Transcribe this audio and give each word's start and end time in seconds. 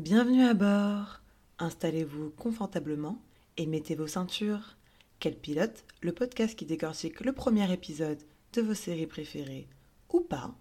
Bienvenue 0.00 0.44
à 0.44 0.54
bord. 0.54 1.20
Installez-vous 1.58 2.30
confortablement 2.30 3.20
et 3.58 3.66
mettez 3.66 3.94
vos 3.94 4.06
ceintures. 4.06 4.78
Quel 5.18 5.38
pilote, 5.38 5.84
le 6.00 6.12
podcast 6.12 6.58
qui 6.58 6.64
décortique 6.64 7.20
le 7.20 7.34
premier 7.34 7.70
épisode 7.70 8.16
de 8.54 8.62
vos 8.62 8.72
séries 8.72 9.06
préférées 9.06 9.68
ou 10.10 10.20
pas, 10.20 10.54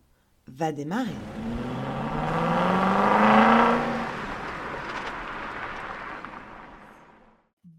va 0.47 0.73
démarrer. 0.73 1.15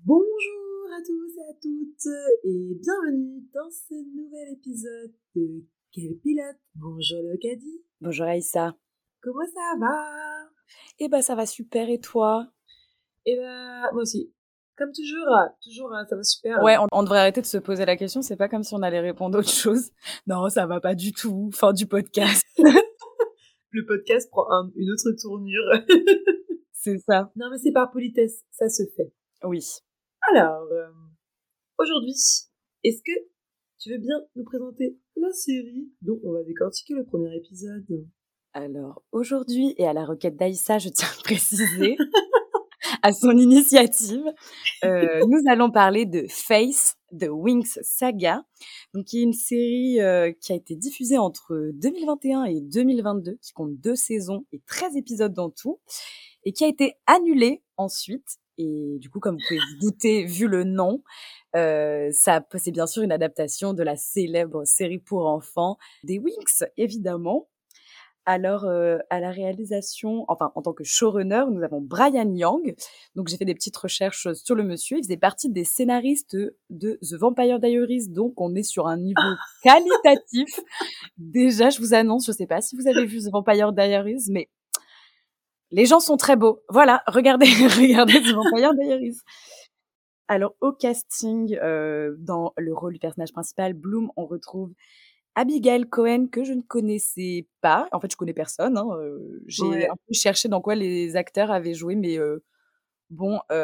Bonjour 0.06 0.86
à 0.96 1.02
tous 1.04 1.36
et 1.36 1.50
à 1.50 1.54
toutes 1.60 2.08
et 2.44 2.74
bienvenue 2.80 3.44
dans 3.52 3.70
ce 3.70 3.92
nouvel 4.16 4.54
épisode 4.54 5.12
de 5.36 5.66
Quel 5.92 6.16
pilote? 6.22 6.56
Bonjour 6.74 7.18
Léocadie. 7.18 7.82
Bonjour 8.00 8.24
Aïssa. 8.24 8.78
Comment 9.20 9.44
ça 9.44 9.78
va? 9.78 10.59
Eh 10.98 11.08
ben 11.08 11.22
ça 11.22 11.34
va 11.34 11.46
super 11.46 11.88
et 11.88 12.00
toi? 12.00 12.46
Eh 13.26 13.36
ben 13.36 13.82
moi 13.92 14.02
aussi. 14.02 14.32
Comme 14.76 14.92
toujours, 14.92 15.26
toujours 15.62 15.92
ça 16.08 16.16
va 16.16 16.22
super. 16.22 16.62
Ouais, 16.62 16.76
on, 16.90 17.02
devrait 17.02 17.18
arrêter 17.18 17.42
de 17.42 17.46
se 17.46 17.58
poser 17.58 17.84
la 17.84 17.96
question, 17.96 18.22
c'est 18.22 18.36
pas 18.36 18.48
comme 18.48 18.62
si 18.62 18.74
on 18.74 18.80
allait 18.80 19.00
répondre 19.00 19.38
autre 19.38 19.50
chose. 19.50 19.90
Non, 20.26 20.48
ça 20.48 20.66
va 20.66 20.80
pas 20.80 20.94
du 20.94 21.12
tout. 21.12 21.50
Fin 21.52 21.72
du 21.72 21.86
podcast. 21.86 22.46
Le 23.72 23.86
podcast 23.86 24.30
prend 24.30 24.46
une 24.74 24.90
autre 24.90 25.12
tournure. 25.20 25.70
c'est 26.72 26.98
ça. 26.98 27.30
Non 27.36 27.50
mais 27.50 27.58
c'est 27.58 27.72
par 27.72 27.90
politesse, 27.90 28.42
ça 28.50 28.68
se 28.68 28.84
fait. 28.96 29.12
Oui. 29.44 29.64
Alors, 30.32 30.62
euh, 30.72 30.90
aujourd'hui, 31.78 32.14
est-ce 32.84 33.02
que 33.02 33.12
tu 33.78 33.90
veux 33.90 33.98
bien 33.98 34.16
nous 34.36 34.44
présenter 34.44 34.98
la 35.16 35.32
série 35.32 35.90
dont 36.02 36.20
on 36.24 36.32
va 36.32 36.42
décortiquer 36.42 36.94
le 36.94 37.04
premier 37.04 37.34
épisode? 37.36 37.86
Alors, 38.52 39.02
aujourd'hui, 39.12 39.74
et 39.76 39.86
à 39.86 39.92
la 39.92 40.04
requête 40.04 40.36
d'Aïssa, 40.36 40.78
je 40.78 40.88
tiens 40.88 41.06
à 41.06 41.22
préciser, 41.24 41.96
à 43.02 43.12
son 43.12 43.30
initiative, 43.36 44.24
euh, 44.84 45.20
nous 45.28 45.40
allons 45.48 45.70
parler 45.70 46.04
de 46.04 46.26
Face, 46.28 46.96
The 47.16 47.28
Wings 47.30 47.78
Saga, 47.82 48.42
donc 48.92 49.06
qui 49.06 49.20
est 49.20 49.22
une 49.22 49.32
série 49.32 50.00
euh, 50.00 50.32
qui 50.40 50.52
a 50.52 50.56
été 50.56 50.74
diffusée 50.74 51.16
entre 51.16 51.70
2021 51.74 52.44
et 52.44 52.60
2022, 52.60 53.38
qui 53.40 53.52
compte 53.52 53.76
deux 53.76 53.96
saisons 53.96 54.44
et 54.52 54.60
13 54.66 54.96
épisodes 54.96 55.32
dans 55.32 55.50
tout, 55.50 55.80
et 56.44 56.52
qui 56.52 56.64
a 56.64 56.68
été 56.68 56.94
annulée 57.06 57.62
ensuite 57.76 58.40
et 58.62 58.98
du 58.98 59.08
coup, 59.08 59.20
comme 59.20 59.36
vous 59.36 59.44
pouvez 59.48 59.60
vous 59.60 59.78
douter, 59.80 60.24
vu 60.24 60.46
le 60.46 60.64
nom, 60.64 61.02
euh, 61.56 62.10
ça, 62.12 62.44
c'est 62.58 62.70
bien 62.72 62.86
sûr 62.86 63.02
une 63.02 63.12
adaptation 63.12 63.72
de 63.72 63.82
la 63.82 63.96
célèbre 63.96 64.66
série 64.66 64.98
pour 64.98 65.26
enfants 65.26 65.78
des 66.04 66.18
Winx, 66.18 66.64
évidemment. 66.76 67.48
Alors, 68.26 68.64
euh, 68.64 68.98
à 69.08 69.18
la 69.18 69.30
réalisation, 69.30 70.24
enfin, 70.28 70.52
en 70.54 70.62
tant 70.62 70.72
que 70.72 70.84
showrunner, 70.84 71.44
nous 71.50 71.62
avons 71.62 71.80
Brian 71.80 72.32
Young. 72.34 72.74
Donc, 73.14 73.28
j'ai 73.28 73.36
fait 73.36 73.44
des 73.44 73.54
petites 73.54 73.76
recherches 73.76 74.32
sur 74.34 74.54
le 74.54 74.62
monsieur. 74.62 74.98
Il 74.98 75.04
faisait 75.04 75.16
partie 75.16 75.50
des 75.50 75.64
scénaristes 75.64 76.36
de 76.68 76.98
The 77.02 77.14
Vampire 77.14 77.58
Diaries. 77.58 78.08
Donc, 78.08 78.40
on 78.40 78.54
est 78.54 78.62
sur 78.62 78.86
un 78.86 78.98
niveau 78.98 79.20
qualitatif. 79.62 80.60
Déjà, 81.16 81.70
je 81.70 81.80
vous 81.80 81.94
annonce, 81.94 82.26
je 82.26 82.32
sais 82.32 82.46
pas 82.46 82.60
si 82.60 82.76
vous 82.76 82.86
avez 82.86 83.06
vu 83.06 83.20
The 83.20 83.32
Vampire 83.32 83.72
Diaries, 83.72 84.24
mais 84.28 84.50
les 85.70 85.86
gens 85.86 86.00
sont 86.00 86.16
très 86.16 86.36
beaux. 86.36 86.62
Voilà, 86.68 87.02
regardez, 87.06 87.46
regardez 87.78 88.20
The 88.20 88.34
Vampire 88.34 88.74
Diaries. 88.74 89.18
Alors 90.28 90.54
au 90.60 90.70
casting, 90.72 91.56
euh, 91.60 92.14
dans 92.18 92.52
le 92.56 92.72
rôle 92.72 92.92
du 92.92 93.00
personnage 93.00 93.32
principal, 93.32 93.72
Bloom, 93.72 94.12
on 94.16 94.26
retrouve 94.26 94.72
Abigail 95.40 95.88
Cohen 95.88 96.26
que 96.30 96.44
je 96.44 96.52
ne 96.52 96.60
connaissais 96.60 97.48
pas. 97.60 97.88
En 97.92 98.00
fait, 98.00 98.12
je 98.12 98.16
connais 98.16 98.34
personne. 98.34 98.76
Hein, 98.76 98.86
euh, 98.92 99.42
j'ai 99.46 99.88
un 99.88 99.96
peu 100.06 100.12
cherché 100.12 100.48
dans 100.48 100.60
quoi 100.60 100.74
les 100.74 101.16
acteurs 101.16 101.50
avaient 101.50 101.74
joué, 101.74 101.96
mais 101.96 102.18
euh, 102.18 102.42
bon, 103.08 103.40
il 103.50 103.56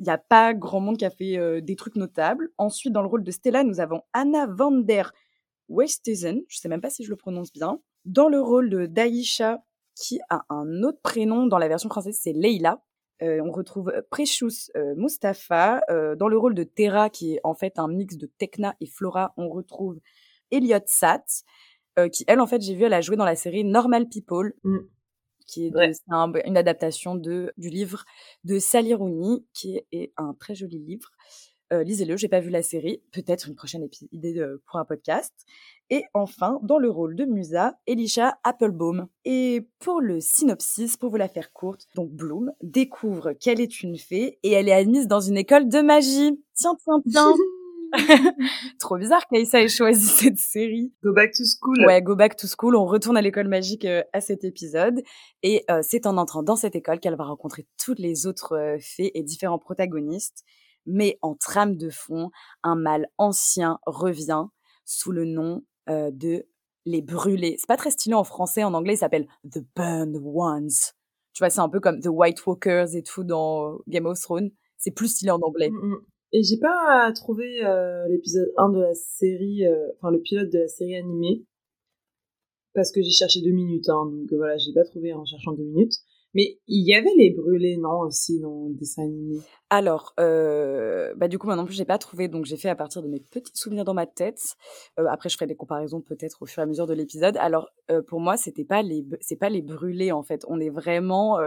n'y 0.00 0.10
a 0.10 0.18
pas 0.18 0.54
grand 0.54 0.80
monde 0.80 0.96
qui 0.96 1.04
a 1.04 1.10
fait 1.10 1.60
des 1.60 1.76
trucs 1.76 1.96
notables. 1.96 2.50
Ensuite, 2.58 2.92
dans 2.92 3.02
le 3.02 3.08
rôle 3.08 3.24
de 3.24 3.30
Stella, 3.30 3.64
nous 3.64 3.80
avons 3.80 4.02
Anna 4.12 4.46
van 4.46 4.70
der 4.70 5.12
Westhuizen. 5.68 6.42
Je 6.48 6.58
sais 6.58 6.68
même 6.68 6.80
pas 6.80 6.90
si 6.90 7.04
je 7.04 7.10
le 7.10 7.16
prononce 7.16 7.52
bien. 7.52 7.80
Dans 8.04 8.28
le 8.28 8.40
rôle 8.40 8.70
de 8.70 8.86
Daisha, 8.86 9.62
qui 9.96 10.20
a 10.28 10.44
un 10.50 10.82
autre 10.82 11.00
prénom 11.02 11.46
dans 11.46 11.58
la 11.58 11.68
version 11.68 11.88
française, 11.88 12.18
c'est 12.20 12.32
Leila. 12.32 12.82
Euh, 13.22 13.40
on 13.44 13.52
retrouve 13.52 13.90
euh, 13.90 14.02
Precious 14.10 14.70
euh, 14.76 14.94
Mustafa. 14.96 15.82
dans 16.18 16.28
le 16.28 16.38
rôle 16.38 16.54
de 16.54 16.64
Terra, 16.64 17.10
qui 17.10 17.34
est 17.34 17.40
en 17.44 17.54
fait 17.54 17.78
un 17.78 17.88
mix 17.88 18.16
de 18.16 18.26
Tekna 18.26 18.74
et 18.80 18.86
Flora, 18.86 19.32
on 19.36 19.48
retrouve 19.48 20.00
Elliot 20.50 20.78
Sat, 20.86 21.24
qui, 22.12 22.24
elle, 22.26 22.40
en 22.40 22.46
fait, 22.46 22.60
j'ai 22.60 22.74
vu, 22.74 22.84
elle 22.84 22.92
a 22.92 23.00
joué 23.00 23.16
dans 23.16 23.24
la 23.24 23.36
série 23.36 23.62
Normal 23.62 24.08
People, 24.08 24.54
mm. 24.64 24.78
qui 25.46 25.66
est, 25.66 25.72
une 26.44 26.56
adaptation 26.56 27.14
de, 27.14 27.52
du 27.56 27.68
livre 27.68 28.04
de 28.42 28.58
Sally 28.58 28.94
Rooney, 28.94 29.44
qui 29.52 29.80
est 29.92 30.12
un 30.16 30.34
très 30.34 30.56
joli 30.56 30.80
livre. 30.80 31.10
Lisez-le, 31.72 32.16
j'ai 32.16 32.28
pas 32.28 32.40
vu 32.40 32.50
la 32.50 32.62
série, 32.62 33.02
peut-être 33.12 33.48
une 33.48 33.54
prochaine 33.54 33.88
idée 34.12 34.44
pour 34.66 34.78
un 34.78 34.84
podcast. 34.84 35.32
Et 35.90 36.04
enfin, 36.14 36.58
dans 36.62 36.78
le 36.78 36.88
rôle 36.88 37.14
de 37.14 37.24
Musa, 37.24 37.78
Elisha 37.86 38.38
Applebaum. 38.42 39.06
Et 39.24 39.68
pour 39.80 40.00
le 40.00 40.20
synopsis, 40.20 40.96
pour 40.96 41.10
vous 41.10 41.16
la 41.16 41.28
faire 41.28 41.52
courte, 41.52 41.86
donc 41.94 42.10
Bloom 42.10 42.52
découvre 42.62 43.32
qu'elle 43.32 43.60
est 43.60 43.82
une 43.82 43.98
fée 43.98 44.38
et 44.42 44.52
elle 44.52 44.68
est 44.68 44.72
admise 44.72 45.08
dans 45.08 45.20
une 45.20 45.36
école 45.36 45.68
de 45.68 45.80
magie. 45.80 46.40
Tiens, 46.54 46.76
tiens, 46.82 47.02
tiens 47.10 47.34
Trop 48.78 48.96
bizarre 48.98 49.26
qu'Aïssa 49.30 49.62
ait 49.62 49.68
choisi 49.68 50.06
cette 50.06 50.38
série. 50.38 50.92
Go 51.02 51.12
Back 51.12 51.32
to 51.32 51.44
School. 51.44 51.86
Ouais, 51.86 52.02
Go 52.02 52.16
Back 52.16 52.36
to 52.36 52.46
School. 52.46 52.76
On 52.76 52.86
retourne 52.86 53.16
à 53.16 53.22
l'école 53.22 53.48
magique 53.48 53.84
euh, 53.84 54.02
à 54.12 54.20
cet 54.20 54.44
épisode. 54.44 55.02
Et 55.42 55.64
euh, 55.70 55.80
c'est 55.82 56.06
en 56.06 56.16
entrant 56.16 56.42
dans 56.42 56.56
cette 56.56 56.74
école 56.74 56.98
qu'elle 56.98 57.16
va 57.16 57.24
rencontrer 57.24 57.66
toutes 57.82 57.98
les 57.98 58.26
autres 58.26 58.56
euh, 58.56 58.76
fées 58.80 59.16
et 59.16 59.22
différents 59.22 59.58
protagonistes. 59.58 60.44
Mais 60.86 61.18
en 61.22 61.34
trame 61.34 61.76
de 61.76 61.90
fond, 61.90 62.30
un 62.62 62.76
mal 62.76 63.08
ancien 63.18 63.78
revient 63.86 64.46
sous 64.84 65.12
le 65.12 65.24
nom 65.24 65.62
euh, 65.88 66.10
de 66.10 66.46
les 66.86 67.02
brûler. 67.02 67.56
C'est 67.58 67.66
pas 67.66 67.76
très 67.76 67.90
stylé 67.90 68.14
en 68.14 68.24
français, 68.24 68.64
en 68.64 68.74
anglais, 68.74 68.94
il 68.94 68.98
s'appelle 68.98 69.26
The 69.50 69.60
Burned 69.74 70.16
Ones. 70.22 70.68
Tu 71.32 71.40
vois, 71.40 71.50
c'est 71.50 71.60
un 71.60 71.68
peu 71.68 71.80
comme 71.80 72.00
The 72.00 72.08
White 72.08 72.44
Walkers 72.46 72.94
et 72.94 73.02
tout 73.02 73.24
dans 73.24 73.78
Game 73.88 74.06
of 74.06 74.20
Thrones. 74.20 74.50
C'est 74.76 74.90
plus 74.90 75.08
stylé 75.08 75.30
en 75.30 75.40
anglais. 75.40 75.70
Mm, 75.70 75.88
mm. 75.88 76.06
Et 76.32 76.42
j'ai 76.42 76.58
pas 76.58 77.12
trouvé 77.14 77.64
euh, 77.64 78.08
l'épisode 78.08 78.52
1 78.56 78.70
de 78.70 78.80
la 78.80 78.94
série, 78.94 79.64
euh, 79.66 79.88
enfin 79.96 80.10
le 80.10 80.20
pilote 80.20 80.50
de 80.50 80.58
la 80.58 80.68
série 80.68 80.96
animée, 80.96 81.44
parce 82.74 82.90
que 82.90 83.00
j'ai 83.02 83.12
cherché 83.12 83.40
deux 83.40 83.52
minutes, 83.52 83.88
hein, 83.88 84.06
donc 84.06 84.32
voilà, 84.32 84.56
j'ai 84.56 84.72
pas 84.72 84.82
trouvé 84.82 85.12
en 85.12 85.24
cherchant 85.24 85.52
deux 85.52 85.62
minutes. 85.62 85.94
Mais 86.34 86.58
il 86.66 86.86
y 86.86 86.94
avait 86.94 87.14
les 87.16 87.30
brûlés, 87.30 87.76
non, 87.76 88.00
aussi, 88.00 88.40
dans 88.40 88.66
le 88.68 88.74
dessin 88.74 89.04
animé? 89.04 89.38
Alors, 89.70 90.14
euh, 90.20 91.14
bah 91.16 91.28
du 91.28 91.38
coup, 91.38 91.46
moi 91.46 91.56
non 91.56 91.64
plus, 91.64 91.74
j'ai 91.74 91.84
pas 91.84 91.98
trouvé, 91.98 92.28
donc 92.28 92.44
j'ai 92.44 92.56
fait 92.56 92.68
à 92.68 92.76
partir 92.76 93.02
de 93.02 93.08
mes 93.08 93.20
petits 93.20 93.52
souvenirs 93.54 93.84
dans 93.84 93.94
ma 93.94 94.06
tête. 94.06 94.56
Euh, 94.98 95.06
après, 95.10 95.28
je 95.28 95.36
ferai 95.36 95.46
des 95.46 95.56
comparaisons 95.56 96.00
peut-être 96.00 96.42
au 96.42 96.46
fur 96.46 96.60
et 96.60 96.64
à 96.64 96.66
mesure 96.66 96.86
de 96.86 96.94
l'épisode. 96.94 97.36
Alors, 97.38 97.70
euh, 97.90 98.02
pour 98.02 98.20
moi, 98.20 98.36
c'était 98.36 98.64
pas 98.64 98.82
les, 98.82 99.04
c'est 99.20 99.36
pas 99.38 99.48
les 99.48 99.62
brûlés, 99.62 100.12
en 100.12 100.22
fait. 100.22 100.44
On 100.48 100.60
est 100.60 100.70
vraiment 100.70 101.38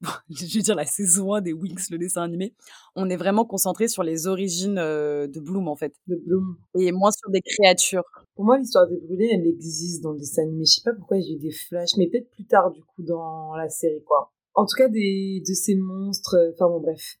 je 0.30 0.58
veux 0.58 0.62
dire 0.62 0.74
la 0.74 0.84
saison 0.84 1.34
1 1.34 1.40
des 1.40 1.52
Wings, 1.52 1.86
le 1.90 1.98
dessin 1.98 2.22
animé, 2.22 2.54
on 2.94 3.08
est 3.08 3.16
vraiment 3.16 3.44
concentré 3.44 3.88
sur 3.88 4.02
les 4.02 4.26
origines 4.26 4.78
euh, 4.78 5.26
de 5.26 5.40
Bloom 5.40 5.68
en 5.68 5.76
fait. 5.76 5.94
De 6.06 6.16
Bloom. 6.16 6.56
Et 6.78 6.92
moins 6.92 7.10
sur 7.10 7.30
des 7.30 7.40
créatures. 7.40 8.04
Pour 8.34 8.44
moi, 8.44 8.58
l'histoire 8.58 8.86
des 8.88 8.98
brûlés, 8.98 9.30
elle 9.32 9.46
existe 9.46 10.02
dans 10.02 10.12
le 10.12 10.18
dessin 10.18 10.42
animé. 10.42 10.64
Je 10.66 10.72
sais 10.72 10.82
pas 10.84 10.92
pourquoi 10.92 11.18
j'ai 11.20 11.32
eu 11.32 11.38
des 11.38 11.50
flashs, 11.50 11.96
mais 11.96 12.08
peut-être 12.08 12.30
plus 12.30 12.44
tard 12.44 12.70
du 12.72 12.82
coup 12.82 13.02
dans 13.02 13.54
la 13.56 13.68
série 13.68 14.02
quoi. 14.04 14.32
En 14.54 14.64
tout 14.64 14.76
cas, 14.76 14.88
des, 14.88 15.42
de 15.46 15.54
ces 15.54 15.74
monstres, 15.74 16.34
euh, 16.34 16.52
enfin 16.54 16.68
bon 16.68 16.80
bref. 16.80 17.18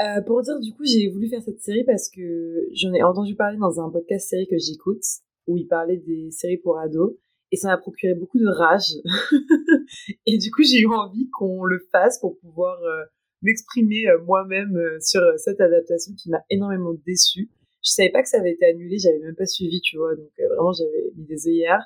Euh, 0.00 0.22
pour 0.22 0.42
dire 0.42 0.58
du 0.58 0.72
coup, 0.72 0.84
j'ai 0.84 1.08
voulu 1.08 1.28
faire 1.28 1.42
cette 1.42 1.60
série 1.60 1.84
parce 1.84 2.08
que 2.08 2.66
j'en 2.72 2.92
ai 2.92 3.02
entendu 3.02 3.36
parler 3.36 3.58
dans 3.58 3.80
un 3.80 3.90
podcast 3.90 4.28
série 4.28 4.46
que 4.48 4.56
j'écoute, 4.58 5.02
où 5.46 5.56
il 5.56 5.66
parlait 5.66 5.98
des 5.98 6.30
séries 6.30 6.56
pour 6.56 6.78
ados 6.78 7.14
et 7.52 7.56
ça 7.56 7.68
m'a 7.68 7.76
procuré 7.76 8.14
beaucoup 8.14 8.38
de 8.38 8.48
rage. 8.48 8.94
et 10.26 10.38
du 10.38 10.50
coup, 10.50 10.62
j'ai 10.62 10.80
eu 10.80 10.86
envie 10.86 11.28
qu'on 11.30 11.64
le 11.64 11.86
fasse 11.92 12.18
pour 12.18 12.38
pouvoir 12.38 12.82
euh, 12.82 13.04
m'exprimer 13.42 14.08
euh, 14.08 14.18
moi-même 14.24 14.74
euh, 14.74 14.98
sur 15.00 15.20
cette 15.36 15.60
adaptation 15.60 16.14
qui 16.14 16.30
m'a 16.30 16.42
énormément 16.48 16.94
déçue. 17.06 17.50
Je 17.84 17.90
savais 17.90 18.10
pas 18.10 18.22
que 18.22 18.28
ça 18.28 18.38
avait 18.38 18.52
été 18.52 18.64
annulé, 18.64 18.98
j'avais 18.98 19.18
même 19.18 19.36
pas 19.36 19.44
suivi, 19.44 19.80
tu 19.82 19.98
vois, 19.98 20.14
donc 20.16 20.30
vraiment 20.38 20.72
j'avais 20.72 21.12
mis 21.16 21.26
des 21.26 21.48
œillères. 21.48 21.84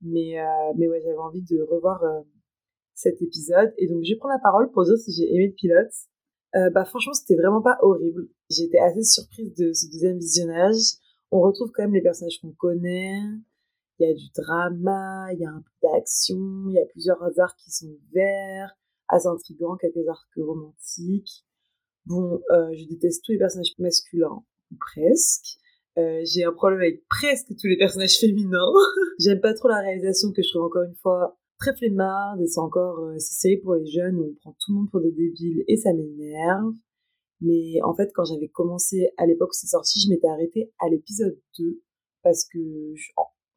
Mais, 0.00 0.36
mais 0.76 0.88
ouais, 0.88 1.00
j'avais 1.00 1.16
envie 1.16 1.42
de 1.42 1.62
revoir 1.62 2.02
cet 2.94 3.22
épisode. 3.22 3.72
Et 3.76 3.88
donc, 3.88 4.02
je 4.04 4.14
prends 4.16 4.28
la 4.28 4.40
parole 4.40 4.70
pour 4.72 4.84
dire 4.84 4.96
si 4.96 5.12
j'ai 5.12 5.32
aimé 5.32 5.48
le 5.48 5.54
pilote. 5.54 6.72
bah 6.72 6.84
franchement, 6.84 7.12
c'était 7.12 7.34
vraiment 7.34 7.62
pas 7.62 7.76
horrible. 7.82 8.28
J'étais 8.50 8.78
assez 8.78 9.02
surprise 9.02 9.52
de 9.54 9.72
ce 9.72 9.86
deuxième 9.92 10.18
visionnage. 10.18 10.94
On 11.32 11.40
retrouve 11.40 11.70
quand 11.72 11.82
même 11.82 11.94
les 11.94 12.02
personnages 12.02 12.40
qu'on 12.40 12.52
connaît 12.52 13.20
il 13.98 14.08
y 14.08 14.10
a 14.10 14.14
du 14.14 14.30
drama, 14.34 15.32
il 15.32 15.40
y 15.40 15.44
a 15.44 15.50
un 15.50 15.60
peu 15.60 15.88
d'action, 15.88 16.64
il 16.68 16.74
y 16.74 16.78
a 16.80 16.86
plusieurs 16.86 17.22
arcs 17.38 17.58
qui 17.62 17.70
sont 17.70 17.96
verts, 18.12 18.76
assez 19.08 19.26
intrigants, 19.26 19.76
quelques 19.76 20.06
arcs 20.08 20.28
romantiques. 20.36 21.44
Bon, 22.06 22.40
euh, 22.50 22.72
je 22.74 22.86
déteste 22.88 23.24
tous 23.24 23.32
les 23.32 23.38
personnages 23.38 23.74
masculins, 23.78 24.44
ou 24.70 24.76
presque. 24.78 25.58
Euh, 25.98 26.22
j'ai 26.24 26.44
un 26.44 26.52
problème 26.52 26.80
avec 26.80 27.06
presque 27.08 27.48
tous 27.58 27.66
les 27.66 27.76
personnages 27.76 28.18
féminins. 28.18 28.72
J'aime 29.18 29.40
pas 29.40 29.54
trop 29.54 29.68
la 29.68 29.80
réalisation 29.80 30.32
que 30.32 30.42
je 30.42 30.48
trouve 30.48 30.64
encore 30.64 30.84
une 30.84 30.96
fois 30.96 31.38
très 31.58 31.76
flemmarde 31.76 32.40
et 32.40 32.46
c'est 32.46 32.60
encore 32.60 32.98
euh, 33.00 33.18
ces 33.18 33.34
séries 33.34 33.60
pour 33.62 33.74
les 33.74 33.86
jeunes 33.86 34.16
où 34.16 34.24
on 34.24 34.34
prend 34.40 34.56
tout 34.58 34.72
le 34.72 34.78
monde 34.78 34.90
pour 34.90 35.00
des 35.00 35.12
débiles 35.12 35.64
et 35.68 35.76
ça 35.76 35.92
m'énerve. 35.92 36.74
Mais 37.40 37.80
en 37.82 37.94
fait, 37.94 38.10
quand 38.14 38.24
j'avais 38.24 38.48
commencé 38.48 39.10
à 39.16 39.26
l'époque 39.26 39.50
où 39.50 39.56
c'est 39.56 39.66
sorti, 39.66 40.00
je 40.00 40.08
m'étais 40.08 40.28
arrêtée 40.28 40.72
à 40.80 40.88
l'épisode 40.88 41.38
2 41.58 41.82
parce 42.22 42.44
que 42.44 42.58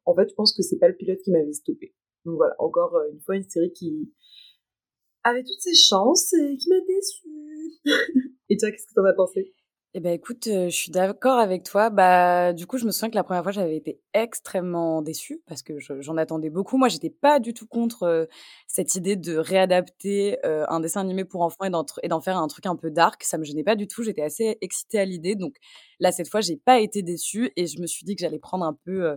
en 0.06 0.14
fait, 0.14 0.28
je 0.30 0.34
pense 0.34 0.56
que 0.56 0.62
c'est 0.62 0.78
pas 0.78 0.88
le 0.88 0.96
pilote 0.96 1.18
qui 1.22 1.32
m'avait 1.32 1.52
stoppé. 1.52 1.94
Donc 2.24 2.36
voilà, 2.36 2.54
encore 2.58 2.94
euh, 2.96 3.12
une 3.12 3.20
fois 3.20 3.36
une 3.36 3.48
série 3.48 3.72
qui 3.72 4.12
avait 5.22 5.42
toutes 5.42 5.60
ses 5.60 5.74
chances 5.74 6.32
et 6.34 6.56
qui 6.56 6.68
m'a 6.68 6.80
déçue. 6.86 7.28
et 8.48 8.56
toi, 8.56 8.70
qu'est-ce 8.70 8.86
que 8.86 8.94
t'en 8.94 9.04
as 9.04 9.14
pensé? 9.14 9.54
Eh 9.94 10.00
ben 10.00 10.12
écoute, 10.12 10.46
euh, 10.48 10.68
je 10.68 10.76
suis 10.76 10.90
d'accord 10.90 11.38
avec 11.38 11.62
toi. 11.62 11.88
Bah 11.88 12.52
du 12.52 12.66
coup, 12.66 12.76
je 12.76 12.84
me 12.84 12.90
souviens 12.90 13.08
que 13.08 13.14
la 13.14 13.24
première 13.24 13.42
fois, 13.42 13.52
j'avais 13.52 13.76
été 13.76 14.00
extrêmement 14.12 15.00
déçue 15.00 15.40
parce 15.46 15.62
que 15.62 15.78
j'en 15.78 16.16
attendais 16.18 16.50
beaucoup. 16.50 16.76
Moi, 16.76 16.88
j'étais 16.88 17.08
pas 17.08 17.40
du 17.40 17.54
tout 17.54 17.66
contre 17.66 18.02
euh, 18.02 18.26
cette 18.66 18.94
idée 18.94 19.16
de 19.16 19.36
réadapter 19.36 20.36
un 20.44 20.80
dessin 20.80 21.00
animé 21.00 21.24
pour 21.24 21.40
enfants 21.40 21.64
et 21.64 22.08
d'en 22.08 22.20
faire 22.20 22.36
un 22.36 22.46
truc 22.48 22.66
un 22.66 22.76
peu 22.76 22.90
dark. 22.90 23.22
Ça 23.24 23.38
me 23.38 23.44
gênait 23.44 23.64
pas 23.64 23.76
du 23.76 23.88
tout. 23.88 24.02
J'étais 24.02 24.22
assez 24.22 24.58
excitée 24.60 24.98
à 24.98 25.06
l'idée. 25.06 25.34
Donc 25.34 25.54
là, 25.98 26.12
cette 26.12 26.28
fois, 26.28 26.42
j'ai 26.42 26.56
pas 26.56 26.78
été 26.80 27.02
déçue 27.02 27.50
et 27.56 27.66
je 27.66 27.80
me 27.80 27.86
suis 27.86 28.04
dit 28.04 28.16
que 28.16 28.20
j'allais 28.20 28.40
prendre 28.40 28.66
un 28.66 28.74
peu 28.84 29.16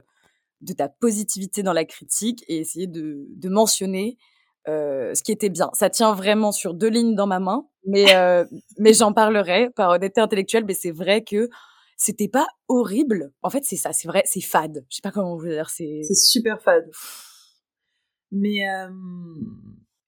de 0.61 0.73
ta 0.73 0.89
positivité 0.89 1.63
dans 1.63 1.73
la 1.73 1.85
critique 1.85 2.43
et 2.47 2.57
essayer 2.57 2.87
de, 2.87 3.25
de 3.29 3.49
mentionner 3.49 4.17
euh, 4.67 5.15
ce 5.15 5.23
qui 5.23 5.31
était 5.31 5.49
bien. 5.49 5.69
Ça 5.73 5.89
tient 5.89 6.13
vraiment 6.13 6.51
sur 6.51 6.73
deux 6.73 6.89
lignes 6.89 7.15
dans 7.15 7.27
ma 7.27 7.39
main, 7.39 7.65
mais 7.85 8.05
euh, 8.15 8.45
mais 8.77 8.93
j'en 8.93 9.13
parlerai 9.13 9.69
par 9.71 9.91
honnêteté 9.91 10.21
intellectuelle. 10.21 10.65
Mais 10.65 10.73
c'est 10.73 10.91
vrai 10.91 11.23
que 11.23 11.49
c'était 11.97 12.27
pas 12.27 12.47
horrible. 12.67 13.31
En 13.41 13.49
fait, 13.49 13.63
c'est 13.63 13.77
ça, 13.77 13.93
c'est 13.93 14.07
vrai, 14.07 14.23
c'est 14.25 14.41
fade. 14.41 14.85
Je 14.89 14.97
sais 14.97 15.01
pas 15.01 15.11
comment 15.11 15.37
vous 15.37 15.47
dire. 15.47 15.69
C'est 15.69 16.01
c'est 16.03 16.15
super 16.15 16.61
fade. 16.61 16.89
Mais 18.31 18.67
euh, 18.69 18.89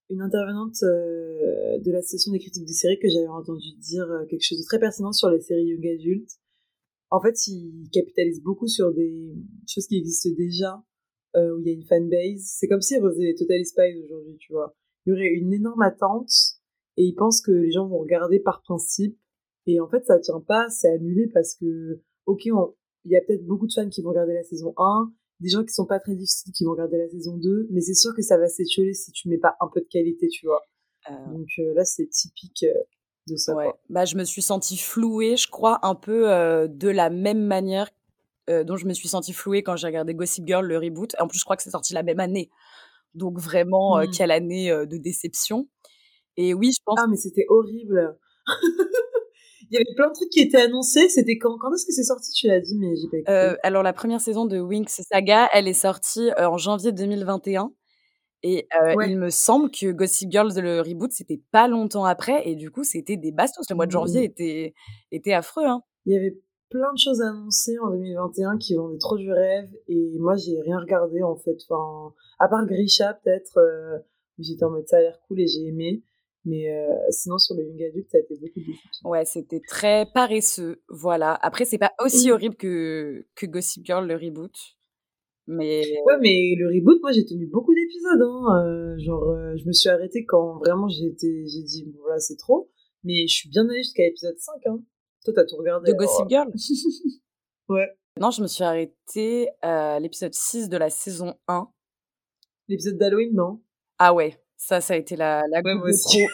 une 0.10 0.22
intervenante 0.22 0.82
de 0.84 1.92
la 1.92 2.02
session 2.02 2.32
des 2.34 2.40
critiques 2.40 2.68
de 2.68 2.74
séries 2.74 3.00
que 3.00 3.08
j'avais 3.10 3.28
entendu 3.28 3.66
dire 3.80 4.06
quelque 4.30 4.44
chose 4.44 4.60
de 4.60 4.66
très 4.66 4.80
pertinent 4.80 5.14
sur 5.14 5.30
les 5.30 5.40
séries 5.40 5.64
young 5.64 5.88
adultes. 5.88 6.41
En 7.12 7.22
fait, 7.22 7.48
ils 7.48 7.90
capitalisent 7.92 8.42
beaucoup 8.42 8.68
sur 8.68 8.94
des 8.94 9.36
choses 9.68 9.86
qui 9.86 9.98
existent 9.98 10.30
déjà 10.36 10.84
euh, 11.36 11.56
où 11.56 11.60
il 11.60 11.68
y 11.68 11.70
a 11.70 11.74
une 11.74 11.86
fanbase. 11.86 12.56
C'est 12.58 12.68
comme 12.68 12.82
si 12.82 13.00
faisaient 13.00 13.36
Total 13.38 13.66
Spies 13.66 14.04
aujourd'hui, 14.04 14.38
tu 14.38 14.54
vois. 14.54 14.76
Il 15.06 15.12
y 15.12 15.14
aurait 15.14 15.28
une 15.28 15.54
énorme 15.54 15.82
attente 15.82 16.32
et 16.98 17.04
ils 17.04 17.16
pensent 17.16 17.42
que 17.42 17.52
les 17.52 17.72
gens 17.72 17.88
vont 17.88 18.00
regarder 18.00 18.40
par 18.40 18.62
principe. 18.62 19.18
Et 19.68 19.80
en 19.80 19.88
fait, 19.90 20.06
ça 20.06 20.20
tient 20.20 20.40
pas, 20.40 20.70
c'est 20.70 20.90
annulé 20.90 21.28
parce 21.34 21.56
que, 21.56 22.02
ok, 22.26 22.46
il 22.46 23.12
y 23.12 23.18
a 23.18 23.22
peut-être 23.22 23.46
beaucoup 23.46 23.68
de 23.68 23.74
fans 23.74 23.90
qui 23.90 24.02
vont 24.02 24.10
regarder 24.10 24.34
la 24.34 24.44
saison 24.44 24.74
1, 24.78 25.14
des 25.42 25.50
gens 25.50 25.64
qui 25.64 25.74
sont 25.74 25.86
pas 25.86 26.00
très 26.00 26.16
difficiles 26.16 26.54
qui 26.54 26.64
vont 26.64 26.72
regarder 26.72 26.98
la 26.98 27.10
saison 27.10 27.38
2, 27.38 27.68
mais 27.72 27.82
c'est 27.82 27.94
sûr 27.94 28.16
que 28.16 28.22
ça 28.22 28.38
va 28.38 28.48
s'étioler 28.48 28.94
si 28.94 29.12
tu 29.12 29.28
mets 29.28 29.38
pas 29.38 29.56
un 29.60 29.68
peu 29.74 29.82
de 29.82 29.88
qualité, 29.88 30.28
tu 30.28 30.46
vois. 30.46 30.62
Euh. 31.10 31.34
Donc 31.34 31.48
euh, 31.60 31.74
là, 31.74 31.84
c'est 31.84 32.08
typique 32.08 32.66
de 33.28 33.36
ça. 33.36 33.56
Ouais. 33.56 33.72
Bah, 33.90 34.06
je 34.06 34.16
me 34.16 34.24
suis 34.24 34.42
sentie 34.42 34.78
flouée, 34.78 35.38
je 35.38 35.50
crois, 35.50 35.80
un 35.84 35.96
peu 35.96 36.24
de 36.68 36.90
la 36.90 37.10
même 37.10 37.46
manière 37.46 37.88
euh, 38.50 38.64
dont 38.64 38.76
je 38.76 38.86
me 38.88 38.94
suis 38.94 39.08
sentie 39.08 39.34
flouée 39.34 39.62
quand 39.64 39.76
j'ai 39.76 39.88
regardé 39.88 40.14
Gossip 40.14 40.46
Girl, 40.48 40.66
le 40.66 40.78
reboot. 40.78 41.16
En 41.20 41.28
plus, 41.28 41.40
je 41.40 41.44
crois 41.44 41.56
que 41.56 41.64
c'est 41.64 41.70
sorti 41.70 41.94
la 41.94 42.04
même 42.04 42.20
année. 42.20 42.50
Donc 43.14 43.40
vraiment, 43.40 43.98
euh, 43.98 44.06
mmh. 44.06 44.12
quelle 44.12 44.32
année 44.32 44.72
euh, 44.72 44.86
de 44.86 44.98
déception. 44.98 45.68
Et 46.38 46.54
oui, 46.54 46.72
je 46.72 46.80
pense... 46.84 47.00
Ah, 47.00 47.08
mais 47.10 47.18
c'était 47.18 47.46
horrible. 47.50 48.18
Il 49.70 49.76
y 49.76 49.78
avait 49.78 49.96
plein 49.96 50.10
de 50.10 50.14
trucs 50.14 50.30
qui 50.30 50.42
étaient 50.42 50.62
annoncés. 50.62 51.08
C'était 51.08 51.38
quand 51.38 51.58
Quand 51.60 51.74
est-ce 51.74 51.86
que 51.86 51.94
c'est 51.94 52.04
sorti? 52.04 52.32
Tu 52.34 52.48
l'as 52.48 52.60
dit, 52.60 52.78
mais 52.78 52.94
j'ai 52.96 53.08
pas 53.10 53.18
écouté. 53.18 53.60
alors, 53.64 53.84
la 53.84 53.94
première 53.94 54.20
saison 54.20 54.46
de 54.46 54.60
Winx 54.60 55.02
Saga, 55.10 55.50
elle 55.54 55.68
est 55.68 55.74
sortie 55.74 56.30
en 56.38 56.58
janvier 56.58 56.92
2021. 56.92 57.72
Et 58.44 58.68
il 59.06 59.20
me 59.20 59.30
semble 59.30 59.70
que 59.70 59.92
Gossip 59.92 60.32
Girl, 60.32 60.52
le 60.56 60.82
reboot, 60.82 61.12
c'était 61.12 61.42
pas 61.52 61.68
longtemps 61.68 62.06
après. 62.06 62.48
Et 62.50 62.56
du 62.56 62.72
coup, 62.72 62.84
c'était 62.84 63.18
des 63.18 63.32
bastos. 63.32 63.70
Le 63.70 63.76
mois 63.76 63.86
de 63.86 63.92
janvier 63.92 64.22
mmh. 64.22 64.32
était, 64.32 64.74
était 65.12 65.34
affreux. 65.34 65.66
Hein. 65.66 65.84
Il 66.06 66.14
y 66.14 66.18
avait 66.18 66.38
plein 66.72 66.92
de 66.94 66.98
choses 66.98 67.22
annoncées 67.22 67.78
en 67.80 67.92
2021 67.92 68.58
qui 68.58 68.76
vendaient 68.76 68.98
trop 68.98 69.18
du 69.18 69.32
rêve 69.32 69.70
et 69.90 70.18
moi 70.20 70.36
j'ai 70.38 70.60
rien 70.62 70.80
regardé 70.80 71.22
en 71.22 71.36
fait 71.36 71.58
enfin 71.68 72.16
à 72.40 72.48
part 72.48 72.66
Grisha 72.66 73.14
peut-être 73.14 73.58
euh, 73.58 74.00
j'étais 74.40 74.64
en 74.64 74.72
mode 74.72 74.88
ça 74.88 74.98
a 74.98 75.02
l'air 75.02 75.20
cool 75.28 75.42
et 75.42 75.48
j'ai 75.48 75.68
aimé 75.68 76.02
mais 76.46 76.74
euh, 76.74 76.96
sinon 77.10 77.38
sur 77.38 77.56
le 77.56 77.64
young 77.64 77.84
adult 77.84 78.10
ça 78.10 78.20
a 78.20 78.22
été 78.22 78.36
beaucoup 78.36 78.62
difficile 78.62 79.02
ouais 79.04 79.26
c'était 79.26 79.60
très 79.68 80.06
paresseux 80.14 80.82
voilà 80.88 81.38
après 81.42 81.66
c'est 81.66 81.78
pas 81.78 81.92
aussi 82.00 82.30
mmh. 82.30 82.34
horrible 82.34 82.56
que 82.56 83.26
que 83.36 83.46
Gossip 83.46 83.86
Girl 83.86 84.08
le 84.08 84.16
reboot 84.16 84.56
mais 85.48 85.82
ouais 86.06 86.18
mais 86.22 86.56
le 86.58 86.68
reboot 86.68 87.02
moi 87.02 87.12
j'ai 87.12 87.26
tenu 87.26 87.48
beaucoup 87.48 87.74
d'épisodes 87.74 88.22
hein. 88.22 88.66
Euh, 88.66 88.98
genre 89.00 89.36
je 89.58 89.66
me 89.66 89.72
suis 89.74 89.90
arrêtée 89.90 90.26
quand 90.26 90.60
vraiment 90.60 90.88
j'ai 90.88 91.06
été 91.06 91.46
j'ai 91.48 91.64
dit 91.64 91.86
bon 91.86 92.00
voilà 92.04 92.20
c'est 92.20 92.38
trop 92.38 92.70
mais 93.04 93.28
je 93.28 93.34
suis 93.34 93.50
bien 93.50 93.68
allée 93.68 93.84
jusqu'à 93.84 94.04
l'épisode 94.04 94.38
5 94.38 94.54
hein. 94.68 94.80
Toi, 95.24 95.34
t'as 95.36 95.46
tout 95.46 95.58
regardé. 95.58 95.92
De 95.92 95.98
Gossip 95.98 96.28
Girl? 96.30 96.52
Ouais. 97.70 97.88
Non, 98.20 98.32
je 98.32 98.42
me 98.42 98.48
suis 98.48 98.66
arrêtée 98.66 99.48
à 99.62 99.98
l'épisode 100.02 100.34
6 100.34 100.68
de 100.68 100.76
la 100.76 100.90
saison 100.90 101.36
1. 101.48 101.70
L'épisode 102.68 102.98
d'Halloween, 102.98 103.34
non? 103.34 103.62
Ah 103.98 104.14
ouais, 104.14 104.44
ça, 104.58 104.82
ça 104.82 104.96
a 104.96 104.98
été 104.98 105.16
la, 105.16 105.44
la 105.50 105.62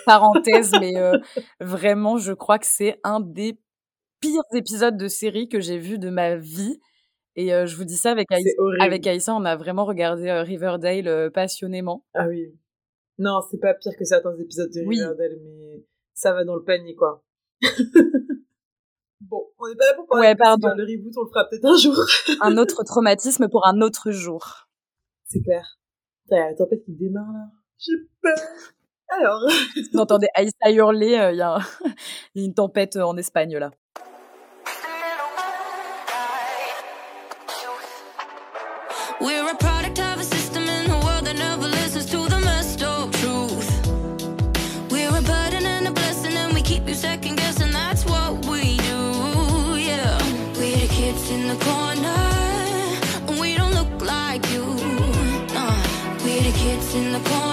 parenthèse, 0.03 0.71
mais 0.79 0.95
euh, 0.95 1.15
vraiment, 1.59 2.17
je 2.17 2.33
crois 2.33 2.57
que 2.57 2.65
c'est 2.65 2.99
un 3.03 3.19
des 3.19 3.59
pires 4.19 4.41
épisodes 4.55 4.97
de 4.97 5.07
série 5.07 5.47
que 5.47 5.59
j'ai 5.59 5.77
vu 5.77 5.99
de 5.99 6.09
ma 6.09 6.37
vie. 6.37 6.79
Et 7.37 7.53
euh, 7.53 7.65
je 7.65 7.77
vous 7.77 7.85
dis 7.85 7.95
ça 7.95 8.11
avec 8.11 8.31
Aïssa. 8.31 8.49
Avec 8.79 9.07
Aïssa, 9.07 9.33
on 9.33 9.45
a 9.45 9.55
vraiment 9.55 9.85
regardé 9.85 10.27
euh, 10.27 10.41
Riverdale 10.41 11.31
passionnément. 11.31 12.03
Ah 12.13 12.27
oui. 12.27 12.53
Non, 13.19 13.39
c'est 13.49 13.59
pas 13.59 13.73
pire 13.73 13.93
que 13.97 14.03
certains 14.03 14.35
épisodes 14.37 14.69
de 14.73 14.81
Riverdale, 14.87 15.39
mais 15.43 15.85
ça 16.13 16.33
va 16.33 16.43
dans 16.43 16.55
le 16.55 16.63
panier, 16.63 16.95
quoi. 16.95 17.23
Bon, 19.21 19.47
on 19.57 19.67
n'est 19.67 19.75
pas 19.75 19.85
là 19.85 19.93
pour 19.95 20.07
parler 20.07 20.27
ouais, 20.27 20.35
pardon. 20.35 20.69
le 20.75 20.83
reboot, 20.83 21.11
on 21.17 21.23
le 21.23 21.29
fera 21.29 21.49
peut-être 21.49 21.65
un 21.65 21.77
jour. 21.77 21.95
un 22.41 22.57
autre 22.57 22.83
traumatisme 22.83 23.49
pour 23.49 23.65
un 23.65 23.81
autre 23.81 24.11
jour. 24.11 24.69
C'est 25.25 25.41
clair. 25.41 25.79
T'as 26.29 26.49
la 26.49 26.55
tempête 26.55 26.83
qui 26.85 26.93
démarre 26.93 27.31
là. 27.33 27.49
J'ai 27.79 27.93
peur. 28.21 28.37
Alors. 29.09 29.41
Vous 29.93 29.99
entendez 29.99 30.27
Aïssa 30.35 30.71
hurler, 30.71 31.17
euh, 31.17 31.31
il 31.31 31.37
y, 31.37 31.41
a 31.41 31.59
une 32.35 32.53
tempête 32.53 32.95
euh, 32.95 33.03
en 33.03 33.17
Espagne 33.17 33.57
là. 33.57 33.71
We're 39.19 39.49
a 39.49 39.55
product 39.55 39.99
of 39.99 40.19
a 40.19 40.23
system 40.23 40.63
in 40.63 40.89
the 40.89 40.95
world 41.03 41.25
that 41.25 41.35
never 41.37 41.67
listens 41.67 42.05
to 42.11 42.17
the 42.29 42.39
messed 42.39 42.83
of 42.83 43.11
truth. 43.13 43.69
We're 44.91 45.09
a 45.09 45.21
burden 45.21 45.65
and 45.65 45.87
a 45.87 45.91
blessing, 45.91 46.33
and 46.33 46.53
we 46.53 46.61
keep 46.61 46.87
you 46.87 46.93
second 46.93 47.37
guessing. 47.37 47.71
That's 47.71 48.05
what 48.05 48.45
we 48.45 48.77
do, 48.77 49.75
yeah. 49.75 50.17
We're 50.59 50.77
the 50.77 50.87
kids 50.87 51.31
in 51.31 51.47
the 51.47 51.57
corner, 51.65 52.21
and 53.27 53.39
we 53.39 53.55
don't 53.57 53.73
look 53.73 54.01
like 54.07 54.47
you. 54.51 54.65
Nah, 55.51 55.81
we're 56.23 56.43
the 56.43 56.55
kids 56.55 56.93
in 56.93 57.11
the 57.11 57.19
corner. 57.27 57.46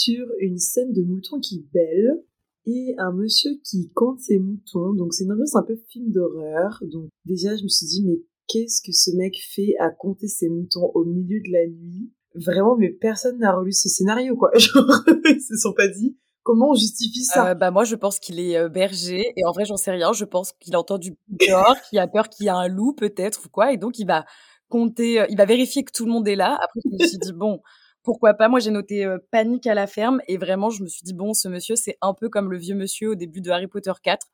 Sur 0.00 0.26
une 0.38 0.58
scène 0.58 0.92
de 0.92 1.02
moutons 1.02 1.40
qui 1.40 1.66
belle 1.72 2.22
et 2.66 2.94
un 2.98 3.12
monsieur 3.12 3.52
qui 3.64 3.90
compte 3.94 4.20
ses 4.20 4.38
moutons. 4.38 4.92
Donc 4.94 5.14
c'est 5.14 5.24
une 5.24 5.32
ambiance 5.32 5.56
un 5.56 5.62
peu 5.62 5.76
film 5.88 6.10
d'horreur. 6.10 6.82
Donc 6.92 7.08
déjà 7.24 7.56
je 7.56 7.62
me 7.62 7.68
suis 7.68 7.86
dit 7.86 8.04
mais 8.04 8.20
qu'est-ce 8.48 8.82
que 8.82 8.92
ce 8.92 9.10
mec 9.16 9.36
fait 9.54 9.74
à 9.80 9.90
compter 9.90 10.28
ses 10.28 10.48
moutons 10.48 10.90
au 10.94 11.04
milieu 11.04 11.40
de 11.40 11.52
la 11.52 11.66
nuit? 11.66 12.10
Vraiment 12.34 12.76
mais 12.76 12.90
personne 12.90 13.38
n'a 13.38 13.54
relu 13.54 13.72
ce 13.72 13.88
scénario 13.88 14.36
quoi. 14.36 14.50
Genre 14.56 15.02
ils 15.28 15.40
se 15.40 15.56
sont 15.56 15.72
pas 15.72 15.88
dit 15.88 16.16
comment 16.42 16.70
on 16.70 16.74
justifie 16.74 17.24
ça? 17.24 17.50
Euh, 17.50 17.54
Bah 17.54 17.70
moi 17.70 17.84
je 17.84 17.96
pense 17.96 18.18
qu'il 18.18 18.40
est 18.40 18.56
euh, 18.56 18.68
berger 18.68 19.32
et 19.36 19.44
en 19.44 19.52
vrai 19.52 19.64
j'en 19.64 19.76
sais 19.76 19.90
rien. 19.90 20.12
Je 20.12 20.24
pense 20.24 20.52
qu'il 20.52 20.76
entend 20.76 20.98
du 20.98 21.16
dehors, 21.28 21.76
qu'il 21.88 21.98
a 21.98 22.06
peur 22.06 22.28
qu'il 22.28 22.46
y 22.46 22.48
a 22.48 22.56
un 22.56 22.68
loup 22.68 22.92
peut-être 22.92 23.46
ou 23.46 23.48
quoi 23.48 23.72
et 23.72 23.76
donc 23.76 23.98
il 23.98 24.06
va 24.06 24.24
compter, 24.68 25.20
euh, 25.20 25.26
il 25.30 25.36
va 25.36 25.46
vérifier 25.46 25.82
que 25.82 25.92
tout 25.92 26.04
le 26.04 26.12
monde 26.12 26.28
est 26.28 26.36
là. 26.36 26.54
Après 26.62 26.80
je 26.84 26.90
me 26.90 27.08
suis 27.08 27.18
dit 27.18 27.32
bon 27.32 27.60
pourquoi 28.02 28.34
pas 28.34 28.48
Moi, 28.48 28.60
j'ai 28.60 28.70
noté 28.70 29.04
euh, 29.04 29.18
panique 29.30 29.66
à 29.66 29.74
la 29.74 29.86
ferme 29.86 30.20
et 30.26 30.36
vraiment, 30.36 30.70
je 30.70 30.82
me 30.82 30.88
suis 30.88 31.02
dit 31.02 31.12
bon, 31.12 31.34
ce 31.34 31.48
monsieur, 31.48 31.76
c'est 31.76 31.96
un 32.00 32.14
peu 32.14 32.28
comme 32.28 32.50
le 32.50 32.58
vieux 32.58 32.74
monsieur 32.74 33.10
au 33.10 33.14
début 33.14 33.40
de 33.40 33.50
Harry 33.50 33.66
Potter 33.66 33.92
4. 34.02 34.26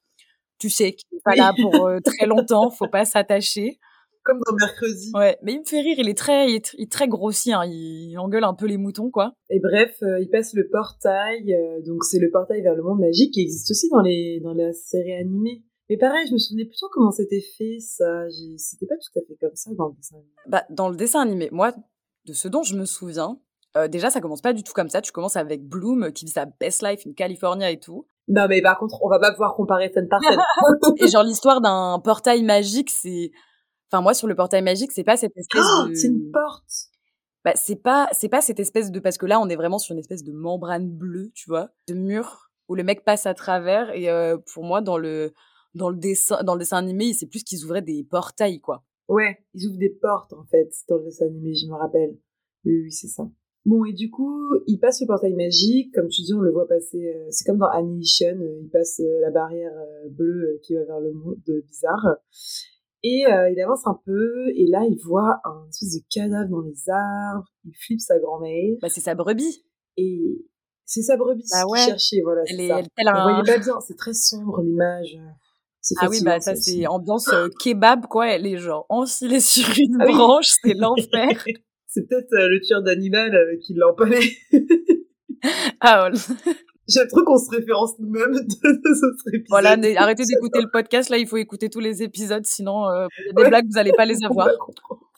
Tu 0.59 0.71
sais 0.71 0.93
qu'il 0.93 1.07
n'est 1.13 1.21
pas 1.25 1.35
là 1.35 1.53
pour 1.61 1.87
euh, 1.87 1.99
très 2.05 2.27
longtemps, 2.27 2.71
faut 2.71 2.89
pas 2.89 3.05
s'attacher. 3.05 3.79
Comme 4.25 4.41
dans 4.45 4.55
mercredi. 4.57 5.13
Ouais, 5.15 5.39
mais 5.43 5.53
il 5.53 5.61
me 5.61 5.65
fait 5.65 5.81
rire. 5.81 5.97
Il 5.99 6.09
est 6.09 6.19
très, 6.19 6.51
il 6.51 6.57
est, 6.57 6.91
très 6.91 7.07
grossier. 7.07 7.53
Hein. 7.53 7.65
Il, 7.67 8.19
engueule 8.19 8.43
un 8.43 8.55
peu 8.55 8.67
les 8.67 8.77
moutons, 8.77 9.11
quoi. 9.11 9.35
Et 9.51 9.61
bref, 9.61 9.97
euh, 10.03 10.19
il 10.21 10.29
passe 10.29 10.53
le 10.55 10.69
portail. 10.69 11.57
donc 11.87 12.03
c'est 12.03 12.19
le 12.19 12.31
portail 12.31 12.63
vers 12.63 12.75
le 12.75 12.83
monde 12.83 12.99
magique 12.99 13.35
qui 13.35 13.43
existe 13.43 13.71
aussi 13.71 13.89
dans 13.91 14.01
les 14.01 14.41
dans 14.41 14.55
la 14.55 14.73
série 14.73 15.15
animée. 15.15 15.63
Mais 15.89 15.97
pareil, 15.97 16.27
je 16.27 16.33
me 16.33 16.39
souvenais 16.39 16.65
plutôt 16.65 16.89
comment 16.91 17.13
c'était 17.13 17.45
fait, 17.57 17.79
ça. 17.79 18.25
C'était 18.57 18.87
pas 18.87 18.97
tout 18.97 19.17
à 19.19 19.23
fait 19.23 19.37
comme 19.41 19.55
ça 19.55 19.71
dans 19.77 19.89
le 19.89 19.95
dessin 19.95 20.17
animé. 20.17 20.33
Bah, 20.49 20.65
dans 20.71 20.89
le 20.89 20.97
dessin 20.97 21.21
animé, 21.21 21.49
moi, 21.53 21.73
de 22.25 22.33
ce 22.33 22.49
dont 22.49 22.65
je 22.65 22.77
me 22.77 22.85
souviens, 22.85 23.39
euh, 23.77 23.89
déjà, 23.89 24.11
ça 24.11 24.21
commence 24.21 24.41
pas 24.43 24.53
du 24.53 24.63
tout 24.63 24.73
comme 24.73 24.89
ça. 24.89 25.01
Tu 25.01 25.13
commences 25.13 25.37
avec 25.37 25.63
Bloom 25.67 26.13
qui 26.13 26.25
vit 26.25 26.31
sa 26.31 26.47
best 26.47 26.83
life 26.83 27.07
in 27.07 27.13
California 27.13 27.71
et 27.71 27.79
tout. 27.79 28.07
Non, 28.29 28.47
mais 28.49 28.61
par 28.61 28.79
contre, 28.79 28.99
on 29.03 29.09
va 29.09 29.21
pas 29.21 29.31
pouvoir 29.31 29.55
comparer 29.55 29.91
scène 29.93 30.09
par 30.09 30.21
scène. 30.21 30.39
et 30.99 31.09
genre 31.09 31.23
l'histoire 31.23 31.61
d'un 31.61 32.01
portail 32.03 32.43
magique, 32.43 32.91
c'est, 32.91 33.31
enfin 33.91 34.03
moi 34.03 34.15
sur 34.15 34.27
le 34.27 34.35
portail 34.35 34.63
magique, 34.63 34.91
c'est 34.93 35.05
pas 35.05 35.17
cette 35.17 35.37
espèce 35.37 35.65
Oh, 35.65 35.89
de. 35.89 35.95
c'est 35.95 36.09
une 36.09 36.31
porte. 36.33 36.65
Bah 37.45 37.53
c'est 37.55 37.77
pas, 37.77 38.09
c'est 38.11 38.29
pas 38.29 38.41
cette 38.41 38.59
espèce 38.59 38.91
de 38.91 38.99
parce 38.99 39.19
que 39.19 39.27
là 39.27 39.39
on 39.39 39.49
est 39.49 39.55
vraiment 39.55 39.79
sur 39.79 39.93
une 39.93 40.01
espèce 40.01 40.25
de 40.25 40.33
membrane 40.33 40.89
bleue, 40.89 41.31
tu 41.35 41.49
vois, 41.49 41.71
de 41.87 41.95
mur 41.95 42.51
où 42.69 42.75
le 42.75 42.83
mec 42.83 43.05
passe 43.05 43.27
à 43.27 43.35
travers 43.35 43.91
et 43.95 44.11
euh, 44.11 44.37
pour 44.53 44.65
moi 44.65 44.81
dans 44.81 44.99
le 44.99 45.33
dans 45.75 45.89
le 45.89 45.97
dessin 45.97 46.43
dans 46.43 46.55
le 46.55 46.59
dessin 46.59 46.79
animé, 46.79 47.13
c'est 47.13 47.27
plus 47.27 47.45
qu'ils 47.45 47.65
ouvraient 47.65 47.83
des 47.83 48.03
portails 48.03 48.61
quoi. 48.61 48.83
Ouais, 49.07 49.45
ils 49.55 49.69
ouvrent 49.69 49.79
des 49.79 49.91
portes 49.91 50.33
en 50.33 50.45
fait 50.47 50.69
dans 50.89 50.97
le 50.97 51.05
dessin 51.05 51.27
animé, 51.27 51.55
je 51.55 51.69
me 51.69 51.75
rappelle. 51.75 52.17
Oui, 52.65 52.81
oui, 52.83 52.91
c'est 52.91 53.07
ça. 53.07 53.23
Bon, 53.67 53.85
et 53.85 53.93
du 53.93 54.11
coup, 54.11 54.49
il 54.67 54.79
passe 54.79 55.01
le 55.03 55.07
portail 55.09 55.35
magique, 55.35 55.93
comme 55.95 56.09
tu 56.09 56.23
dis, 56.23 56.33
on 56.33 56.41
le 56.41 56.53
voit 56.53 56.67
passer, 56.69 57.13
euh, 57.15 57.27
c'est 57.31 57.45
comme 57.45 57.59
dans 57.59 57.67
Annihilation, 57.69 58.39
euh, 58.41 58.61
il 58.63 58.71
passe 58.71 59.01
euh, 59.01 59.21
la 59.21 59.31
barrière 59.31 59.73
bleue 60.09 60.61
qui 60.63 60.75
va 60.75 60.85
vers 60.85 61.01
le 61.01 61.13
monde 61.13 61.37
bizarre. 61.67 62.17
Et 63.03 63.27
euh, 63.27 63.51
il 63.51 63.61
avance 63.61 63.87
un 63.87 63.99
peu, 64.07 64.49
et 64.55 64.67
là, 64.69 64.85
il 64.89 64.97
voit 65.05 65.41
un 65.45 65.67
espèce 65.69 65.97
de 65.97 66.05
cadavre 66.09 66.49
dans 66.49 66.61
les 66.63 66.89
arbres, 66.89 67.45
il 67.65 67.75
flippe 67.77 68.01
sa 68.01 68.19
grand-mère, 68.19 68.77
Bah 68.81 68.89
c'est 68.89 69.01
sa 69.01 69.15
brebis. 69.17 69.65
et 69.97 70.45
c'est 70.85 71.03
sa 71.03 71.17
brebis 71.17 71.45
Bah 71.53 71.67
ouais. 71.69 71.79
cherchait, 71.81 72.21
voilà, 72.23 72.43
Elle 72.47 72.61
est, 72.61 72.69
ça. 72.69 72.79
elle, 72.97 73.09
On 73.09 73.11
un. 73.19 73.23
voyait 73.43 73.59
pas 73.59 73.65
bien, 73.65 73.81
c'est 73.81 73.97
très 73.97 74.15
sombre 74.15 74.63
l'image. 74.63 75.19
C'est 75.81 75.95
Ah 76.01 76.09
oui, 76.09 76.19
bah 76.25 76.41
ça 76.41 76.57
c'est 76.57 76.87
ambiance 76.89 77.29
euh, 77.33 77.49
kebab 77.61 78.07
quoi. 78.07 78.29
Elle 78.29 78.45
est 78.47 78.57
genre 78.59 78.87
enfilée 78.89 79.39
sur 79.41 79.67
une 79.79 79.99
Ah 80.01 80.05
oui. 80.07 80.15
branche, 80.17 80.55
c'est 80.63 80.75
l'enfer. 80.77 81.45
C'est 81.97 82.07
peut-être 82.07 82.33
euh, 82.35 82.49
le 82.49 82.61
tueur 82.61 82.83
d'animal 82.83 83.35
euh, 83.35 83.57
qui 83.63 83.75
l'a 83.75 83.89
empalé. 83.89 84.21
Ah 85.81 86.09
ouais. 86.09 86.19
J'aime 86.89 87.09
trop 87.09 87.23
qu'on 87.25 87.39
se 87.39 87.51
référence 87.51 87.99
nous-mêmes 87.99 88.33
de, 88.35 88.39
ce 88.41 89.29
épisode. 89.29 89.47
Voilà, 89.49 89.77
arrêtez 89.97 90.25
d'écouter 90.25 90.61
le 90.61 90.71
podcast 90.71 91.11
là, 91.11 91.19
il 91.19 91.27
faut 91.27 91.37
écouter 91.37 91.69
tous 91.69 91.81
les 91.81 92.03
épisodes, 92.03 92.45
sinon 92.47 92.89
euh, 92.89 93.07
il 93.19 93.27
y 93.27 93.31
a 93.31 93.33
des 93.33 93.43
Ouais. 93.43 93.49
blagues 93.49 93.67
vous 93.71 93.79
allez 93.79 93.93
pas 93.93 94.07
les 94.07 94.25
avoir. 94.25 94.49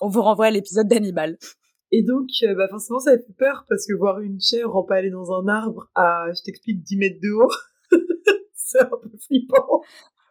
On 0.00 0.08
vous 0.08 0.22
renvoie 0.22 0.46
à 0.46 0.50
l'épisode 0.50 0.88
d'Animal. 0.88 1.38
Et 1.92 2.02
donc, 2.02 2.28
euh, 2.42 2.54
bah 2.54 2.68
forcément, 2.68 2.98
ça 2.98 3.12
fait 3.12 3.32
peur 3.38 3.64
parce 3.68 3.86
que 3.86 3.94
voir 3.94 4.20
une 4.20 4.40
chèvre 4.40 4.76
empalée 4.76 5.10
dans 5.10 5.32
un 5.32 5.48
arbre 5.48 5.88
à, 5.94 6.26
je 6.34 6.42
t'explique, 6.42 6.82
10 6.82 6.96
mètres 6.96 7.20
de 7.22 7.30
haut, 7.32 7.50
c'est 8.54 8.80
un 8.80 8.86
peu 8.86 9.10
flippant. 9.26 9.82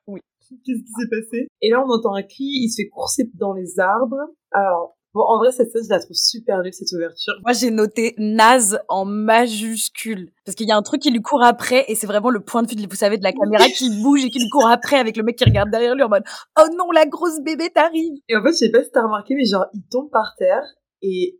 Oui. 0.07 0.19
Qu'est-ce 0.49 0.79
qui 0.79 0.91
s'est 0.91 1.09
passé? 1.09 1.47
Et 1.61 1.69
là, 1.71 1.83
on 1.83 1.89
entend 1.89 2.13
un 2.15 2.23
cri, 2.23 2.45
il 2.45 2.69
se 2.69 2.81
fait 2.81 2.89
courser 2.89 3.29
dans 3.35 3.53
les 3.53 3.79
arbres. 3.79 4.21
Alors, 4.51 4.96
bon, 5.13 5.21
en 5.21 5.37
vrai, 5.37 5.51
cette 5.51 5.71
scène, 5.71 5.83
je 5.83 5.89
la 5.89 5.99
trouve 5.99 6.15
super 6.15 6.61
nulle, 6.61 6.73
cette 6.73 6.91
ouverture. 6.91 7.33
Moi 7.43 7.53
j'ai 7.53 7.71
noté 7.71 8.13
naze 8.17 8.79
en 8.89 9.05
majuscule 9.05 10.31
parce 10.45 10.55
qu'il 10.55 10.67
y 10.67 10.71
a 10.71 10.77
un 10.77 10.81
truc 10.81 11.01
qui 11.01 11.11
lui 11.11 11.21
court 11.21 11.43
après 11.43 11.85
et 11.87 11.95
c'est 11.95 12.07
vraiment 12.07 12.29
le 12.29 12.39
point 12.39 12.63
de 12.63 12.69
vue, 12.69 12.75
de, 12.75 12.87
vous 12.87 12.95
savez, 12.95 13.17
de 13.17 13.23
la 13.23 13.33
caméra 13.33 13.65
qui 13.65 13.89
bouge 14.03 14.25
et 14.25 14.29
qui 14.29 14.39
lui 14.39 14.49
court 14.49 14.67
après 14.67 14.97
avec 14.97 15.17
le 15.17 15.23
mec 15.23 15.35
qui 15.35 15.45
regarde 15.45 15.69
derrière 15.69 15.95
lui 15.95 16.03
en 16.03 16.09
mode 16.09 16.23
oh 16.59 16.67
non 16.77 16.91
la 16.91 17.05
grosse 17.05 17.39
bébé 17.43 17.69
t'arrive. 17.73 18.13
Et 18.29 18.35
en 18.35 18.43
fait, 18.43 18.51
je 18.51 18.57
sais 18.57 18.71
pas 18.71 18.83
si 18.83 18.91
t'as 18.91 19.03
remarqué, 19.03 19.35
mais 19.35 19.45
genre, 19.45 19.65
il 19.73 19.83
tombe 19.89 20.09
par 20.09 20.35
terre 20.37 20.63
et 21.01 21.39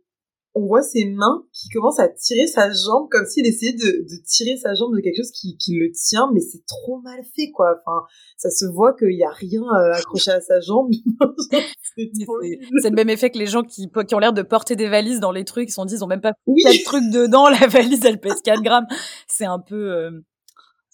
on 0.54 0.66
voit 0.66 0.82
ses 0.82 1.04
mains 1.04 1.44
qui 1.52 1.68
commencent 1.68 2.00
à 2.00 2.08
tirer 2.08 2.46
sa 2.46 2.70
jambe 2.72 3.08
comme 3.10 3.26
s'il 3.26 3.46
essayait 3.46 3.74
de, 3.74 3.78
de 3.78 4.22
tirer 4.26 4.56
sa 4.56 4.74
jambe 4.74 4.94
de 4.94 5.00
quelque 5.00 5.16
chose 5.16 5.30
qui, 5.30 5.56
qui 5.56 5.76
le 5.78 5.90
tient, 5.92 6.30
mais 6.32 6.40
c'est 6.40 6.64
trop 6.66 7.00
mal 7.00 7.20
fait, 7.36 7.50
quoi. 7.52 7.76
Enfin, 7.84 8.06
ça 8.36 8.50
se 8.50 8.64
voit 8.66 8.94
qu'il 8.94 9.16
y 9.16 9.24
a 9.24 9.30
rien 9.30 9.62
euh, 9.62 9.92
accroché 9.92 10.30
à 10.30 10.40
sa 10.40 10.60
jambe. 10.60 10.90
c'est 11.96 12.90
le 12.90 12.94
même 12.94 13.10
effet 13.10 13.30
que 13.30 13.38
les 13.38 13.46
gens 13.46 13.62
qui, 13.62 13.88
qui 13.88 14.14
ont 14.14 14.18
l'air 14.18 14.32
de 14.32 14.42
porter 14.42 14.76
des 14.76 14.88
valises 14.88 15.20
dans 15.20 15.32
les 15.32 15.44
trucs, 15.44 15.68
ils 15.68 15.72
se 15.72 15.76
sont 15.76 15.84
dit 15.84 15.94
ils 15.94 16.04
ont 16.04 16.08
même 16.08 16.20
pas 16.20 16.32
Oui, 16.46 16.62
4 16.62 16.84
trucs 16.84 17.10
dedans, 17.10 17.48
la 17.48 17.66
valise 17.66 18.04
elle 18.04 18.20
pèse 18.20 18.40
4 18.42 18.62
grammes. 18.62 18.86
C'est 19.26 19.46
un 19.46 19.58
peu, 19.58 19.92
euh, 19.92 20.10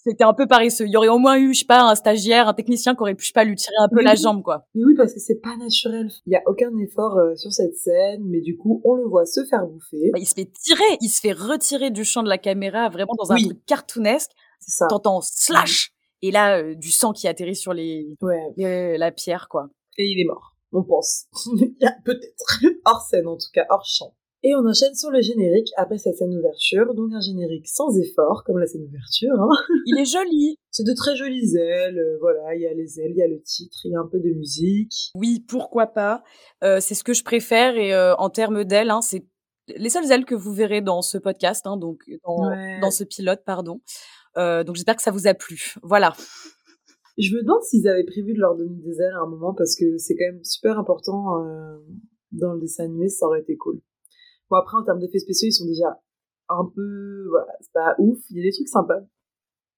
c'était 0.05 0.23
un 0.23 0.33
peu 0.33 0.47
paresseux. 0.47 0.85
Il 0.85 0.91
y 0.91 0.97
aurait 0.97 1.07
au 1.09 1.17
moins 1.17 1.37
eu, 1.37 1.53
je 1.53 1.59
sais 1.59 1.65
pas, 1.65 1.81
un 1.89 1.95
stagiaire, 1.95 2.47
un 2.47 2.53
technicien 2.53 2.93
qui 2.95 3.01
aurait 3.01 3.15
pu, 3.15 3.23
je 3.23 3.27
sais 3.27 3.33
pas, 3.33 3.43
lui 3.43 3.55
tirer 3.55 3.75
un 3.79 3.87
peu 3.89 3.97
Mais 3.97 4.03
la 4.03 4.11
oui. 4.11 4.17
jambe, 4.17 4.43
quoi. 4.43 4.65
mais 4.75 4.83
oui, 4.85 4.93
parce 4.95 5.13
que 5.13 5.19
c'est 5.19 5.41
pas 5.41 5.55
naturel. 5.57 6.09
Il 6.25 6.33
y 6.33 6.35
a 6.35 6.41
aucun 6.45 6.75
effort 6.77 7.17
euh, 7.17 7.35
sur 7.35 7.51
cette 7.51 7.75
scène, 7.75 8.21
mais 8.25 8.41
du 8.41 8.55
coup, 8.57 8.81
on 8.85 8.93
le 8.95 9.05
voit 9.07 9.25
se 9.25 9.43
faire 9.45 9.65
bouffer. 9.65 10.11
Bah, 10.13 10.19
il 10.19 10.25
se 10.27 10.35
fait 10.35 10.49
tirer, 10.53 10.97
il 11.01 11.09
se 11.09 11.19
fait 11.21 11.31
retirer 11.33 11.89
du 11.91 12.03
champ 12.05 12.23
de 12.23 12.29
la 12.29 12.37
caméra, 12.37 12.89
vraiment 12.89 13.13
dans 13.17 13.31
un 13.31 13.35
Oui. 13.35 13.45
truc 13.45 13.65
cartoonesque. 13.65 14.31
C'est 14.59 14.71
ça. 14.77 14.87
T'entends 14.87 15.21
slash! 15.21 15.91
Et 16.21 16.31
là, 16.31 16.59
euh, 16.59 16.75
du 16.75 16.91
sang 16.91 17.11
qui 17.13 17.27
atterrit 17.27 17.55
sur 17.55 17.73
les, 17.73 18.15
Ouais. 18.21 18.97
la 18.97 19.11
pierre, 19.11 19.47
quoi. 19.49 19.69
Et 19.97 20.05
il 20.05 20.19
est 20.21 20.25
mort. 20.25 20.53
On 20.71 20.83
pense. 20.83 21.25
Peut-être. 22.05 22.59
Hors 22.85 23.01
scène, 23.01 23.27
en 23.27 23.35
tout 23.37 23.47
cas, 23.53 23.65
hors 23.69 23.85
champ. 23.85 24.13
Et 24.47 24.53
on 24.53 24.63
enchaîne 24.65 24.93
sur 24.93 25.09
le 25.09 25.21
générique 25.21 25.69
après 25.75 25.97
cette 25.97 26.17
scène 26.17 26.37
ouverture. 26.37 26.93
Donc 26.93 27.09
un 27.13 27.19
générique 27.19 27.67
sans 27.67 27.97
effort, 27.97 28.43
comme 28.45 28.59
la 28.59 28.67
scène 28.67 28.83
ouverture. 28.83 29.33
Hein. 29.39 29.49
Il 29.87 29.97
est 29.99 30.05
joli. 30.05 30.55
C'est 30.69 30.83
de 30.83 30.93
très 30.93 31.15
jolies 31.15 31.55
ailes. 31.57 31.97
euh, 31.97 32.17
voilà, 32.21 32.53
il 32.53 32.61
y 32.61 32.67
a 32.67 32.73
les 32.73 32.99
ailes, 32.99 33.11
il 33.11 33.17
y 33.17 33.23
a 33.23 33.27
le 33.27 33.41
titre, 33.41 33.77
il 33.85 33.91
y 33.91 33.95
a 33.95 33.99
un 33.99 34.07
peu 34.07 34.19
de 34.19 34.29
musique. 34.35 35.09
Oui, 35.15 35.43
pourquoi 35.47 35.87
pas. 35.87 36.21
Euh, 36.63 36.79
c'est 36.79 36.93
ce 36.93 37.03
que 37.03 37.13
je 37.13 37.23
préfère 37.23 37.75
et 37.75 37.93
euh, 37.93 38.13
en 38.17 38.29
termes 38.29 38.63
d'ailes, 38.65 38.91
hein, 38.91 39.01
c'est 39.01 39.25
les 39.77 39.89
seules 39.89 40.11
ailes 40.11 40.25
que 40.25 40.35
vous 40.35 40.53
verrez 40.53 40.81
dans 40.81 41.01
ce 41.01 41.17
podcast, 41.17 41.65
hein, 41.65 41.77
donc 41.77 42.03
dans, 42.23 42.47
Ouais. 42.49 42.79
dans 42.81 42.91
ce 42.91 43.03
pilote, 43.03 43.41
pardon. 43.45 43.81
Donc 44.37 44.75
j'espère 44.75 44.95
que 44.97 45.01
ça 45.01 45.11
vous 45.11 45.25
a 45.27 45.33
plu. 45.33 45.73
Voilà. 45.81 46.13
Je 47.17 47.33
me 47.33 47.41
demande 47.41 47.63
s'ils 47.63 47.87
avaient 47.87 48.03
prévu 48.03 48.33
de 48.33 48.39
leur 48.39 48.55
donner 48.55 48.75
des 48.83 49.01
ailes 49.01 49.13
à 49.17 49.23
un 49.23 49.29
moment 49.29 49.53
parce 49.55 49.75
que 49.75 49.97
c'est 49.97 50.15
quand 50.15 50.25
même 50.25 50.43
super 50.43 50.77
important 50.77 51.41
euh, 51.45 51.77
dans 52.33 52.51
le 52.53 52.59
dessin 52.59 52.83
animé, 52.83 53.07
ça 53.07 53.25
aurait 53.25 53.39
été 53.39 53.55
cool. 53.55 53.79
Bon 54.49 54.57
après 54.57 54.77
en 54.77 54.83
termes 54.83 54.99
d'effets 54.99 55.19
spéciaux, 55.19 55.47
ils 55.47 55.53
sont 55.53 55.65
déjà 55.65 55.99
un 56.49 56.65
peu 56.73 57.27
voilà, 57.29 57.53
c'est 57.61 57.73
pas 57.73 57.95
ouf, 57.99 58.19
il 58.29 58.37
y 58.37 58.39
a 58.41 58.43
des 58.43 58.51
trucs 58.51 58.67
sympas. 58.67 59.01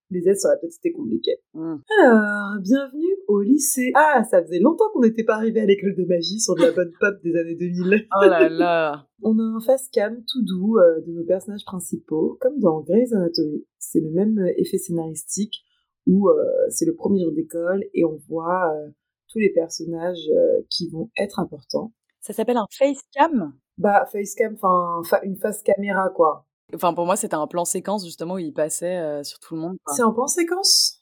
Les 0.10 0.26
ailes, 0.26 0.38
ça 0.38 0.48
aurait 0.48 0.60
peut-être 0.62 0.78
été 0.78 0.94
compliqué. 0.94 1.32
Alors, 1.54 2.62
bienvenue 2.62 3.14
au 3.28 3.42
lycée. 3.42 3.92
Ah, 3.94 4.24
ça 4.24 4.42
faisait 4.42 4.60
longtemps 4.60 4.86
qu'on 4.94 5.02
n'était 5.02 5.26
pas 5.26 5.36
arrivé 5.36 5.60
à 5.60 5.66
l'école 5.66 5.96
de 5.96 6.06
magie 6.06 6.40
sur 6.40 6.56
de 6.56 6.62
la 6.62 6.72
bonne 6.72 6.94
pop 6.98 7.16
des 7.26 7.36
années 7.36 7.56
2000. 7.56 8.08
Oh 8.16 8.26
là 8.26 8.48
là. 8.48 9.06
On 9.22 9.38
a 9.38 9.44
un 9.44 9.60
face 9.60 9.90
cam 9.90 10.16
tout 10.26 10.46
doux 10.46 10.78
euh, 10.78 11.02
de 11.02 11.12
nos 11.12 11.26
personnages 11.26 11.66
principaux, 11.66 12.38
comme 12.40 12.58
dans 12.60 12.80
Grey's 12.84 13.12
Anatomy. 13.12 13.66
C'est 13.80 14.00
le 14.00 14.12
même 14.12 14.40
euh, 14.40 14.54
effet 14.56 14.78
scénaristique 14.78 15.66
où 16.08 16.30
euh, 16.30 16.34
c'est 16.70 16.86
le 16.86 16.96
premier 16.96 17.22
jour 17.22 17.34
d'école 17.34 17.84
et 17.94 18.06
on 18.06 18.18
voit 18.30 18.74
euh, 18.74 18.90
tous 19.28 19.40
les 19.40 19.52
personnages 19.52 20.30
euh, 20.32 20.62
qui 20.70 20.90
vont 20.90 21.12
être 21.18 21.40
importants. 21.40 21.94
Ça 22.22 22.34
s'appelle 22.34 22.58
un 22.58 22.66
facecam. 22.72 23.54
Bah, 23.78 24.06
face 24.12 24.34
cam, 24.36 24.54
enfin, 24.56 25.02
fa- 25.08 25.22
une 25.24 25.38
face 25.38 25.62
caméra, 25.64 26.10
quoi. 26.10 26.46
Enfin, 26.74 26.94
pour 26.94 27.06
moi, 27.06 27.16
c'était 27.16 27.36
un 27.36 27.48
plan 27.48 27.64
séquence 27.66 28.04
justement 28.06 28.36
où 28.36 28.40
il 28.40 28.54
passait 28.54 28.98
euh, 28.98 29.24
sur 29.24 29.40
tout 29.40 29.56
le 29.56 29.62
monde. 29.62 29.78
C'est 29.96 30.04
en 30.04 30.14
plan 30.14 30.28
séquence? 30.28 31.02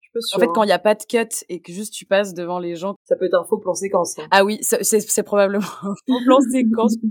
Je 0.00 0.06
suis 0.06 0.12
pas 0.12 0.20
sûre. 0.20 0.36
En 0.36 0.40
fait, 0.40 0.46
hein. 0.46 0.52
quand 0.54 0.62
il 0.62 0.66
n'y 0.66 0.72
a 0.72 0.78
pas 0.78 0.94
de 0.94 1.02
cut 1.04 1.44
et 1.48 1.60
que 1.60 1.72
juste 1.72 1.92
tu 1.94 2.04
passes 2.06 2.32
devant 2.34 2.58
les 2.58 2.76
gens. 2.76 2.94
Ça 3.04 3.16
peut 3.16 3.24
être 3.24 3.34
un 3.34 3.44
faux 3.44 3.58
plan 3.58 3.74
séquence. 3.74 4.18
hein. 4.18 4.28
Ah 4.30 4.44
oui, 4.44 4.58
c'est 4.62 5.22
probablement 5.22 5.64
un 5.82 5.94
faux 6.06 6.24
plan 6.24 6.40
séquence. 6.52 6.96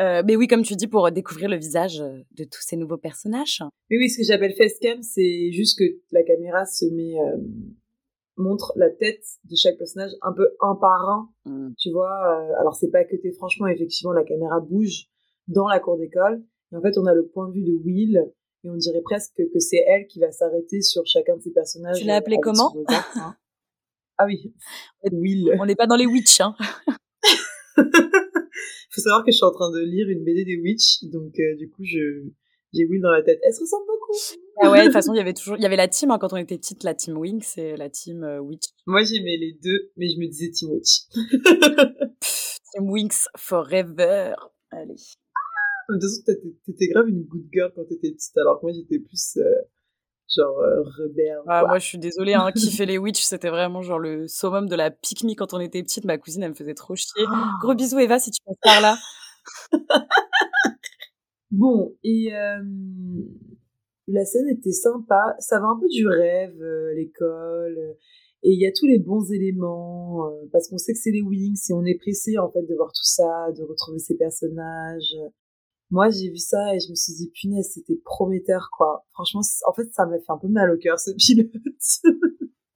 Euh, 0.00 0.22
mais 0.24 0.36
oui, 0.36 0.46
comme 0.46 0.62
tu 0.62 0.76
dis, 0.76 0.86
pour 0.86 1.10
découvrir 1.10 1.48
le 1.48 1.56
visage 1.56 2.00
euh, 2.00 2.22
de 2.36 2.44
tous 2.44 2.60
ces 2.62 2.76
nouveaux 2.76 2.98
personnages. 2.98 3.64
Mais 3.90 3.96
oui, 3.98 4.08
ce 4.08 4.18
que 4.18 4.22
j'appelle 4.22 4.54
facecam, 4.54 5.02
c'est 5.02 5.50
juste 5.50 5.76
que 5.76 5.82
la 6.12 6.22
caméra 6.22 6.64
se 6.66 6.84
met, 6.84 7.18
euh, 7.18 7.36
montre 8.38 8.72
la 8.76 8.90
tête 8.90 9.24
de 9.44 9.56
chaque 9.56 9.76
personnage 9.76 10.12
un 10.22 10.32
peu 10.32 10.48
un 10.60 10.74
par 10.74 11.08
un. 11.08 11.28
Mm. 11.44 11.74
Tu 11.78 11.90
vois, 11.90 12.10
euh, 12.10 12.60
alors 12.60 12.74
c'est 12.74 12.90
pas 12.90 13.04
que 13.04 13.16
t'es 13.16 13.32
franchement, 13.32 13.66
effectivement, 13.66 14.12
la 14.12 14.24
caméra 14.24 14.60
bouge 14.60 15.06
dans 15.46 15.68
la 15.68 15.80
cour 15.80 15.98
d'école. 15.98 16.42
Et 16.72 16.76
en 16.76 16.80
fait, 16.80 16.98
on 16.98 17.06
a 17.06 17.14
le 17.14 17.26
point 17.26 17.48
de 17.48 17.54
vue 17.54 17.64
de 17.64 17.72
Will. 17.84 18.24
Et 18.64 18.70
on 18.70 18.76
dirait 18.76 19.02
presque 19.02 19.36
que, 19.36 19.58
c'est 19.60 19.84
elle 19.86 20.06
qui 20.06 20.18
va 20.18 20.32
s'arrêter 20.32 20.82
sur 20.82 21.06
chacun 21.06 21.36
de 21.36 21.42
ces 21.42 21.52
personnages. 21.52 21.98
Tu 21.98 22.06
l'as 22.06 22.16
appelé 22.16 22.34
avec 22.34 22.42
comment 22.42 22.70
regard, 22.70 23.08
hein. 23.16 23.36
Ah 24.18 24.26
oui, 24.26 24.52
Will. 25.12 25.56
On 25.60 25.66
n'est 25.66 25.76
pas 25.76 25.86
dans 25.86 25.94
les 25.96 26.06
witch, 26.06 26.40
hein. 26.40 26.56
Faut 28.90 29.00
savoir 29.00 29.24
que 29.24 29.30
je 29.30 29.36
suis 29.36 29.44
en 29.44 29.52
train 29.52 29.70
de 29.70 29.78
lire 29.78 30.08
une 30.08 30.24
BD 30.24 30.44
des 30.44 30.56
Witch, 30.56 31.04
donc 31.04 31.38
euh, 31.38 31.56
du 31.56 31.70
coup, 31.70 31.84
je 31.84 32.24
j'ai 32.72 32.84
Will 32.86 33.00
dans 33.00 33.12
la 33.12 33.22
tête. 33.22 33.38
Elle 33.42 33.54
se 33.54 33.60
ressemble 33.60 33.86
beaucoup. 33.86 33.97
Ah 34.60 34.70
ouais, 34.70 34.80
de 34.80 34.84
toute 34.84 34.92
façon, 34.92 35.14
il 35.14 35.18
y 35.18 35.20
avait 35.20 35.34
toujours, 35.34 35.56
il 35.56 35.62
y 35.62 35.66
avait 35.66 35.76
la 35.76 35.88
team 35.88 36.10
hein, 36.10 36.18
quand 36.18 36.32
on 36.32 36.36
était 36.36 36.58
petite, 36.58 36.82
la 36.82 36.94
team 36.94 37.16
Wings 37.16 37.46
et 37.58 37.76
la 37.76 37.88
team 37.88 38.24
euh, 38.24 38.38
Witch. 38.40 38.64
Moi, 38.86 39.04
j'aimais 39.04 39.36
les 39.36 39.52
deux, 39.62 39.90
mais 39.96 40.08
je 40.08 40.18
me 40.18 40.26
disais 40.26 40.50
Team 40.50 40.70
Witch. 40.72 41.02
Team 42.72 42.90
Wings 42.90 43.26
forever. 43.36 44.34
Allez. 44.70 44.94
De 45.88 45.94
toute 45.94 46.02
façon, 46.02 46.22
t'étais- 46.66 46.88
grave 46.88 47.08
une 47.08 47.22
good 47.24 47.46
girl 47.52 47.72
quand 47.74 47.84
t'étais 47.84 48.10
petite, 48.10 48.36
alors 48.36 48.60
que 48.60 48.66
moi, 48.66 48.72
j'étais 48.72 48.98
plus 48.98 49.36
euh, 49.38 49.42
genre 50.34 50.58
euh, 50.58 50.82
rebelle. 50.82 51.38
Ah, 51.46 51.64
moi, 51.66 51.78
je 51.78 51.86
suis 51.86 51.98
désolée, 51.98 52.34
hein, 52.34 52.50
kiffer 52.52 52.84
les 52.84 52.98
Witch, 52.98 53.22
c'était 53.22 53.48
vraiment 53.50 53.82
genre 53.82 53.98
le 53.98 54.26
summum 54.26 54.68
de 54.68 54.74
la 54.74 54.90
pique 54.90 55.22
me 55.24 55.34
quand 55.34 55.54
on 55.54 55.60
était 55.60 55.82
petite. 55.82 56.04
Ma 56.04 56.18
cousine, 56.18 56.42
elle 56.42 56.50
me 56.50 56.54
faisait 56.54 56.74
trop 56.74 56.94
chier. 56.96 57.24
Gros 57.62 57.74
bisous, 57.74 57.98
Eva, 57.98 58.18
si 58.18 58.30
tu 58.30 58.40
passes 58.44 58.56
par 58.62 58.80
là. 58.80 58.96
Bon, 61.50 61.96
et 62.04 62.34
euh, 62.34 62.62
la 64.08 64.24
scène 64.24 64.48
était 64.48 64.72
sympa. 64.72 65.36
Ça 65.38 65.60
va 65.60 65.66
un 65.66 65.78
peu 65.78 65.88
du 65.88 66.06
rêve, 66.06 66.60
euh, 66.62 66.94
l'école. 66.94 67.78
euh, 67.78 67.94
et 68.44 68.52
il 68.52 68.60
y 68.60 68.66
a 68.66 68.72
tous 68.72 68.86
les 68.86 69.00
bons 69.00 69.32
éléments, 69.32 70.28
euh, 70.28 70.46
parce 70.52 70.68
qu'on 70.68 70.78
sait 70.78 70.92
que 70.92 70.98
c'est 70.98 71.10
les 71.10 71.22
Wings, 71.22 71.58
et 71.70 71.72
on 71.72 71.84
est 71.84 71.98
pressé, 71.98 72.38
en 72.38 72.50
fait, 72.50 72.62
de 72.62 72.74
voir 72.76 72.92
tout 72.92 73.04
ça, 73.04 73.50
de 73.56 73.62
retrouver 73.64 73.98
ces 73.98 74.16
personnages. 74.16 75.16
Moi, 75.90 76.10
j'ai 76.10 76.30
vu 76.30 76.36
ça 76.36 76.74
et 76.74 76.80
je 76.80 76.90
me 76.90 76.94
suis 76.94 77.14
dit, 77.14 77.30
punaise, 77.34 77.70
c'était 77.74 78.00
prometteur, 78.04 78.68
quoi. 78.76 79.06
Franchement, 79.12 79.40
en 79.66 79.72
fait, 79.72 79.88
ça 79.92 80.06
m'a 80.06 80.18
fait 80.18 80.30
un 80.30 80.38
peu 80.38 80.48
mal 80.48 80.70
au 80.70 80.76
cœur, 80.78 81.00
ce 81.00 81.10
pilote. 81.16 81.50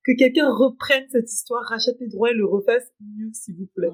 que 0.04 0.16
quelqu'un 0.18 0.52
reprenne 0.52 1.06
cette 1.12 1.30
histoire, 1.30 1.62
rachète 1.68 2.00
les 2.00 2.08
droits 2.08 2.30
et 2.30 2.34
le 2.34 2.46
refasse 2.46 2.90
mieux, 3.00 3.30
s'il 3.32 3.56
vous 3.56 3.68
plaît. 3.74 3.90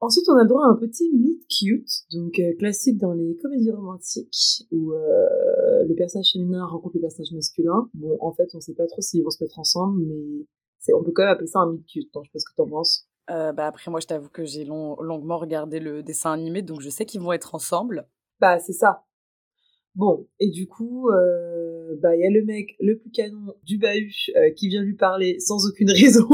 Ensuite, 0.00 0.28
on 0.28 0.36
a 0.36 0.42
le 0.42 0.48
droit 0.48 0.64
à 0.64 0.68
un 0.68 0.76
petit 0.76 1.10
meet 1.12 1.44
cute, 1.48 1.90
donc 2.12 2.38
euh, 2.38 2.54
classique 2.56 2.98
dans 2.98 3.12
les 3.12 3.36
comédies 3.42 3.72
romantiques, 3.72 4.66
où 4.70 4.92
euh, 4.92 5.84
le 5.88 5.94
personnage 5.96 6.30
féminin 6.32 6.64
rencontre 6.66 6.96
le 6.96 7.00
personnage 7.00 7.32
masculin. 7.32 7.90
Bon, 7.94 8.16
en 8.20 8.32
fait, 8.32 8.48
on 8.54 8.60
sait 8.60 8.74
pas 8.74 8.86
trop 8.86 9.00
s'ils 9.00 9.24
vont 9.24 9.30
se 9.30 9.42
mettre 9.42 9.58
ensemble, 9.58 10.00
mais 10.06 10.94
on 10.94 11.02
peut 11.02 11.10
quand 11.12 11.24
même 11.24 11.32
appeler 11.32 11.48
ça 11.48 11.60
un 11.60 11.72
meet 11.72 11.84
cute. 11.86 12.14
Donc, 12.14 12.24
je 12.24 12.28
sais 12.28 12.32
pas 12.32 12.38
ce 12.38 12.44
que 12.44 12.56
t'en 12.56 12.68
penses. 12.68 13.08
Euh, 13.30 13.52
bah 13.52 13.66
après, 13.66 13.90
moi, 13.90 14.00
je 14.00 14.06
t'avoue 14.06 14.30
que 14.30 14.44
j'ai 14.44 14.64
longuement 14.64 15.38
regardé 15.38 15.80
le 15.80 16.02
dessin 16.02 16.32
animé, 16.32 16.62
donc 16.62 16.80
je 16.80 16.88
sais 16.88 17.04
qu'ils 17.04 17.20
vont 17.20 17.32
être 17.32 17.54
ensemble. 17.54 18.08
Bah, 18.40 18.58
c'est 18.58 18.72
ça. 18.72 19.04
Bon, 19.94 20.28
et 20.38 20.48
du 20.48 20.68
coup, 20.68 21.10
euh, 21.10 21.96
bah, 22.00 22.14
il 22.14 22.20
y 22.20 22.26
a 22.26 22.30
le 22.30 22.44
mec 22.44 22.76
le 22.78 22.96
plus 22.96 23.10
canon 23.10 23.54
du 23.64 23.78
bahut 23.78 24.30
euh, 24.36 24.50
qui 24.52 24.68
vient 24.68 24.82
lui 24.82 24.94
parler 24.94 25.40
sans 25.40 25.66
aucune 25.68 25.90
raison. 25.92 26.28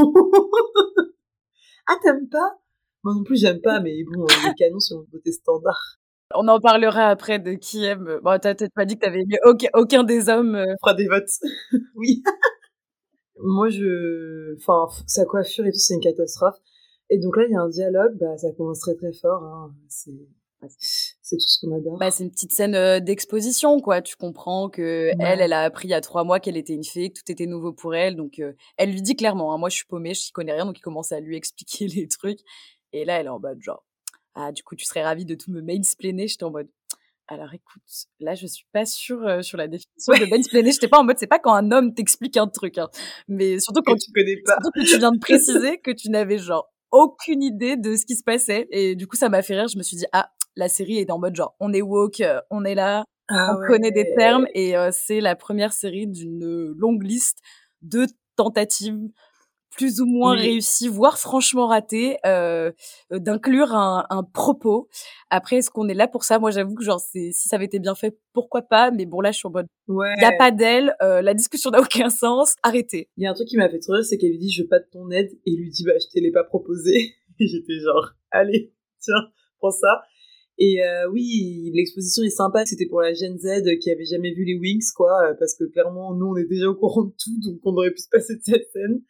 ah, 1.86 1.96
t'aimes 2.02 2.28
pas 2.28 2.60
Moi 3.04 3.14
non 3.14 3.22
plus, 3.22 3.38
j'aime 3.38 3.60
pas, 3.60 3.80
mais 3.80 4.02
bon, 4.04 4.26
il 4.42 4.50
est 4.50 4.54
canon 4.54 4.80
selon 4.80 5.00
le 5.02 5.18
côté 5.18 5.30
standard. 5.30 5.98
On 6.34 6.48
en 6.48 6.58
parlera 6.58 7.08
après 7.08 7.38
de 7.38 7.52
qui 7.52 7.84
aime. 7.84 8.18
Bon, 8.22 8.38
t'as 8.40 8.54
peut-être 8.54 8.72
pas 8.74 8.86
dit 8.86 8.96
que 8.96 9.04
t'avais 9.04 9.20
aimé 9.20 9.36
aucun, 9.44 9.68
aucun 9.74 10.04
des 10.04 10.28
hommes. 10.28 10.54
Euh. 10.54 10.74
Fera 10.80 10.94
des 10.94 11.06
votes. 11.06 11.28
oui. 11.96 12.22
Moi, 13.36 13.68
je. 13.68 14.56
Enfin, 14.56 14.88
sa 15.06 15.26
coiffure 15.26 15.66
et 15.66 15.70
tout, 15.70 15.78
c'est 15.78 15.94
une 15.94 16.00
catastrophe. 16.00 16.56
Et 17.10 17.18
donc 17.18 17.36
là, 17.36 17.44
il 17.46 17.52
y 17.52 17.56
a 17.56 17.60
un 17.60 17.68
dialogue, 17.68 18.16
bah, 18.18 18.36
ça 18.38 18.50
commence 18.56 18.80
très 18.80 18.94
très 18.94 19.12
fort. 19.12 19.42
Hein. 19.42 19.74
C'est 19.88 20.18
c'est 21.22 21.36
tout 21.36 21.46
ce 21.46 21.60
qu'on 21.60 21.76
adore. 21.76 21.98
Bah, 21.98 22.10
c'est 22.10 22.24
une 22.24 22.30
petite 22.30 22.52
scène 22.52 22.74
euh, 22.74 23.00
d'exposition, 23.00 23.80
quoi. 23.80 24.02
Tu 24.02 24.16
comprends 24.16 24.68
que 24.68 25.10
elle, 25.18 25.40
elle 25.40 25.52
a 25.52 25.62
appris 25.62 25.88
il 25.88 25.90
y 25.90 25.94
a 25.94 26.00
trois 26.00 26.24
mois 26.24 26.40
qu'elle 26.40 26.56
était 26.56 26.74
une 26.74 26.84
fée, 26.84 27.10
que 27.10 27.20
tout 27.20 27.30
était 27.30 27.46
nouveau 27.46 27.72
pour 27.72 27.94
elle. 27.94 28.16
Donc, 28.16 28.38
euh, 28.38 28.52
elle 28.76 28.92
lui 28.92 29.02
dit 29.02 29.16
clairement, 29.16 29.54
hein, 29.54 29.58
moi, 29.58 29.68
je 29.68 29.76
suis 29.76 29.86
paumée, 29.86 30.14
je 30.14 30.32
connais 30.32 30.52
rien. 30.52 30.66
Donc, 30.66 30.78
il 30.78 30.82
commence 30.82 31.12
à 31.12 31.20
lui 31.20 31.36
expliquer 31.44 31.88
les 31.88 32.08
trucs. 32.08 32.40
Et 32.94 33.04
là, 33.04 33.18
elle 33.18 33.26
est 33.26 33.30
en 33.30 33.40
mode 33.40 33.60
genre, 33.60 33.84
ah, 34.34 34.52
du 34.52 34.62
coup, 34.62 34.76
tu 34.76 34.86
serais 34.86 35.02
ravie 35.02 35.24
de 35.24 35.34
tout 35.34 35.50
me 35.50 35.60
mansplainer. 35.60 36.28
J'étais 36.28 36.44
en 36.44 36.52
mode, 36.52 36.68
alors 37.26 37.52
écoute, 37.52 37.82
là, 38.20 38.34
je 38.36 38.46
suis 38.46 38.66
pas 38.72 38.86
sûre 38.86 39.26
euh, 39.26 39.42
sur 39.42 39.58
la 39.58 39.66
définition 39.66 40.12
de 40.12 40.30
mansplainer. 40.30 40.70
J'étais 40.70 40.88
pas 40.88 41.00
en 41.00 41.04
mode, 41.04 41.18
c'est 41.18 41.26
pas 41.26 41.40
quand 41.40 41.52
un 41.52 41.72
homme 41.72 41.92
t'explique 41.92 42.36
un 42.36 42.46
truc, 42.46 42.78
hein. 42.78 42.88
Mais 43.26 43.58
surtout 43.58 43.82
quand 43.84 43.96
tu 43.96 44.12
connais 44.12 44.36
pas. 44.44 44.52
Surtout 44.62 44.70
que 44.70 44.88
tu 44.88 44.98
viens 44.98 45.10
de 45.10 45.18
préciser 45.18 45.78
que 45.78 45.90
tu 45.90 46.08
n'avais 46.08 46.38
genre 46.38 46.72
aucune 46.92 47.42
idée 47.42 47.76
de 47.76 47.96
ce 47.96 48.06
qui 48.06 48.14
se 48.14 48.22
passait. 48.22 48.68
Et 48.70 48.94
du 48.94 49.08
coup, 49.08 49.16
ça 49.16 49.28
m'a 49.28 49.42
fait 49.42 49.56
rire. 49.56 49.66
Je 49.66 49.76
me 49.76 49.82
suis 49.82 49.96
dit, 49.96 50.06
ah, 50.12 50.30
la 50.54 50.68
série 50.68 50.98
est 50.98 51.10
en 51.10 51.18
mode 51.18 51.34
genre, 51.34 51.56
on 51.58 51.72
est 51.72 51.82
woke, 51.82 52.20
euh, 52.20 52.40
on 52.50 52.64
est 52.64 52.76
là, 52.76 53.02
ah 53.28 53.56
on 53.56 53.66
connaît 53.66 53.90
des 53.90 54.14
termes. 54.14 54.46
Et 54.54 54.76
euh, 54.76 54.90
c'est 54.92 55.20
la 55.20 55.34
première 55.34 55.72
série 55.72 56.06
d'une 56.06 56.72
longue 56.76 57.02
liste 57.02 57.38
de 57.82 58.06
tentatives 58.36 59.00
plus 59.76 60.00
ou 60.00 60.06
moins 60.06 60.34
réussi, 60.34 60.88
voire 60.88 61.18
franchement 61.18 61.66
raté, 61.66 62.16
euh, 62.26 62.70
d'inclure 63.10 63.72
un, 63.74 64.06
un, 64.10 64.22
propos. 64.22 64.88
Après, 65.30 65.56
est-ce 65.56 65.70
qu'on 65.70 65.88
est 65.88 65.94
là 65.94 66.08
pour 66.08 66.24
ça? 66.24 66.38
Moi, 66.38 66.50
j'avoue 66.50 66.74
que 66.74 66.84
genre, 66.84 67.00
si 67.00 67.32
ça 67.32 67.56
avait 67.56 67.64
été 67.64 67.78
bien 67.78 67.94
fait, 67.94 68.16
pourquoi 68.32 68.62
pas? 68.62 68.90
Mais 68.90 69.06
bon, 69.06 69.20
là, 69.20 69.32
je 69.32 69.38
suis 69.38 69.46
en 69.46 69.50
mode, 69.50 69.66
il 69.88 69.94
ouais. 69.94 70.14
y 70.20 70.24
a 70.24 70.32
pas 70.36 70.50
d'elle, 70.50 70.94
euh, 71.02 71.22
la 71.22 71.34
discussion 71.34 71.70
n'a 71.70 71.80
aucun 71.80 72.10
sens, 72.10 72.54
arrêtez. 72.62 73.08
Il 73.16 73.24
y 73.24 73.26
a 73.26 73.30
un 73.30 73.34
truc 73.34 73.48
qui 73.48 73.56
m'a 73.56 73.68
fait 73.68 73.78
trop 73.78 73.94
rire, 73.94 74.04
c'est 74.04 74.18
qu'elle 74.18 74.30
lui 74.30 74.38
dit, 74.38 74.50
je 74.50 74.62
veux 74.62 74.68
pas 74.68 74.78
de 74.78 74.86
ton 74.92 75.10
aide, 75.10 75.30
et 75.46 75.50
il 75.50 75.58
lui 75.58 75.70
dit, 75.70 75.84
bah, 75.84 75.92
je 75.98 76.06
te 76.06 76.22
l'ai 76.22 76.32
pas 76.32 76.44
proposé. 76.44 77.14
Et 77.40 77.48
j'étais 77.48 77.80
genre, 77.80 78.12
allez, 78.30 78.72
tiens, 79.00 79.28
prends 79.58 79.72
ça. 79.72 80.02
Et 80.58 80.84
euh, 80.84 81.10
oui, 81.10 81.72
l'exposition 81.74 82.22
est 82.22 82.30
sympa. 82.30 82.64
C'était 82.64 82.86
pour 82.86 83.00
la 83.00 83.12
Gen 83.12 83.36
Z 83.38 83.78
qui 83.80 83.90
avait 83.90 84.04
jamais 84.04 84.32
vu 84.32 84.44
les 84.44 84.56
Wings, 84.56 84.92
quoi, 84.94 85.10
euh, 85.24 85.34
parce 85.38 85.54
que 85.54 85.64
clairement, 85.64 86.14
nous, 86.14 86.26
on 86.26 86.36
est 86.36 86.44
déjà 86.44 86.68
au 86.68 86.74
courant 86.74 87.04
de 87.04 87.10
tout, 87.10 87.40
donc 87.44 87.60
on 87.64 87.72
aurait 87.76 87.90
pu 87.90 88.02
se 88.02 88.08
passer 88.08 88.36
de 88.36 88.42
cette 88.44 88.70
scène. 88.72 89.02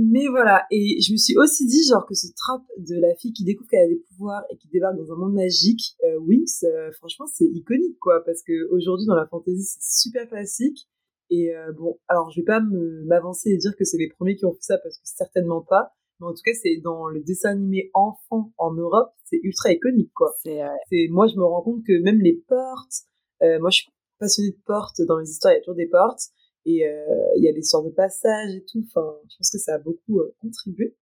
Mais 0.00 0.28
voilà, 0.28 0.64
et 0.70 1.00
je 1.00 1.10
me 1.10 1.16
suis 1.16 1.36
aussi 1.36 1.66
dit 1.66 1.82
genre 1.88 2.06
que 2.06 2.14
ce 2.14 2.28
trap 2.36 2.62
de 2.76 2.94
la 3.00 3.16
fille 3.16 3.32
qui 3.32 3.42
découvre 3.42 3.68
qu'elle 3.68 3.86
a 3.86 3.88
des 3.88 4.00
pouvoirs 4.08 4.44
et 4.48 4.56
qui 4.56 4.68
débarque 4.68 4.96
dans 4.96 5.12
un 5.12 5.16
monde 5.16 5.34
magique, 5.34 5.96
euh, 6.04 6.20
Wings, 6.20 6.60
euh, 6.62 6.92
franchement 6.92 7.26
c'est 7.26 7.46
iconique 7.46 7.98
quoi, 7.98 8.22
parce 8.24 8.42
que 8.44 8.70
aujourd'hui 8.70 9.06
dans 9.06 9.16
la 9.16 9.26
fantasy 9.26 9.64
c'est 9.64 10.08
super 10.08 10.28
classique. 10.28 10.88
Et 11.30 11.52
euh, 11.52 11.72
bon, 11.72 11.98
alors 12.06 12.30
je 12.30 12.40
vais 12.40 12.44
pas 12.44 12.60
m'avancer 12.60 13.50
et 13.50 13.56
dire 13.56 13.74
que 13.76 13.84
c'est 13.84 13.98
les 13.98 14.08
premiers 14.08 14.36
qui 14.36 14.44
ont 14.44 14.52
fait 14.52 14.62
ça 14.62 14.78
parce 14.78 14.98
que 14.98 15.02
certainement 15.02 15.62
pas, 15.62 15.90
mais 16.20 16.28
en 16.28 16.32
tout 16.32 16.42
cas 16.44 16.52
c'est 16.62 16.76
dans 16.76 17.08
le 17.08 17.20
dessin 17.24 17.50
animé 17.50 17.90
enfant 17.92 18.52
en 18.56 18.72
Europe, 18.74 19.10
c'est 19.24 19.40
ultra 19.42 19.72
iconique 19.72 20.12
quoi. 20.14 20.32
C'est 20.44 21.08
moi 21.10 21.26
je 21.26 21.34
me 21.34 21.44
rends 21.44 21.62
compte 21.62 21.82
que 21.84 22.00
même 22.00 22.20
les 22.20 22.40
portes, 22.46 23.02
moi 23.40 23.70
je 23.70 23.78
suis 23.78 23.90
passionnée 24.20 24.52
de 24.52 24.62
portes, 24.64 25.02
dans 25.08 25.18
les 25.18 25.28
histoires 25.28 25.54
il 25.54 25.56
y 25.56 25.58
a 25.58 25.60
toujours 25.62 25.74
des 25.74 25.88
portes. 25.88 26.30
Et 26.64 26.86
euh, 26.86 27.04
il 27.36 27.44
y 27.44 27.48
a 27.48 27.52
l'histoire 27.52 27.82
de 27.82 27.90
passage 27.90 28.54
et 28.54 28.64
tout. 28.64 28.84
Enfin, 28.86 29.16
je 29.30 29.36
pense 29.36 29.50
que 29.50 29.58
ça 29.58 29.74
a 29.74 29.78
beaucoup 29.78 30.20
euh, 30.20 30.34
contribué 30.40 30.96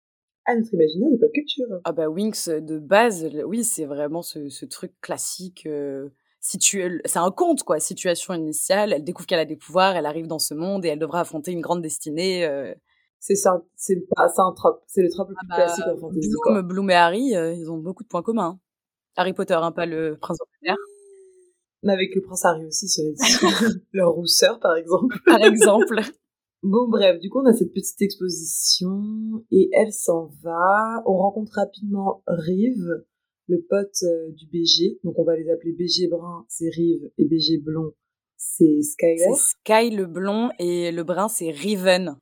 à 0.45 0.55
notre 0.55 0.73
imaginaire 0.75 1.11
de 1.11 1.17
pop 1.17 1.33
culture. 1.33 1.67
Ah 1.85 1.93
bah 1.93 2.09
Winx 2.09 2.49
de 2.49 2.79
base, 2.79 3.29
oui, 3.47 3.65
c'est 3.65 3.85
vraiment 3.85 4.23
ce, 4.23 4.49
ce, 4.49 4.65
truc 4.65 4.93
classique. 5.01 5.67
Euh, 5.67 6.09
c'est 6.39 7.17
un 7.17 7.31
conte 7.33 7.65
quoi, 7.65 7.81
situation 7.81 8.33
initiale. 8.35 8.93
Elle 8.93 9.03
découvre 9.03 9.27
qu'elle 9.27 9.41
a 9.41 9.45
des 9.45 9.57
pouvoirs, 9.57 9.97
elle 9.97 10.07
arrive 10.07 10.29
dans 10.29 10.39
ce 10.39 10.55
monde 10.55 10.85
et 10.85 10.89
elle 10.89 11.01
devra 11.01 11.21
affronter 11.21 11.51
une 11.51 11.63
grande 11.63 11.83
destinée. 11.83 12.45
Euh. 12.45 12.73
C'est 13.19 13.35
ça, 13.35 13.65
c'est 13.75 13.97
un 14.19 14.53
trope, 14.53 14.85
c'est 14.87 15.03
le 15.03 15.09
trope 15.09 15.31
le 15.31 15.35
plus 15.35 15.47
ah 15.51 15.57
bah, 15.57 15.65
classique 15.65 15.85
en 15.89 15.97
fantasy. 15.97 16.29
Bloom, 16.45 16.63
Bloom 16.63 16.91
et 16.91 16.95
Harry, 16.95 17.31
ils 17.31 17.69
ont 17.73 17.79
beaucoup 17.79 18.05
de 18.05 18.09
points 18.09 18.23
communs. 18.23 18.61
Harry 19.17 19.33
Potter, 19.33 19.55
hein, 19.55 19.73
pas 19.73 19.87
le 19.87 20.17
prince 20.21 20.39
d'Angleterre. 20.39 20.77
Mais 21.87 21.93
avec 21.93 22.17
le 22.17 22.21
prince 22.21 22.45
Harry 22.45 22.67
aussi, 22.67 22.89
cela 22.89 23.13
dit. 23.13 23.81
Leur 23.93 24.13
rousseur, 24.13 24.59
par 24.59 24.77
exemple. 24.77 25.17
Par 25.25 25.41
exemple. 25.43 26.01
Bon, 26.63 26.89
bref, 26.89 27.21
du 27.21 27.31
coup, 27.31 27.39
on 27.39 27.47
a 27.47 27.53
cette 27.53 27.73
petite 27.73 28.01
exposition 28.03 29.45
et 29.53 29.69
elle 29.73 29.93
s'en 29.93 30.31
va. 30.43 31.01
On 31.07 31.17
rencontre 31.17 31.53
rapidement 31.55 32.25
Rive, 32.27 33.05
le 33.47 33.65
pote 33.69 33.95
euh, 34.03 34.33
du 34.33 34.47
BG. 34.47 34.99
Donc, 35.05 35.17
on 35.19 35.23
va 35.23 35.37
les 35.37 35.49
appeler 35.49 35.73
BG 35.73 36.09
brun, 36.09 36.45
c'est 36.49 36.69
Rive, 36.71 37.09
et 37.19 37.25
BG 37.25 37.59
blond, 37.59 37.93
c'est 38.37 38.83
Skyler. 38.83 39.17
C'est 39.19 39.35
Sky 39.35 39.91
le 39.95 40.07
blond 40.07 40.49
et 40.59 40.91
le 40.91 41.05
brun, 41.05 41.29
c'est 41.29 41.51
Riven. 41.51 42.17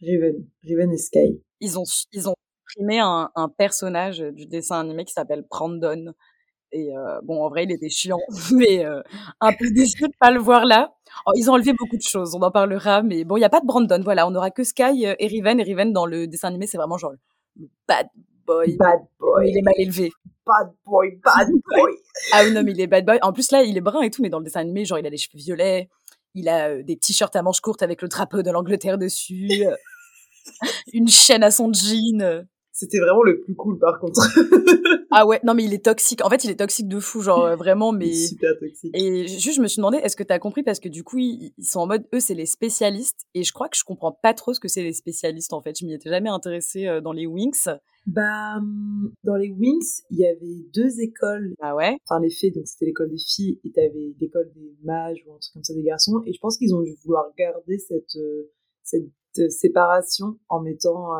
Riven, 0.00 0.46
Riven 0.62 0.90
et 0.90 0.96
Sky. 0.96 1.42
Ils 1.60 1.78
ont, 1.78 1.84
ils 2.12 2.28
ont 2.28 2.34
imprimé 2.62 3.00
un, 3.00 3.30
un 3.34 3.48
personnage 3.50 4.20
du 4.20 4.46
dessin 4.46 4.80
animé 4.80 5.04
qui 5.04 5.12
s'appelle 5.12 5.44
Brandon. 5.50 6.14
Et 6.74 6.90
euh, 6.90 7.20
bon, 7.22 7.40
en 7.40 7.48
vrai, 7.48 7.64
il 7.64 7.72
était 7.72 7.88
chiant, 7.88 8.18
mais 8.52 8.84
euh, 8.84 9.00
un 9.40 9.52
peu 9.52 9.70
déçu 9.70 10.02
de 10.02 10.12
pas 10.18 10.32
le 10.32 10.40
voir 10.40 10.66
là. 10.66 10.92
Oh, 11.24 11.30
ils 11.36 11.48
ont 11.48 11.52
enlevé 11.54 11.72
beaucoup 11.72 11.96
de 11.96 12.02
choses, 12.02 12.34
on 12.34 12.42
en 12.42 12.50
parlera, 12.50 13.02
mais 13.02 13.22
bon, 13.22 13.36
il 13.36 13.40
y 13.40 13.44
a 13.44 13.48
pas 13.48 13.60
de 13.60 13.66
Brandon, 13.66 14.00
voilà, 14.02 14.26
on 14.26 14.34
aura 14.34 14.50
que 14.50 14.64
Sky 14.64 15.06
euh, 15.06 15.14
et 15.20 15.28
Riven. 15.28 15.60
Et 15.60 15.62
Riven 15.62 15.92
dans 15.92 16.04
le 16.04 16.26
dessin 16.26 16.48
animé, 16.48 16.66
c'est 16.66 16.76
vraiment 16.76 16.98
genre 16.98 17.12
le 17.12 17.68
bad 17.86 18.08
boy. 18.44 18.76
Bad 18.76 19.02
boy. 19.20 19.48
il 19.48 19.56
est 19.56 19.62
mal 19.62 19.74
élevé. 19.78 20.10
Bad 20.44 20.72
boy, 20.84 21.20
bad 21.24 21.48
boy. 21.76 21.92
ah 22.32 22.42
oui, 22.44 22.52
non, 22.52 22.64
mais 22.64 22.72
il 22.72 22.80
est 22.80 22.88
bad 22.88 23.06
boy. 23.06 23.20
En 23.22 23.32
plus 23.32 23.52
là, 23.52 23.62
il 23.62 23.76
est 23.76 23.80
brun 23.80 24.02
et 24.02 24.10
tout, 24.10 24.20
mais 24.20 24.28
dans 24.28 24.40
le 24.40 24.44
dessin 24.44 24.60
animé, 24.60 24.84
genre 24.84 24.98
il 24.98 25.06
a 25.06 25.10
les 25.10 25.16
cheveux 25.16 25.38
violets, 25.38 25.88
il 26.34 26.48
a 26.48 26.82
des 26.82 26.96
t-shirts 26.96 27.36
à 27.36 27.42
manches 27.42 27.60
courtes 27.60 27.84
avec 27.84 28.02
le 28.02 28.08
drapeau 28.08 28.42
de 28.42 28.50
l'Angleterre 28.50 28.98
dessus, 28.98 29.64
une 30.92 31.06
chaîne 31.06 31.44
à 31.44 31.52
son 31.52 31.72
jean. 31.72 32.44
C'était 32.76 32.98
vraiment 32.98 33.22
le 33.22 33.38
plus 33.38 33.54
cool 33.54 33.78
par 33.78 34.00
contre. 34.00 34.20
ah 35.12 35.24
ouais, 35.24 35.38
non 35.44 35.54
mais 35.54 35.62
il 35.62 35.72
est 35.72 35.84
toxique. 35.84 36.24
En 36.24 36.28
fait, 36.28 36.42
il 36.42 36.50
est 36.50 36.56
toxique 36.58 36.88
de 36.88 36.98
fou, 36.98 37.20
genre 37.20 37.44
euh, 37.44 37.54
vraiment, 37.54 37.92
mais. 37.92 38.12
Super 38.12 38.58
toxique. 38.58 38.90
Et 38.98 39.28
juste, 39.28 39.58
je 39.58 39.62
me 39.62 39.68
suis 39.68 39.76
demandé, 39.76 39.98
est-ce 39.98 40.16
que 40.16 40.24
t'as 40.24 40.40
compris? 40.40 40.64
Parce 40.64 40.80
que 40.80 40.88
du 40.88 41.04
coup, 41.04 41.18
ils, 41.18 41.52
sont 41.62 41.78
en 41.78 41.86
mode, 41.86 42.04
eux, 42.12 42.18
c'est 42.18 42.34
les 42.34 42.46
spécialistes, 42.46 43.28
et 43.32 43.44
je 43.44 43.52
crois 43.52 43.68
que 43.68 43.76
je 43.76 43.84
comprends 43.84 44.10
pas 44.10 44.34
trop 44.34 44.52
ce 44.54 44.58
que 44.58 44.66
c'est 44.66 44.82
les 44.82 44.92
spécialistes 44.92 45.52
en 45.52 45.62
fait. 45.62 45.78
Je 45.78 45.86
m'y 45.86 45.94
étais 45.94 46.10
jamais 46.10 46.30
intéressée 46.30 46.88
euh, 46.88 47.00
dans 47.00 47.12
les 47.12 47.26
Wings. 47.26 47.68
Bah, 48.08 48.56
hum, 48.56 49.12
dans 49.22 49.36
les 49.36 49.50
Wings, 49.50 50.02
il 50.10 50.18
y 50.18 50.26
avait 50.26 50.66
deux 50.74 51.00
écoles. 51.00 51.54
Ah 51.60 51.76
ouais? 51.76 51.96
Enfin, 52.08 52.20
les 52.20 52.30
fées, 52.30 52.50
donc 52.50 52.66
c'était 52.66 52.86
l'école 52.86 53.10
des 53.10 53.22
filles, 53.24 53.60
et 53.64 53.70
t'avais 53.70 54.16
l'école 54.20 54.50
des 54.52 54.74
mages 54.82 55.22
ou 55.28 55.32
un 55.32 55.38
truc 55.38 55.52
comme 55.52 55.62
ça 55.62 55.74
des 55.74 55.84
garçons. 55.84 56.22
Et 56.26 56.32
je 56.32 56.40
pense 56.40 56.58
qu'ils 56.58 56.74
ont 56.74 56.82
dû 56.82 56.96
vouloir 57.04 57.26
garder 57.38 57.78
cette 57.78 58.16
euh, 58.16 58.50
cette 58.82 59.52
séparation 59.52 60.38
en 60.48 60.60
mettant 60.60 61.12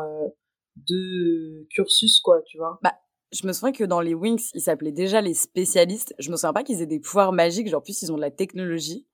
deux 0.75 1.67
cursus, 1.69 2.19
quoi, 2.19 2.41
tu 2.45 2.57
vois. 2.57 2.79
Bah, 2.83 2.93
je 3.31 3.45
me 3.47 3.53
souviens 3.53 3.71
que 3.71 3.83
dans 3.83 4.01
les 4.01 4.13
Wings, 4.13 4.49
ils 4.53 4.61
s'appelaient 4.61 4.91
déjà 4.91 5.21
les 5.21 5.33
spécialistes. 5.33 6.13
Je 6.19 6.31
me 6.31 6.35
souviens 6.35 6.53
pas 6.53 6.63
qu'ils 6.63 6.81
aient 6.81 6.87
des 6.87 6.99
pouvoirs 6.99 7.33
magiques, 7.33 7.67
genre 7.67 7.83
plus 7.83 8.01
ils 8.01 8.11
ont 8.11 8.15
de 8.15 8.21
la 8.21 8.31
technologie. 8.31 9.05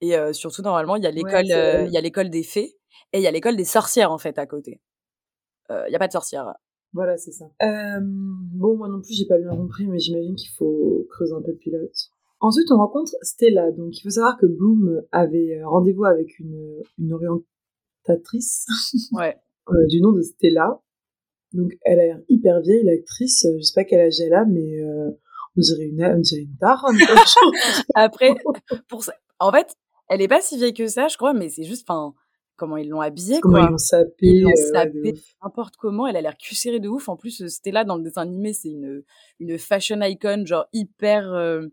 Et 0.00 0.16
euh, 0.16 0.32
surtout, 0.32 0.62
normalement, 0.62 0.96
il 0.96 1.02
y 1.02 1.06
a 1.06 1.10
l'école, 1.10 1.50
euh, 1.50 1.84
il 1.86 1.92
y 1.92 1.96
a 1.96 2.00
l'école 2.00 2.30
des 2.30 2.42
fées 2.42 2.76
et 3.12 3.18
il 3.18 3.22
y 3.22 3.26
a 3.26 3.30
l'école 3.30 3.56
des 3.56 3.64
sorcières 3.64 4.12
en 4.12 4.18
fait 4.18 4.38
à 4.38 4.46
côté. 4.46 4.80
Euh, 5.70 5.84
il 5.88 5.92
y 5.92 5.96
a 5.96 5.98
pas 5.98 6.06
de 6.06 6.12
sorcières. 6.12 6.54
Voilà, 6.92 7.18
c'est 7.18 7.32
ça. 7.32 7.46
bon, 8.00 8.76
moi 8.76 8.88
non 8.88 9.00
plus, 9.00 9.14
j'ai 9.14 9.26
pas 9.26 9.38
bien 9.38 9.54
compris, 9.54 9.86
mais 9.86 9.98
j'imagine 9.98 10.34
qu'il 10.36 10.50
faut 10.50 11.06
creuser 11.10 11.34
un 11.34 11.42
peu 11.42 11.50
le 11.50 11.58
pilote. 11.58 12.10
Ensuite, 12.40 12.70
on 12.70 12.76
rencontre 12.76 13.12
Stella. 13.22 13.72
Donc, 13.72 13.98
il 13.98 14.02
faut 14.02 14.10
savoir 14.10 14.38
que 14.38 14.46
Bloom 14.46 15.02
avait 15.10 15.60
rendez-vous 15.64 16.04
avec 16.04 16.38
une, 16.38 16.80
une 16.96 17.12
orientatrice 17.12 18.66
ouais. 19.12 19.36
du 19.88 20.00
nom 20.00 20.12
de 20.12 20.22
Stella. 20.22 20.80
Donc 21.52 21.72
elle 21.82 22.00
a 22.00 22.04
l'air 22.04 22.18
hyper 22.28 22.60
vieille, 22.60 22.84
l'actrice. 22.84 23.44
Euh, 23.46 23.56
je 23.58 23.62
sais 23.62 23.72
pas 23.74 23.84
quel 23.84 24.00
âge 24.00 24.20
elle 24.20 24.34
a, 24.34 24.44
mais 24.44 24.80
euh, 24.82 25.10
On 25.56 25.60
dirait 25.60 25.84
une, 25.86 26.04
on 26.04 26.20
dirait 26.20 26.42
une 26.42 26.56
daronne. 26.60 26.96
Après, 27.94 28.34
pour 28.88 29.02
ça, 29.04 29.12
en 29.38 29.50
fait, 29.52 29.74
elle 30.08 30.20
est 30.22 30.28
pas 30.28 30.40
si 30.40 30.56
vieille 30.56 30.74
que 30.74 30.86
ça, 30.86 31.08
je 31.08 31.16
crois, 31.16 31.32
mais 31.34 31.48
c'est 31.48 31.64
juste, 31.64 31.84
enfin, 31.88 32.14
comment 32.56 32.76
ils 32.76 32.88
l'ont 32.88 33.00
habillée, 33.00 33.40
Comment 33.40 33.54
quoi. 33.58 33.62
ils 34.20 34.40
l'ont 34.42 34.50
euh, 34.50 34.54
sapée 34.56 35.12
ouf. 35.12 35.22
n'importe 35.42 35.76
comment. 35.76 36.06
Elle 36.06 36.16
a 36.16 36.20
l'air 36.20 36.36
cuissérée 36.36 36.80
de 36.80 36.88
ouf. 36.88 37.08
En 37.08 37.16
plus, 37.16 37.42
euh, 37.42 37.48
c'était 37.48 37.70
là 37.70 37.84
dans 37.84 37.96
le 37.96 38.02
dessin 38.02 38.22
animé, 38.22 38.52
c'est 38.52 38.68
une, 38.70 39.02
une 39.40 39.58
fashion 39.58 40.00
icon, 40.02 40.44
genre 40.46 40.66
hyper, 40.72 41.32
euh, 41.32 41.66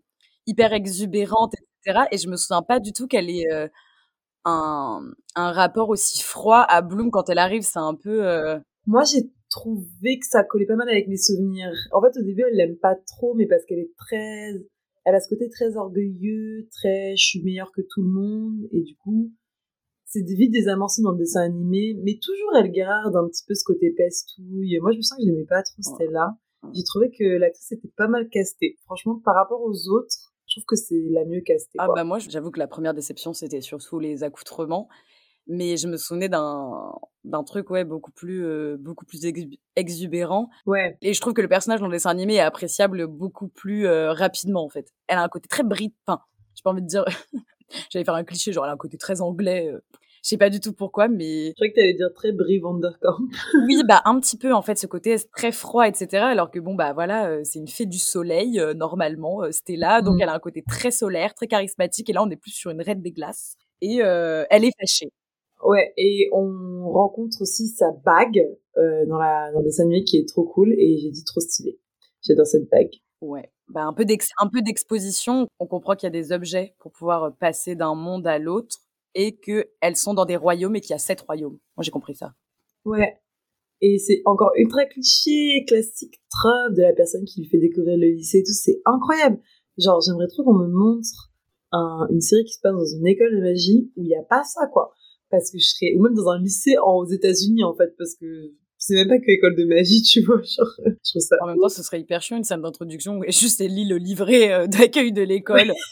hyper 0.47 0.73
exubérante, 0.73 1.53
etc. 1.85 2.05
Et 2.11 2.17
je 2.17 2.29
me 2.29 2.35
souviens 2.38 2.61
pas 2.61 2.79
du 2.79 2.93
tout 2.93 3.07
qu'elle 3.07 3.29
ait 3.29 3.51
euh, 3.51 3.67
un, 4.45 5.01
un 5.35 5.51
rapport 5.51 5.89
aussi 5.89 6.21
froid 6.21 6.61
à 6.67 6.81
Bloom 6.81 7.09
quand 7.11 7.29
elle 7.29 7.39
arrive. 7.39 7.63
C'est 7.63 7.79
un 7.79 7.95
peu. 7.95 8.25
euh, 8.25 8.59
Moi, 8.85 9.03
j'ai 9.03 9.23
trouvé 9.55 10.19
que 10.19 10.25
ça 10.27 10.43
collait 10.43 10.65
pas 10.65 10.75
mal 10.75 10.89
avec 10.89 11.07
mes 11.07 11.17
souvenirs. 11.17 11.73
En 11.91 12.01
fait, 12.01 12.19
au 12.19 12.23
début, 12.23 12.43
elle 12.49 12.57
l'aime 12.57 12.77
pas 12.77 12.95
trop, 12.95 13.33
mais 13.35 13.47
parce 13.47 13.63
qu'elle 13.65 13.79
est 13.79 13.93
très... 13.97 14.51
Elle 15.05 15.15
a 15.15 15.19
ce 15.19 15.29
côté 15.29 15.49
très 15.49 15.77
orgueilleux, 15.77 16.67
très 16.71 17.15
«je 17.17 17.23
suis 17.23 17.43
meilleure 17.43 17.71
que 17.71 17.81
tout 17.81 18.01
le 18.01 18.09
monde», 18.09 18.67
et 18.71 18.81
du 18.81 18.95
coup, 18.97 19.31
c'est 20.05 20.23
vite 20.23 20.51
désamorcé 20.51 21.01
dans 21.03 21.11
le 21.11 21.17
dessin 21.17 21.41
animé, 21.41 21.95
mais 22.03 22.17
toujours 22.21 22.55
elle 22.57 22.71
garde 22.71 23.15
un 23.15 23.27
petit 23.27 23.43
peu 23.47 23.53
ce 23.53 23.63
côté 23.63 23.91
pestouille. 23.91 24.79
Moi, 24.81 24.91
je 24.91 24.97
me 24.97 25.01
sens 25.01 25.17
que 25.17 25.23
je 25.23 25.29
l'aimais 25.29 25.45
pas 25.45 25.61
trop, 25.61 25.81
Stella. 25.81 26.37
J'ai 26.73 26.83
trouvé 26.83 27.11
que 27.11 27.23
l'actrice 27.23 27.71
était 27.71 27.91
pas 27.95 28.07
mal 28.07 28.27
castée. 28.29 28.77
Franchement, 28.85 29.21
par 29.23 29.35
rapport 29.35 29.61
aux 29.61 29.89
autres, 29.89 30.33
je 30.47 30.55
trouve 30.55 30.65
que 30.65 30.75
c'est 30.75 31.03
la 31.11 31.25
mieux 31.25 31.41
castée. 31.41 31.77
Ah 31.77 31.85
quoi. 31.85 31.95
bah 31.95 32.03
moi, 32.03 32.17
j'avoue 32.17 32.49
que 32.49 32.59
la 32.59 32.67
première 32.67 32.95
déception, 32.95 33.33
c'était 33.33 33.61
surtout 33.61 33.99
les 33.99 34.23
accoutrements. 34.23 34.89
Mais 35.47 35.77
je 35.77 35.88
me 35.88 35.97
souvenais 35.97 36.29
d'un 36.29 36.91
d'un 37.23 37.43
truc 37.43 37.69
ouais 37.69 37.84
beaucoup 37.84 38.12
plus 38.12 38.43
euh, 38.45 38.77
beaucoup 38.79 39.05
plus 39.05 39.21
exu- 39.25 39.60
exubérant 39.75 40.49
Ouais, 40.65 40.97
et 41.01 41.13
je 41.13 41.21
trouve 41.21 41.34
que 41.34 41.41
le 41.41 41.47
personnage 41.47 41.79
dans 41.79 41.88
le 41.88 41.91
dessin 41.91 42.10
animé 42.12 42.36
est 42.36 42.39
appréciable 42.39 43.08
beaucoup 43.08 43.47
plus 43.47 43.86
euh, 43.88 44.12
rapidement 44.13 44.63
en 44.65 44.69
fait. 44.69 44.88
Elle 45.08 45.17
a 45.17 45.23
un 45.23 45.29
côté 45.29 45.47
très 45.47 45.63
brit 45.63 45.93
enfin, 46.08 46.21
j'ai 46.55 46.62
pas 46.63 46.71
envie 46.71 46.81
de 46.81 46.88
dire 46.88 47.05
j'allais 47.91 48.05
faire 48.05 48.15
un 48.15 48.23
cliché 48.23 48.53
genre 48.53 48.65
elle 48.65 48.71
a 48.71 48.73
un 48.73 48.77
côté 48.77 48.97
très 48.97 49.21
anglais 49.21 49.69
euh, 49.71 49.79
je 50.23 50.29
sais 50.29 50.38
pas 50.38 50.49
du 50.49 50.60
tout 50.60 50.73
pourquoi 50.73 51.08
mais 51.08 51.47
je 51.49 51.53
croyais 51.53 51.71
que 51.71 51.75
t'allais 51.79 51.93
dire 51.93 52.10
très 52.15 52.31
Brie 52.31 52.60
Vanderkamp. 52.60 53.17
oui 53.67 53.81
bah 53.88 54.01
un 54.05 54.19
petit 54.19 54.38
peu 54.38 54.53
en 54.53 54.62
fait 54.62 54.77
ce 54.77 54.88
côté 54.88 55.15
très 55.36 55.51
froid 55.51 55.88
etc 55.88 56.23
alors 56.23 56.49
que 56.51 56.60
bon 56.60 56.75
bah 56.75 56.93
voilà 56.93 57.27
euh, 57.27 57.41
c'est 57.43 57.60
une 57.60 57.67
fée 57.67 57.86
du 57.86 57.99
soleil 57.99 58.60
euh, 58.60 58.73
normalement 58.73 59.43
euh, 59.43 59.51
Stella 59.51 60.01
donc 60.01 60.15
Mhm. 60.15 60.21
elle 60.21 60.29
a 60.29 60.34
un 60.36 60.39
côté 60.39 60.63
très 60.67 60.91
solaire 60.91 61.34
très 61.36 61.47
charismatique 61.47 62.10
et 62.10 62.13
là 62.13 62.23
on 62.23 62.29
est 62.29 62.36
plus 62.36 62.51
sur 62.51 62.71
une 62.71 62.81
reine 62.81 63.01
des 63.01 63.12
glaces 63.12 63.55
et 63.81 64.01
euh, 64.03 64.45
elle 64.49 64.63
est 64.65 64.71
fâchée 64.79 65.12
Ouais, 65.65 65.93
et 65.97 66.30
on 66.32 66.89
rencontre 66.91 67.41
aussi 67.41 67.67
sa 67.67 67.91
bague 67.91 68.39
euh, 68.78 69.06
dans, 69.08 69.17
la, 69.17 69.51
dans 69.51 69.60
le 69.60 69.65
dessin 69.65 69.84
animé 69.84 70.04
qui 70.04 70.17
est 70.17 70.28
trop 70.28 70.43
cool, 70.43 70.73
et 70.73 70.97
j'ai 70.99 71.10
dit 71.10 71.23
trop 71.23 71.39
stylé. 71.39 71.80
J'adore 72.21 72.45
cette 72.47 72.69
bague. 72.69 72.91
Ouais, 73.21 73.51
bah 73.69 73.86
un 73.86 73.93
peu 73.93 74.06
d'exposition. 74.06 75.47
On 75.60 75.67
comprend 75.67 75.95
qu'il 75.95 76.06
y 76.08 76.08
a 76.08 76.21
des 76.21 76.32
objets 76.32 76.75
pour 76.80 76.91
pouvoir 76.91 77.23
euh, 77.23 77.30
passer 77.32 77.75
d'un 77.75 77.95
monde 77.95 78.28
à 78.28 78.38
l'autre 78.39 78.78
et 79.15 79.38
que 79.38 79.65
elles 79.82 79.95
sont 79.95 80.13
dans 80.13 80.25
des 80.25 80.36
royaumes 80.36 80.75
et 80.75 80.82
qu'il 80.82 80.91
y 80.91 80.93
a 80.93 80.99
sept 80.99 81.21
royaumes. 81.21 81.58
Moi 81.78 81.84
j'ai 81.84 81.91
compris 81.91 82.15
ça. 82.15 82.34
Ouais. 82.84 83.17
Et 83.82 83.97
c'est 83.99 84.21
encore 84.25 84.51
ultra 84.56 84.86
cliché, 84.86 85.63
classique 85.65 86.21
trope 86.30 86.73
de 86.75 86.82
la 86.82 86.93
personne 86.93 87.25
qui 87.25 87.41
lui 87.41 87.49
fait 87.49 87.58
découvrir 87.58 87.97
le 87.97 88.08
lycée 88.08 88.39
et 88.39 88.43
tout. 88.43 88.54
C'est 88.54 88.82
incroyable. 88.86 89.39
Genre, 89.78 89.99
j'aimerais 90.01 90.28
trop 90.28 90.43
qu'on 90.43 90.54
me 90.54 90.67
montre 90.67 91.32
un- 91.71 92.08
une 92.10 92.21
série 92.21 92.45
qui 92.45 92.54
se 92.54 92.62
passe 92.62 92.73
dans 92.73 92.86
une 92.86 93.06
école 93.08 93.36
de 93.36 93.41
magie 93.41 93.91
où 93.97 94.01
il 94.04 94.08
n'y 94.08 94.15
a 94.15 94.23
pas 94.23 94.43
ça, 94.43 94.67
quoi. 94.67 94.93
Parce 95.38 95.52
que 95.52 95.60
je 95.60 95.65
serais, 95.65 95.93
ou 95.95 96.02
même 96.04 96.13
dans 96.13 96.30
un 96.30 96.39
lycée 96.39 96.78
en, 96.78 96.98
aux 96.98 97.06
États-Unis, 97.06 97.63
en 97.63 97.76
fait, 97.76 97.95
parce 97.98 98.15
que 98.15 98.54
c'est 98.78 98.95
même 98.95 99.08
pas 99.08 99.17
que 99.17 99.30
école 99.32 99.56
de 99.56 99.65
magie, 99.65 100.02
tu 100.02 100.21
vois. 100.21 100.38
Genre, 100.43 100.67
je 100.78 101.12
trouve 101.12 101.21
ça. 101.21 101.38
En 101.41 101.48
même 101.48 101.60
temps, 101.60 101.69
ce 101.69 101.84
serait 101.84 102.00
hyper 102.00 102.21
chiant 102.21 102.38
une 102.38 102.43
scène 102.43 102.62
d'introduction 102.62 103.17
où 103.17 103.24
juste 103.28 103.62
elle 103.62 103.74
lit 103.74 103.88
le 103.88 103.98
livret 103.98 104.52
euh, 104.54 104.67
d'accueil 104.67 105.12
de 105.12 105.21
l'école. 105.21 105.74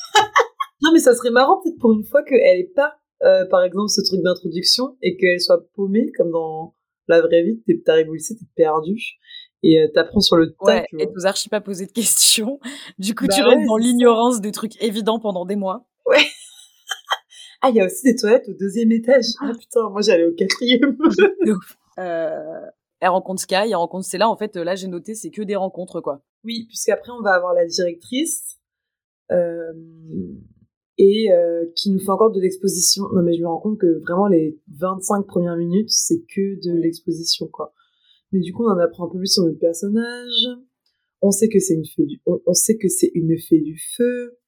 Non, 0.82 0.92
mais 0.92 1.00
ça 1.00 1.16
serait 1.16 1.30
marrant 1.30 1.62
peut-être 1.64 1.80
pour 1.80 1.94
une 1.94 2.04
fois 2.04 2.24
qu'elle 2.24 2.60
ait 2.60 2.72
pas, 2.76 2.96
euh, 3.24 3.46
par 3.46 3.64
exemple, 3.64 3.88
ce 3.88 4.02
truc 4.02 4.22
d'introduction 4.22 4.98
et 5.02 5.16
qu'elle 5.16 5.40
soit 5.40 5.66
paumée 5.76 6.12
comme 6.18 6.30
dans 6.30 6.76
la 7.08 7.22
vraie 7.22 7.42
vie. 7.42 7.64
T'arrives 7.86 8.10
au 8.10 8.14
lycée, 8.14 8.36
t'es 8.36 8.46
perdu 8.54 9.18
et 9.64 9.80
euh, 9.80 9.88
t'apprends 9.94 10.20
sur 10.20 10.36
le 10.36 10.52
tas, 10.52 10.82
Ouais, 10.82 10.86
et 11.00 11.08
t'oses 11.08 11.26
archi 11.26 11.48
pas 11.48 11.62
poser 11.62 11.86
de 11.86 11.94
questions. 11.94 12.60
Du 13.00 13.16
coup, 13.16 13.28
Bah 13.28 13.34
tu 13.34 13.42
ouais, 13.42 13.56
restes 13.56 13.66
dans 13.66 13.78
l'ignorance 13.78 14.42
de 14.42 14.50
trucs 14.50 14.82
évidents 14.84 15.20
pendant 15.20 15.46
des 15.46 15.56
mois. 15.56 15.88
Ah, 17.66 17.70
il 17.70 17.78
y 17.78 17.80
a 17.80 17.86
aussi 17.86 18.04
des 18.04 18.16
toilettes 18.18 18.50
au 18.50 18.54
deuxième 18.54 18.92
étage. 18.92 19.24
Ah 19.40 19.54
putain, 19.58 19.90
moi 19.90 20.02
j'allais 20.02 20.26
au 20.26 20.34
quatrième. 20.34 20.98
Euh, 22.00 22.66
elle 23.02 23.10
rencontre 23.10 23.40
Sky, 23.44 23.54
elle 23.68 23.76
rencontre 23.76 24.04
Stella. 24.04 24.28
En 24.28 24.36
fait, 24.36 24.58
euh, 24.58 24.64
là, 24.64 24.74
j'ai 24.74 24.88
noté, 24.88 25.14
c'est 25.14 25.30
que 25.30 25.44
des 25.44 25.56
rencontres, 25.56 26.02
quoi. 26.02 26.24
oui, 26.44 26.66
puisqu'après 26.68 27.12
on 27.12 27.22
va 27.22 27.36
avoir 27.36 27.54
la 27.54 27.68
directrice 27.68 28.60
euh, 29.32 29.74
et 30.98 31.32
euh, 31.32 31.68
qui 31.76 31.92
nous 31.92 32.00
fait 32.00 32.10
encore 32.10 32.32
de 32.32 32.42
l'exposition. 32.42 33.04
Non, 33.14 33.22
mais 33.22 33.36
je 33.36 33.44
me 33.44 33.48
rends 33.48 33.60
compte 33.60 33.78
que 33.78 34.00
vraiment 34.00 34.26
les 34.26 34.60
25 34.80 35.28
premières 35.28 35.56
minutes, 35.56 35.92
c'est 35.92 36.24
que 36.34 36.60
de 36.68 36.76
l'exposition, 36.76 37.46
quoi. 37.46 37.76
Mais 38.32 38.40
du 38.40 38.54
coup, 38.54 38.66
on 38.66 38.72
en 38.72 38.80
apprend 38.80 39.06
un 39.06 39.12
peu 39.12 39.20
plus 39.20 39.32
sur 39.32 39.44
notre 39.44 39.60
personnage. 39.60 40.48
On 41.22 41.30
sait 41.30 41.50
que 41.50 41.60
c'est 41.60 41.76
une 41.76 41.86
fée 41.86 42.08
du, 42.08 42.20
on, 42.26 42.42
on 42.48 42.54
sait 42.54 42.78
que 42.78 42.88
c'est 42.90 43.12
une 43.14 43.38
fée 43.38 43.62
du 43.62 43.80
feu. 43.96 44.40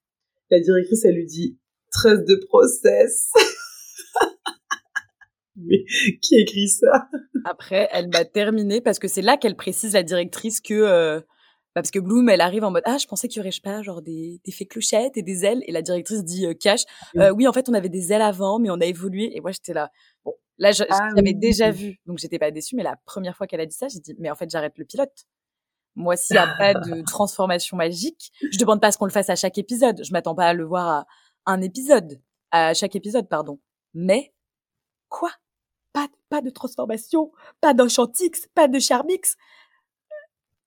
La 0.50 0.60
directrice, 0.60 1.06
elle 1.06 1.16
lui 1.18 1.28
dit 1.28 1.60
13 1.96 2.26
de 2.26 2.36
process. 2.48 3.32
Mais 5.56 5.86
qui 6.22 6.36
écrit 6.36 6.68
ça? 6.68 7.08
Après, 7.46 7.88
elle 7.92 8.10
m'a 8.10 8.26
terminé 8.26 8.82
parce 8.82 9.00
que 9.00 9.08
c'est 9.08 9.22
là 9.22 9.38
qu'elle 9.38 9.56
précise 9.56 9.94
la 9.94 10.04
directrice 10.04 10.60
que 10.60 10.74
euh, 10.74 11.20
bah, 11.76 11.82
parce 11.82 11.92
que 11.92 12.00
Bloom, 12.00 12.28
elle 12.28 12.42
arrive 12.42 12.66
en 12.66 12.72
mode 12.72 12.84
ah 12.86 12.98
je 12.98 13.08
pensais 13.08 13.30
qu'il 13.30 13.38
y 13.38 13.40
aurait 13.42 13.52
je 13.52 13.58
sais 13.58 13.62
pas 13.62 13.82
genre 13.82 14.02
des 14.02 14.42
des 14.44 14.52
fées 14.52 14.66
clochettes 14.66 15.16
et 15.18 15.22
des 15.22 15.46
ailes. 15.46 15.64
Et 15.68 15.72
la 15.72 15.82
directrice 15.82 16.26
dit 16.26 16.46
euh, 16.46 16.54
cash. 16.54 16.82
Oui. 17.14 17.22
Euh, 17.22 17.32
oui 17.32 17.48
en 17.48 17.54
fait 17.54 17.70
on 17.70 17.74
avait 17.74 17.90
des 17.90 18.12
ailes 18.12 18.22
avant 18.22 18.60
mais 18.60 18.70
on 18.70 18.82
a 18.82 18.86
évolué. 18.86 19.36
Et 19.36 19.40
moi 19.40 19.52
j'étais 19.52 19.74
là 19.74 19.90
bon 20.26 20.34
là 20.58 20.72
Ah 20.90 21.10
j'avais 21.16 21.30
oui. 21.30 21.36
déjà 21.36 21.72
vu. 21.72 22.02
Donc 22.06 22.18
j'étais 22.18 22.40
pas 22.40 22.52
déçue 22.52 22.76
mais 22.76 22.84
la 22.84 22.98
première 23.06 23.38
fois 23.38 23.48
qu'elle 23.48 23.62
a 23.62 23.66
dit 23.66 23.76
ça 23.76 23.88
j'ai 23.88 24.00
dit 24.00 24.14
mais 24.20 24.30
en 24.30 24.36
fait 24.36 24.50
j'arrête 24.50 24.78
le 24.78 24.84
pilote. 24.84 25.26
Moi 25.96 26.18
s'il 26.18 26.36
y 26.36 26.40
a 26.40 26.54
pas 26.58 26.74
de 26.74 27.02
transformation 27.08 27.78
magique 27.78 28.34
je 28.52 28.58
demande 28.58 28.82
pas 28.82 28.88
à 28.88 28.92
ce 28.92 28.98
qu'on 28.98 29.06
le 29.06 29.12
fasse 29.12 29.30
à 29.30 29.38
chaque 29.38 29.58
épisode. 29.58 30.04
Je 30.04 30.12
m'attends 30.12 30.36
pas 30.36 30.48
à 30.48 30.54
le 30.54 30.66
voir 30.66 30.88
à 30.88 31.06
un 31.46 31.62
épisode 31.62 32.22
à 32.52 32.74
chaque 32.74 32.96
épisode 32.96 33.28
pardon 33.30 33.60
mais 33.94 34.34
quoi? 35.08 35.32
Pas, 35.94 36.10
pas 36.28 36.42
de 36.42 36.50
transformation, 36.50 37.32
pas 37.62 37.74
d'enchantix, 37.74 38.48
pas 38.54 38.68
de 38.68 38.80
charmix. 38.80 39.38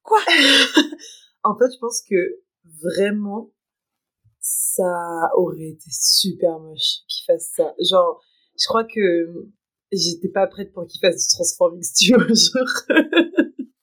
Quoi? 0.02 0.20
En 1.44 1.56
fait, 1.56 1.70
je 1.72 1.78
pense 1.78 2.02
que 2.02 2.40
vraiment, 2.82 3.52
ça 4.40 5.30
aurait 5.36 5.68
été 5.68 5.88
super 5.90 6.58
moche 6.58 7.04
qu'il 7.06 7.24
fasse 7.26 7.52
ça. 7.54 7.74
Genre, 7.80 8.20
je 8.60 8.66
crois 8.66 8.84
que 8.84 9.46
j'étais 9.92 10.28
pas 10.28 10.46
prête 10.48 10.72
pour 10.72 10.84
qu'il 10.86 11.00
fasse 11.00 11.16
du 11.16 11.26
Transformix, 11.28 11.92
tu 11.94 12.12
vois. 12.12 12.26
Genre, 12.28 12.98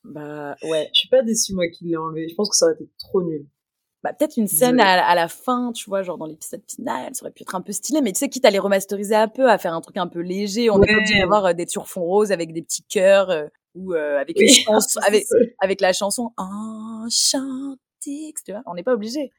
Bah 0.04 0.56
ouais. 0.64 0.90
je 0.94 1.00
suis 1.00 1.10
pas 1.10 1.24
déçue, 1.24 1.54
moi, 1.54 1.70
qu'il 1.70 1.90
l'ait 1.90 1.98
enlevé. 1.98 2.28
Je 2.30 2.36
pense 2.36 2.50
que 2.50 2.56
ça 2.58 2.66
aurait 2.66 2.76
été 2.76 2.90
trop 2.98 3.24
nul. 3.24 3.48
Bah 4.06 4.14
peut-être 4.14 4.38
une 4.38 4.48
scène 4.48 4.80
à, 4.80 5.04
à 5.04 5.16
la 5.16 5.28
fin, 5.28 5.72
tu 5.72 5.90
vois, 5.90 6.04
genre 6.04 6.20
dans 6.20 6.28
l'épisode 6.28 6.62
final, 6.70 7.16
ça 7.16 7.24
aurait 7.26 7.32
pu 7.34 7.42
être 7.42 7.56
un 7.56 7.62
peu 7.62 7.72
stylé, 7.72 8.02
mais 8.02 8.12
tu 8.14 8.20
sais, 8.20 8.30
quitte 8.30 8.46
à 8.46 8.52
les 8.52 8.60
remasteriser 8.60 9.16
un 9.16 9.28
peu, 9.28 9.50
à 9.50 9.58
faire 9.58 9.74
un 9.74 9.82
truc 9.82 9.98
un 9.98 10.06
peu 10.06 10.20
léger, 10.20 10.70
on 10.70 10.76
pas 10.80 10.86
Ouais. 10.86 10.96
obligé 10.96 11.18
d'avoir 11.18 11.46
euh, 11.48 11.54
des 11.54 11.66
turfons 11.66 12.04
roses 12.04 12.32
avec 12.32 12.54
des 12.54 12.62
petits 12.62 12.84
cœurs, 12.84 13.32
euh, 13.32 13.48
ou 13.74 13.96
euh, 13.96 14.20
avec, 14.22 14.38
la 15.82 15.94
chanson 15.94 16.30
Enchantix, 16.38 18.44
tu 18.46 18.52
vois, 18.52 18.62
on 18.68 18.76
n'est 18.76 18.84
pas 18.84 18.94
obligé. 18.94 19.32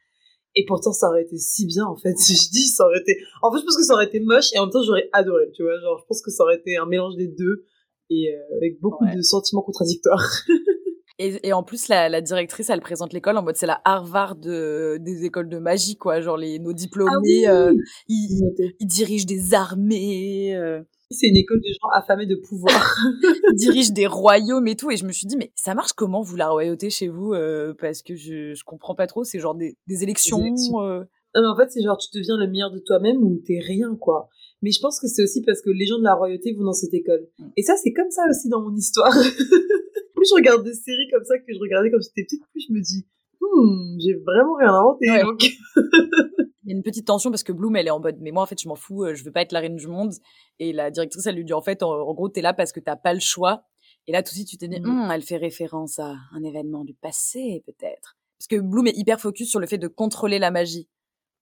Et 0.56 0.64
pourtant, 0.66 0.92
ça 0.92 1.08
aurait 1.10 1.22
été 1.22 1.38
si 1.38 1.66
bien, 1.66 1.84
en 1.84 1.96
fait. 1.96 2.16
Si 2.18 2.34
je 2.44 2.50
dis, 2.50 2.66
ça 2.66 2.86
aurait 2.86 2.98
été. 3.00 3.16
En 3.42 3.52
fait, 3.52 3.58
je 3.60 3.64
pense 3.64 3.76
que 3.76 3.84
ça 3.84 3.92
aurait 3.94 4.06
été 4.06 4.18
moche 4.20 4.52
et 4.54 4.58
en 4.58 4.62
même 4.64 4.72
temps, 4.72 4.82
j'aurais 4.82 5.08
adoré, 5.12 5.44
tu 5.54 5.62
vois. 5.62 5.78
Genre, 5.80 5.98
je 6.00 6.06
pense 6.06 6.22
que 6.22 6.30
ça 6.30 6.42
aurait 6.42 6.56
été 6.56 6.76
un 6.76 6.86
mélange 6.86 7.14
des 7.16 7.28
deux 7.28 7.66
et 8.10 8.34
euh, 8.34 8.56
avec 8.56 8.80
beaucoup 8.80 9.04
Ouais. 9.04 9.14
de 9.14 9.22
sentiments 9.22 9.62
contradictoires. 9.62 10.24
Et, 11.18 11.48
et 11.48 11.52
en 11.52 11.62
plus, 11.62 11.88
la, 11.88 12.08
la 12.08 12.20
directrice, 12.20 12.68
elle 12.68 12.80
présente 12.80 13.12
l'école 13.12 13.38
en 13.38 13.42
mode 13.42 13.56
c'est 13.56 13.66
la 13.66 13.80
Harvard 13.84 14.36
de- 14.36 14.98
des 15.00 15.24
écoles 15.24 15.48
de 15.48 15.58
magie, 15.58 15.96
quoi. 15.96 16.20
Genre 16.20 16.36
les, 16.36 16.58
nos 16.58 16.72
diplômés, 16.74 17.48
euh, 17.48 17.72
ils, 18.08 18.42
dirigent 18.82 19.24
des 19.26 19.54
armées, 19.54 20.54
euh, 20.54 20.82
C'est 21.10 21.28
une 21.28 21.36
école 21.36 21.60
de 21.60 21.68
gens 21.68 21.88
affamés 21.94 22.26
de 22.26 22.36
pouvoir. 22.36 22.98
ils 23.52 23.56
dirigent 23.56 23.92
des 23.94 24.06
royaumes 24.06 24.66
et 24.68 24.76
tout. 24.76 24.90
Et 24.90 24.96
je 24.98 25.06
me 25.06 25.12
suis 25.12 25.26
dit, 25.26 25.36
mais 25.36 25.52
ça 25.54 25.74
marche 25.74 25.92
comment, 25.94 26.20
vous, 26.20 26.36
la 26.36 26.48
royauté 26.48 26.90
chez 26.90 27.08
vous 27.08 27.32
euh, 27.32 27.72
Parce 27.80 28.02
que 28.02 28.14
je, 28.14 28.52
je 28.54 28.64
comprends 28.64 28.94
pas 28.94 29.06
trop. 29.06 29.24
C'est 29.24 29.38
genre 29.38 29.54
des, 29.54 29.76
des 29.86 30.02
élections. 30.02 30.40
élections. 30.40 31.06
Non, 31.36 31.42
mais 31.42 31.48
en 31.48 31.56
fait, 31.56 31.70
c'est 31.70 31.82
genre, 31.82 31.98
tu 31.98 32.08
deviens 32.18 32.36
le 32.36 32.48
meilleur 32.48 32.72
de 32.72 32.78
toi-même 32.78 33.18
ou 33.18 33.40
t'es 33.46 33.60
rien, 33.60 33.94
quoi. 33.96 34.28
Mais 34.62 34.70
je 34.70 34.80
pense 34.80 34.98
que 34.98 35.06
c'est 35.06 35.22
aussi 35.22 35.42
parce 35.42 35.60
que 35.60 35.70
les 35.70 35.84
gens 35.86 35.98
de 35.98 36.04
la 36.04 36.14
royauté 36.14 36.54
vont 36.54 36.64
dans 36.64 36.72
cette 36.72 36.94
école. 36.94 37.28
Mm. 37.38 37.48
Et 37.56 37.62
ça, 37.62 37.76
c'est 37.76 37.92
comme 37.92 38.10
ça 38.10 38.22
aussi 38.30 38.48
dans 38.48 38.62
mon 38.62 38.74
histoire. 38.74 39.12
plus 40.16 40.28
je 40.28 40.34
regarde 40.34 40.64
des 40.64 40.72
séries 40.74 41.08
comme 41.12 41.24
ça 41.24 41.38
que 41.38 41.52
je 41.52 41.58
regardais 41.58 41.90
quand 41.90 42.00
j'étais 42.00 42.24
petite, 42.24 42.42
plus 42.50 42.64
je 42.68 42.72
me 42.72 42.80
dis, 42.80 43.06
hmm, 43.40 44.00
j'ai 44.00 44.14
vraiment 44.14 44.54
rien 44.54 44.72
inventé. 44.72 45.10
Ouais. 45.10 45.22
Donc, 45.22 45.44
Il 46.64 46.70
y 46.70 46.72
a 46.72 46.76
une 46.76 46.82
petite 46.82 47.06
tension 47.06 47.30
parce 47.30 47.44
que 47.44 47.52
Bloom, 47.52 47.76
elle 47.76 47.86
est 47.86 47.90
en 47.90 48.00
mode, 48.00 48.16
mais 48.20 48.32
moi, 48.32 48.42
en 48.42 48.46
fait, 48.46 48.60
je 48.60 48.66
m'en 48.66 48.74
fous, 48.74 49.04
euh, 49.04 49.14
je 49.14 49.22
veux 49.22 49.30
pas 49.30 49.42
être 49.42 49.52
la 49.52 49.60
reine 49.60 49.76
du 49.76 49.86
monde. 49.86 50.12
Et 50.58 50.72
la 50.72 50.90
directrice, 50.90 51.24
elle 51.24 51.36
lui 51.36 51.44
dit, 51.44 51.52
en 51.52 51.62
fait, 51.62 51.84
en, 51.84 51.90
en 51.90 52.12
gros, 52.12 52.28
t'es 52.28 52.40
là 52.40 52.54
parce 52.54 52.72
que 52.72 52.80
t'as 52.80 52.96
pas 52.96 53.14
le 53.14 53.20
choix. 53.20 53.62
Et 54.08 54.12
là, 54.12 54.22
tout 54.24 54.30
de 54.30 54.34
suite, 54.34 54.48
tu 54.48 54.56
t'es 54.56 54.66
dit, 54.66 54.80
Mhm. 54.80 55.04
Hum, 55.04 55.10
elle 55.12 55.22
fait 55.22 55.36
référence 55.36 56.00
à 56.00 56.16
un 56.32 56.42
événement 56.42 56.84
du 56.84 56.94
passé, 56.94 57.62
peut-être. 57.66 58.16
Parce 58.38 58.48
que 58.48 58.56
Bloom 58.56 58.88
est 58.88 58.96
hyper 58.96 59.20
focus 59.20 59.48
sur 59.48 59.60
le 59.60 59.66
fait 59.66 59.78
de 59.78 59.88
contrôler 59.88 60.38
la 60.38 60.50
magie. 60.50 60.88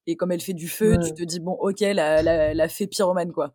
Et 0.07 0.17
comme 0.17 0.33
elle 0.33 0.41
fait 0.41 0.55
du 0.55 0.69
feu, 0.69 0.99
tu 0.99 1.15
te 1.15 1.23
dis, 1.23 1.41
bon, 1.41 1.53
ok, 1.53 1.81
la, 1.81 2.23
la, 2.23 2.55
la 2.55 2.69
fée 2.69 2.87
pyromane, 2.87 3.33
quoi. 3.33 3.55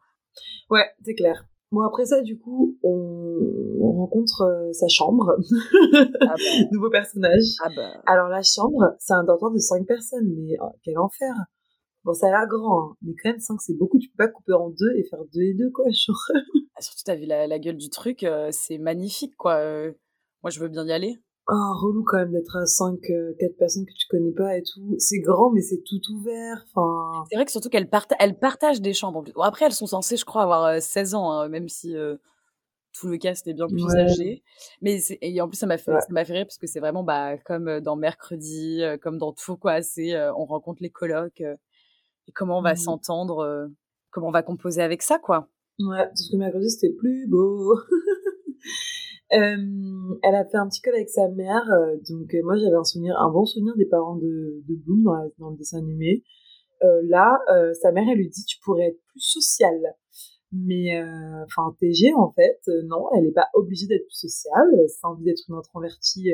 Ouais, 0.70 0.86
c'est 1.04 1.16
clair. 1.16 1.46
Bon, 1.72 1.82
après 1.82 2.06
ça, 2.06 2.22
du 2.22 2.40
coup, 2.40 2.80
on, 2.82 3.78
on 3.80 3.92
rencontre 3.92 4.42
euh, 4.42 4.74
sa 4.74 4.88
chambre. 4.88 5.38
Ah 6.22 6.36
bah. 6.36 6.68
Nouveau 6.72 6.90
personnage. 6.90 7.44
Ah 7.64 7.70
bah. 7.76 8.02
Alors, 8.06 8.28
la 8.28 8.42
chambre, 8.42 8.96
c'est 9.00 9.14
un 9.14 9.24
dortoir 9.24 9.52
de 9.52 9.58
5 9.58 9.86
personnes, 9.86 10.34
mais 10.36 10.56
oh, 10.62 10.70
quel 10.84 10.98
enfer. 10.98 11.34
Bon, 12.04 12.14
ça 12.14 12.28
a 12.28 12.30
l'air 12.30 12.48
grand, 12.48 12.92
hein, 12.92 12.96
mais 13.02 13.14
quand 13.22 13.30
même, 13.30 13.40
5, 13.40 13.62
c'est 13.62 13.78
beaucoup. 13.78 14.00
Tu 14.00 14.10
peux 14.10 14.26
pas 14.26 14.32
couper 14.32 14.54
en 14.54 14.70
deux 14.70 14.96
et 14.96 15.04
faire 15.10 15.20
deux 15.34 15.42
et 15.42 15.54
deux, 15.54 15.70
quoi. 15.72 15.86
Genre. 15.90 16.32
Ah, 16.76 16.82
surtout, 16.82 17.02
t'as 17.04 17.16
vu 17.16 17.26
la, 17.26 17.46
la, 17.46 17.60
gueule 17.60 17.76
du 17.76 17.90
truc, 17.90 18.24
euh, 18.24 18.48
c'est 18.52 18.78
magnifique, 18.78 19.36
quoi. 19.36 19.56
Euh, 19.56 19.92
moi, 20.44 20.50
je 20.50 20.62
veux 20.62 20.70
bien 20.70 20.88
y 20.88 20.94
aller. 20.94 21.20
Oh, 21.52 21.74
relou 21.82 22.04
quand 22.04 22.18
même 22.18 22.32
d'être 22.32 22.56
à 22.58 22.66
5, 22.68 23.00
4 23.40 23.58
personnes 23.58 23.86
que 23.86 23.94
tu 23.94 24.06
connais 24.08 24.32
pas 24.32 24.56
et 24.56 24.62
tout. 24.62 24.96
C'est 25.00 25.18
grand, 25.20 25.50
mais 25.50 25.62
c'est 25.62 25.82
tout 25.84 26.00
ouvert. 26.14 26.64
Enfin. 26.68 27.24
C'est 27.30 27.38
vrai 27.38 27.46
que 27.46 27.52
surtout 27.52 27.70
qu'elles 27.70 27.90
partagent 27.90 28.82
des 28.82 28.94
chambres. 28.94 29.24
Bon, 29.34 29.42
après, 29.42 29.66
elles 29.66 29.74
sont 29.74 29.88
censées, 29.88 30.16
je 30.16 30.26
crois, 30.26 30.44
avoir 30.44 30.80
16 30.80 31.16
ans, 31.16 31.32
hein, 31.32 31.50
même 31.50 31.68
si 31.68 31.96
tout 32.94 33.08
le 33.08 33.18
cast 33.18 33.48
est 33.48 33.54
bien 33.54 33.66
plus 33.66 33.96
âgé. 33.96 34.44
Mais 34.84 35.00
et 35.22 35.42
en 35.42 35.48
plus, 35.48 35.58
ça 35.58 35.66
m'a 35.66 35.80
fait, 35.80 35.92
ça 35.92 36.08
m'a 36.12 36.24
fait 36.24 36.34
rire 36.34 36.46
parce 36.46 36.60
que 36.60 36.68
c'est 36.68 36.80
vraiment, 36.80 37.04
bah, 37.04 37.38
comme 37.40 37.80
dans 37.80 37.96
Mercredi, 37.96 38.84
comme 39.02 39.18
dans 39.18 39.34
tout, 39.34 39.58
quoi. 39.58 39.82
C'est, 39.82 40.16
on 40.32 40.46
rencontre 40.46 40.84
les 40.84 40.92
colocs 40.92 41.42
et 41.42 42.32
comment 42.32 42.60
on 42.60 42.62
va 42.62 42.74
mmh 42.74 42.78
s'entendre, 42.78 43.70
comment 44.12 44.28
on 44.28 44.32
va 44.32 44.44
composer 44.44 44.84
avec 44.84 45.02
ça, 45.02 45.18
quoi. 45.18 45.50
Ouais, 45.80 46.06
parce 46.06 46.30
que 46.30 46.38
Mercredi, 46.38 46.70
c'était 46.70 46.94
plus 46.94 47.28
beau. 47.28 47.76
Euh, 49.34 50.18
elle 50.24 50.36
a 50.36 50.44
fait 50.46 50.58
un 50.58 50.68
petit 50.68 50.82
call 50.82 50.96
avec 50.96 51.10
sa 51.10 51.28
mère, 51.30 51.64
euh, 51.72 51.98
donc 52.10 52.34
euh, 52.34 52.42
moi 52.44 52.58
j'avais 52.58 52.76
un 52.76 52.84
souvenir, 52.84 53.16
un 53.20 53.30
bon 53.30 53.46
souvenir 53.46 53.76
des 53.76 53.86
parents 53.86 54.16
de, 54.16 54.64
de 54.68 54.76
Bloom 54.76 55.04
dans, 55.04 55.32
dans 55.38 55.50
le 55.52 55.58
dessin 55.58 55.78
animé. 55.78 56.24
là, 56.82 57.38
sa 57.80 57.92
mère 57.92 58.06
elle 58.10 58.18
lui 58.18 58.30
dit 58.30 58.44
tu 58.46 58.58
pourrais 58.64 58.88
être 58.88 59.02
plus 59.08 59.22
sociale, 59.22 59.96
mais 60.52 61.00
enfin 61.46 61.76
TG 61.80 62.14
en 62.16 62.32
fait 62.32 62.60
non, 62.86 63.06
elle 63.16 63.26
n'est 63.26 63.32
pas 63.32 63.50
obligée 63.54 63.86
d'être 63.86 64.06
plus 64.08 64.30
sociale. 64.30 64.68
Si 64.88 65.00
t'as 65.00 65.10
envie 65.10 65.24
d'être 65.24 65.44
une 65.48 65.56
introvertie 65.56 66.30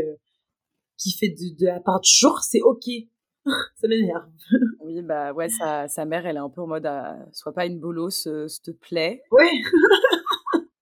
qui 0.98 1.12
fait 1.12 1.30
de, 1.30 1.60
de 1.60 1.66
la 1.66 1.82
part 1.82 2.00
de 2.00 2.06
jour, 2.06 2.40
c'est 2.44 2.62
ok. 2.62 2.86
ça 3.76 3.88
m'énerve. 3.88 4.30
Oui, 4.80 5.02
bah 5.02 5.34
ouais, 5.34 5.50
sa, 5.50 5.88
sa 5.90 6.06
mère, 6.06 6.26
elle 6.26 6.38
est 6.38 6.40
un 6.40 6.50
peu 6.50 6.62
en 6.62 6.68
mode, 6.68 6.90
sois 7.34 7.54
pas 7.54 7.66
une 7.66 7.80
bolosse, 7.80 8.30
s'il 8.48 8.62
te 8.62 8.72
plaît. 8.72 9.22
Ouais. 9.32 9.52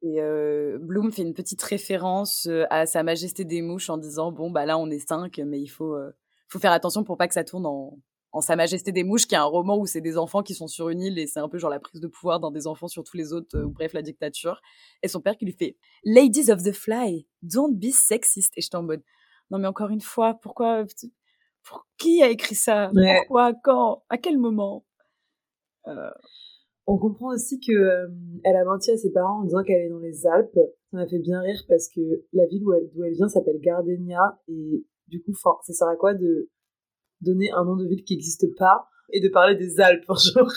Et 0.03 0.21
euh, 0.21 0.77
Bloom 0.81 1.13
fait 1.13 1.21
une 1.21 1.33
petite 1.33 1.61
référence 1.61 2.45
euh, 2.47 2.65
à 2.69 2.85
Sa 2.85 3.03
Majesté 3.03 3.45
des 3.45 3.61
Mouches 3.61 3.89
en 3.89 3.97
disant 3.97 4.33
bon 4.33 4.51
bah 4.51 4.65
là 4.65 4.77
on 4.77 4.89
est 4.89 4.99
cinq, 5.07 5.39
mais 5.45 5.61
il 5.61 5.67
faut 5.67 5.95
euh, 5.95 6.11
faut 6.49 6.59
faire 6.59 6.73
attention 6.73 7.05
pour 7.05 7.17
pas 7.17 7.29
que 7.29 7.33
ça 7.33 7.45
tourne 7.45 7.65
en, 7.65 7.97
en 8.33 8.41
Sa 8.41 8.57
Majesté 8.57 8.91
des 8.91 9.05
Mouches, 9.05 9.27
qui 9.27 9.35
est 9.35 9.37
un 9.37 9.45
roman 9.45 9.77
où 9.77 9.85
c'est 9.85 10.01
des 10.01 10.17
enfants 10.17 10.43
qui 10.43 10.55
sont 10.55 10.67
sur 10.67 10.89
une 10.89 11.01
île 11.01 11.19
et 11.19 11.25
c'est 11.25 11.39
un 11.39 11.47
peu 11.47 11.57
genre 11.57 11.69
la 11.69 11.79
prise 11.79 12.01
de 12.01 12.07
pouvoir 12.07 12.41
d'un 12.41 12.51
des 12.51 12.67
enfants 12.67 12.89
sur 12.89 13.05
tous 13.05 13.15
les 13.15 13.31
autres, 13.31 13.57
ou 13.57 13.69
bref 13.69 13.93
la 13.93 14.01
dictature. 14.01 14.61
Et 15.03 15.07
son 15.07 15.21
père 15.21 15.37
qui 15.37 15.45
lui 15.45 15.53
fait 15.53 15.77
Ladies 16.03 16.51
of 16.51 16.61
the 16.63 16.73
Fly, 16.73 17.25
don't 17.41 17.73
be 17.73 17.91
sexist. 17.91 18.51
Et 18.57 18.61
j'étais 18.61 18.75
en 18.75 18.83
mode 18.83 19.03
non 19.51 19.57
mais 19.57 19.67
encore 19.67 19.89
une 19.89 20.01
fois 20.01 20.33
pourquoi 20.33 20.83
pour 21.63 21.87
qui 21.97 22.21
a 22.21 22.27
écrit 22.27 22.55
ça? 22.55 22.91
Pourquoi 22.93 23.53
Quand 23.63 24.03
À 24.09 24.17
quel 24.17 24.37
moment? 24.37 24.83
On 26.85 26.97
comprend 26.97 27.33
aussi 27.33 27.59
que 27.59 27.71
euh, 27.71 28.07
elle 28.43 28.55
a 28.55 28.65
menti 28.65 28.91
à 28.91 28.97
ses 28.97 29.11
parents 29.11 29.41
en 29.41 29.43
disant 29.43 29.63
qu'elle 29.63 29.81
est 29.81 29.89
dans 29.89 29.99
les 29.99 30.25
Alpes. 30.27 30.59
Ça 30.91 30.97
m'a 30.97 31.07
fait 31.07 31.19
bien 31.19 31.39
rire 31.41 31.63
parce 31.67 31.89
que 31.89 32.01
la 32.33 32.45
ville 32.45 32.63
où 32.65 32.73
elle, 32.73 32.89
d'où 32.93 33.03
elle 33.03 33.13
vient 33.13 33.29
s'appelle 33.29 33.59
Gardenia 33.59 34.39
et 34.47 34.85
du 35.07 35.21
coup, 35.21 35.33
ça 35.33 35.73
sert 35.73 35.87
à 35.87 35.95
quoi 35.95 36.13
de 36.13 36.49
donner 37.21 37.51
un 37.51 37.63
nom 37.63 37.75
de 37.75 37.85
ville 37.85 38.03
qui 38.03 38.13
n'existe 38.13 38.53
pas 38.57 38.87
et 39.11 39.21
de 39.21 39.29
parler 39.29 39.55
des 39.55 39.79
Alpes, 39.79 40.05
genre? 40.07 40.51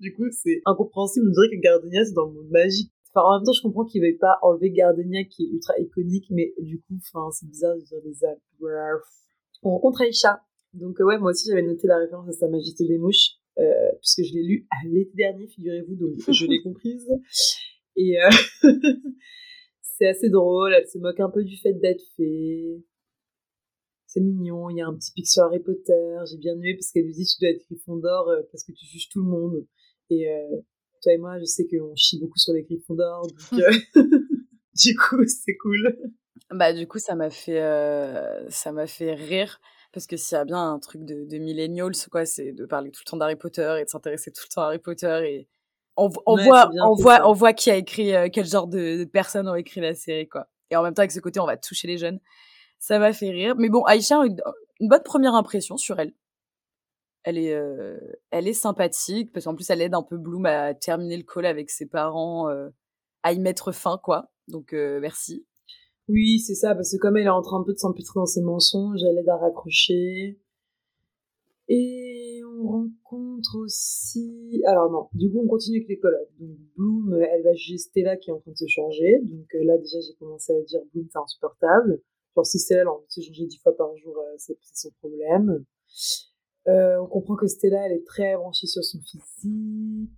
du 0.00 0.14
coup, 0.14 0.26
c'est 0.30 0.62
incompréhensible. 0.64 1.26
On 1.28 1.32
dirait 1.32 1.56
que 1.56 1.60
Gardenia 1.60 2.04
c'est 2.04 2.14
dans 2.14 2.26
le 2.26 2.32
monde 2.32 2.50
magique. 2.50 2.92
Enfin, 3.12 3.26
en 3.26 3.38
même 3.38 3.44
temps, 3.44 3.52
je 3.52 3.62
comprends 3.62 3.84
qu'il 3.84 4.00
veuille 4.00 4.18
pas 4.18 4.38
enlever 4.42 4.70
Gardenia 4.70 5.24
qui 5.24 5.44
est 5.44 5.48
ultra 5.48 5.74
iconique, 5.78 6.26
mais 6.30 6.54
du 6.58 6.80
coup, 6.80 6.94
enfin, 6.96 7.30
c'est 7.32 7.48
bizarre 7.48 7.74
de 7.76 7.80
dire 7.80 7.98
les 8.04 8.24
Alpes. 8.24 8.40
On 9.62 9.70
rencontre 9.70 10.02
Aïcha. 10.02 10.42
Donc, 10.74 10.98
ouais, 11.00 11.18
moi 11.18 11.30
aussi, 11.30 11.48
j'avais 11.48 11.62
noté 11.62 11.86
la 11.86 11.98
référence 11.98 12.28
à 12.28 12.32
Sa 12.32 12.48
Majesté 12.48 12.86
des 12.86 12.98
Mouches. 12.98 13.37
Euh, 13.58 13.90
puisque 14.00 14.22
je 14.22 14.34
l'ai 14.34 14.44
lu 14.44 14.68
l'été 14.84 15.10
dernier, 15.16 15.46
figurez-vous, 15.48 15.96
donc 15.96 16.14
je 16.32 16.46
l'ai 16.46 16.62
comprise. 16.62 17.08
Et 17.96 18.20
euh, 18.22 18.30
c'est 19.82 20.08
assez 20.08 20.30
drôle, 20.30 20.72
elle 20.74 20.86
se 20.86 20.98
moque 20.98 21.18
un 21.20 21.30
peu 21.30 21.42
du 21.42 21.56
fait 21.56 21.72
d'être 21.72 22.02
fée. 22.16 22.84
C'est 24.06 24.20
mignon, 24.20 24.70
il 24.70 24.76
y 24.76 24.80
a 24.80 24.86
un 24.86 24.94
petit 24.94 25.12
pic 25.12 25.26
sur 25.26 25.42
Harry 25.42 25.58
Potter, 25.58 26.18
j'ai 26.30 26.38
bien 26.38 26.54
aimé 26.54 26.74
parce 26.74 26.92
qu'elle 26.92 27.04
lui 27.04 27.12
dit 27.12 27.26
tu 27.26 27.40
dois 27.40 27.50
être 27.50 27.64
Gryffondor 27.66 28.28
euh, 28.28 28.42
parce 28.50 28.64
que 28.64 28.72
tu 28.72 28.86
juges 28.86 29.08
tout 29.10 29.22
le 29.22 29.28
monde. 29.28 29.66
Et 30.10 30.26
toi 31.02 31.12
et 31.12 31.18
moi, 31.18 31.38
je 31.38 31.44
sais 31.44 31.66
qu'on 31.66 31.94
chie 31.94 32.18
beaucoup 32.18 32.38
sur 32.38 32.54
les 32.54 32.62
Gryffondor, 32.62 33.26
donc 33.26 33.62
du 34.74 34.96
coup, 34.96 35.22
c'est 35.26 35.56
cool. 35.56 35.98
Bah 36.50 36.72
du 36.72 36.86
coup, 36.86 36.98
ça 36.98 37.14
m'a 37.14 37.28
fait 37.28 37.60
ça 38.48 38.72
m'a 38.72 38.86
fait 38.86 39.12
rire 39.12 39.60
parce 39.92 40.06
que 40.06 40.16
s'il 40.16 40.36
y 40.36 40.40
a 40.40 40.44
bien 40.44 40.72
un 40.72 40.78
truc 40.78 41.04
de, 41.04 41.24
de 41.24 41.38
millennials, 41.38 41.92
quoi, 42.10 42.26
c'est 42.26 42.52
de 42.52 42.66
parler 42.66 42.90
tout 42.90 43.02
le 43.04 43.10
temps 43.10 43.16
d'Harry 43.16 43.36
Potter 43.36 43.76
et 43.80 43.84
de 43.84 43.88
s'intéresser 43.88 44.30
tout 44.32 44.42
le 44.48 44.54
temps 44.54 44.62
à 44.62 44.66
Harry 44.66 44.78
Potter 44.78 45.20
et 45.24 45.48
on, 45.98 46.10
on 46.26 46.36
voit, 46.36 46.70
on 46.84 46.94
voit, 46.94 47.28
on 47.28 47.32
voit 47.32 47.52
qui 47.52 47.70
a 47.70 47.76
écrit, 47.76 48.14
euh, 48.14 48.28
quel 48.32 48.46
genre 48.46 48.68
de, 48.68 49.04
personnes 49.04 49.48
ont 49.48 49.56
écrit 49.56 49.80
la 49.80 49.94
série, 49.94 50.28
quoi. 50.28 50.46
Et 50.70 50.76
en 50.76 50.82
même 50.82 50.94
temps, 50.94 51.00
avec 51.00 51.10
ce 51.10 51.18
côté, 51.18 51.40
on 51.40 51.46
va 51.46 51.56
toucher 51.56 51.88
les 51.88 51.98
jeunes. 51.98 52.20
Ça 52.78 52.98
m'a 53.00 53.12
fait 53.12 53.30
rire. 53.30 53.56
Mais 53.58 53.68
bon, 53.68 53.82
Aïcha 53.82 54.20
a 54.20 54.24
une, 54.24 54.38
bonne 54.80 55.02
première 55.02 55.34
impression 55.34 55.76
sur 55.76 55.98
elle. 55.98 56.14
Elle 57.24 57.36
est, 57.36 57.52
euh, 57.52 57.98
elle 58.30 58.46
est 58.46 58.54
sympathique 58.54 59.32
parce 59.32 59.44
qu'en 59.46 59.56
plus, 59.56 59.68
elle 59.70 59.82
aide 59.82 59.94
un 59.94 60.04
peu 60.04 60.16
Bloom 60.16 60.46
à 60.46 60.72
terminer 60.72 61.16
le 61.16 61.24
call 61.24 61.46
avec 61.46 61.68
ses 61.68 61.86
parents, 61.86 62.48
euh, 62.48 62.68
à 63.24 63.32
y 63.32 63.40
mettre 63.40 63.72
fin, 63.72 63.98
quoi. 63.98 64.30
Donc, 64.46 64.72
merci. 64.72 65.44
Oui, 66.08 66.38
c'est 66.40 66.54
ça, 66.54 66.74
parce 66.74 66.92
que 66.92 66.96
comme 66.96 67.18
elle 67.18 67.26
est 67.26 67.28
en 67.28 67.42
train 67.42 67.60
un 67.60 67.64
peu 67.64 67.74
de 67.74 67.78
s'empêtrer 67.78 68.14
dans 68.16 68.26
ses 68.26 68.40
mensonges, 68.40 69.00
elle 69.04 69.18
aide 69.18 69.28
à 69.28 69.36
raccrocher. 69.36 70.38
Et 71.68 72.40
on 72.46 72.66
rencontre 72.66 73.58
aussi... 73.58 74.62
Alors 74.66 74.90
non, 74.90 75.08
du 75.12 75.30
coup 75.30 75.40
on 75.44 75.46
continue 75.46 75.78
avec 75.78 75.88
les 75.88 75.98
collègues. 75.98 76.30
Donc 76.40 76.56
Bloom, 76.76 77.20
elle 77.20 77.42
va 77.42 77.52
juger 77.52 77.76
Stella 77.76 78.16
qui 78.16 78.30
est 78.30 78.32
en 78.32 78.38
train 78.40 78.52
de 78.52 78.56
se 78.56 78.66
changer. 78.66 79.20
Donc 79.22 79.54
euh, 79.54 79.64
là 79.64 79.76
déjà 79.76 79.98
j'ai 80.00 80.14
commencé 80.14 80.52
à 80.52 80.62
dire 80.62 80.80
Bloom 80.94 81.06
c'est 81.12 81.18
insupportable. 81.18 82.00
Genre 82.34 82.46
si 82.46 82.58
Stella 82.58 82.80
elle 82.80 82.86
a 82.86 82.92
envie 82.92 83.06
de 83.06 83.12
se 83.12 83.20
changer 83.20 83.46
dix 83.46 83.58
fois 83.58 83.76
par 83.76 83.94
jour, 83.98 84.16
euh, 84.16 84.34
c'est 84.38 84.56
son 84.72 84.90
problème. 85.00 85.64
Euh, 86.68 86.98
on 87.02 87.06
comprend 87.06 87.36
que 87.36 87.46
Stella 87.46 87.84
elle 87.86 87.92
est 87.92 88.06
très 88.06 88.34
branchée 88.36 88.66
sur 88.66 88.82
son 88.82 88.98
physique 89.00 90.08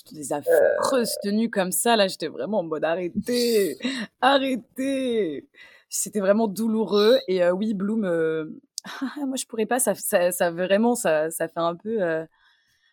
surtout 0.00 0.14
des 0.14 0.32
affreuses 0.32 1.14
tenues 1.22 1.50
comme 1.50 1.72
ça, 1.72 1.96
là, 1.96 2.08
j'étais 2.08 2.28
vraiment 2.28 2.60
en 2.60 2.62
mode 2.62 2.84
arrêtez, 2.84 3.78
arrêtez. 4.20 5.48
C'était 5.88 6.20
vraiment 6.20 6.48
douloureux. 6.48 7.18
Et 7.28 7.42
euh, 7.42 7.52
oui, 7.52 7.74
Bloom, 7.74 8.04
euh, 8.04 8.46
moi 9.26 9.36
je 9.36 9.46
pourrais 9.46 9.66
pas, 9.66 9.78
ça, 9.78 9.94
ça, 9.94 10.32
ça 10.32 10.50
vraiment, 10.50 10.94
ça, 10.94 11.30
ça 11.30 11.48
fait 11.48 11.60
un 11.60 11.76
peu. 11.76 12.02
Euh, 12.02 12.24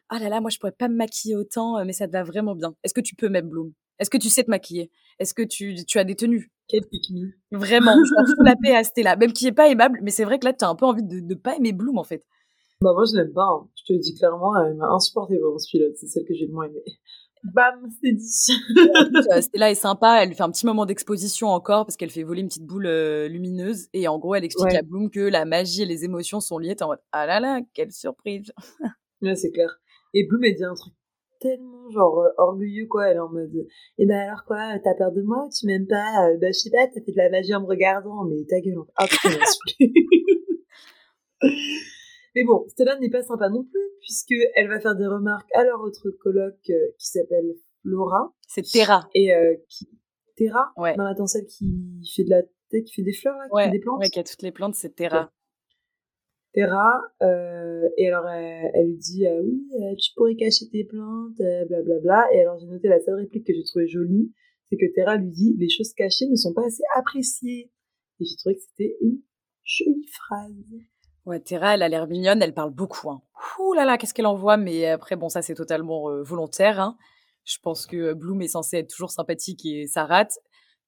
ah 0.10 0.20
là 0.20 0.30
là, 0.30 0.42
moi 0.42 0.50
je 0.50 0.58
pourrais 0.58 0.72
pas 0.72 0.88
me 0.88 0.96
maquiller 0.96 1.36
autant, 1.36 1.84
mais 1.86 1.94
ça 1.94 2.08
te 2.08 2.14
va 2.14 2.24
vraiment 2.24 2.56
bien. 2.56 2.76
Est-ce 2.84 2.94
que 2.94 3.02
tu 3.02 3.16
peux 3.16 3.30
même 3.30 3.50
Bloom 3.50 3.74
Est-ce 4.00 4.10
que 4.10 4.18
tu 4.18 4.30
sais 4.30 4.44
te 4.44 4.50
maquiller? 4.50 4.92
Est-ce 5.20 5.34
que 5.34 5.44
tu, 5.44 5.76
tu 5.86 6.00
as 6.00 6.04
des 6.04 6.16
tenues? 6.16 6.52
Quel 6.68 6.82
pique 6.86 7.12
Vraiment, 7.52 7.96
je 8.04 8.44
la 8.44 8.56
paix 8.62 8.76
à 8.76 8.84
Stella, 8.84 9.16
même 9.16 9.32
qui 9.32 9.48
est 9.48 9.54
pas 9.54 9.70
aimable, 9.70 10.00
mais 10.02 10.12
c'est 10.12 10.26
vrai 10.26 10.40
que 10.40 10.46
là 10.46 10.54
tu 10.54 10.66
as 10.66 10.70
un 10.70 10.76
peu 10.76 10.86
envie 10.86 11.04
de 11.04 11.22
ne 11.22 11.36
pas 11.36 11.56
aimer 11.56 11.72
Bloom 11.72 11.98
en 11.98 12.04
fait. 12.04 12.26
Bah 12.82 12.94
moi 12.94 13.06
je 13.10 13.18
l'aime 13.18 13.34
pas, 13.34 13.48
hein. 13.48 13.68
je 13.76 13.84
te 13.86 13.94
le 13.94 14.00
dis 14.00 14.14
clairement, 14.14 14.56
elle 14.62 14.76
m'a 14.76 14.88
insupporté 14.90 15.40
vraiment 15.40 15.58
ce 15.58 15.68
pilote, 15.68 15.94
c'est 15.96 16.06
celle 16.06 16.26
que 16.26 16.36
j'ai 16.36 16.46
le 16.46 16.54
moins 16.54 16.66
aimée. 16.66 16.84
Bam, 17.44 17.90
c'est 18.02 18.12
dit. 18.12 18.54
Euh, 19.32 19.42
Stella 19.42 19.72
est 19.72 19.76
sympa, 19.76 20.22
elle 20.22 20.34
fait 20.34 20.44
un 20.44 20.52
petit 20.52 20.66
moment 20.66 20.86
d'exposition 20.86 21.48
encore 21.48 21.86
parce 21.86 21.98
qu'elle 21.98 22.12
fait 22.12 22.24
voler 22.24 22.42
une 22.42 22.48
petite 22.48 22.66
boule 22.66 22.86
euh, 22.86 23.28
lumineuse 23.28 23.88
et 23.94 24.08
en 24.08 24.20
gros 24.20 24.36
elle 24.36 24.44
explique 24.44 24.76
à 24.76 24.84
Bloom 24.84 25.10
que 25.10 25.20
la 25.20 25.46
magie 25.46 25.82
et 25.82 25.86
les 25.86 26.06
émotions 26.06 26.40
sont 26.40 26.60
liées. 26.60 26.76
en 26.82 26.88
mode 26.88 27.00
ah 27.12 27.26
là 27.26 27.40
là, 27.40 27.62
quelle 27.74 27.92
surprise. 27.92 28.52
ouais 29.24 29.36
c'est 29.36 29.52
clair. 29.52 29.80
Et 30.14 30.28
Bloom 30.28 30.44
elle 30.44 30.56
dit 30.56 30.64
un 30.64 30.76
truc 30.76 30.94
tellement 31.40 31.90
genre 31.90 32.20
euh, 32.20 32.30
orgueilleux 32.38 32.88
quoi, 32.88 33.08
elle 33.08 33.18
est 33.18 33.20
en 33.20 33.30
mode 33.30 33.56
et 33.56 33.68
eh 33.98 34.06
ben 34.06 34.20
alors 34.20 34.46
quoi, 34.46 34.78
t'as 34.84 34.94
peur 34.94 35.12
de 35.12 35.24
moi 35.24 35.46
ou 35.46 35.50
tu 35.50 35.66
m'aimes 35.66 35.88
pas? 35.88 36.30
Bah 36.40 36.48
je 36.48 36.60
sais 36.60 36.70
pas, 36.70 36.86
t'as 36.88 37.02
fait 37.02 37.12
de 37.12 37.18
la 37.18 37.30
magie 37.30 37.56
en 37.56 37.62
me 37.62 37.68
regardant, 37.68 38.24
mais 38.26 38.46
ta 38.48 38.62
gueule. 38.62 38.78
Ah 38.96 39.08
putain, 39.08 39.30
Mais 42.38 42.44
bon, 42.44 42.68
Stella 42.68 43.00
n'est 43.00 43.10
pas 43.10 43.24
sympa 43.24 43.50
non 43.50 43.64
plus, 43.64 43.90
puisque 44.00 44.36
elle 44.54 44.68
va 44.68 44.80
faire 44.80 44.96
des 44.96 45.08
remarques 45.08 45.50
à 45.56 45.64
leur 45.64 45.82
autre 45.82 46.12
coloc 46.22 46.54
euh, 46.70 46.74
qui 47.00 47.08
s'appelle 47.08 47.56
Laura. 47.84 48.32
C'est 48.48 48.62
Terra. 48.62 49.10
Et 49.16 49.34
euh, 49.34 49.56
qui... 49.68 49.90
Terra? 50.36 50.72
Ouais. 50.78 50.96
Non, 50.98 51.06
attends, 51.06 51.26
celle 51.26 51.48
qui 51.48 52.00
fait 52.16 52.26
de 52.26 52.30
la 52.30 52.44
qui 52.70 52.94
fait 52.94 53.02
des 53.02 53.14
fleurs, 53.14 53.36
là, 53.38 53.48
qui 53.50 53.66
fait 53.66 53.72
des 53.72 53.80
plantes? 53.80 54.00
Ouais, 54.02 54.10
qui 54.12 54.20
a 54.20 54.24
toutes 54.24 54.44
les 54.44 54.52
plantes, 54.52 54.76
c'est 54.76 54.94
Terra. 54.94 55.34
Terra, 56.54 57.02
euh, 57.24 57.90
et 57.98 58.08
alors 58.08 58.30
elle, 58.30 58.86
lui 58.86 58.98
dit 58.98 59.26
oui, 59.42 59.68
tu 59.98 60.14
pourrais 60.16 60.36
cacher 60.36 60.70
tes 60.70 60.84
plantes, 60.84 61.38
blablabla. 61.38 61.82
Bla, 61.82 62.00
bla. 62.02 62.28
Et 62.34 62.42
alors 62.42 62.60
j'ai 62.60 62.68
noté 62.68 62.88
la 62.88 63.00
seule 63.00 63.16
réplique 63.16 63.48
que 63.48 63.54
j'ai 63.54 63.64
trouvée 63.64 63.88
jolie, 63.88 64.32
c'est 64.70 64.78
que 64.78 64.86
Terra 64.94 65.18
lui 65.18 65.32
dit 65.32 65.56
les 65.58 65.70
choses 65.70 65.92
cachées 65.94 66.28
ne 66.28 66.36
sont 66.36 66.54
pas 66.54 66.68
assez 66.68 66.84
appréciées. 66.94 67.72
Et 68.20 68.26
j'ai 68.26 68.36
trouvé 68.36 68.58
que 68.58 68.62
c'était 68.62 68.96
une 69.02 69.22
Jolie 69.64 70.08
phrase. 70.14 70.80
Ouais, 71.28 71.42
Terra, 71.42 71.74
elle 71.74 71.84
a 71.84 71.90
l'air 71.90 72.08
mignonne, 72.08 72.42
elle 72.42 72.54
parle 72.54 72.72
beaucoup. 72.72 73.10
Hein. 73.10 73.22
Ouh 73.60 73.74
là 73.74 73.84
là, 73.84 73.98
qu'est-ce 73.98 74.14
qu'elle 74.14 74.28
envoie 74.28 74.56
Mais 74.56 74.86
après, 74.86 75.18
bon, 75.18 75.28
ça 75.28 75.42
c'est 75.42 75.56
totalement 75.56 76.10
euh, 76.10 76.24
volontaire. 76.24 76.80
Hein. 76.80 76.98
Je 77.44 77.58
pense 77.62 77.86
que 77.86 78.14
Bloom 78.14 78.42
est 78.42 78.48
censée 78.48 78.78
être 78.78 78.90
toujours 78.90 79.12
sympathique 79.12 79.66
et 79.66 79.88
ça 79.88 80.06
rate. 80.06 80.40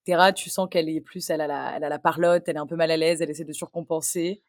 Terra, 0.06 0.32
tu 0.32 0.50
sens 0.50 0.70
qu'elle 0.72 0.88
est 0.88 1.02
plus, 1.02 1.30
elle 1.30 1.42
a, 1.42 1.48
la, 1.48 1.76
elle 1.76 1.84
a 1.84 1.90
la 1.90 2.00
parlotte, 2.00 2.44
elle 2.48 2.56
est 2.56 2.60
un 2.60 2.68
peu 2.68 2.78
mal 2.78 2.90
à 2.90 2.96
l'aise, 2.96 3.22
elle 3.22 3.30
essaie 3.30 3.44
de 3.44 3.52
surcompenser. 3.52 4.42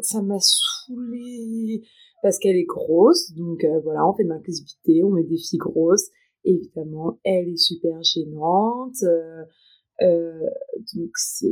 Ça 0.00 0.22
m'a 0.22 0.38
saoulée 0.40 1.82
parce 2.22 2.38
qu'elle 2.38 2.56
est 2.56 2.64
grosse, 2.64 3.32
donc 3.34 3.64
euh, 3.64 3.80
voilà, 3.84 4.08
on 4.08 4.14
fait 4.14 4.24
de 4.24 4.30
l'inclusivité, 4.30 5.04
on 5.04 5.10
met 5.10 5.24
des 5.24 5.36
filles 5.36 5.58
grosses. 5.58 6.08
Évidemment, 6.42 7.18
elle 7.22 7.50
est 7.50 7.58
super 7.58 8.02
gênante, 8.02 8.96
euh, 9.02 9.44
euh, 10.00 10.40
donc 10.94 11.10
c'est 11.16 11.46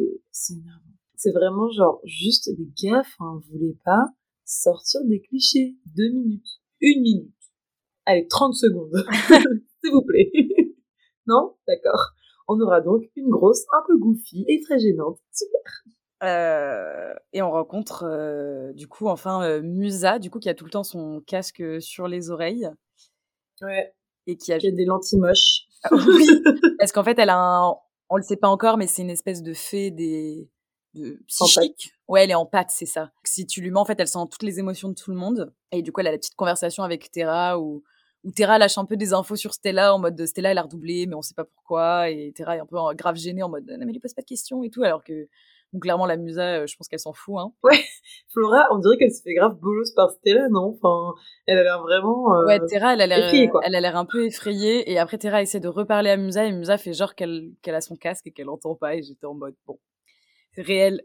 énervant. 0.49 1.02
C'est 1.23 1.31
vraiment 1.31 1.71
genre 1.71 2.01
juste 2.03 2.51
des 2.57 2.69
gaffes, 2.83 3.15
hein, 3.21 3.41
vous 3.45 3.53
voulez 3.53 3.79
pas 3.85 4.07
sortir 4.45 5.03
des 5.05 5.21
clichés. 5.21 5.77
Deux 5.97 6.11
minutes, 6.11 6.61
une 6.81 7.01
minute, 7.01 7.33
allez, 8.07 8.27
30 8.27 8.57
secondes, 8.57 8.91
s'il 9.81 9.93
vous 9.93 10.03
plaît. 10.03 10.33
non? 11.29 11.55
D'accord. 11.69 12.11
On 12.49 12.61
aura 12.61 12.81
donc 12.81 13.05
une 13.15 13.29
grosse, 13.29 13.63
un 13.73 13.85
peu 13.87 13.97
goofy 13.99 14.45
et 14.49 14.61
très 14.63 14.81
gênante. 14.81 15.21
Super. 15.31 15.85
Euh, 16.25 17.15
et 17.33 17.41
on 17.41 17.53
rencontre 17.53 18.05
euh, 18.05 18.73
du 18.73 18.89
coup 18.89 19.07
enfin 19.07 19.45
euh, 19.45 19.63
Musa, 19.63 20.19
du 20.19 20.29
coup 20.29 20.41
qui 20.41 20.49
a 20.49 20.55
tout 20.55 20.65
le 20.65 20.71
temps 20.71 20.83
son 20.83 21.21
casque 21.25 21.63
sur 21.81 22.09
les 22.09 22.31
oreilles. 22.31 22.69
Ouais. 23.61 23.95
Et 24.27 24.37
qui 24.37 24.53
a, 24.53 24.59
qui 24.59 24.67
a 24.67 24.73
des 24.73 24.87
lentilles 24.87 25.21
moches. 25.21 25.69
Ah 25.85 25.91
oui. 25.93 26.27
Parce 26.81 26.91
qu'en 26.91 27.05
fait, 27.05 27.19
elle 27.21 27.31
a 27.31 27.39
un, 27.39 27.77
on 28.11 28.17
le 28.17 28.23
sait 28.23 28.37
pas 28.37 28.49
encore, 28.49 28.77
mais 28.77 28.89
c'est 28.89 29.03
une 29.03 29.11
espèce 29.11 29.45
de 29.45 29.53
fée 29.53 29.93
des 29.93 30.51
de 30.95 31.19
psychique. 31.27 31.93
Ouais, 32.09 32.25
elle 32.25 32.31
est 32.31 32.35
en 32.35 32.47
pâte, 32.47 32.71
c'est 32.71 32.87
ça. 32.87 33.11
Si 33.25 33.47
tu 33.47 33.61
lui 33.61 33.71
mets, 33.71 33.79
en 33.79 33.85
fait, 33.85 33.99
elle 33.99 34.09
sent 34.09 34.27
toutes 34.31 34.43
les 34.43 34.59
émotions 34.59 34.89
de 34.89 34.95
tout 34.95 35.11
le 35.11 35.17
monde. 35.17 35.53
Et 35.71 35.83
du 35.83 35.93
coup, 35.93 36.01
elle 36.01 36.09
a 36.09 36.13
la 36.13 36.19
petite 36.19 36.35
conversation 36.35 36.83
avec 36.83 37.11
Terra 37.11 37.59
où 37.59 37.83
où 38.25 38.31
Terra 38.31 38.59
lâche 38.59 38.79
un 38.79 38.85
peu 38.85 38.97
des 38.97 39.13
infos 39.13 39.37
sur 39.37 39.53
Stella 39.53 39.95
en 39.95 39.99
mode 39.99 40.15
de 40.15 40.27
Stella 40.27 40.53
elle 40.53 40.59
a 40.59 40.63
redoublé 40.63 41.07
mais 41.07 41.15
on 41.15 41.23
sait 41.23 41.35
pas 41.35 41.45
pourquoi 41.45 42.09
et 42.09 42.33
Terra 42.35 42.57
est 42.57 42.61
un 42.61 42.67
peu 42.67 42.77
grave 42.95 43.17
gênée 43.17 43.43
en 43.43 43.49
mode 43.49 43.67
non 43.69 43.85
mais 43.85 43.93
lui 43.93 44.01
pose 44.01 44.15
pas 44.15 44.23
de 44.23 44.27
questions 44.27 44.63
et 44.63 44.71
tout 44.71 44.83
alors 44.83 45.03
que 45.03 45.29
donc 45.73 45.83
clairement 45.83 46.07
la 46.07 46.17
Musa 46.17 46.61
euh, 46.61 46.67
je 46.67 46.77
pense 46.77 46.87
qu'elle 46.87 47.01
s'en 47.01 47.15
fout 47.15 47.37
hein. 47.39 47.53
Ouais, 47.63 47.81
Flora 48.33 48.67
on 48.71 48.79
dirait 48.79 48.97
qu'elle 48.97 49.13
se 49.13 49.23
fait 49.23 49.35
grave 49.35 49.59
bolos 49.59 49.93
par 49.97 50.11
Stella 50.11 50.49
non? 50.51 50.79
Enfin 50.81 51.15
elle 51.47 51.59
a 51.59 51.63
l'air 51.63 51.83
vraiment 51.83 52.35
euh, 52.35 52.47
Ouais, 52.47 52.61
Terra 52.69 52.95
elle 52.95 53.01
a 53.01 53.07
l'air 53.07 53.33
elle 53.63 53.75
a 53.75 53.81
l'air 53.81 53.97
un 53.97 54.05
peu 54.05 54.27
effrayée 54.27 54.91
et 54.91 54.99
après 54.99 55.19
Terra 55.19 55.43
essaie 55.43 55.61
de 55.61 55.69
reparler 55.69 56.11
à 56.11 56.17
Musa 56.17 56.45
et 56.45 56.53
Musa 56.53 56.79
fait 56.79 56.93
genre 56.93 57.15
qu'elle 57.15 57.51
qu'elle 57.63 57.75
a 57.75 57.81
son 57.81 57.97
casque 57.97 58.27
et 58.29 58.33
qu'elle 58.33 58.51
entend 58.51 58.75
pas 58.77 58.95
et 58.95 59.03
j'étais 59.03 59.27
en 59.27 59.35
mode 59.35 59.55
bon 59.67 59.79
réel 60.57 61.03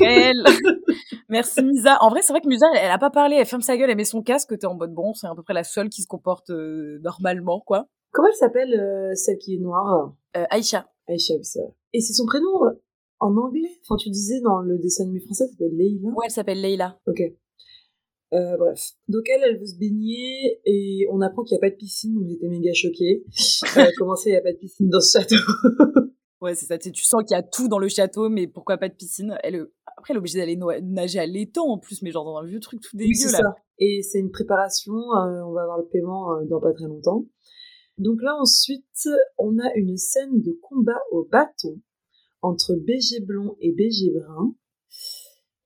réel 0.00 0.42
Merci 1.28 1.62
Musa. 1.62 1.98
En 2.00 2.08
vrai, 2.08 2.22
c'est 2.22 2.32
vrai 2.32 2.40
que 2.40 2.48
Musa, 2.48 2.66
elle, 2.74 2.90
a 2.90 2.98
pas 2.98 3.10
parlé, 3.10 3.36
elle 3.36 3.46
ferme 3.46 3.60
sa 3.60 3.76
gueule, 3.76 3.90
elle 3.90 3.96
met 3.96 4.04
son 4.04 4.22
casque, 4.22 4.58
t'es 4.58 4.66
en 4.66 4.74
mode 4.74 4.94
bon, 4.94 5.12
c'est 5.12 5.26
à 5.26 5.34
peu 5.34 5.42
près 5.42 5.54
la 5.54 5.64
seule 5.64 5.90
qui 5.90 6.02
se 6.02 6.06
comporte 6.06 6.50
euh, 6.50 6.98
normalement, 7.02 7.60
quoi. 7.60 7.86
Comment 8.12 8.28
elle 8.28 8.34
s'appelle, 8.34 8.74
euh, 8.74 9.14
celle 9.14 9.36
qui 9.36 9.56
est 9.56 9.58
noire? 9.58 10.14
Euh, 10.36 10.44
Aïcha. 10.48 10.88
Aïcha, 11.06 11.34
oui, 11.34 11.44
c'est. 11.44 11.60
Et 11.92 12.00
c'est 12.00 12.14
son 12.14 12.24
prénom 12.24 12.48
en 13.20 13.36
anglais? 13.36 13.68
Enfin, 13.82 13.96
tu 13.96 14.08
disais 14.08 14.40
dans 14.40 14.60
le 14.60 14.78
dessin 14.78 15.04
animé 15.04 15.20
français, 15.20 15.44
elle 15.44 15.50
s'appelle 15.50 15.76
Leila 15.76 16.08
Ouais, 16.10 16.24
elle 16.24 16.30
s'appelle 16.30 16.62
Leila. 16.62 16.98
Ok. 17.06 17.22
bref. 18.32 18.92
Donc 19.08 19.28
elle, 19.28 19.42
elle 19.44 19.58
veut 19.58 19.66
se 19.66 19.76
baigner 19.78 20.60
et 20.64 21.06
on 21.10 21.20
apprend 21.20 21.42
qu'il 21.44 21.56
n'y 21.56 21.60
a 21.60 21.68
pas 21.68 21.70
de 21.70 21.76
piscine, 21.78 22.14
donc 22.14 22.26
j'étais 22.28 22.48
méga 22.48 22.72
choquée. 22.72 23.24
comment 23.98 24.16
ça, 24.16 24.30
il 24.30 24.32
n'y 24.32 24.38
a 24.38 24.42
pas 24.42 24.52
de 24.52 24.58
piscine 24.58 24.88
dans 24.88 25.00
ce 25.00 25.18
château? 25.18 25.36
Ouais, 26.40 26.54
c'est 26.54 26.66
ça. 26.66 26.78
Tu, 26.78 26.92
sens 26.94 27.22
qu'il 27.24 27.34
y 27.34 27.38
a 27.38 27.42
tout 27.42 27.68
dans 27.68 27.80
le 27.80 27.88
château, 27.88 28.28
mais 28.28 28.46
pourquoi 28.46 28.78
pas 28.78 28.88
de 28.88 28.94
piscine? 28.94 29.36
Elle, 29.42 29.66
Après, 29.96 30.12
elle 30.12 30.16
est 30.16 30.18
obligée 30.18 30.38
d'aller 30.38 30.56
nager 30.82 31.18
à 31.18 31.26
l'étang 31.26 31.66
en 31.66 31.78
plus, 31.78 32.00
mais 32.02 32.12
genre 32.12 32.24
dans 32.24 32.36
un 32.36 32.44
vieux 32.44 32.60
truc 32.60 32.80
tout 32.80 32.96
dégueu 32.96 33.10
oui, 33.12 33.32
là. 33.32 33.38
Ça. 33.38 33.54
Et 33.78 34.02
c'est 34.02 34.20
une 34.20 34.30
préparation. 34.30 34.92
Euh, 34.92 35.42
on 35.44 35.52
va 35.52 35.62
avoir 35.62 35.78
le 35.78 35.86
paiement 35.86 36.34
euh, 36.34 36.44
dans 36.44 36.60
pas 36.60 36.72
très 36.72 36.86
longtemps. 36.86 37.26
Donc 37.98 38.22
là, 38.22 38.36
ensuite, 38.38 39.08
on 39.36 39.58
a 39.58 39.74
une 39.74 39.96
scène 39.96 40.40
de 40.40 40.56
combat 40.62 41.00
au 41.10 41.24
bâton 41.24 41.80
entre 42.40 42.76
BG 42.76 43.20
Blond 43.26 43.56
et 43.60 43.72
BG 43.72 44.12
Brun. 44.14 44.54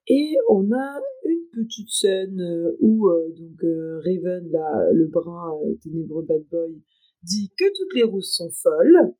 Et 0.09 0.35
on 0.49 0.73
a 0.73 1.01
une 1.27 1.45
petite 1.53 1.91
scène 1.91 2.41
euh, 2.41 2.77
où 2.81 3.11
donc 3.37 3.61
Raven, 3.61 4.51
là, 4.51 4.91
le 4.93 5.07
brun 5.09 5.53
ténébreux 5.83 6.25
bad 6.25 6.43
boy, 6.51 6.81
dit 7.23 7.53
que 7.59 7.67
toutes 7.67 7.95
les 7.95 8.05
rousses 8.05 8.35
sont 8.35 8.51
folles. 8.51 9.15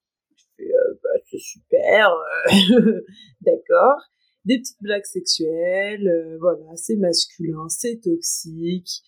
Euh, 0.63 0.95
bah, 1.03 1.21
c'est 1.31 1.39
super, 1.39 2.11
euh, 2.11 3.01
d'accord. 3.41 4.01
Des 4.45 4.59
petites 4.59 4.83
blagues 4.83 5.05
sexuelles, 5.05 6.09
euh, 6.09 6.37
voilà, 6.41 6.75
c'est 6.75 6.97
masculin, 6.97 7.69
c'est 7.69 8.01
toxique. 8.03 9.03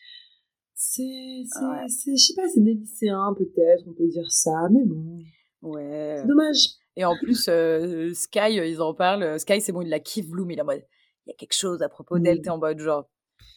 C'est, 0.75 1.43
c'est, 1.88 2.12
je 2.12 2.17
sais 2.17 2.35
pas, 2.35 2.49
c'est 2.49 2.61
des 2.61 2.75
lycéens 2.75 3.35
peut-être, 3.37 3.85
on 3.88 3.95
peut 3.95 4.07
dire 4.07 4.31
ça, 4.31 4.69
mais 4.71 4.85
bon. 4.85 5.19
Ouais. 5.62 6.17
C'est 6.19 6.27
dommage. 6.27 6.67
Et 6.97 7.05
en 7.05 7.17
plus, 7.17 7.51
Sky, 8.14 8.55
ils 8.55 8.81
en 8.81 8.95
parlent. 8.95 9.40
Sky, 9.40 9.61
c'est 9.61 9.73
bon, 9.73 9.83
il 9.83 9.88
la 9.88 9.99
kiffe 9.99 10.29
Bloom, 10.29 10.51
il 10.51 10.59
est 10.59 10.62
en 10.62 10.67
mode, 10.67 10.85
il 11.27 11.31
y 11.31 11.33
a 11.33 11.37
quelque 11.37 11.57
chose 11.57 11.83
à 11.83 11.88
propos 11.88 12.19
d'elle, 12.19 12.43
t'es 12.43 12.51
en 12.51 12.59
mode 12.59 12.79
genre, 12.79 13.09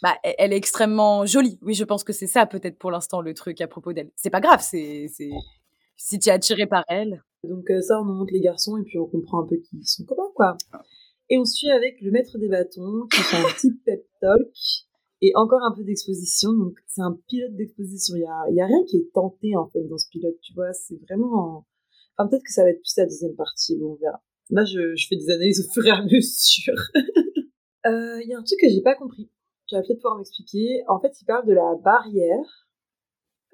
bah, 0.01 0.15
elle 0.23 0.53
est 0.53 0.57
extrêmement 0.57 1.25
jolie. 1.25 1.59
Oui, 1.61 1.73
je 1.73 1.83
pense 1.83 2.03
que 2.03 2.13
c'est 2.13 2.27
ça 2.27 2.45
peut-être 2.45 2.77
pour 2.77 2.91
l'instant 2.91 3.21
le 3.21 3.33
truc 3.33 3.59
à 3.61 3.67
propos 3.67 3.93
d'elle. 3.93 4.11
C'est 4.15 4.29
pas 4.29 4.41
grave, 4.41 4.61
c'est, 4.61 5.07
c'est, 5.13 5.29
si 5.97 6.19
tu 6.19 6.29
es 6.29 6.31
attiré 6.31 6.67
par 6.67 6.83
elle. 6.87 7.23
Donc 7.47 7.69
euh, 7.69 7.81
ça, 7.81 8.01
on 8.01 8.05
nous 8.05 8.13
montre 8.13 8.33
les 8.33 8.41
garçons 8.41 8.77
et 8.77 8.83
puis 8.83 8.97
on 8.99 9.07
comprend 9.07 9.43
un 9.43 9.47
peu 9.47 9.57
qui 9.57 9.83
sont 9.83 10.03
comment 10.05 10.31
quoi. 10.35 10.57
Et 11.29 11.37
on 11.37 11.45
suit 11.45 11.69
avec 11.69 11.99
le 12.01 12.11
maître 12.11 12.37
des 12.37 12.47
bâtons 12.47 13.07
qui 13.11 13.21
fait 13.21 13.37
un 13.37 13.49
petit 13.53 13.73
pep 13.85 14.05
talk 14.21 14.53
et 15.21 15.31
encore 15.35 15.61
un 15.63 15.73
peu 15.75 15.83
d'exposition. 15.83 16.53
Donc 16.53 16.77
c'est 16.87 17.01
un 17.01 17.17
pilote 17.27 17.55
d'exposition. 17.55 18.15
Il 18.15 18.21
y 18.21 18.25
a, 18.25 18.51
y 18.51 18.61
a 18.61 18.65
rien 18.65 18.83
qui 18.87 18.97
est 18.97 19.11
tenté 19.13 19.55
en 19.55 19.67
fait 19.67 19.83
dans 19.83 19.97
ce 19.97 20.09
pilote, 20.09 20.37
tu 20.41 20.53
vois. 20.53 20.73
C'est 20.73 20.99
vraiment. 21.09 21.65
Enfin 22.17 22.29
peut-être 22.29 22.43
que 22.43 22.51
ça 22.51 22.63
va 22.63 22.69
être 22.69 22.79
plus 22.79 22.93
la 22.97 23.05
deuxième 23.05 23.35
partie. 23.35 23.77
Bon, 23.77 23.93
on 23.93 23.95
verra. 23.95 24.21
Là, 24.49 24.63
je, 24.63 24.95
je 24.95 25.07
fais 25.07 25.17
des 25.17 25.29
analyses 25.29 25.65
au 25.65 25.71
fur 25.71 25.85
et 25.85 25.91
à 25.91 26.01
mesure. 26.03 26.75
Euh, 27.85 28.19
il 28.21 28.27
y 28.27 28.33
a 28.33 28.37
un 28.37 28.43
truc 28.43 28.59
que 28.59 28.67
j'ai 28.67 28.81
pas 28.81 28.95
compris. 28.95 29.29
Tu 29.65 29.75
vas 29.75 29.81
peut-être 29.81 29.99
pouvoir 29.99 30.17
m'expliquer. 30.17 30.83
En 30.89 30.99
fait, 30.99 31.13
il 31.21 31.25
parle 31.25 31.45
de 31.47 31.53
la 31.53 31.75
barrière 31.81 32.66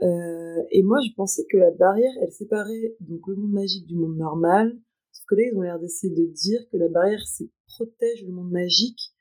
euh, 0.01 0.63
et 0.71 0.83
moi, 0.83 0.97
je 1.05 1.13
pensais 1.15 1.43
que 1.49 1.57
la 1.57 1.71
barrière, 1.71 2.11
elle 2.21 2.31
séparait 2.31 2.95
donc 2.99 3.21
le 3.27 3.35
monde 3.35 3.53
magique 3.53 3.87
du 3.87 3.95
monde 3.95 4.17
normal. 4.17 4.77
Sauf 5.11 5.25
que 5.27 5.35
là, 5.35 5.43
ils 5.51 5.57
ont 5.57 5.61
l'air 5.61 5.79
d'essayer 5.79 6.13
de 6.13 6.25
dire 6.33 6.59
que 6.71 6.77
la 6.77 6.89
barrière, 6.89 7.21
c'est 7.25 7.49
protège 7.67 8.25
le 8.25 8.33
monde 8.33 8.51
magique 8.51 9.13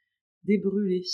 des 0.44 0.58
brûlés. 0.58 1.04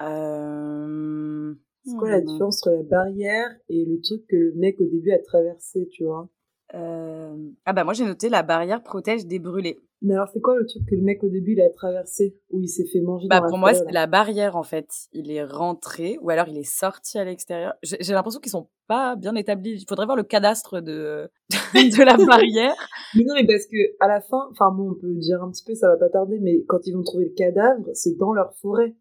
Euh... 0.00 1.54
C'est 1.84 1.96
quoi 1.96 2.10
la 2.10 2.20
hmm. 2.20 2.24
différence 2.24 2.66
entre 2.66 2.76
la 2.76 2.82
barrière 2.82 3.50
et 3.68 3.84
le 3.84 4.00
truc 4.00 4.26
que 4.26 4.36
le 4.36 4.54
mec 4.54 4.80
au 4.80 4.86
début 4.86 5.10
a 5.10 5.18
traversé, 5.18 5.86
tu 5.92 6.04
vois? 6.04 6.30
Euh... 6.72 7.50
Ah 7.66 7.74
bah 7.74 7.84
moi 7.84 7.92
j'ai 7.92 8.06
noté 8.06 8.30
la 8.30 8.42
barrière 8.42 8.82
protège 8.82 9.26
des 9.26 9.38
brûlés. 9.38 9.82
Mais 10.04 10.12
alors, 10.12 10.28
c'est 10.28 10.40
quoi 10.40 10.54
le 10.58 10.66
truc 10.66 10.84
que 10.86 10.94
le 10.94 11.00
mec 11.00 11.24
au 11.24 11.30
début 11.30 11.52
il 11.54 11.62
a 11.62 11.70
traversé 11.70 12.36
où 12.50 12.60
il 12.60 12.68
s'est 12.68 12.84
fait 12.84 13.00
manger 13.00 13.26
bah, 13.26 13.40
dans 13.40 13.48
Pour 13.48 13.56
moi, 13.56 13.72
c'est 13.72 13.90
la 13.90 14.06
barrière 14.06 14.54
en 14.54 14.62
fait. 14.62 14.86
Il 15.12 15.30
est 15.30 15.42
rentré 15.42 16.18
ou 16.20 16.28
alors 16.28 16.46
il 16.46 16.58
est 16.58 16.70
sorti 16.70 17.18
à 17.18 17.24
l'extérieur. 17.24 17.72
J'ai 17.82 18.12
l'impression 18.12 18.38
qu'ils 18.38 18.52
sont 18.52 18.68
pas 18.86 19.16
bien 19.16 19.34
établis. 19.34 19.72
Il 19.80 19.86
faudrait 19.88 20.04
voir 20.04 20.16
le 20.16 20.22
cadastre 20.22 20.82
de 20.82 21.30
de 21.74 22.04
la 22.04 22.16
barrière. 22.26 22.76
mais 23.16 23.24
non, 23.24 23.34
mais 23.34 23.46
parce 23.46 23.64
que 23.64 23.78
à 23.98 24.06
la 24.06 24.20
fin, 24.20 24.46
enfin 24.50 24.70
bon, 24.70 24.90
on 24.90 24.94
peut 24.94 25.14
dire 25.14 25.42
un 25.42 25.50
petit 25.50 25.64
peu, 25.64 25.74
ça 25.74 25.88
va 25.88 25.96
pas 25.96 26.10
tarder, 26.10 26.38
mais 26.38 26.62
quand 26.68 26.86
ils 26.86 26.92
vont 26.92 27.02
trouver 27.02 27.24
le 27.24 27.34
cadavre, 27.34 27.88
c'est 27.94 28.18
dans 28.18 28.34
leur 28.34 28.54
forêt. 28.56 28.94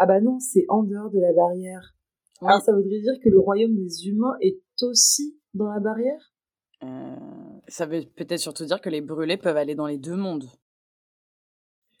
Ah 0.00 0.06
bah 0.06 0.20
non, 0.20 0.40
c'est 0.40 0.64
en 0.68 0.82
dehors 0.82 1.10
de 1.10 1.20
la 1.20 1.32
barrière. 1.32 1.94
Alors 2.40 2.62
ça 2.62 2.72
voudrait 2.72 3.00
dire 3.00 3.14
que 3.22 3.28
le 3.28 3.38
royaume 3.38 3.76
des 3.76 4.08
humains 4.08 4.34
est 4.40 4.60
aussi 4.82 5.38
dans 5.54 5.68
la 5.68 5.78
barrière? 5.78 6.32
Euh, 6.84 7.16
ça 7.68 7.86
veut 7.86 8.02
peut-être 8.16 8.40
surtout 8.40 8.64
dire 8.64 8.80
que 8.80 8.88
les 8.88 9.00
brûlés 9.00 9.36
peuvent 9.36 9.56
aller 9.56 9.74
dans 9.74 9.86
les 9.86 9.98
deux 9.98 10.16
mondes. 10.16 10.48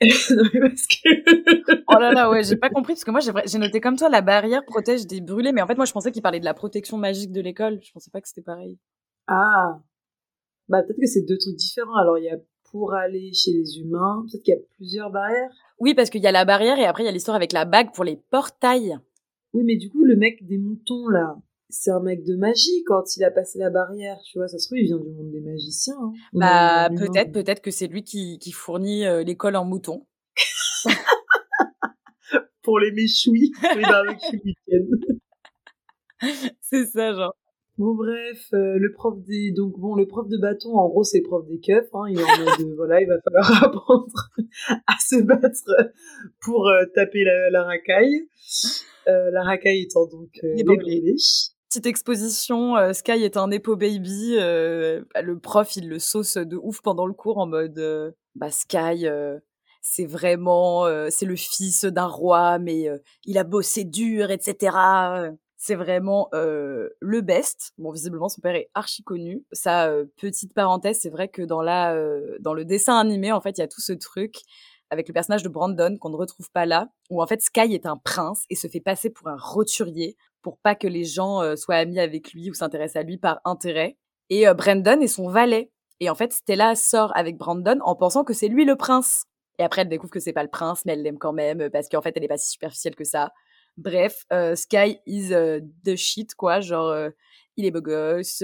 non, 0.00 0.44
parce 0.60 0.86
que... 0.86 1.82
oh 1.88 1.98
là 1.98 2.12
là, 2.12 2.30
ouais, 2.30 2.44
j'ai 2.44 2.56
pas 2.56 2.70
compris 2.70 2.94
parce 2.94 3.04
que 3.04 3.10
moi 3.10 3.20
j'ai 3.20 3.58
noté 3.58 3.80
comme 3.80 3.96
toi 3.96 4.08
la 4.08 4.20
barrière 4.20 4.64
protège 4.64 5.06
des 5.06 5.20
brûlés, 5.20 5.50
mais 5.52 5.60
en 5.60 5.66
fait 5.66 5.74
moi 5.74 5.86
je 5.86 5.92
pensais 5.92 6.12
qu'il 6.12 6.22
parlait 6.22 6.38
de 6.38 6.44
la 6.44 6.54
protection 6.54 6.96
magique 6.96 7.32
de 7.32 7.40
l'école. 7.40 7.80
Je 7.82 7.90
pensais 7.90 8.10
pas 8.10 8.20
que 8.20 8.28
c'était 8.28 8.42
pareil. 8.42 8.78
Ah, 9.26 9.80
bah 10.68 10.82
peut-être 10.84 11.00
que 11.00 11.06
c'est 11.06 11.26
deux 11.26 11.38
trucs 11.38 11.56
différents. 11.56 11.96
Alors 11.96 12.16
il 12.16 12.24
y 12.24 12.30
a 12.30 12.36
pour 12.70 12.94
aller 12.94 13.32
chez 13.32 13.52
les 13.52 13.80
humains, 13.80 14.24
peut-être 14.30 14.42
qu'il 14.42 14.54
y 14.54 14.56
a 14.56 14.60
plusieurs 14.76 15.10
barrières? 15.10 15.50
Oui, 15.80 15.94
parce 15.94 16.10
qu'il 16.10 16.22
y 16.22 16.26
a 16.26 16.32
la 16.32 16.44
barrière 16.44 16.78
et 16.78 16.84
après 16.84 17.02
il 17.02 17.06
y 17.06 17.08
a 17.08 17.12
l'histoire 17.12 17.36
avec 17.36 17.52
la 17.52 17.64
bague 17.64 17.92
pour 17.92 18.04
les 18.04 18.16
portails. 18.30 18.98
Oui, 19.52 19.62
mais 19.64 19.76
du 19.76 19.90
coup 19.90 20.04
le 20.04 20.16
mec 20.16 20.46
des 20.46 20.58
moutons 20.58 21.08
là, 21.08 21.36
c'est 21.70 21.90
un 21.90 22.00
mec 22.00 22.24
de 22.24 22.34
magie 22.36 22.82
quand 22.86 23.16
il 23.16 23.24
a 23.24 23.30
passé 23.30 23.58
la 23.58 23.70
barrière, 23.70 24.18
tu 24.24 24.38
vois. 24.38 24.48
Ça 24.48 24.58
se 24.58 24.66
trouve, 24.66 24.78
il 24.78 24.86
vient 24.86 24.98
du 24.98 25.10
monde 25.10 25.30
des 25.30 25.40
magiciens. 25.40 25.96
Hein. 26.00 26.12
Bah, 26.32 26.88
peut-être, 26.96 27.32
peut-être 27.32 27.60
que 27.60 27.70
c'est 27.70 27.86
lui 27.86 28.04
qui, 28.04 28.38
qui 28.38 28.52
fournit 28.52 29.06
euh, 29.06 29.22
l'école 29.22 29.56
en 29.56 29.64
mouton. 29.64 30.06
Pour 32.62 32.78
les 32.78 32.92
méchouis, 32.92 33.52
c'est 36.60 36.86
ça, 36.86 37.14
genre. 37.14 37.34
Bon 37.78 37.94
bref, 37.94 38.48
euh, 38.54 38.76
le 38.76 38.92
prof 38.92 39.22
des 39.22 39.52
donc 39.52 39.78
bon 39.78 39.94
le 39.94 40.08
prof 40.08 40.28
de 40.28 40.36
bâton 40.36 40.76
en 40.76 40.88
gros 40.88 41.04
c'est 41.04 41.18
le 41.18 41.28
prof 41.28 41.46
des 41.46 41.60
keufs 41.60 41.88
hein, 41.94 42.06
il 42.10 42.18
est 42.18 42.24
en 42.24 42.38
mode 42.38 42.74
voilà 42.76 43.00
il 43.00 43.06
va 43.06 43.20
falloir 43.20 43.64
apprendre 43.64 44.30
à 44.88 44.94
se 44.98 45.22
battre 45.22 45.92
pour 46.40 46.68
taper 46.96 47.22
la, 47.22 47.62
racaille. 47.62 48.26
la 49.06 49.44
racaille 49.44 49.82
étant 49.82 50.06
donc 50.06 50.28
les 50.42 50.64
Petite 51.68 51.84
exposition, 51.84 52.76
Sky 52.94 53.24
est 53.24 53.36
un 53.36 53.50
Epo 53.50 53.76
Baby. 53.76 54.36
le 54.36 55.34
prof, 55.34 55.76
il 55.76 55.86
le 55.90 55.98
sauce 55.98 56.38
de 56.38 56.56
ouf 56.56 56.80
pendant 56.80 57.04
le 57.04 57.12
cours 57.12 57.36
en 57.36 57.46
mode 57.46 58.14
bah, 58.34 58.50
Sky, 58.50 59.06
c'est 59.82 60.06
vraiment, 60.06 60.86
c'est 61.10 61.26
le 61.26 61.36
fils 61.36 61.84
d'un 61.84 62.06
roi, 62.06 62.58
mais 62.58 62.88
il 63.26 63.36
a 63.36 63.44
bossé 63.44 63.84
dur, 63.84 64.30
etc. 64.30 65.34
C'est 65.58 65.74
vraiment 65.74 66.30
le 66.32 67.20
best. 67.20 67.74
Bon, 67.76 67.92
visiblement, 67.92 68.30
son 68.30 68.40
père 68.40 68.54
est 68.54 68.70
archi 68.72 69.02
connu. 69.02 69.44
Ça, 69.52 69.92
petite 70.16 70.54
parenthèse, 70.54 71.00
c'est 71.02 71.10
vrai 71.10 71.28
que 71.28 71.42
dans 71.42 71.60
la, 71.60 71.94
dans 72.40 72.54
le 72.54 72.64
dessin 72.64 72.98
animé, 72.98 73.30
en 73.30 73.42
fait, 73.42 73.58
il 73.58 73.60
y 73.60 73.64
a 73.64 73.68
tout 73.68 73.82
ce 73.82 73.92
truc 73.92 74.36
avec 74.90 75.08
le 75.08 75.12
personnage 75.12 75.42
de 75.42 75.48
Brandon 75.48 75.96
qu'on 75.98 76.10
ne 76.10 76.16
retrouve 76.16 76.50
pas 76.50 76.66
là, 76.66 76.88
où 77.10 77.22
en 77.22 77.26
fait 77.26 77.42
Sky 77.42 77.74
est 77.74 77.86
un 77.86 77.96
prince 77.96 78.44
et 78.50 78.54
se 78.54 78.68
fait 78.68 78.80
passer 78.80 79.10
pour 79.10 79.28
un 79.28 79.36
roturier 79.36 80.16
pour 80.42 80.58
pas 80.58 80.74
que 80.74 80.86
les 80.86 81.04
gens 81.04 81.56
soient 81.56 81.76
amis 81.76 81.98
avec 81.98 82.32
lui 82.32 82.50
ou 82.50 82.54
s'intéressent 82.54 83.02
à 83.02 83.02
lui 83.02 83.18
par 83.18 83.40
intérêt. 83.44 83.96
Et 84.30 84.46
Brandon 84.54 85.00
est 85.00 85.08
son 85.08 85.28
valet. 85.28 85.70
Et 86.00 86.10
en 86.10 86.14
fait, 86.14 86.32
Stella 86.32 86.74
sort 86.74 87.16
avec 87.16 87.36
Brandon 87.36 87.78
en 87.82 87.96
pensant 87.96 88.24
que 88.24 88.32
c'est 88.32 88.48
lui 88.48 88.64
le 88.64 88.76
prince. 88.76 89.24
Et 89.58 89.64
après, 89.64 89.82
elle 89.82 89.88
découvre 89.88 90.12
que 90.12 90.20
c'est 90.20 90.32
pas 90.32 90.44
le 90.44 90.50
prince, 90.50 90.84
mais 90.84 90.92
elle 90.92 91.02
l'aime 91.02 91.18
quand 91.18 91.32
même 91.32 91.62
euh, 91.62 91.70
parce 91.70 91.88
qu'en 91.88 92.00
fait, 92.00 92.12
elle 92.16 92.24
est 92.24 92.28
pas 92.28 92.38
si 92.38 92.50
superficielle 92.50 92.94
que 92.94 93.04
ça. 93.04 93.32
Bref, 93.76 94.24
euh, 94.32 94.54
Sky 94.54 94.98
is 95.06 95.32
euh, 95.32 95.60
the 95.84 95.96
shit, 95.96 96.34
quoi. 96.34 96.60
Genre, 96.60 97.10
il 97.56 97.64
est 97.64 97.70
beau 97.70 97.80
gosse, 97.80 98.42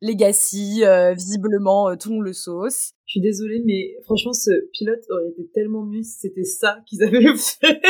Legacy, 0.00 0.82
visiblement, 1.14 1.94
tout 1.96 2.08
le 2.08 2.14
monde 2.16 2.24
le 2.24 2.32
sauce. 2.32 2.92
Je 3.04 3.12
suis 3.12 3.20
désolée, 3.20 3.62
mais 3.66 3.96
franchement, 4.04 4.32
ce 4.32 4.50
pilote 4.72 5.04
aurait 5.10 5.28
été 5.28 5.46
tellement 5.52 5.84
mieux 5.84 6.02
si 6.02 6.20
c'était 6.20 6.44
ça 6.44 6.78
qu'ils 6.86 7.02
avaient 7.02 7.20
fait. 7.36 7.80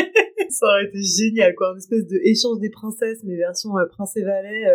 Ça 0.51 0.66
aurait 0.66 0.86
été 0.86 1.03
génial, 1.03 1.55
quoi. 1.55 1.72
Une 1.72 1.78
espèce 1.78 2.07
de 2.07 2.18
échange 2.24 2.61
des 2.61 2.70
princesses, 2.70 3.22
mais 3.24 3.36
version 3.36 3.70
prince 3.90 4.16
et 4.16 4.24
valet 4.24 4.66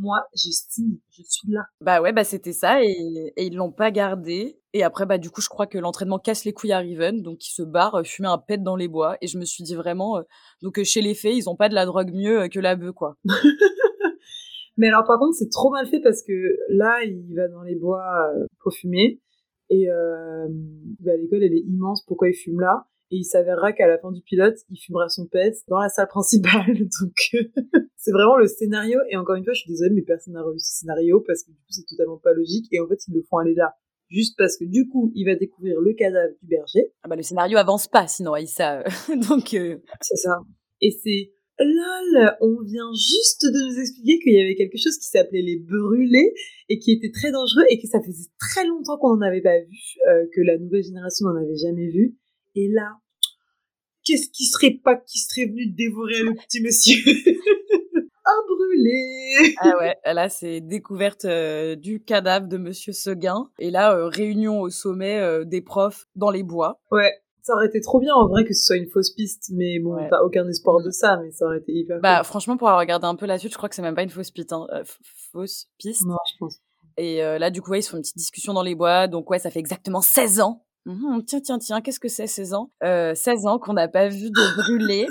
moi, 0.00 0.26
j'estime, 0.34 0.98
je 1.10 1.22
suis 1.22 1.50
là. 1.50 1.66
Bah 1.82 2.00
ouais, 2.00 2.12
bah 2.12 2.24
c'était 2.24 2.52
ça, 2.52 2.82
et, 2.82 3.32
et 3.36 3.44
ils 3.44 3.54
l'ont 3.54 3.72
pas 3.72 3.90
gardé. 3.90 4.58
Et 4.72 4.82
après, 4.82 5.04
bah 5.04 5.18
du 5.18 5.30
coup, 5.30 5.40
je 5.40 5.48
crois 5.48 5.66
que 5.66 5.78
l'entraînement 5.78 6.18
casse 6.18 6.44
les 6.44 6.52
couilles 6.52 6.72
à 6.72 6.78
Riven, 6.78 7.22
donc 7.22 7.46
il 7.46 7.52
se 7.52 7.62
barre 7.62 7.96
euh, 7.96 8.02
fumer 8.02 8.28
un 8.28 8.38
pet 8.38 8.62
dans 8.62 8.76
les 8.76 8.88
bois. 8.88 9.16
Et 9.20 9.26
je 9.26 9.38
me 9.38 9.44
suis 9.44 9.62
dit 9.62 9.74
vraiment, 9.74 10.18
euh, 10.18 10.22
donc 10.62 10.78
euh, 10.78 10.84
chez 10.84 11.02
les 11.02 11.14
fées, 11.14 11.34
ils 11.34 11.50
ont 11.50 11.56
pas 11.56 11.68
de 11.68 11.74
la 11.74 11.86
drogue 11.86 12.12
mieux 12.14 12.48
que 12.48 12.60
la 12.60 12.76
bœuf, 12.76 12.92
quoi. 12.92 13.16
Mais 14.76 14.88
alors 14.88 15.04
par 15.06 15.18
contre, 15.18 15.34
c'est 15.34 15.50
trop 15.50 15.70
mal 15.70 15.86
fait 15.86 16.00
parce 16.00 16.22
que 16.22 16.32
là, 16.70 17.02
il 17.04 17.34
va 17.34 17.48
dans 17.48 17.62
les 17.62 17.74
bois 17.74 18.02
pour 18.62 18.72
fumer. 18.72 19.20
Et 19.68 19.86
bah, 21.00 21.16
l'école, 21.16 21.44
elle 21.44 21.52
est 21.52 21.64
immense, 21.66 22.02
pourquoi 22.06 22.30
il 22.30 22.34
fume 22.34 22.60
là? 22.60 22.86
Et 23.10 23.16
il 23.16 23.24
s'avérera 23.24 23.72
qu'à 23.72 23.88
la 23.88 23.98
fin 23.98 24.12
du 24.12 24.22
pilote, 24.22 24.56
il 24.70 24.76
fumera 24.76 25.08
son 25.08 25.26
pet 25.26 25.54
dans 25.68 25.78
la 25.78 25.88
salle 25.88 26.08
principale. 26.08 26.66
Donc 27.00 27.44
c'est 27.96 28.12
vraiment 28.12 28.36
le 28.36 28.46
scénario. 28.46 28.98
Et 29.10 29.16
encore 29.16 29.34
une 29.34 29.44
fois, 29.44 29.52
je 29.52 29.60
suis 29.60 29.70
désolée, 29.70 29.94
mais 29.94 30.02
personne 30.02 30.34
n'a 30.34 30.42
revu 30.42 30.58
ce 30.58 30.78
scénario 30.78 31.20
parce 31.26 31.42
que 31.42 31.50
du 31.50 31.56
coup, 31.56 31.70
c'est 31.70 31.86
totalement 31.88 32.18
pas 32.18 32.32
logique. 32.32 32.66
Et 32.70 32.80
en 32.80 32.86
fait, 32.86 32.98
ils 33.08 33.14
le 33.14 33.22
font 33.28 33.38
aller 33.38 33.54
là 33.54 33.74
juste 34.08 34.36
parce 34.38 34.56
que 34.56 34.64
du 34.64 34.88
coup, 34.88 35.12
il 35.14 35.24
va 35.24 35.34
découvrir 35.34 35.80
le 35.80 35.92
cadavre 35.94 36.34
du 36.40 36.46
berger. 36.46 36.92
Ah 37.02 37.08
bah 37.08 37.16
le 37.16 37.22
scénario 37.22 37.58
avance 37.58 37.88
pas 37.88 38.06
sinon, 38.06 38.34
Aïssa. 38.34 38.84
Donc 39.28 39.54
euh... 39.54 39.78
c'est 40.00 40.16
ça. 40.16 40.40
Et 40.80 40.90
c'est 40.90 41.32
lol, 41.58 42.36
on 42.40 42.62
vient 42.62 42.90
juste 42.94 43.44
de 43.44 43.68
nous 43.68 43.80
expliquer 43.80 44.18
qu'il 44.20 44.34
y 44.34 44.40
avait 44.40 44.54
quelque 44.54 44.78
chose 44.78 44.96
qui 44.96 45.08
s'appelait 45.08 45.42
les 45.42 45.58
brûlés 45.58 46.32
et 46.68 46.78
qui 46.78 46.92
était 46.92 47.10
très 47.10 47.30
dangereux 47.30 47.64
et 47.68 47.78
que 47.78 47.86
ça 47.86 48.00
faisait 48.00 48.30
très 48.38 48.66
longtemps 48.66 48.96
qu'on 48.98 49.16
n'en 49.16 49.26
avait 49.26 49.42
pas 49.42 49.58
vu, 49.58 49.78
euh, 50.08 50.26
que 50.34 50.40
la 50.40 50.58
nouvelle 50.58 50.82
génération 50.82 51.26
n'en 51.28 51.36
avait 51.36 51.56
jamais 51.56 51.88
vu. 51.88 52.16
Et 52.56 52.68
là, 52.68 52.96
qu'est-ce 54.04 54.28
qui 54.30 54.44
serait 54.44 54.80
pas 54.82 54.96
qui 54.96 55.18
serait 55.18 55.46
venu 55.46 55.66
dévorer 55.66 56.22
le 56.22 56.34
petit 56.34 56.60
monsieur 56.62 56.96
Un 58.24 58.42
brûlé 58.46 59.54
Ah 59.58 59.74
ouais, 59.78 59.96
là 60.04 60.28
c'est 60.28 60.60
découverte 60.60 61.24
euh, 61.24 61.74
du 61.74 62.02
cadavre 62.02 62.48
de 62.48 62.58
monsieur 62.58 62.92
Seguin. 62.92 63.50
Et 63.58 63.70
là, 63.70 63.94
euh, 63.94 64.08
réunion 64.08 64.60
au 64.60 64.68
sommet 64.68 65.18
euh, 65.18 65.44
des 65.44 65.62
profs 65.62 66.06
dans 66.16 66.30
les 66.30 66.42
bois. 66.42 66.80
Ouais, 66.90 67.12
ça 67.42 67.54
aurait 67.54 67.66
été 67.66 67.80
trop 67.80 67.98
bien 67.98 68.14
en 68.14 68.28
vrai 68.28 68.44
que 68.44 68.52
ce 68.52 68.64
soit 68.64 68.76
une 68.76 68.88
fausse 68.88 69.10
piste, 69.10 69.50
mais 69.52 69.78
bon, 69.78 69.96
t'as 70.10 70.22
aucun 70.22 70.46
espoir 70.48 70.82
de 70.82 70.90
ça, 70.90 71.16
mais 71.22 71.30
ça 71.30 71.46
aurait 71.46 71.58
été 71.58 71.72
hyper 71.72 72.00
Bah 72.00 72.22
franchement, 72.24 72.56
pour 72.56 72.68
avoir 72.68 72.80
regardé 72.80 73.06
un 73.06 73.16
peu 73.16 73.26
la 73.26 73.38
suite, 73.38 73.52
je 73.52 73.56
crois 73.56 73.68
que 73.68 73.74
c'est 73.74 73.82
même 73.82 73.94
pas 73.94 74.02
une 74.02 74.10
fausse 74.10 74.30
piste. 74.30 74.52
Hein. 74.52 74.66
fausse 75.32 75.68
piste. 75.78 76.04
Non, 76.04 76.16
je 76.32 76.38
pense. 76.38 76.58
Et 76.96 77.20
là, 77.20 77.50
du 77.50 77.62
coup, 77.62 77.72
ils 77.74 77.82
se 77.82 77.90
font 77.90 77.96
une 77.96 78.02
petite 78.02 78.18
discussion 78.18 78.52
dans 78.52 78.62
les 78.62 78.74
bois. 78.74 79.08
Donc 79.08 79.30
ouais, 79.30 79.38
ça 79.38 79.50
fait 79.50 79.60
exactement 79.60 80.02
16 80.02 80.40
ans 80.40 80.66
Mmh 80.86 81.20
tiens, 81.26 81.40
tiens, 81.40 81.58
tiens, 81.58 81.80
qu'est-ce 81.80 82.00
que 82.00 82.08
c'est 82.08 82.26
16 82.26 82.54
ans? 82.54 82.70
Euh, 82.82 83.14
16 83.14 83.46
ans 83.46 83.58
qu'on 83.58 83.74
n'a 83.74 83.88
pas 83.88 84.08
vu 84.08 84.30
de 84.30 84.56
brûler. 84.62 85.06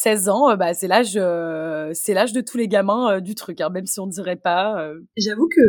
16 0.00 0.28
ans, 0.30 0.50
euh, 0.50 0.56
bah, 0.56 0.72
c'est 0.72 0.88
l'âge, 0.88 1.14
euh, 1.16 1.90
c'est 1.92 2.14
l'âge 2.14 2.32
de 2.32 2.40
tous 2.40 2.56
les 2.56 2.68
gamins 2.68 3.16
euh, 3.16 3.20
du 3.20 3.34
truc, 3.34 3.60
hein, 3.60 3.68
même 3.68 3.86
si 3.86 4.00
on 4.00 4.06
dirait 4.06 4.36
pas. 4.36 4.90
J'avoue 5.16 5.48
que 5.48 5.60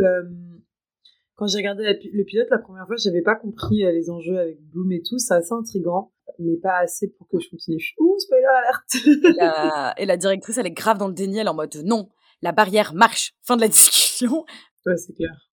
quand 1.34 1.46
j'ai 1.46 1.58
regardé 1.58 1.84
le 1.84 2.24
pilote 2.24 2.48
la 2.50 2.58
première 2.58 2.86
fois, 2.86 2.96
j'avais 2.96 3.22
pas 3.22 3.34
compris 3.34 3.78
les 3.78 4.10
enjeux 4.10 4.38
avec 4.38 4.58
Bloom 4.70 4.90
et 4.92 5.02
tout. 5.02 5.18
C'est 5.18 5.34
assez 5.34 5.52
intrigant, 5.52 6.12
mais 6.38 6.56
pas 6.56 6.78
assez 6.78 7.08
pour 7.18 7.28
que 7.28 7.38
je 7.40 7.50
continue. 7.50 7.82
Ouh, 7.98 8.18
spoiler 8.18 8.44
alerte 8.44 9.06
et, 9.06 9.32
la, 9.36 9.94
et 9.98 10.06
la 10.06 10.16
directrice, 10.16 10.56
elle 10.56 10.66
est 10.66 10.70
grave 10.70 10.98
dans 10.98 11.08
le 11.08 11.14
déni, 11.14 11.38
elle 11.38 11.46
est 11.46 11.50
en 11.50 11.54
mode 11.54 11.74
non, 11.84 12.08
la 12.40 12.52
barrière 12.52 12.94
marche. 12.94 13.34
Fin 13.42 13.56
de 13.56 13.62
la 13.62 13.68
discussion. 13.68 14.44
Ouais, 14.86 14.96
c'est 14.96 15.12
clair. 15.12 15.51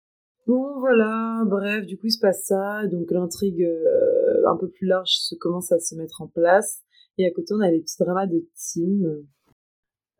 Bon, 0.48 0.80
voilà, 0.80 1.44
bref, 1.46 1.86
du 1.86 1.98
coup, 1.98 2.08
il 2.08 2.12
se 2.12 2.20
passe 2.20 2.46
ça. 2.46 2.88
Donc, 2.88 3.12
l'intrigue 3.12 3.64
euh, 3.64 4.48
un 4.48 4.56
peu 4.56 4.70
plus 4.70 4.88
large 4.88 5.10
se 5.10 5.36
commence 5.36 5.74
à 5.74 5.80
se 5.80 5.94
mettre 5.96 6.22
en 6.22 6.28
place. 6.28 6.84
Et 7.18 7.28
à 7.28 7.32
côté, 7.32 7.54
on 7.54 7.60
a 7.60 7.70
les 7.70 7.82
petits 7.82 7.98
dramas 8.00 8.28
de 8.28 8.48
team. 8.56 9.26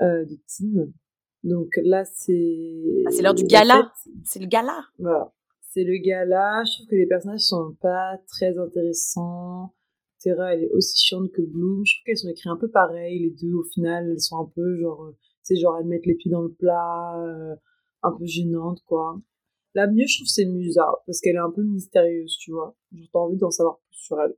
Euh, 0.02 0.26
de 0.26 0.38
team. 0.46 0.92
Donc 1.44 1.80
là, 1.82 2.04
c'est... 2.04 3.04
Ah, 3.06 3.12
c'est 3.12 3.22
l'heure 3.22 3.36
du 3.36 3.46
gala 3.46 3.94
C'est 4.26 4.40
le 4.40 4.48
gala 4.48 4.84
Voilà. 5.00 5.32
C'est 5.62 5.86
le 5.86 5.98
gala. 5.98 6.62
Je 6.66 6.74
trouve 6.74 6.88
que 6.88 6.96
les 6.96 7.08
personnages 7.08 7.42
sont 7.42 7.78
pas 7.80 8.20
très 8.28 8.58
intéressants. 8.58 9.74
Terra, 10.20 10.54
elle 10.54 10.64
est 10.64 10.72
aussi 10.72 11.06
chiante 11.06 11.32
que 11.32 11.42
Bloom. 11.42 11.86
Je 11.86 11.96
trouve 11.96 12.04
qu'elles 12.06 12.18
sont 12.18 12.28
écrites 12.28 12.52
un 12.52 12.58
peu 12.58 12.70
pareil, 12.70 13.20
les 13.20 13.30
deux. 13.30 13.54
Au 13.54 13.64
final, 13.64 14.10
elles 14.12 14.20
sont 14.20 14.40
un 14.40 14.52
peu 14.54 14.78
genre... 14.78 15.14
C'est 15.42 15.54
euh, 15.54 15.62
genre, 15.62 15.78
elles 15.80 15.88
mettent 15.88 16.06
les 16.06 16.16
pieds 16.16 16.32
dans 16.32 16.42
le 16.42 16.52
plat, 16.52 17.16
un 18.04 18.12
peu 18.12 18.26
gênantes, 18.26 18.84
quoi. 18.86 19.22
La 19.78 19.86
mieux, 19.86 20.08
je 20.08 20.18
trouve, 20.18 20.28
c'est 20.28 20.46
Musa, 20.46 20.88
parce 21.06 21.22
qu'elle 21.22 21.36
est 21.36 21.38
un 21.38 21.52
peu 21.52 21.62
mystérieuse, 21.62 22.36
tu 22.40 22.52
vois. 22.52 22.76
J'ai 22.96 23.08
envie 23.14 23.38
d'en 23.38 23.52
savoir 23.52 23.78
plus 23.92 24.00
sur 24.00 24.20
elle. 24.20 24.34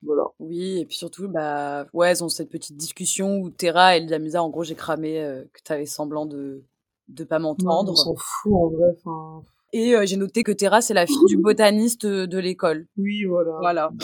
Voilà. 0.00 0.22
Oui, 0.38 0.78
et 0.78 0.86
puis 0.86 0.94
surtout, 0.94 1.26
bah, 1.26 1.88
ouais, 1.92 2.10
elles 2.12 2.22
ont 2.22 2.28
cette 2.28 2.50
petite 2.50 2.76
discussion 2.76 3.38
où 3.38 3.50
Terra, 3.50 3.96
elle 3.96 4.06
dit 4.06 4.14
à 4.14 4.20
Musa, 4.20 4.40
en 4.40 4.48
gros, 4.48 4.62
j'ai 4.62 4.76
cramé, 4.76 5.20
euh, 5.20 5.42
que 5.52 5.60
t'avais 5.64 5.86
semblant 5.86 6.24
de, 6.24 6.62
de 7.08 7.24
pas 7.24 7.40
m'entendre. 7.40 7.90
On 7.90 7.96
s'en 7.96 8.14
fout, 8.14 8.52
en 8.54 8.68
vrai. 8.68 9.42
Et 9.72 9.96
euh, 9.96 10.06
j'ai 10.06 10.16
noté 10.16 10.44
que 10.44 10.52
Terra, 10.52 10.82
c'est 10.82 10.94
la 10.94 11.06
fille 11.06 11.16
du 11.26 11.36
botaniste 11.42 12.06
de 12.06 12.38
l'école. 12.38 12.86
Oui, 12.96 13.24
voilà. 13.24 13.56
Voilà. 13.58 13.90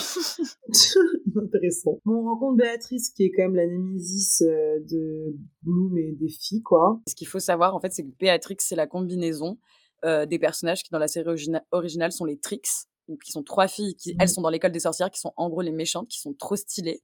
Intéressant. 1.37 2.01
Bon, 2.05 2.17
on 2.17 2.25
rencontre 2.25 2.57
Béatrice, 2.57 3.11
qui 3.11 3.23
est 3.23 3.31
quand 3.31 3.45
même 3.45 3.55
la 3.55 3.69
némésis 3.69 4.43
euh, 4.43 4.81
de 4.81 5.37
Bloom 5.63 5.97
et 5.97 6.11
des 6.19 6.29
filles, 6.29 6.63
quoi. 6.63 7.01
Ce 7.09 7.15
qu'il 7.15 7.29
faut 7.29 7.39
savoir, 7.39 7.77
en 7.77 7.79
fait, 7.79 7.93
c'est 7.93 8.03
que 8.03 8.11
Béatrix, 8.19 8.57
c'est 8.59 8.75
la 8.75 8.89
combinaison 8.89 9.59
des 10.05 10.39
personnages 10.39 10.83
qui 10.83 10.91
dans 10.91 10.99
la 10.99 11.09
série 11.09 11.29
originale 11.73 12.13
sont 12.13 12.25
les 12.25 12.39
Trix, 12.39 12.87
donc 13.09 13.23
qui 13.23 13.33
sont 13.33 13.43
trois 13.43 13.69
filles 13.69 13.97
qui 13.97 14.17
elles 14.19 14.27
mmh. 14.27 14.29
sont 14.29 14.43
dans 14.43 14.51
l'école 14.51 14.73
des 14.73 14.81
sorcières, 14.81 15.11
qui 15.11 15.21
sont 15.21 15.33
en 15.37 15.49
gros 15.49 15.63
les 15.63 15.73
méchantes, 15.73 16.09
qui 16.09 16.21
sont 16.21 16.35
trop 16.35 16.57
stylées. 16.57 17.03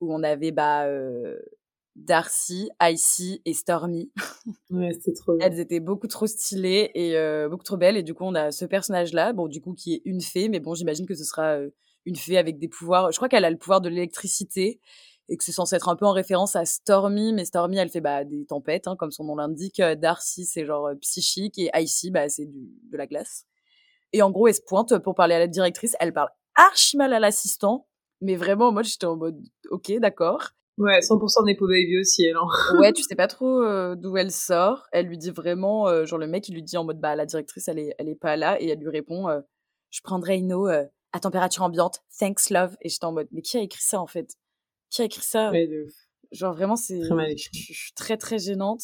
Où 0.00 0.14
on 0.14 0.22
avait 0.22 0.52
bah 0.52 0.86
euh, 0.86 1.36
Darcy, 1.98 2.70
Icy 2.80 3.42
et 3.44 3.52
Stormy. 3.52 4.12
Ouais, 4.70 4.92
c'était 4.92 5.12
trop 5.14 5.36
bien. 5.36 5.46
Elles 5.46 5.60
étaient 5.60 5.80
beaucoup 5.80 6.06
trop 6.06 6.26
stylées 6.26 6.90
et 6.94 7.16
euh, 7.16 7.48
beaucoup 7.48 7.64
trop 7.64 7.76
belles. 7.76 7.96
Et 7.96 8.02
du 8.02 8.14
coup, 8.14 8.24
on 8.24 8.34
a 8.34 8.52
ce 8.52 8.64
personnage-là, 8.64 9.32
bon, 9.32 9.48
du 9.48 9.60
coup, 9.60 9.74
qui 9.74 9.94
est 9.94 10.02
une 10.04 10.20
fée, 10.20 10.48
mais 10.48 10.60
bon, 10.60 10.74
j'imagine 10.74 11.06
que 11.06 11.14
ce 11.14 11.24
sera 11.24 11.56
euh, 11.56 11.70
une 12.04 12.16
fée 12.16 12.38
avec 12.38 12.58
des 12.58 12.68
pouvoirs. 12.68 13.10
Je 13.12 13.16
crois 13.16 13.28
qu'elle 13.28 13.44
a 13.44 13.50
le 13.50 13.56
pouvoir 13.56 13.80
de 13.80 13.88
l'électricité 13.88 14.80
et 15.28 15.36
que 15.36 15.44
c'est 15.44 15.52
censé 15.52 15.76
être 15.76 15.88
un 15.88 15.96
peu 15.96 16.06
en 16.06 16.12
référence 16.12 16.56
à 16.56 16.64
Stormy, 16.64 17.32
mais 17.32 17.44
Stormy, 17.44 17.76
elle 17.76 17.90
fait 17.90 18.00
bah, 18.00 18.24
des 18.24 18.46
tempêtes, 18.46 18.88
hein, 18.88 18.96
comme 18.96 19.10
son 19.10 19.24
nom 19.24 19.36
l'indique. 19.36 19.80
Euh, 19.80 19.94
Darcy, 19.94 20.46
c'est 20.46 20.64
genre 20.64 20.86
euh, 20.86 20.94
psychique, 20.96 21.58
et 21.58 21.70
Icy, 21.74 22.10
bah, 22.10 22.28
c'est 22.28 22.46
de 22.46 22.96
la 22.96 23.06
glace. 23.06 23.44
Et 24.12 24.22
en 24.22 24.30
gros, 24.30 24.48
elle 24.48 24.54
se 24.54 24.62
pointe 24.62 24.98
pour 24.98 25.14
parler 25.14 25.34
à 25.34 25.38
la 25.38 25.46
directrice. 25.46 25.94
Elle 26.00 26.14
parle 26.14 26.30
archi 26.54 26.96
mal 26.96 27.12
à 27.12 27.20
l'assistant, 27.20 27.86
mais 28.22 28.36
vraiment, 28.36 28.72
moi, 28.72 28.82
j'étais 28.82 29.04
en 29.04 29.16
mode, 29.16 29.38
ok, 29.70 29.92
d'accord. 30.00 30.48
Ouais, 30.78 31.00
100% 31.00 31.44
Nepo 31.44 31.66
Baby 31.66 32.00
aussi, 32.00 32.24
elle. 32.24 32.36
Hein. 32.36 32.78
ouais, 32.80 32.92
tu 32.92 33.02
sais 33.02 33.16
pas 33.16 33.26
trop 33.26 33.60
euh, 33.62 33.96
d'où 33.96 34.16
elle 34.16 34.32
sort. 34.32 34.86
Elle 34.92 35.06
lui 35.06 35.18
dit 35.18 35.30
vraiment, 35.30 36.04
genre 36.06 36.18
le 36.18 36.26
mec, 36.26 36.48
il 36.48 36.54
lui 36.54 36.62
dit 36.62 36.78
en 36.78 36.84
mode, 36.84 37.00
bah 37.00 37.16
la 37.16 37.26
directrice, 37.26 37.68
elle 37.68 37.80
est, 37.80 37.94
elle 37.98 38.08
est 38.08 38.18
pas 38.18 38.36
là, 38.36 38.60
et 38.62 38.68
elle 38.68 38.78
lui 38.78 38.88
répond, 38.88 39.26
je 39.90 40.00
prendrai 40.02 40.36
une 40.36 40.54
eau 40.54 40.68
à 40.68 41.20
température 41.20 41.64
ambiante, 41.64 42.02
thanks 42.18 42.48
love. 42.50 42.76
Et 42.80 42.88
j'étais 42.88 43.04
en 43.04 43.12
mode, 43.12 43.28
mais 43.32 43.42
qui 43.42 43.58
a 43.58 43.60
écrit 43.60 43.82
ça 43.82 44.00
en 44.00 44.06
fait? 44.06 44.36
Qui 44.90 45.02
a 45.02 45.04
écrit 45.04 45.22
ça? 45.22 45.52
Genre 46.32 46.54
vraiment, 46.54 46.76
c'est. 46.76 47.00
Je, 47.02 47.48
suis 47.52 47.92
très 47.94 48.16
très 48.16 48.38
gênante. 48.38 48.82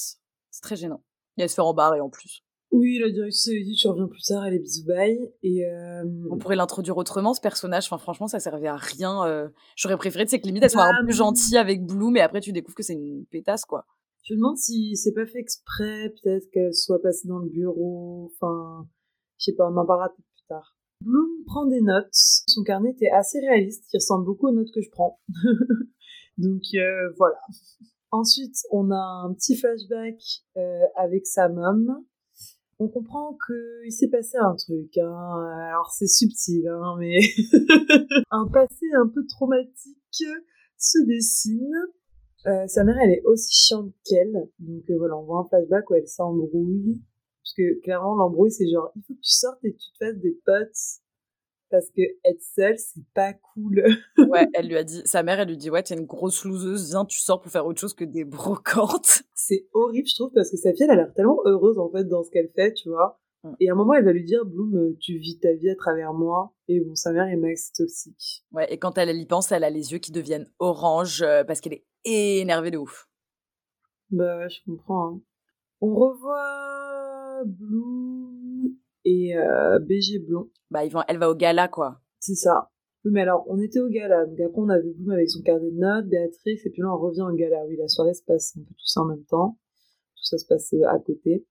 C'est 0.51 0.63
très 0.63 0.77
gênant. 0.77 1.03
Et 1.37 1.43
elle 1.43 1.49
se 1.49 1.55
fait 1.57 1.63
rembarrer 1.63 2.01
en 2.01 2.09
plus. 2.09 2.43
Oui, 2.71 2.99
la 2.99 3.09
direction 3.09 3.53
s'est 3.53 3.63
dit, 3.63 3.77
tu 3.77 3.87
reviens 3.87 4.09
plus 4.09 4.23
tard, 4.23 4.43
allez, 4.43 4.59
bisous, 4.59 4.85
bye. 4.85 5.17
Et 5.43 5.65
euh, 5.65 6.03
On 6.31 6.39
pourrait 6.39 6.57
l'introduire 6.57 6.97
autrement, 6.97 7.33
ce 7.33 7.41
personnage. 7.41 7.85
Enfin, 7.87 7.99
franchement, 7.99 8.27
ça 8.27 8.41
servait 8.41 8.67
à 8.67 8.77
rien. 8.77 9.25
euh. 9.27 9.49
J'aurais 9.77 9.97
préféré, 9.97 10.25
tu 10.25 10.31
sais, 10.31 10.41
que 10.41 10.47
limite, 10.47 10.63
elle 10.65 10.71
soit 10.71 10.83
un 10.85 10.91
Bah, 10.91 11.07
peu 11.07 11.13
gentille 11.13 11.57
avec 11.57 11.85
Blue, 11.85 12.11
mais 12.11 12.21
après, 12.21 12.41
tu 12.41 12.53
découvres 12.53 12.75
que 12.75 12.83
c'est 12.83 12.95
une 12.95 13.27
pétasse, 13.27 13.65
quoi. 13.65 13.85
Je 14.25 14.35
me 14.35 14.39
demande 14.39 14.57
si 14.57 14.97
c'est 14.97 15.13
pas 15.13 15.27
fait 15.27 15.39
exprès, 15.39 16.13
peut-être 16.23 16.51
qu'elle 16.51 16.75
soit 16.75 17.01
passée 17.01 17.29
dans 17.29 17.39
le 17.39 17.49
bureau, 17.49 18.33
enfin, 18.35 18.89
je 19.39 19.45
sais 19.45 19.53
pas, 19.55 19.69
on 19.71 19.77
en 19.77 19.87
parlera 19.87 20.09
plus 20.09 20.25
tard. 20.49 20.77
Bloom 21.03 21.45
prend 21.47 21.67
des 21.67 21.83
notes. 21.83 22.09
Son 22.13 22.63
carnet 22.65 22.91
était 22.91 23.11
assez 23.11 23.39
réaliste, 23.39 23.85
il 23.93 23.99
ressemble 23.99 24.25
beaucoup 24.25 24.49
aux 24.49 24.53
notes 24.53 24.73
que 24.75 24.81
je 24.81 24.91
prends. 24.91 25.21
Donc 26.39 26.63
euh, 26.75 27.13
voilà. 27.17 27.39
Ensuite, 28.11 28.57
on 28.71 28.91
a 28.91 29.25
un 29.27 29.35
petit 29.35 29.57
flashback 29.57 30.21
euh, 30.57 30.85
avec 30.97 31.27
sa 31.27 31.49
mom. 31.49 32.05
On 32.79 32.89
comprend 32.89 33.37
qu'il 33.47 33.93
s'est 33.93 34.09
passé 34.09 34.37
un 34.37 34.55
truc. 34.55 34.97
Hein. 34.99 35.69
Alors 35.69 35.91
c'est 35.93 36.07
subtil, 36.07 36.69
hein, 36.69 36.97
mais 36.99 37.19
un 38.31 38.49
passé 38.49 38.87
un 38.97 39.09
peu 39.09 39.25
traumatique 39.27 40.25
se 40.77 40.99
dessine. 41.07 41.75
Euh, 42.47 42.67
sa 42.67 42.85
mère, 42.85 42.97
elle 43.03 43.13
est 43.13 43.23
aussi 43.25 43.53
chiante 43.53 43.93
qu'elle. 44.05 44.49
Donc 44.59 44.89
euh, 44.91 44.97
voilà, 44.99 45.17
on 45.17 45.25
voit 45.25 45.41
un 45.41 45.49
flashback 45.49 45.89
où 45.91 45.95
elle 45.95 46.09
s'embrouille. 46.09 47.01
Puisque 47.43 47.83
clairement, 47.83 48.15
l'embrouille, 48.15 48.51
c'est 48.51 48.69
genre, 48.69 48.91
il 48.97 49.03
faut 49.03 49.15
que 49.15 49.21
tu 49.21 49.33
sortes 49.33 49.65
et 49.65 49.73
que 49.73 49.79
tu 49.79 49.93
te 49.93 50.05
fasses 50.05 50.19
des 50.19 50.39
potes. 50.45 51.03
Parce 51.75 51.91
que 51.91 52.03
être 52.25 52.41
seule, 52.41 52.79
c'est 52.79 53.03
pas 53.15 53.33
cool. 53.33 53.83
Ouais, 54.31 54.47
elle 54.55 54.69
lui 54.69 54.77
a 54.77 54.85
dit, 54.85 55.03
sa 55.07 55.25
mère, 55.25 55.41
elle 55.41 55.49
lui 55.49 55.57
dit, 55.57 55.71
ouais, 55.71 55.83
t'es 55.83 55.95
une 55.95 56.07
grosse 56.07 56.45
loseuse, 56.45 56.91
viens, 56.91 57.05
tu 57.05 57.19
sors 57.19 57.41
pour 57.41 57.51
faire 57.51 57.67
autre 57.67 57.81
chose 57.81 57.95
que 57.95 58.05
des 58.05 58.23
brocantes. 58.37 59.23
c'est 59.35 59.67
horrible, 59.73 60.07
je 60.07 60.15
trouve, 60.15 60.31
parce 60.33 60.53
que 60.53 60.57
sa 60.57 60.73
fille, 60.73 60.85
elle 60.85 60.91
a 60.93 60.95
l'air 60.95 61.13
tellement 61.15 61.41
heureuse, 61.47 61.79
en 61.81 61.91
fait, 61.91 62.05
dans 62.05 62.23
ce 62.23 62.31
qu'elle 62.31 62.49
fait, 62.55 62.75
tu 62.75 62.91
vois. 62.91 63.21
Mm. 63.43 63.55
Et 63.59 63.69
à 63.69 63.73
un 63.73 63.75
moment, 63.75 63.95
elle 63.95 64.05
va 64.05 64.13
lui 64.13 64.23
dire, 64.23 64.45
Bloom, 64.45 64.77
euh, 64.77 64.97
tu 65.01 65.19
vis 65.19 65.41
ta 65.41 65.53
vie 65.53 65.69
à 65.69 65.75
travers 65.75 66.13
moi. 66.15 66.55
Et 66.69 66.79
bon, 66.79 66.95
sa 66.95 67.11
mère 67.11 67.27
est 67.27 67.35
max 67.35 67.73
toxique. 67.73 68.45
Ouais, 68.53 68.73
et 68.73 68.79
quand 68.79 68.97
elle 68.97 69.11
y 69.17 69.27
pense, 69.27 69.51
elle 69.51 69.65
a 69.65 69.71
les 69.71 69.91
yeux 69.91 69.99
qui 69.99 70.13
deviennent 70.13 70.49
orange 70.61 71.23
euh, 71.23 71.43
parce 71.43 71.61
qu'elle 71.61 71.75
est 71.75 71.85
énervée 72.05 72.71
de 72.71 72.79
ouf. 72.79 73.09
Bah 74.11 74.39
ouais, 74.39 74.49
je 74.49 74.61
comprends. 74.65 75.17
hein. 75.17 75.21
On 75.81 75.93
revoit 75.97 77.43
Bloom 77.47 78.14
et 79.05 79.37
euh, 79.37 79.79
BG 79.81 80.19
Blond. 80.21 80.51
Bah, 80.71 80.85
ils 80.85 80.91
vont, 80.91 81.03
elle 81.09 81.19
va 81.19 81.31
au 81.31 81.35
gala, 81.35 81.69
quoi. 81.69 82.01
C'est 82.21 82.35
ça. 82.35 82.71
Oui, 83.05 83.13
mais 83.13 83.21
alors, 83.21 83.45
on 83.49 83.61
était 83.61 83.81
au 83.81 83.89
gala. 83.89 84.27
Donc 84.27 84.41
après, 84.41 84.61
on 84.61 84.69
a 84.69 84.79
vu 84.79 84.95
Bloom 84.95 85.11
avec 85.11 85.29
son 85.29 85.43
carnet 85.43 85.71
de 85.71 85.79
notes, 85.79 86.07
Béatrix, 86.07 86.61
et 86.65 86.71
puis 86.71 86.81
là, 86.81 86.93
on 86.93 86.99
revient 86.99 87.23
au 87.23 87.35
gala. 87.35 87.65
Oui, 87.69 87.77
la 87.77 87.89
soirée 87.89 88.15
se 88.15 88.23
passe 88.25 88.57
un 88.57 88.61
peu 88.61 88.75
tout 88.75 88.87
ça 88.87 89.03
en 89.03 89.07
même 89.07 89.25
temps. 89.25 89.59
Tout 90.17 90.25
ça 90.25 90.39
se 90.39 90.47
passe 90.47 90.73
euh, 90.73 90.89
à 90.89 90.99
côté. 90.99 91.47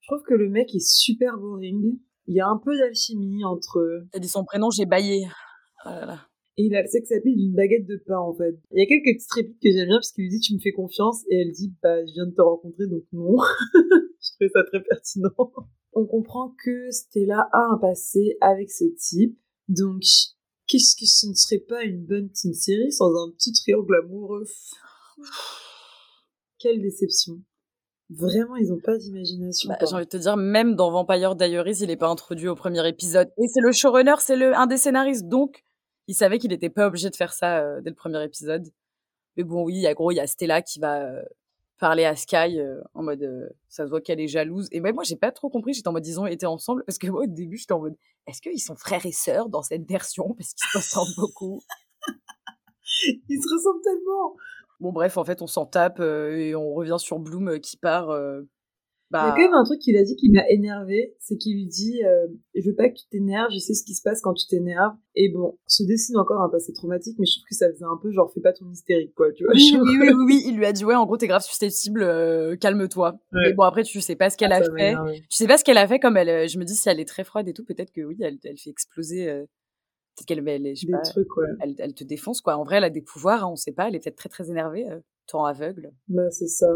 Je 0.00 0.08
trouve 0.08 0.22
que 0.22 0.34
le 0.34 0.48
mec 0.48 0.74
est 0.74 0.84
super 0.84 1.38
boring. 1.38 1.98
Il 2.26 2.34
y 2.34 2.40
a 2.40 2.48
un 2.48 2.58
peu 2.58 2.76
d'alchimie 2.76 3.44
entre 3.44 3.78
eux. 3.78 4.08
T'as 4.10 4.18
dit 4.18 4.28
son 4.28 4.44
prénom, 4.44 4.70
j'ai 4.70 4.86
baillé. 4.86 5.26
Oh 5.84 5.90
là 5.90 6.06
là. 6.06 6.20
Et 6.58 6.64
il 6.64 6.74
a 6.74 6.80
le 6.80 6.88
sex 6.88 7.12
appeal 7.12 7.36
d'une 7.36 7.54
baguette 7.54 7.86
de 7.86 8.02
pain, 8.06 8.18
en 8.18 8.34
fait. 8.34 8.58
Il 8.72 8.80
y 8.80 8.82
a 8.82 8.86
quelques 8.86 9.16
petites 9.16 9.32
répliques 9.32 9.60
que 9.62 9.70
j'aime 9.70 9.88
bien, 9.88 9.98
parce 9.98 10.10
qu'il 10.10 10.24
lui 10.24 10.30
dit, 10.30 10.40
tu 10.40 10.54
me 10.54 10.58
fais 10.58 10.72
confiance, 10.72 11.22
et 11.30 11.42
elle 11.42 11.52
dit, 11.52 11.72
bah, 11.82 12.04
je 12.06 12.12
viens 12.14 12.26
de 12.26 12.34
te 12.34 12.40
rencontrer, 12.40 12.86
donc 12.86 13.02
non. 13.12 13.36
je 14.26 14.32
trouvais 14.32 14.50
ça 14.52 14.64
très 14.64 14.82
pertinent. 14.82 15.52
On 15.92 16.06
comprend 16.06 16.54
que 16.62 16.90
Stella 16.90 17.48
a 17.52 17.68
un 17.72 17.78
passé 17.78 18.36
avec 18.40 18.70
ce 18.70 18.84
type. 18.98 19.38
Donc, 19.68 20.02
qu'est-ce 20.66 20.94
que 20.96 21.06
ce 21.06 21.26
ne 21.28 21.34
serait 21.34 21.64
pas 21.66 21.84
une 21.84 22.04
bonne 22.04 22.30
teen 22.30 22.54
série 22.54 22.92
sans 22.92 23.10
un 23.14 23.30
petit 23.32 23.52
triangle 23.52 23.96
amoureux 24.04 24.44
Quelle 26.58 26.82
déception. 26.82 27.40
Vraiment, 28.10 28.56
ils 28.56 28.72
ont 28.72 28.78
pas 28.78 28.96
d'imagination. 28.96 29.68
Bah, 29.68 29.78
j'ai 29.80 29.94
envie 29.94 30.04
de 30.04 30.10
te 30.10 30.16
dire, 30.16 30.36
même 30.36 30.76
dans 30.76 30.90
Vampire 30.90 31.34
Diaries, 31.34 31.78
il 31.80 31.90
est 31.90 31.96
pas 31.96 32.08
introduit 32.08 32.46
au 32.46 32.54
premier 32.54 32.86
épisode. 32.86 33.28
Et 33.36 33.48
c'est 33.48 33.60
le 33.60 33.72
showrunner, 33.72 34.14
c'est 34.20 34.36
le, 34.36 34.54
un 34.54 34.66
des 34.66 34.76
scénaristes, 34.76 35.26
donc 35.26 35.64
il 36.06 36.14
savait 36.14 36.38
qu'il 36.38 36.52
était 36.52 36.70
pas 36.70 36.86
obligé 36.86 37.10
de 37.10 37.16
faire 37.16 37.32
ça 37.32 37.58
euh, 37.58 37.80
dès 37.80 37.90
le 37.90 37.96
premier 37.96 38.22
épisode. 38.22 38.68
Mais 39.36 39.42
bon, 39.42 39.64
oui, 39.64 39.86
en 39.88 39.92
gros, 39.92 40.12
il 40.12 40.16
y 40.16 40.20
a 40.20 40.26
Stella 40.26 40.62
qui 40.62 40.78
va 40.78 41.02
euh, 41.02 41.22
parler 41.78 42.04
à 42.04 42.16
Sky 42.16 42.58
euh, 42.58 42.80
en 42.94 43.02
mode, 43.02 43.22
euh, 43.22 43.48
ça 43.68 43.84
se 43.84 43.90
voit 43.90 44.00
qu'elle 44.00 44.20
est 44.20 44.28
jalouse. 44.28 44.68
Et 44.72 44.80
même 44.80 44.94
moi, 44.94 45.04
j'ai 45.04 45.16
pas 45.16 45.32
trop 45.32 45.50
compris, 45.50 45.74
j'étais 45.74 45.88
en 45.88 45.92
mode, 45.92 46.06
ils 46.06 46.20
ont 46.20 46.26
été 46.26 46.46
ensemble, 46.46 46.84
parce 46.84 46.98
que 46.98 47.06
moi, 47.08 47.22
au 47.22 47.26
début, 47.26 47.56
j'étais 47.56 47.72
en 47.72 47.80
mode, 47.80 47.96
est-ce 48.26 48.40
qu'ils 48.40 48.60
sont 48.60 48.76
frères 48.76 49.04
et 49.06 49.12
sœurs 49.12 49.48
dans 49.48 49.62
cette 49.62 49.88
version? 49.88 50.34
Parce 50.34 50.54
qu'ils 50.54 50.68
se 50.70 50.78
ressemblent 50.78 51.16
beaucoup. 51.16 51.60
Ils 53.28 53.42
se 53.42 53.54
ressemblent 53.54 53.82
tellement. 53.82 54.36
Bon, 54.80 54.92
bref, 54.92 55.16
en 55.16 55.24
fait, 55.24 55.42
on 55.42 55.46
s'en 55.46 55.66
tape 55.66 56.00
euh, 56.00 56.36
et 56.36 56.54
on 56.54 56.74
revient 56.74 56.96
sur 56.98 57.18
Bloom 57.18 57.48
euh, 57.48 57.58
qui 57.58 57.76
part. 57.76 58.08
Euh, 59.14 59.16
Il 59.16 59.16
y 59.16 59.18
a 59.18 59.28
bah, 59.30 59.34
quand 59.36 59.42
même 59.42 59.54
un 59.54 59.64
truc 59.64 59.78
qu'il 59.80 59.96
a 59.96 60.02
dit 60.02 60.16
qui 60.16 60.30
m'a 60.30 60.42
énervé, 60.50 61.14
c'est 61.20 61.36
qu'il 61.36 61.54
lui 61.54 61.66
dit 61.66 62.02
euh, 62.04 62.26
Je 62.54 62.68
veux 62.68 62.74
pas 62.74 62.88
que 62.88 62.94
tu 62.94 63.06
t'énerves, 63.10 63.50
je 63.52 63.58
sais 63.58 63.74
ce 63.74 63.84
qui 63.84 63.94
se 63.94 64.02
passe 64.02 64.20
quand 64.20 64.34
tu 64.34 64.46
t'énerves. 64.46 64.94
Et 65.14 65.30
bon, 65.32 65.58
se 65.66 65.82
dessine 65.84 66.16
encore 66.18 66.40
un 66.42 66.48
passé 66.48 66.72
traumatique, 66.72 67.16
mais 67.18 67.26
je 67.26 67.36
trouve 67.38 67.44
que 67.48 67.54
ça 67.54 67.70
faisait 67.72 67.84
un 67.84 67.96
peu 68.02 68.10
genre 68.10 68.30
fais 68.32 68.40
pas 68.40 68.52
ton 68.52 68.70
hystérique, 68.70 69.14
quoi, 69.14 69.32
tu 69.32 69.44
vois. 69.44 69.54
Oui, 69.54 69.72
oui, 69.80 69.96
oui, 70.00 70.08
oui, 70.10 70.24
oui, 70.26 70.42
il 70.46 70.56
lui 70.56 70.66
a 70.66 70.72
dit 70.72 70.84
ouais, 70.84 70.94
en 70.94 71.06
gros, 71.06 71.16
t'es 71.16 71.26
grave 71.28 71.42
susceptible, 71.42 72.02
euh, 72.02 72.56
calme-toi. 72.56 73.12
Ouais. 73.32 73.40
Mais 73.46 73.52
bon, 73.54 73.62
après, 73.62 73.82
tu 73.84 74.00
sais 74.00 74.16
pas 74.16 74.28
ce 74.30 74.36
qu'elle 74.36 74.52
a 74.52 74.62
Ça 74.62 74.70
m'a 74.72 74.78
fait. 74.78 74.88
énervé. 74.90 75.20
Tu 75.30 75.36
sais 75.36 75.46
pas 75.46 75.56
ce 75.56 75.64
qu'elle 75.64 75.78
a 75.78 75.86
fait 75.88 75.98
comme 76.00 76.16
elle. 76.16 76.28
euh, 76.28 76.46
Je 76.48 76.58
me 76.58 76.64
dis 76.64 76.74
si 76.74 76.88
elle 76.88 77.00
est 77.00 77.08
très 77.08 77.24
froide 77.24 77.48
et 77.48 77.52
tout, 77.52 77.64
peut-être 77.64 77.92
que 77.92 78.00
oui, 78.02 78.16
elle, 78.20 78.38
elle 78.44 78.58
fait 78.58 78.70
exploser. 78.70 79.28
euh, 79.30 79.44
peut-être 80.16 80.26
qu'elle, 80.26 80.48
elle, 80.48 80.74
je 80.74 80.80
sais 80.80 80.86
Des 80.86 80.92
pas, 80.92 81.00
trucs, 81.02 81.36
ouais. 81.36 81.46
elle, 81.60 81.74
elle 81.78 81.94
te 81.94 82.02
défonce 82.04 82.40
quoi. 82.40 82.56
En 82.56 82.64
vrai, 82.64 82.76
elle 82.78 82.84
a 82.84 82.90
des 82.90 83.02
pouvoirs, 83.02 83.44
hein, 83.44 83.48
on 83.52 83.56
sait 83.56 83.72
pas. 83.72 83.88
Elle 83.88 83.94
est 83.94 84.00
peut-être 84.02 84.16
très 84.16 84.28
très 84.28 84.50
énervée, 84.50 84.88
euh, 84.90 84.98
temps 85.26 85.44
aveugle. 85.44 85.92
Bah, 86.08 86.30
c'est 86.30 86.46
ça. 86.48 86.66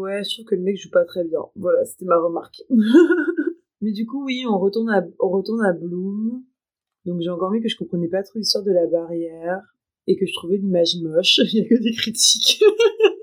Ouais, 0.00 0.24
je 0.24 0.34
trouve 0.34 0.46
que 0.46 0.54
le 0.54 0.62
mec 0.62 0.76
joue 0.78 0.90
pas 0.90 1.04
très 1.04 1.24
bien. 1.24 1.40
Voilà, 1.56 1.84
c'était 1.84 2.06
ma 2.06 2.18
remarque. 2.18 2.62
mais 3.80 3.92
du 3.92 4.06
coup, 4.06 4.24
oui, 4.24 4.44
on 4.48 4.58
retourne 4.58 4.88
à, 4.90 5.04
on 5.18 5.28
retourne 5.28 5.64
à 5.64 5.72
Bloom. 5.72 6.42
Donc, 7.06 7.20
j'ai 7.20 7.30
encore 7.30 7.50
mis 7.50 7.60
que 7.60 7.68
je 7.68 7.76
comprenais 7.76 8.08
pas 8.08 8.22
trop 8.22 8.38
l'histoire 8.38 8.64
de 8.64 8.72
la 8.72 8.86
barrière 8.86 9.60
et 10.06 10.16
que 10.16 10.26
je 10.26 10.32
trouvais 10.34 10.56
l'image 10.56 10.96
moche. 11.02 11.38
Il 11.52 11.58
y 11.58 11.60
a 11.60 11.68
que 11.68 11.82
des 11.82 11.92
critiques. 11.92 12.62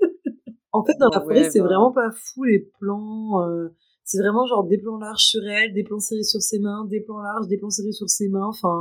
en 0.72 0.84
fait, 0.84 0.96
dans 0.98 1.08
la 1.10 1.18
Ouais, 1.24 1.34
forêt, 1.34 1.50
c'est 1.50 1.60
vraiment 1.60 1.92
pas 1.92 2.10
fou 2.12 2.44
les 2.44 2.70
plans. 2.78 3.42
euh, 3.48 3.68
c'est 4.04 4.18
vraiment 4.18 4.46
genre 4.46 4.64
des 4.64 4.78
plans 4.78 4.96
larges 4.98 5.24
sur 5.24 5.44
elle, 5.46 5.74
des 5.74 5.84
plans 5.84 5.98
serrés 6.00 6.22
sur 6.22 6.40
ses 6.40 6.58
mains, 6.60 6.86
des 6.86 7.00
plans 7.00 7.20
larges, 7.20 7.46
des 7.46 7.58
plans 7.58 7.68
serrés 7.70 7.92
sur 7.92 8.08
ses 8.08 8.28
mains. 8.28 8.46
Enfin, 8.46 8.78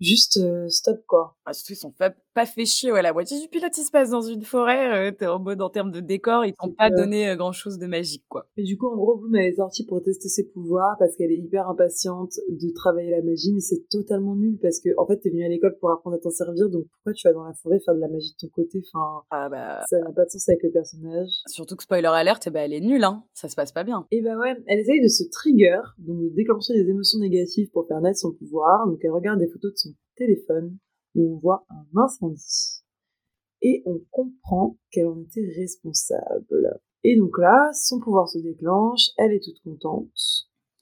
juste 0.00 0.36
euh, 0.36 0.68
stop 0.68 1.00
quoi. 1.06 1.36
Ah, 1.44 1.52
surtout, 1.52 1.72
ils 1.72 1.76
sont 1.76 1.90
pas, 1.90 2.14
pas 2.38 2.46
fait 2.46 2.64
chier. 2.64 2.92
Ouais, 2.92 3.02
la 3.02 3.12
moitié 3.12 3.40
du 3.40 3.48
pilote, 3.48 3.76
il 3.76 3.82
se 3.82 3.90
passe 3.90 4.10
dans 4.10 4.20
une 4.22 4.42
forêt. 4.42 5.08
euh, 5.08 5.10
T'es 5.12 5.26
en 5.26 5.40
mode 5.40 5.60
en 5.60 5.70
termes 5.70 5.90
de 5.90 6.00
décor, 6.00 6.44
ils 6.44 6.52
t'ont 6.54 6.72
pas 6.72 6.88
donné 6.90 7.34
grand 7.36 7.52
chose 7.52 7.78
de 7.78 7.86
magique 7.86 8.24
quoi. 8.28 8.46
Et 8.56 8.62
du 8.62 8.76
coup, 8.78 8.86
en 8.86 8.96
gros, 8.96 9.16
Bloom, 9.16 9.34
elle 9.36 9.46
est 9.52 9.56
sortie 9.56 9.84
pour 9.86 10.02
tester 10.02 10.28
ses 10.28 10.44
pouvoirs 10.48 10.96
parce 10.98 11.16
qu'elle 11.16 11.32
est 11.32 11.38
hyper 11.38 11.68
impatiente 11.68 12.32
de 12.48 12.72
travailler 12.74 13.10
la 13.10 13.22
magie, 13.22 13.52
mais 13.52 13.60
c'est 13.60 13.88
totalement 13.90 14.36
nul 14.36 14.58
parce 14.62 14.78
que, 14.80 14.90
en 14.98 15.06
fait, 15.06 15.18
t'es 15.18 15.30
venue 15.30 15.44
à 15.44 15.48
l'école 15.48 15.76
pour 15.80 15.90
apprendre 15.90 16.16
à 16.16 16.18
t'en 16.20 16.30
servir, 16.30 16.68
donc 16.68 16.86
pourquoi 16.92 17.12
tu 17.12 17.26
vas 17.26 17.34
dans 17.34 17.44
la 17.44 17.54
forêt 17.54 17.80
faire 17.84 17.94
de 17.94 18.00
la 18.00 18.08
magie 18.08 18.32
de 18.40 18.46
ton 18.46 18.52
côté? 18.54 18.82
Enfin, 18.92 19.22
Ah 19.30 19.48
bah. 19.48 19.80
ça 19.90 19.98
n'a 19.98 20.12
pas 20.12 20.24
de 20.24 20.30
sens 20.30 20.48
avec 20.48 20.62
le 20.62 20.70
personnage. 20.70 21.30
Surtout 21.46 21.76
que 21.76 21.82
spoiler 21.82 22.06
alerte, 22.08 22.44
eh 22.46 22.50
ben, 22.50 22.60
elle 22.60 22.72
est 22.74 22.80
nulle, 22.80 23.04
hein. 23.04 23.24
Ça 23.34 23.48
se 23.48 23.56
passe 23.56 23.72
pas 23.72 23.84
bien. 23.84 24.06
Et 24.12 24.22
bah 24.22 24.36
ouais, 24.38 24.54
elle 24.66 24.78
essaye 24.78 25.00
de 25.02 25.08
se 25.08 25.24
trigger, 25.30 25.80
donc 25.98 26.20
de 26.22 26.28
déclencher 26.34 26.74
des 26.74 26.88
émotions 26.88 27.18
négatives 27.18 27.68
pour 27.72 27.86
faire 27.88 28.00
naître 28.00 28.18
son 28.18 28.32
pouvoir, 28.32 28.86
donc 28.86 28.98
elle 29.02 29.10
regarde 29.10 29.38
des 29.40 29.48
photos 29.48 29.72
de 29.72 29.76
son 29.78 29.90
téléphone 30.16 30.76
où 31.18 31.34
on 31.34 31.38
voit 31.38 31.66
un 31.70 31.84
incendie. 32.00 32.82
Et 33.60 33.82
on 33.86 34.00
comprend 34.10 34.78
qu'elle 34.90 35.06
en 35.06 35.20
était 35.20 35.46
responsable. 35.56 36.80
Et 37.04 37.16
donc 37.16 37.38
là, 37.38 37.70
son 37.74 38.00
pouvoir 38.00 38.28
se 38.28 38.38
déclenche, 38.38 39.08
elle 39.18 39.32
est 39.32 39.42
toute 39.42 39.60
contente. 39.62 40.10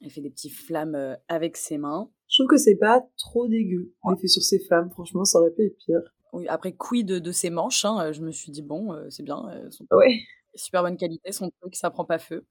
Elle 0.02 0.10
fait 0.10 0.20
des 0.20 0.30
petits 0.30 0.50
flammes 0.50 0.94
euh, 0.94 1.16
avec 1.28 1.56
ses 1.56 1.78
mains. 1.78 2.10
Je 2.28 2.42
trouve 2.42 2.50
que 2.50 2.56
c'est 2.58 2.76
pas 2.76 3.06
trop 3.16 3.48
dégueu. 3.48 3.94
L'effet 4.10 4.28
sur 4.28 4.42
ses 4.42 4.58
flammes, 4.60 4.90
franchement, 4.90 5.24
ça 5.24 5.38
aurait 5.40 5.52
pu 5.52 5.64
être 5.66 5.76
pire. 5.78 6.02
Oui, 6.32 6.46
après, 6.48 6.72
quid 6.74 7.06
de, 7.06 7.18
de 7.18 7.32
ses 7.32 7.50
manches, 7.50 7.84
hein, 7.86 7.98
euh, 8.08 8.12
je 8.12 8.20
me 8.20 8.30
suis 8.30 8.52
dit, 8.52 8.62
bon, 8.62 8.92
euh, 8.92 9.08
c'est 9.08 9.22
bien, 9.22 9.42
euh, 9.48 9.70
son- 9.70 9.86
Ouais, 9.92 10.20
super 10.54 10.82
bonne 10.82 10.96
qualité, 10.98 11.32
son 11.32 11.50
truc, 11.60 11.74
ça 11.76 11.90
prend 11.90 12.04
pas 12.04 12.18
feu. 12.18 12.44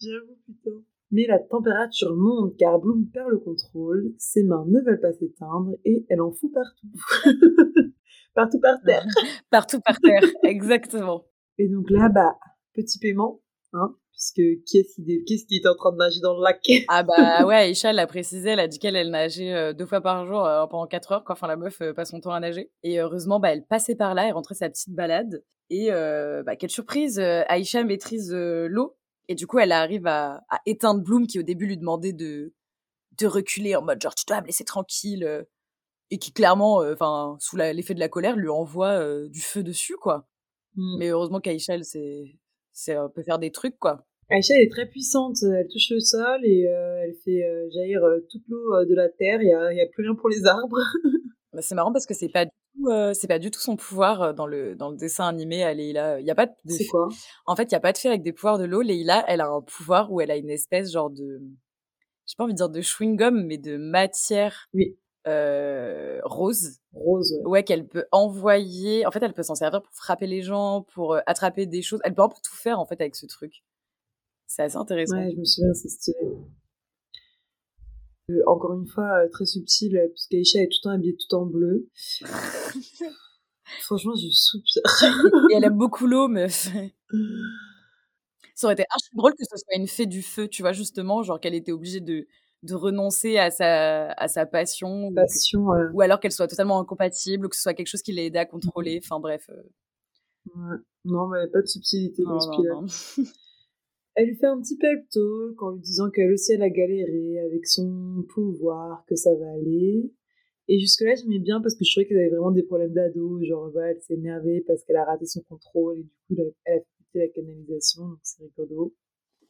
j'avoue, 0.00 0.38
putain. 0.46 0.82
Mais 1.12 1.26
la 1.28 1.38
température 1.38 2.14
monte 2.16 2.56
car 2.58 2.78
Bloom 2.78 3.06
perd 3.12 3.28
le 3.28 3.38
contrôle, 3.38 4.14
ses 4.16 4.44
mains 4.44 4.64
ne 4.66 4.80
veulent 4.80 5.00
pas 5.00 5.12
s'éteindre 5.12 5.72
et 5.84 6.06
elle 6.08 6.22
en 6.22 6.32
fout 6.32 6.50
partout. 6.52 6.86
partout 8.34 8.60
par 8.60 8.76
terre. 8.84 9.04
Partout 9.50 9.80
par 9.80 10.00
terre, 10.00 10.22
exactement. 10.42 11.26
Et 11.58 11.68
donc 11.68 11.90
là, 11.90 12.08
bah, 12.08 12.38
petit 12.74 12.98
paiement, 12.98 13.42
hein, 13.74 13.94
puisque 14.10 14.64
qui 14.64 14.78
est-ce 14.78 14.94
qui, 14.94 15.02
dé- 15.02 15.22
qu'est-ce 15.26 15.44
qui 15.44 15.56
est 15.56 15.68
en 15.68 15.74
train 15.74 15.92
de 15.92 15.98
nager 15.98 16.20
dans 16.20 16.34
le 16.34 16.42
lac? 16.42 16.58
Ah 16.88 17.02
bah 17.02 17.44
ouais, 17.44 17.70
Aisha, 17.70 17.90
elle 17.90 17.96
l'a 17.96 18.06
précisé, 18.06 18.48
elle 18.48 18.60
a 18.60 18.68
dit 18.68 18.78
qu'elle 18.78 18.96
elle 18.96 19.10
nageait 19.10 19.52
euh, 19.52 19.72
deux 19.74 19.84
fois 19.84 20.00
par 20.00 20.24
jour 20.26 20.46
euh, 20.46 20.66
pendant 20.66 20.86
quatre 20.86 21.12
heures, 21.12 21.24
quoi. 21.24 21.34
Enfin, 21.34 21.46
la 21.46 21.56
meuf 21.56 21.82
euh, 21.82 21.92
passe 21.92 22.10
son 22.10 22.20
temps 22.20 22.32
à 22.32 22.40
nager. 22.40 22.70
Et 22.82 22.98
heureusement, 23.00 23.38
bah, 23.38 23.52
elle 23.52 23.66
passait 23.66 23.96
par 23.96 24.14
là, 24.14 24.26
elle 24.26 24.32
rentrait 24.32 24.54
sa 24.54 24.70
petite 24.70 24.94
balade. 24.94 25.44
Et 25.68 25.92
euh, 25.92 26.42
bah, 26.42 26.56
quelle 26.56 26.70
surprise, 26.70 27.18
Aisha 27.18 27.84
maîtrise 27.84 28.32
l'eau. 28.32 28.96
Et 29.32 29.34
du 29.34 29.46
coup, 29.46 29.58
elle 29.58 29.72
arrive 29.72 30.06
à, 30.06 30.44
à 30.50 30.60
éteindre 30.66 31.02
Bloom, 31.02 31.26
qui 31.26 31.38
au 31.38 31.42
début 31.42 31.66
lui 31.66 31.78
demandait 31.78 32.12
de, 32.12 32.52
de 33.18 33.26
reculer 33.26 33.74
en 33.76 33.80
mode 33.80 33.98
genre, 33.98 34.14
tu 34.14 34.26
dois 34.28 34.42
me 34.42 34.46
laisser 34.46 34.64
tranquille. 34.64 35.24
euh, 35.24 35.42
et 36.10 36.18
qui 36.18 36.30
clairement, 36.30 36.82
euh, 36.82 36.92
enfin, 36.92 37.38
sous 37.40 37.56
l'effet 37.56 37.94
de 37.94 37.98
la 37.98 38.10
colère, 38.10 38.36
lui 38.36 38.50
envoie 38.50 38.90
euh, 38.90 39.30
du 39.30 39.40
feu 39.40 39.62
dessus, 39.62 39.96
quoi. 39.96 40.28
Hmm. 40.76 40.98
Mais 40.98 41.08
heureusement 41.08 41.40
elle, 41.46 41.86
c'est, 41.86 42.36
c'est, 42.72 42.94
peut 43.14 43.22
faire 43.22 43.38
des 43.38 43.50
trucs, 43.50 43.78
quoi. 43.78 44.04
Aïcha, 44.28 44.54
elle 44.54 44.64
est 44.64 44.70
très 44.70 44.84
puissante. 44.84 45.42
Elle 45.42 45.66
touche 45.68 45.88
le 45.88 46.00
sol 46.00 46.44
et 46.44 46.68
euh, 46.68 47.02
elle 47.02 47.14
fait 47.24 47.42
jaillir 47.72 48.02
toute 48.30 48.42
l'eau 48.48 48.84
de 48.84 48.94
la 48.94 49.08
terre. 49.08 49.40
Il 49.40 49.46
n'y 49.46 49.54
a, 49.54 49.72
y 49.72 49.80
a, 49.80 49.86
plus 49.86 50.02
rien 50.02 50.14
pour 50.14 50.28
les 50.28 50.44
arbres. 50.44 50.80
bah, 51.54 51.62
c'est 51.62 51.74
marrant 51.74 51.92
parce 51.94 52.04
que 52.04 52.12
c'est 52.12 52.28
pas 52.28 52.44
du 52.44 52.50
tout, 52.74 53.14
c'est 53.14 53.28
pas 53.28 53.38
du 53.38 53.50
tout 53.50 53.60
son 53.60 53.76
pouvoir 53.76 54.34
dans 54.34 54.46
le 54.46 54.74
dans 54.74 54.90
le 54.90 54.96
dessin 54.96 55.26
animé. 55.28 55.60
Est 55.60 55.92
là. 55.92 56.20
Il 56.20 56.26
y 56.26 56.30
a 56.30 56.34
pas 56.34 56.46
de. 56.46 56.52
C'est 56.66 56.86
quoi? 56.86 57.08
En 57.46 57.56
fait, 57.56 57.64
il 57.64 57.72
y 57.72 57.74
a 57.76 57.80
pas 57.80 57.92
de 57.92 57.98
fée 57.98 58.08
avec 58.08 58.22
des 58.22 58.32
pouvoirs 58.32 58.58
de 58.58 58.64
l'eau. 58.64 58.82
Leila, 58.82 59.24
elle 59.28 59.40
a 59.40 59.48
un 59.48 59.62
pouvoir 59.62 60.12
où 60.12 60.20
elle 60.20 60.30
a 60.30 60.36
une 60.36 60.50
espèce 60.50 60.92
genre 60.92 61.10
de, 61.10 61.40
j'ai 62.26 62.34
pas 62.36 62.44
envie 62.44 62.54
de 62.54 62.56
dire 62.56 62.68
de 62.68 62.80
chewing 62.80 63.16
gum, 63.16 63.44
mais 63.44 63.58
de 63.58 63.76
matière. 63.76 64.68
Oui. 64.72 64.96
Euh, 65.26 66.20
rose. 66.24 66.78
Rose, 66.92 67.32
ouais. 67.32 67.50
ouais 67.50 67.64
qu'elle 67.64 67.86
peut 67.86 68.06
envoyer. 68.10 69.06
En 69.06 69.10
fait, 69.10 69.22
elle 69.22 69.34
peut 69.34 69.42
s'en 69.42 69.54
servir 69.54 69.82
pour 69.82 69.92
frapper 69.92 70.26
les 70.26 70.42
gens, 70.42 70.82
pour 70.94 71.16
attraper 71.26 71.66
des 71.66 71.82
choses. 71.82 72.00
Elle 72.04 72.14
peut 72.14 72.22
un 72.22 72.28
peu 72.28 72.40
tout 72.42 72.56
faire 72.56 72.80
en 72.80 72.86
fait 72.86 73.00
avec 73.00 73.14
ce 73.14 73.26
truc. 73.26 73.62
C'est 74.46 74.62
assez 74.62 74.76
intéressant. 74.76 75.16
Ouais, 75.16 75.30
je 75.32 75.38
me 75.38 75.44
souviens, 75.44 75.74
c'est 75.74 75.88
stylé. 75.88 76.18
Euh, 78.32 78.42
encore 78.46 78.74
une 78.74 78.86
fois, 78.86 79.24
euh, 79.24 79.28
très 79.28 79.44
subtil, 79.44 79.96
euh, 79.96 80.08
puisqu'Aïcha 80.08 80.60
est 80.60 80.66
tout 80.66 80.78
le 80.82 80.84
temps 80.84 80.90
habillée 80.90 81.16
tout 81.16 81.34
en 81.34 81.46
bleu. 81.46 81.88
Franchement, 83.80 84.14
je 84.14 84.28
soupire. 84.30 84.82
Et 85.50 85.54
elle 85.54 85.64
aime 85.64 85.76
beaucoup 85.76 86.06
l'eau, 86.06 86.28
mais... 86.28 86.48
Ça 86.48 86.70
aurait 88.66 88.74
été 88.74 88.84
archi 88.90 89.08
drôle 89.14 89.32
que 89.32 89.44
ce 89.44 89.56
soit 89.56 89.76
une 89.76 89.88
fée 89.88 90.06
du 90.06 90.22
feu, 90.22 90.46
tu 90.46 90.62
vois, 90.62 90.72
justement, 90.72 91.22
genre 91.22 91.40
qu'elle 91.40 91.54
était 91.54 91.72
obligée 91.72 92.00
de, 92.00 92.26
de 92.62 92.74
renoncer 92.74 93.38
à 93.38 93.50
sa, 93.50 94.12
à 94.12 94.28
sa 94.28 94.46
passion. 94.46 95.12
passion 95.14 95.62
ou, 95.62 95.74
ou 95.94 96.00
alors 96.00 96.20
qu'elle 96.20 96.32
soit 96.32 96.48
totalement 96.48 96.78
incompatible, 96.78 97.46
ou 97.46 97.48
que 97.48 97.56
ce 97.56 97.62
soit 97.62 97.74
quelque 97.74 97.88
chose 97.88 98.02
qui 98.02 98.12
l'ait 98.12 98.26
aidé 98.26 98.38
à 98.38 98.46
contrôler. 98.46 99.00
Enfin 99.02 99.20
bref. 99.20 99.50
Ouais. 100.54 100.76
Non, 101.04 101.28
mais 101.28 101.48
pas 101.48 101.62
de 101.62 101.66
subtilité 101.66 102.22
dans 102.24 102.38
ce 102.38 102.50
pilote. 102.50 102.90
Elle 104.14 104.28
lui 104.28 104.36
fait 104.36 104.46
un 104.46 104.60
petit 104.60 104.76
pep 104.76 105.08
talk 105.10 105.62
en 105.62 105.70
lui 105.70 105.80
disant 105.80 106.10
qu'elle 106.10 106.32
aussi 106.32 106.52
elle 106.52 106.62
a 106.62 106.68
galéré 106.68 107.38
avec 107.40 107.66
son 107.66 108.24
pouvoir, 108.28 109.04
que 109.06 109.16
ça 109.16 109.34
va 109.34 109.50
aller. 109.52 110.12
Et 110.68 110.78
jusque-là, 110.78 111.14
j'aimais 111.14 111.38
bien 111.38 111.60
parce 111.60 111.74
que 111.74 111.84
je 111.84 111.90
trouvais 111.90 112.06
qu'elle 112.06 112.18
avait 112.18 112.28
vraiment 112.28 112.50
des 112.50 112.62
problèmes 112.62 112.92
d'ado. 112.92 113.42
Genre, 113.42 113.70
voilà, 113.70 113.90
elle 113.92 114.00
s'est 114.00 114.14
énervée 114.14 114.62
parce 114.66 114.84
qu'elle 114.84 114.96
a 114.96 115.04
raté 115.04 115.26
son 115.26 115.40
contrôle 115.42 115.98
et 115.98 116.02
du 116.02 116.10
coup, 116.36 116.42
elle 116.64 116.78
a 116.78 116.80
fait 117.12 117.18
la 117.18 117.28
canalisation, 117.28 118.08
donc 118.08 118.18
c'est 118.22 118.42
rigolo. 118.42 118.94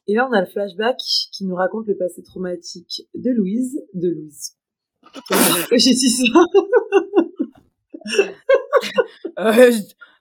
Et 0.09 0.15
là, 0.15 0.29
on 0.29 0.33
a 0.33 0.41
le 0.41 0.47
flashback 0.47 0.97
qui 0.99 1.45
nous 1.45 1.55
raconte 1.55 1.87
le 1.87 1.97
passé 1.97 2.23
traumatique 2.23 3.09
de 3.15 3.31
Louise. 3.31 3.81
De 3.95 4.09
Louise. 4.09 4.57
J'ai 5.73 5.95
dit 5.95 6.11
ça? 6.11 6.25
euh, 9.39 9.71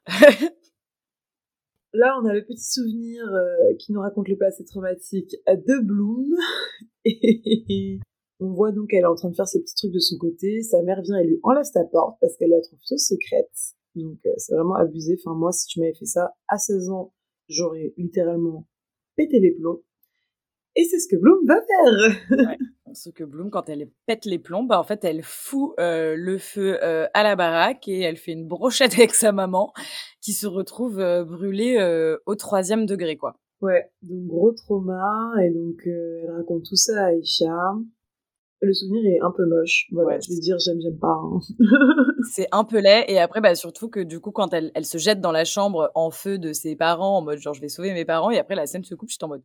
Là, 1.94 2.18
on 2.22 2.26
a 2.26 2.34
le 2.34 2.46
petit 2.46 2.64
souvenir 2.64 3.26
euh, 3.34 3.76
qui 3.80 3.92
nous 3.92 4.00
raconte 4.00 4.30
le 4.30 4.38
passé 4.38 4.64
traumatique 4.64 5.36
de 5.48 5.80
Bloom. 5.84 6.36
Et 7.06 8.00
on 8.40 8.54
voit 8.54 8.72
donc 8.72 8.90
qu'elle 8.90 9.02
est 9.02 9.06
en 9.06 9.16
train 9.16 9.30
de 9.30 9.36
faire 9.36 9.48
ses 9.48 9.62
petits 9.62 9.76
trucs 9.76 9.92
de 9.92 10.00
son 10.00 10.18
côté. 10.18 10.62
Sa 10.62 10.82
mère 10.84 11.02
vient 11.02 11.18
et 11.18 11.26
lui 11.26 11.40
enlève 11.44 11.64
sa 11.64 11.84
porte 11.84 12.18
parce 12.22 12.36
qu'elle 12.38 12.50
la 12.50 12.62
trouve 12.62 12.80
plutôt 12.80 12.98
secrète. 12.98 13.52
Donc 13.96 14.18
euh, 14.26 14.32
c'est 14.38 14.56
vraiment 14.56 14.76
abusé. 14.76 15.18
Enfin 15.20 15.36
moi, 15.36 15.52
si 15.52 15.68
tu 15.68 15.80
m'avais 15.80 15.94
fait 15.94 16.06
ça 16.06 16.34
à 16.48 16.58
16 16.58 16.90
ans, 16.90 17.14
j'aurais 17.50 17.94
littéralement 17.98 18.68
pété 19.16 19.40
les 19.40 19.52
plombs. 19.52 19.84
Et 20.76 20.86
c'est 20.86 21.00
ce 21.00 21.08
que 21.08 21.18
Bloom 21.18 21.46
va 21.46 21.62
faire. 21.62 22.48
ouais. 22.48 22.58
Ce 22.94 23.10
que 23.10 23.24
Bloom, 23.24 23.50
quand 23.50 23.70
elle 23.70 23.90
pète 24.06 24.26
les 24.26 24.40
plombs, 24.40 24.64
bah 24.64 24.80
en 24.80 24.84
fait, 24.84 25.04
elle 25.04 25.24
fout 25.24 25.74
euh, 25.80 26.16
le 26.18 26.38
feu 26.38 26.78
euh, 26.84 27.08
à 27.14 27.24
la 27.24 27.36
baraque 27.36 27.88
et 27.88 28.02
elle 28.02 28.18
fait 28.18 28.32
une 28.32 28.48
brochette 28.48 28.94
avec 28.98 29.14
sa 29.14 29.32
maman 29.32 29.74
qui 30.22 30.34
se 30.34 30.48
retrouve 30.48 31.00
euh, 31.00 31.24
brûlée 31.24 31.78
au 32.26 32.36
troisième 32.36 32.86
degré, 32.86 33.18
quoi. 33.18 33.36
Ouais, 33.62 33.92
donc 34.02 34.26
gros 34.26 34.52
trauma 34.54 35.34
et 35.44 35.52
donc 35.52 35.82
elle 35.86 36.32
raconte 36.36 36.64
tout 36.64 36.76
ça 36.76 37.04
à 37.04 37.08
Aïcha. 37.10 37.76
Le 38.64 38.74
souvenir 38.74 39.04
est 39.06 39.20
un 39.22 39.32
peu 39.32 39.46
moche. 39.46 39.88
Voilà, 39.92 40.16
ouais, 40.16 40.22
je 40.22 40.30
vais 40.30 40.40
dire 40.40 40.58
j'aime, 40.60 40.80
j'aime 40.82 40.98
pas. 40.98 41.20
Hein. 41.20 41.40
c'est 42.32 42.48
un 42.52 42.64
peu 42.64 42.80
laid 42.80 43.06
et 43.08 43.20
après, 43.20 43.42
bah 43.42 43.56
surtout 43.56 43.90
que 43.90 44.00
du 44.00 44.20
coup, 44.20 44.32
quand 44.32 44.54
elle, 44.54 44.72
elle 44.76 44.86
se 44.86 44.98
jette 44.98 45.20
dans 45.20 45.32
la 45.32 45.46
chambre 45.46 45.92
en 45.96 46.12
feu 46.12 46.38
de 46.38 46.54
ses 46.54 46.76
parents, 46.76 47.18
en 47.18 47.22
mode 47.22 47.40
genre 47.40 47.54
je 47.54 47.62
vais 47.62 47.70
sauver 47.70 47.94
mes 47.94 48.06
parents 48.06 48.32
et 48.32 48.40
après 48.40 48.56
la 48.56 48.66
scène 48.66 48.84
se 48.84 48.96
coupe, 48.96 49.10
je 49.10 49.16
suis 49.16 49.26
en 49.26 49.30
mode 49.30 49.44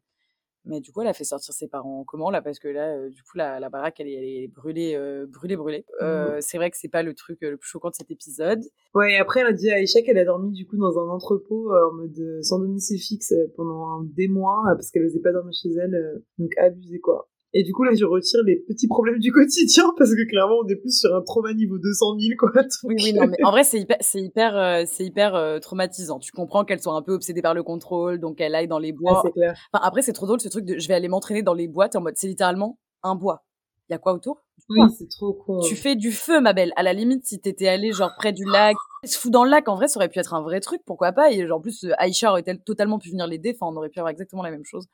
mais 0.67 0.81
du 0.81 0.93
coup, 0.93 1.01
elle 1.01 1.09
a 1.09 1.13
fait 1.13 1.25
sortir 1.25 1.55
ses 1.55 1.69
parents 1.69 2.05
comment? 2.05 2.31
Là 2.31 2.43
Parce 2.43 2.59
que 2.59 2.69
là, 2.69 2.97
euh, 2.97 3.09
du 3.09 3.23
coup, 3.23 3.39
la, 3.39 3.61
la 3.61 3.71
baraque, 3.71 4.01
elle 4.01 4.09
est, 4.09 4.15
elle 4.15 4.25
est 4.25 4.49
brûlée, 4.49 4.95
euh, 4.95 5.27
brûlée, 5.27 5.57
brûlée. 5.57 5.85
Euh, 6.03 6.37
mmh. 6.39 6.41
C'est 6.41 6.59
vrai 6.59 6.71
que 6.71 6.77
c'est 6.77 6.89
pas 6.89 7.03
le 7.03 7.15
truc 7.15 7.39
le 7.41 7.57
plus 7.57 7.69
choquant 7.69 7.91
de 7.91 7.95
cet 7.95 8.11
épisode. 8.11 8.61
Ouais, 8.95 9.15
et 9.15 9.17
après, 9.19 9.41
elle 9.41 9.47
a 9.47 9.53
dit 9.53 9.71
à 9.71 9.77
Aïcha 9.77 10.03
qu'elle 10.03 10.19
a 10.19 10.25
dormi 10.25 10.53
du 10.53 10.67
coup 10.67 10.77
dans 10.77 10.99
un 10.99 11.09
entrepôt 11.09 11.73
en 11.73 11.93
mode 11.93 12.43
sans 12.43 12.59
domicile 12.59 12.99
fixe 12.99 13.33
pendant 13.57 14.03
des 14.03 14.29
mois 14.29 14.63
parce 14.67 14.91
qu'elle 14.91 15.05
osait 15.05 15.21
pas 15.21 15.33
dormir 15.33 15.53
chez 15.53 15.71
elle. 15.71 16.23
donc 16.39 16.51
abusé 16.59 16.99
quoi. 17.01 17.29
Et 17.55 17.63
du 17.63 17.73
coup, 17.73 17.85
là, 17.85 17.93
je 17.95 18.05
retire 18.05 18.43
les 18.45 18.57
petits 18.57 18.89
problèmes 18.89 19.19
du 19.19 19.33
quotidien 19.33 19.85
parce 19.97 20.11
que 20.11 20.29
clairement, 20.29 20.57
on 20.65 20.69
est 20.69 20.77
plus 20.77 20.99
sur 20.99 21.15
un 21.15 21.23
trauma 21.23 21.55
niveau 21.55 21.79
200 21.79 22.19
000, 22.19 22.37
quoi. 22.39 22.51
Oui, 22.85 22.97
oui, 22.99 23.13
non, 23.15 23.27
mais 23.27 23.43
en 23.45 23.51
vrai, 23.51 23.65
c'est 23.65 23.81
hyper, 23.81 23.97
c'est 24.01 24.21
hyper, 24.21 24.57
euh, 24.57 24.83
c'est 24.87 25.05
hyper 25.05 25.35
euh, 25.35 25.59
traumatisant. 25.59 26.19
Tu 26.19 26.33
comprends 26.33 26.65
qu'elle 26.65 26.81
soit 26.81 26.95
un 26.95 27.03
peu 27.03 27.13
obsédée 27.13 27.43
par 27.43 27.55
le 27.55 27.63
contrôle, 27.63 28.19
donc 28.19 28.41
elle 28.41 28.55
aille 28.55 28.69
dans 28.69 28.79
les 28.79 28.93
bois. 28.93 29.19
Ah, 29.19 29.23
c'est 29.25 29.33
clair. 29.33 29.55
Enfin, 29.73 29.85
après, 29.85 30.03
c'est 30.03 30.13
trop 30.13 30.27
drôle 30.27 30.41
ce 30.41 30.49
truc 30.49 30.65
de 30.65 30.79
je 30.79 30.89
vais 30.89 30.95
aller 30.95 31.09
m'entraîner 31.09 31.43
dans 31.43 31.55
les 31.55 31.69
boîtes 31.69 31.97
en 31.97 32.03
mode, 32.03 32.15
c'est 32.17 32.29
littéralement 32.29 32.79
un 33.03 33.15
bois. 33.15 33.45
Il 33.89 33.93
y 33.93 33.95
a 33.95 33.99
quoi 33.99 34.13
autour? 34.13 34.43
Oui, 34.69 34.81
c'est 34.99 35.09
trop 35.09 35.33
con. 35.33 35.61
Tu 35.61 35.77
fais 35.77 35.95
du 35.95 36.11
feu, 36.11 36.41
ma 36.41 36.53
belle. 36.53 36.73
À 36.77 36.83
la 36.83 36.93
limite, 36.93 37.25
si 37.25 37.41
t'étais 37.41 37.69
allée 37.69 37.93
genre 37.93 38.11
près 38.17 38.33
du 38.33 38.45
lac, 38.45 38.75
se 39.05 39.17
fout 39.17 39.31
dans 39.31 39.45
le 39.45 39.51
lac, 39.51 39.69
en 39.69 39.77
vrai, 39.77 39.87
ça 39.87 39.99
aurait 39.99 40.09
pu 40.09 40.19
être 40.19 40.35
un 40.35 40.43
vrai 40.43 40.61
truc, 40.61 40.83
pourquoi 40.85 41.13
pas? 41.13 41.31
Et 41.31 41.49
en 41.51 41.61
plus, 41.61 41.87
Aïcha 41.99 42.31
aurait 42.31 42.43
totalement 42.43 42.99
pu 42.99 43.11
venir 43.11 43.27
l'aider. 43.29 43.57
Enfin, 43.57 43.73
on 43.73 43.77
aurait 43.77 43.91
pu 43.91 44.01
avoir 44.01 44.11
exactement 44.11 44.43
la 44.43 44.51
même 44.51 44.65
chose. 44.65 44.89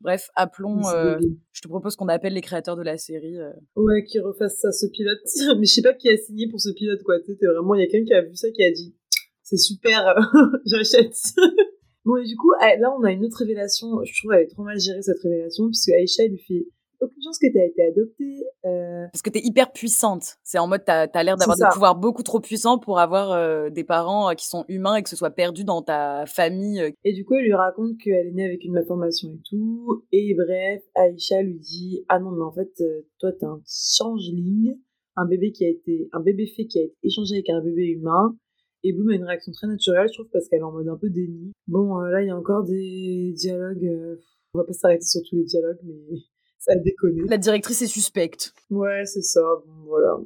Bref, 0.00 0.28
appelons. 0.36 0.86
Euh, 0.88 1.18
je 1.52 1.60
te 1.60 1.68
propose 1.68 1.96
qu'on 1.96 2.08
appelle 2.08 2.34
les 2.34 2.40
créateurs 2.40 2.76
de 2.76 2.82
la 2.82 2.96
série. 2.98 3.38
Euh. 3.38 3.52
Ouais, 3.76 4.04
qui 4.04 4.20
refassent 4.20 4.60
ça, 4.60 4.70
ce 4.70 4.86
pilote. 4.86 5.18
Mais 5.58 5.66
je 5.66 5.72
sais 5.72 5.82
pas 5.82 5.94
qui 5.94 6.08
a 6.08 6.16
signé 6.16 6.48
pour 6.48 6.60
ce 6.60 6.70
pilote, 6.70 7.02
quoi. 7.02 7.16
Sais, 7.26 7.36
vraiment, 7.42 7.74
il 7.74 7.80
y 7.80 7.84
a 7.84 7.88
quelqu'un 7.88 8.06
qui 8.06 8.14
a 8.14 8.22
vu 8.22 8.36
ça 8.36 8.50
qui 8.50 8.62
a 8.62 8.70
dit 8.70 8.94
c'est 9.42 9.56
super, 9.56 10.14
j'achète. 10.66 11.16
bon, 12.04 12.16
et 12.16 12.24
du 12.24 12.36
coup, 12.36 12.52
là, 12.60 12.94
on 12.98 13.02
a 13.02 13.12
une 13.12 13.24
autre 13.24 13.38
révélation. 13.38 14.04
Je 14.04 14.12
trouve 14.20 14.32
qu'elle 14.32 14.42
est 14.42 14.50
trop 14.50 14.62
mal 14.62 14.78
gérée 14.78 15.02
cette 15.02 15.20
révélation, 15.22 15.66
puisque 15.66 15.88
Aïcha 15.88 16.26
lui 16.26 16.38
fait 16.38 16.68
aucune 17.00 17.22
chance 17.22 17.38
que 17.38 17.46
tu 17.50 17.58
été 17.58 17.82
adoptée. 17.82 18.44
Euh... 18.64 19.06
Parce 19.12 19.22
que 19.22 19.30
tu 19.30 19.38
es 19.38 19.42
hyper 19.42 19.72
puissante. 19.72 20.36
C'est 20.42 20.58
en 20.58 20.66
mode, 20.66 20.84
tu 20.84 20.90
as, 20.90 21.22
l'air 21.22 21.36
d'avoir 21.36 21.56
des 21.56 21.64
pouvoirs 21.72 21.96
beaucoup 21.96 22.22
trop 22.22 22.40
puissants 22.40 22.78
pour 22.78 22.98
avoir 22.98 23.32
euh, 23.32 23.70
des 23.70 23.84
parents 23.84 24.30
euh, 24.30 24.34
qui 24.34 24.46
sont 24.46 24.64
humains 24.68 24.96
et 24.96 25.02
que 25.02 25.08
ce 25.08 25.16
soit 25.16 25.30
perdu 25.30 25.64
dans 25.64 25.82
ta 25.82 26.24
famille. 26.26 26.80
euh. 26.80 26.90
Et 27.04 27.12
du 27.12 27.24
coup, 27.24 27.34
elle 27.34 27.44
lui 27.44 27.54
raconte 27.54 27.98
qu'elle 27.98 28.28
est 28.28 28.32
née 28.32 28.44
avec 28.44 28.64
une 28.64 28.72
malformation 28.72 29.28
et 29.28 29.40
tout. 29.48 30.04
Et 30.12 30.34
bref, 30.34 30.82
Aïcha 30.94 31.42
lui 31.42 31.58
dit 31.58 32.04
Ah 32.08 32.18
non, 32.18 32.30
mais 32.30 32.42
en 32.42 32.52
fait, 32.52 32.72
euh, 32.80 33.06
toi, 33.18 33.32
t'es 33.32 33.46
un 33.46 33.60
changeling, 33.66 34.76
un 35.16 35.26
bébé 35.26 35.52
qui 35.52 35.64
a 35.64 35.68
été, 35.68 36.08
un 36.12 36.20
bébé 36.20 36.46
fait 36.46 36.66
qui 36.66 36.78
a 36.78 36.82
été 36.82 36.96
échangé 37.02 37.34
avec 37.36 37.50
un 37.50 37.62
bébé 37.62 37.86
humain. 37.86 38.36
Et 38.84 38.92
Bloom 38.92 39.10
a 39.10 39.14
une 39.14 39.24
réaction 39.24 39.52
très 39.52 39.66
naturelle, 39.66 40.08
je 40.08 40.14
trouve, 40.14 40.30
parce 40.32 40.48
qu'elle 40.48 40.60
est 40.60 40.64
en 40.64 40.72
mode 40.72 40.88
un 40.88 40.96
peu 40.96 41.10
déni. 41.10 41.52
Bon, 41.66 42.00
euh, 42.00 42.10
là, 42.10 42.22
il 42.22 42.28
y 42.28 42.30
a 42.30 42.36
encore 42.36 42.64
des 42.64 43.32
dialogues. 43.36 43.84
euh, 43.84 44.16
on 44.54 44.58
va 44.58 44.64
pas 44.64 44.72
s'arrêter 44.72 45.04
sur 45.04 45.20
tous 45.28 45.36
les 45.36 45.44
dialogues, 45.44 45.80
mais 45.84 46.18
ça 46.58 46.72
a 46.72 46.76
déconné. 46.76 47.22
La 47.28 47.38
directrice 47.38 47.82
est 47.82 47.86
suspecte. 47.86 48.52
Ouais, 48.70 49.04
c'est 49.04 49.22
ça. 49.22 49.40
Bon, 49.66 49.84
voilà. 49.86 50.16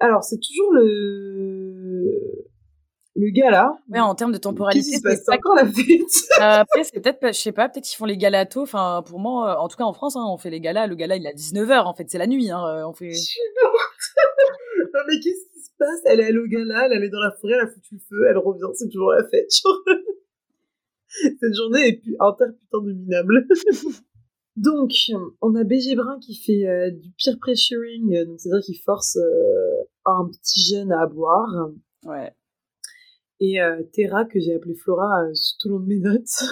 Alors, 0.00 0.22
c'est 0.22 0.38
toujours 0.38 0.72
le 0.72 2.48
le 3.18 3.30
gars 3.30 3.50
là. 3.50 3.76
Ouais, 3.90 3.98
en 3.98 4.14
termes 4.14 4.32
de 4.32 4.38
temporalité, 4.38 4.90
c'est 4.92 5.24
pas 5.26 5.34
encore 5.34 5.56
la 5.56 5.66
fête. 5.66 5.82
euh, 6.40 6.60
après, 6.60 6.84
c'est 6.84 7.00
peut-être, 7.00 7.26
je 7.26 7.32
sais 7.32 7.52
pas, 7.52 7.68
peut-être 7.68 7.84
qu'ils 7.84 7.96
font 7.96 8.04
les 8.04 8.16
galas 8.16 8.46
tôt. 8.46 8.62
Enfin, 8.62 9.02
pour 9.04 9.18
moi, 9.18 9.54
euh, 9.54 9.58
en 9.58 9.66
tout 9.66 9.76
cas 9.76 9.84
en 9.84 9.92
France, 9.92 10.14
hein, 10.14 10.24
on 10.28 10.38
fait 10.38 10.50
les 10.50 10.60
galas. 10.60 10.86
Le 10.86 10.94
gala, 10.94 11.16
il 11.16 11.26
est 11.26 11.30
à 11.30 11.32
19h. 11.32 11.84
En 11.84 11.94
fait, 11.94 12.08
c'est 12.08 12.18
la 12.18 12.28
nuit. 12.28 12.48
Hein, 12.50 12.62
on 12.86 12.92
fait. 12.92 13.10
Je 13.10 13.18
suis 13.18 13.40
morte. 13.60 14.94
non, 14.94 15.00
mais 15.08 15.14
qu'est-ce 15.14 15.52
qui 15.52 15.60
se 15.64 15.70
passe? 15.76 16.00
Elle 16.04 16.20
est 16.20 16.26
allée 16.26 16.38
au 16.38 16.46
gala, 16.46 16.86
elle 16.92 17.02
est 17.02 17.08
dans 17.08 17.20
la 17.20 17.32
forêt, 17.40 17.54
elle 17.54 17.66
a 17.66 17.68
foutu 17.68 17.96
le 17.96 18.00
feu, 18.08 18.26
elle 18.28 18.38
revient, 18.38 18.72
c'est 18.74 18.88
toujours 18.88 19.10
la 19.10 19.26
fête. 19.28 19.50
Cette 21.40 21.54
journée 21.54 21.88
est 21.88 22.02
inter 22.20 22.44
putain 22.60 22.82
de 22.84 22.92
minable. 22.92 23.46
Donc, 24.58 24.90
on 25.40 25.54
a 25.54 25.62
BG 25.62 25.94
Brun 25.94 26.18
qui 26.18 26.34
fait 26.34 26.66
euh, 26.66 26.90
du 26.90 27.12
peer 27.12 27.38
pressuring, 27.38 28.16
euh, 28.16 28.24
donc 28.24 28.40
c'est-à-dire 28.40 28.64
qu'il 28.64 28.78
force 28.80 29.16
euh, 29.16 29.84
un 30.04 30.28
petit 30.28 30.68
jeune 30.68 30.90
à 30.90 31.06
boire. 31.06 31.70
Ouais. 32.04 32.34
Et 33.38 33.60
euh, 33.62 33.84
Terra, 33.92 34.24
que 34.24 34.40
j'ai 34.40 34.54
appelée 34.54 34.74
Flora 34.74 35.26
tout 35.60 35.68
le 35.68 35.74
long 35.74 35.80
de 35.80 35.86
mes 35.86 36.00
notes, 36.00 36.42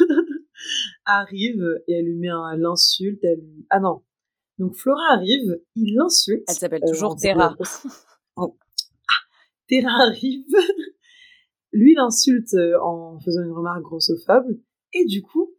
arrive 1.04 1.60
et 1.88 1.94
elle 1.94 2.04
lui 2.04 2.14
met 2.14 2.28
un 2.28 2.56
l'insulte. 2.56 3.24
Elle... 3.24 3.42
Ah 3.70 3.80
non. 3.80 4.02
Donc 4.58 4.76
Flora 4.76 5.14
arrive, 5.14 5.60
il 5.74 5.96
l'insulte. 5.96 6.44
Elle 6.48 6.54
s'appelle 6.54 6.82
toujours 6.86 7.16
Terra. 7.16 7.56
Oh. 8.36 8.56
Ah, 9.08 9.26
Terra 9.66 9.90
arrive, 10.02 10.46
lui 11.72 11.94
l'insulte 11.94 12.54
en 12.80 13.18
faisant 13.18 13.42
une 13.42 13.50
remarque 13.50 13.82
grossophobe, 13.82 14.56
et 14.92 15.06
du 15.06 15.22
coup, 15.22 15.55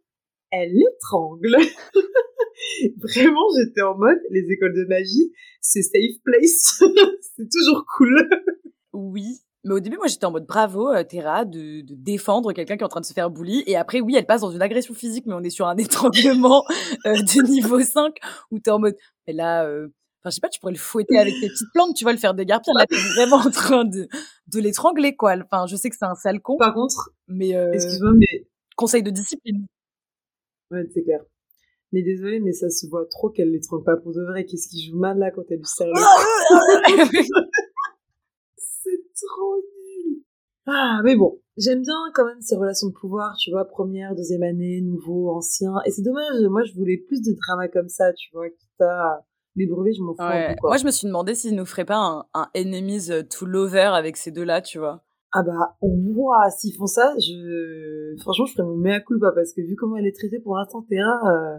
elle 0.50 0.72
l'étrangle. 0.72 1.56
Vraiment, 2.96 3.46
j'étais 3.56 3.82
en 3.82 3.96
mode, 3.96 4.18
les 4.30 4.50
écoles 4.50 4.74
de 4.74 4.84
magie, 4.88 5.32
c'est 5.60 5.82
safe 5.82 6.20
place, 6.24 6.82
c'est 7.36 7.48
toujours 7.50 7.84
cool. 7.96 8.28
Oui, 8.92 9.38
Mais 9.64 9.74
au 9.74 9.80
début, 9.80 9.96
moi, 9.96 10.06
j'étais 10.08 10.24
en 10.24 10.32
mode 10.32 10.46
bravo, 10.46 10.88
euh, 10.92 11.04
Terra, 11.04 11.44
de, 11.44 11.82
de 11.82 11.94
défendre 11.94 12.52
quelqu'un 12.52 12.76
qui 12.76 12.82
est 12.82 12.86
en 12.86 12.88
train 12.88 13.00
de 13.00 13.06
se 13.06 13.12
faire 13.12 13.30
bully. 13.30 13.62
Et 13.66 13.76
après, 13.76 14.00
oui, 14.00 14.14
elle 14.16 14.26
passe 14.26 14.40
dans 14.40 14.50
une 14.50 14.62
agression 14.62 14.94
physique, 14.94 15.24
mais 15.26 15.34
on 15.34 15.42
est 15.42 15.50
sur 15.50 15.68
un 15.68 15.76
étranglement 15.78 16.64
euh, 17.06 17.12
de 17.14 17.42
niveau 17.48 17.80
5 17.80 18.16
où 18.50 18.58
t'es 18.58 18.70
en 18.70 18.78
mode, 18.80 18.96
mais 19.26 19.34
là, 19.34 19.64
euh, 19.66 19.88
enfin, 20.20 20.30
je 20.30 20.34
sais 20.36 20.40
pas, 20.40 20.48
tu 20.48 20.58
pourrais 20.60 20.72
le 20.72 20.78
fouetter 20.78 21.18
avec 21.18 21.34
tes 21.40 21.48
petites 21.48 21.70
plantes, 21.72 21.94
tu 21.94 22.04
vas 22.04 22.12
le 22.12 22.18
faire 22.18 22.34
dégarpir. 22.34 22.72
Là, 22.74 22.86
t'es 22.86 22.96
vraiment 22.96 23.36
en 23.36 23.50
train 23.50 23.84
de, 23.84 24.08
de 24.48 24.60
l'étrangler, 24.60 25.14
quoi. 25.14 25.34
Enfin, 25.44 25.66
je 25.66 25.76
sais 25.76 25.90
que 25.90 25.96
c'est 25.96 26.06
un 26.06 26.14
sale 26.16 26.40
con. 26.40 26.56
Par 26.56 26.74
contre, 26.74 27.10
mais, 27.28 27.54
euh, 27.56 27.72
excuse-moi, 27.72 28.12
mais. 28.18 28.46
Conseil 28.76 29.02
de 29.02 29.10
discipline. 29.10 29.66
Ouais, 30.70 30.86
c'est 30.92 31.02
clair. 31.02 31.20
Mais 31.92 32.02
désolé, 32.02 32.40
mais 32.40 32.52
ça 32.52 32.68
se 32.68 32.86
voit 32.86 33.06
trop 33.06 33.30
qu'elle 33.30 33.50
l'étrangle 33.50 33.84
pas 33.84 33.96
pour 33.96 34.12
de 34.12 34.22
vrai. 34.22 34.44
Qu'est-ce 34.44 34.68
qui 34.68 34.84
joue 34.86 34.98
mal 34.98 35.18
là 35.18 35.30
quand 35.30 35.42
elle 35.50 35.58
lui 35.58 35.64
serre 35.64 35.86
le 35.86 35.94
C'est 38.56 39.00
trop 39.14 39.56
nul. 39.56 40.22
Ah, 40.66 41.00
mais 41.02 41.16
bon, 41.16 41.40
j'aime 41.56 41.80
bien 41.80 41.94
quand 42.14 42.26
même 42.26 42.42
ces 42.42 42.56
relations 42.56 42.88
de 42.88 42.92
pouvoir, 42.92 43.36
tu 43.38 43.50
vois, 43.50 43.64
première, 43.64 44.14
deuxième 44.14 44.42
année, 44.42 44.82
nouveau, 44.82 45.30
ancien. 45.30 45.72
Et 45.86 45.90
c'est 45.90 46.02
dommage, 46.02 46.42
moi 46.50 46.62
je 46.64 46.74
voulais 46.74 46.98
plus 46.98 47.22
de 47.22 47.32
drama 47.32 47.68
comme 47.68 47.88
ça, 47.88 48.12
tu 48.12 48.28
vois, 48.34 48.50
quitte 48.50 48.80
à 48.80 49.24
les 49.56 49.66
brûler, 49.66 49.94
je 49.94 50.02
m'en 50.02 50.14
fous. 50.14 50.22
Ouais. 50.22 50.54
Moi, 50.62 50.76
je 50.76 50.84
me 50.84 50.90
suis 50.90 51.06
demandé 51.06 51.34
s'ils 51.34 51.56
nous 51.56 51.64
feraient 51.64 51.86
pas 51.86 51.96
un, 51.96 52.26
un 52.34 52.48
enemies 52.54 53.08
to 53.30 53.46
lover 53.46 53.90
avec 53.94 54.16
ces 54.16 54.30
deux-là, 54.30 54.60
tu 54.60 54.78
vois. 54.78 55.04
Ah 55.32 55.42
bah, 55.42 55.76
ouah, 55.82 56.50
s'ils 56.50 56.74
font 56.74 56.86
ça, 56.86 57.14
je... 57.18 58.14
franchement, 58.20 58.46
je 58.46 58.52
ferais 58.54 58.64
mon 58.66 58.76
mea 58.76 59.00
culpa 59.00 59.30
parce 59.34 59.52
que 59.52 59.60
vu 59.60 59.76
comment 59.76 59.96
elle 59.96 60.06
est 60.06 60.16
traitée 60.16 60.40
pour 60.40 60.56
l'instant, 60.56 60.82
Terra, 60.88 61.20
euh, 61.26 61.58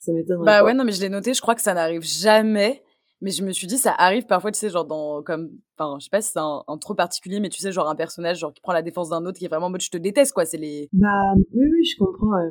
ça 0.00 0.12
m'étonnerait. 0.12 0.44
Bah 0.44 0.58
pas. 0.60 0.64
ouais, 0.64 0.74
non, 0.74 0.84
mais 0.84 0.92
je 0.92 1.00
l'ai 1.00 1.08
noté, 1.08 1.32
je 1.32 1.40
crois 1.40 1.54
que 1.54 1.62
ça 1.62 1.74
n'arrive 1.74 2.02
jamais. 2.02 2.82
Mais 3.20 3.32
je 3.32 3.42
me 3.44 3.50
suis 3.50 3.66
dit, 3.66 3.78
ça 3.78 3.92
arrive 3.98 4.26
parfois, 4.26 4.52
tu 4.52 4.58
sais, 4.60 4.68
genre 4.70 4.84
dans, 4.84 5.22
comme, 5.24 5.50
enfin, 5.76 5.96
je 5.98 6.04
sais 6.04 6.10
pas 6.10 6.20
si 6.20 6.30
c'est 6.32 6.38
un, 6.38 6.62
un 6.68 6.78
trop 6.78 6.94
particulier, 6.94 7.40
mais 7.40 7.48
tu 7.48 7.60
sais, 7.60 7.72
genre 7.72 7.88
un 7.88 7.96
personnage, 7.96 8.38
genre 8.38 8.52
qui 8.52 8.60
prend 8.60 8.72
la 8.72 8.82
défense 8.82 9.08
d'un 9.08 9.24
autre, 9.26 9.38
qui 9.38 9.44
est 9.44 9.48
vraiment 9.48 9.66
en 9.66 9.70
mode, 9.70 9.80
je 9.80 9.90
te 9.90 9.96
déteste, 9.96 10.32
quoi, 10.32 10.44
c'est 10.44 10.56
les... 10.56 10.88
Bah, 10.92 11.08
oui, 11.52 11.66
oui, 11.72 11.84
je 11.84 11.96
comprends. 11.98 12.30
ouais. 12.30 12.50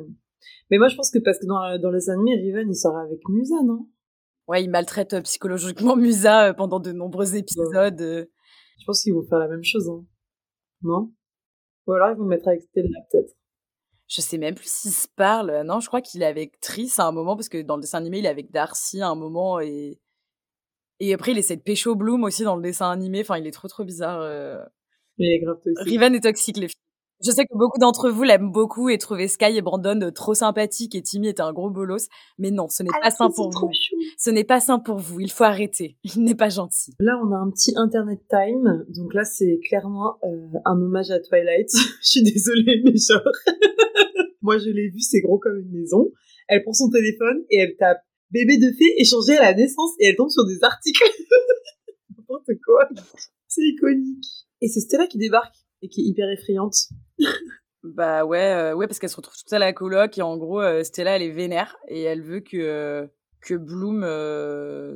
Mais 0.70 0.76
moi, 0.76 0.88
je 0.88 0.96
pense 0.96 1.10
que 1.10 1.18
parce 1.20 1.38
que 1.38 1.46
dans, 1.46 1.78
dans 1.80 1.90
les 1.90 2.10
animés, 2.10 2.34
Riven, 2.36 2.68
il 2.70 2.74
sort 2.74 2.96
avec 2.98 3.18
Musa, 3.30 3.56
non? 3.64 3.86
Ouais, 4.46 4.62
ils 4.62 4.68
maltraitent 4.68 5.14
euh, 5.14 5.22
psychologiquement 5.22 5.96
Musa 5.96 6.48
euh, 6.48 6.52
pendant 6.52 6.80
de 6.80 6.92
nombreux 6.92 7.34
épisodes. 7.34 8.00
euh. 8.02 8.26
Je 8.78 8.84
pense 8.86 9.02
qu'ils 9.02 9.14
vont 9.14 9.22
faire 9.26 9.38
la 9.38 9.48
même 9.48 9.64
chose, 9.64 9.88
hein. 9.88 10.04
Non? 10.82 11.12
Ou 11.86 11.92
alors 11.92 12.10
ils 12.10 12.16
vont 12.16 12.24
mettre 12.24 12.48
avec 12.48 12.62
Stella, 12.62 12.88
peut-être. 13.10 13.34
Je 14.06 14.20
sais 14.20 14.38
même 14.38 14.54
plus 14.54 14.70
s'ils 14.70 14.92
se 14.92 15.08
parlent. 15.08 15.62
Non, 15.66 15.80
je 15.80 15.86
crois 15.86 16.00
qu'il 16.00 16.22
est 16.22 16.26
avec 16.26 16.60
Triss 16.60 16.98
à 16.98 17.06
un 17.06 17.12
moment, 17.12 17.36
parce 17.36 17.48
que 17.48 17.60
dans 17.60 17.76
le 17.76 17.82
dessin 17.82 17.98
animé, 17.98 18.18
il 18.20 18.26
est 18.26 18.30
avec 18.30 18.50
Darcy 18.50 19.00
à 19.00 19.08
un 19.08 19.14
moment, 19.14 19.60
et... 19.60 20.00
Et 21.00 21.14
après, 21.14 21.30
il 21.30 21.38
essaie 21.38 21.56
de 21.56 21.62
pécho 21.62 21.94
Bloom 21.94 22.24
aussi 22.24 22.42
dans 22.42 22.56
le 22.56 22.62
dessin 22.62 22.90
animé. 22.90 23.20
Enfin, 23.20 23.38
il 23.38 23.46
est 23.46 23.52
trop, 23.52 23.68
trop 23.68 23.84
bizarre. 23.84 24.20
euh. 24.20 24.58
Mais 25.16 25.26
il 25.26 25.32
est 25.34 25.38
grave 25.38 25.60
toxique. 25.62 25.88
Riven 25.88 26.12
est 26.12 26.20
toxique, 26.20 26.56
les 26.56 26.66
filles. 26.66 26.80
Je 27.24 27.32
sais 27.32 27.44
que 27.46 27.56
beaucoup 27.56 27.78
d'entre 27.78 28.10
vous 28.10 28.22
l'aiment 28.22 28.52
beaucoup 28.52 28.88
et 28.88 28.98
trouvaient 28.98 29.26
Sky 29.26 29.56
et 29.56 29.60
Brandon 29.62 30.00
euh, 30.02 30.10
trop 30.12 30.34
sympathiques 30.34 30.94
et 30.94 31.02
Timmy 31.02 31.28
était 31.28 31.42
un 31.42 31.52
gros 31.52 31.68
bolos. 31.70 32.08
Mais 32.38 32.52
non, 32.52 32.68
ce 32.68 32.84
n'est 32.84 32.90
Ah, 32.94 33.00
pas 33.02 33.10
sain 33.10 33.28
pour 33.30 33.50
vous. 33.50 33.70
chou. 33.72 33.96
Ce 34.16 34.30
n'est 34.30 34.44
pas 34.44 34.60
sain 34.60 34.78
pour 34.78 34.98
vous. 34.98 35.18
Il 35.18 35.30
faut 35.32 35.42
arrêter. 35.44 35.96
Il 36.04 36.22
n'est 36.22 36.36
pas 36.36 36.48
gentil. 36.48 36.92
Là, 37.00 37.20
on 37.24 37.32
a 37.32 37.36
un 37.36 37.50
petit 37.50 37.72
internet 37.76 38.20
time. 38.30 38.84
Donc 38.96 39.14
là, 39.14 39.24
c'est 39.24 39.58
clairement 39.68 40.16
euh, 40.22 40.58
un 40.64 40.80
hommage 40.80 41.10
à 41.10 41.18
Twilight. 41.18 41.68
je 42.02 42.08
suis 42.08 42.22
désolée, 42.22 42.82
mais 42.84 42.94
genre... 42.96 43.20
Moi, 44.42 44.58
je 44.58 44.70
l'ai 44.70 44.88
vu, 44.88 45.00
c'est 45.00 45.20
gros 45.20 45.38
comme 45.38 45.58
une 45.58 45.72
maison. 45.72 46.12
Elle 46.46 46.62
prend 46.62 46.72
son 46.72 46.88
téléphone 46.88 47.44
et 47.50 47.58
elle 47.58 47.76
tape 47.76 47.98
bébé 48.30 48.58
de 48.58 48.70
fée 48.78 48.94
échangé 49.00 49.36
à 49.36 49.42
la 49.42 49.54
naissance 49.54 49.90
et 49.98 50.06
elle 50.06 50.16
tombe 50.16 50.30
sur 50.30 50.46
des 50.46 50.58
articles. 50.62 51.02
N'importe 52.16 52.50
quoi. 52.64 52.88
C'est 53.48 53.62
iconique. 53.62 54.24
Et 54.60 54.68
c'est 54.68 54.80
Stella 54.80 55.06
qui 55.06 55.18
débarque 55.18 55.54
et 55.82 55.88
qui 55.88 56.02
est 56.02 56.04
hyper 56.04 56.28
effrayante. 56.30 56.74
Bah 57.84 58.24
ouais, 58.24 58.52
euh, 58.52 58.74
ouais, 58.74 58.86
parce 58.86 58.98
qu'elle 58.98 59.10
se 59.10 59.16
retrouve 59.16 59.36
toute 59.36 59.48
seule 59.48 59.62
à 59.62 59.66
la 59.66 59.72
coloc 59.72 60.18
et 60.18 60.22
en 60.22 60.36
gros, 60.36 60.60
euh, 60.60 60.82
Stella, 60.82 61.16
elle 61.16 61.22
est 61.22 61.30
vénère 61.30 61.76
et 61.86 62.02
elle 62.02 62.22
veut 62.22 62.40
que, 62.40 62.56
euh, 62.56 63.06
que 63.40 63.54
Bloom 63.54 64.02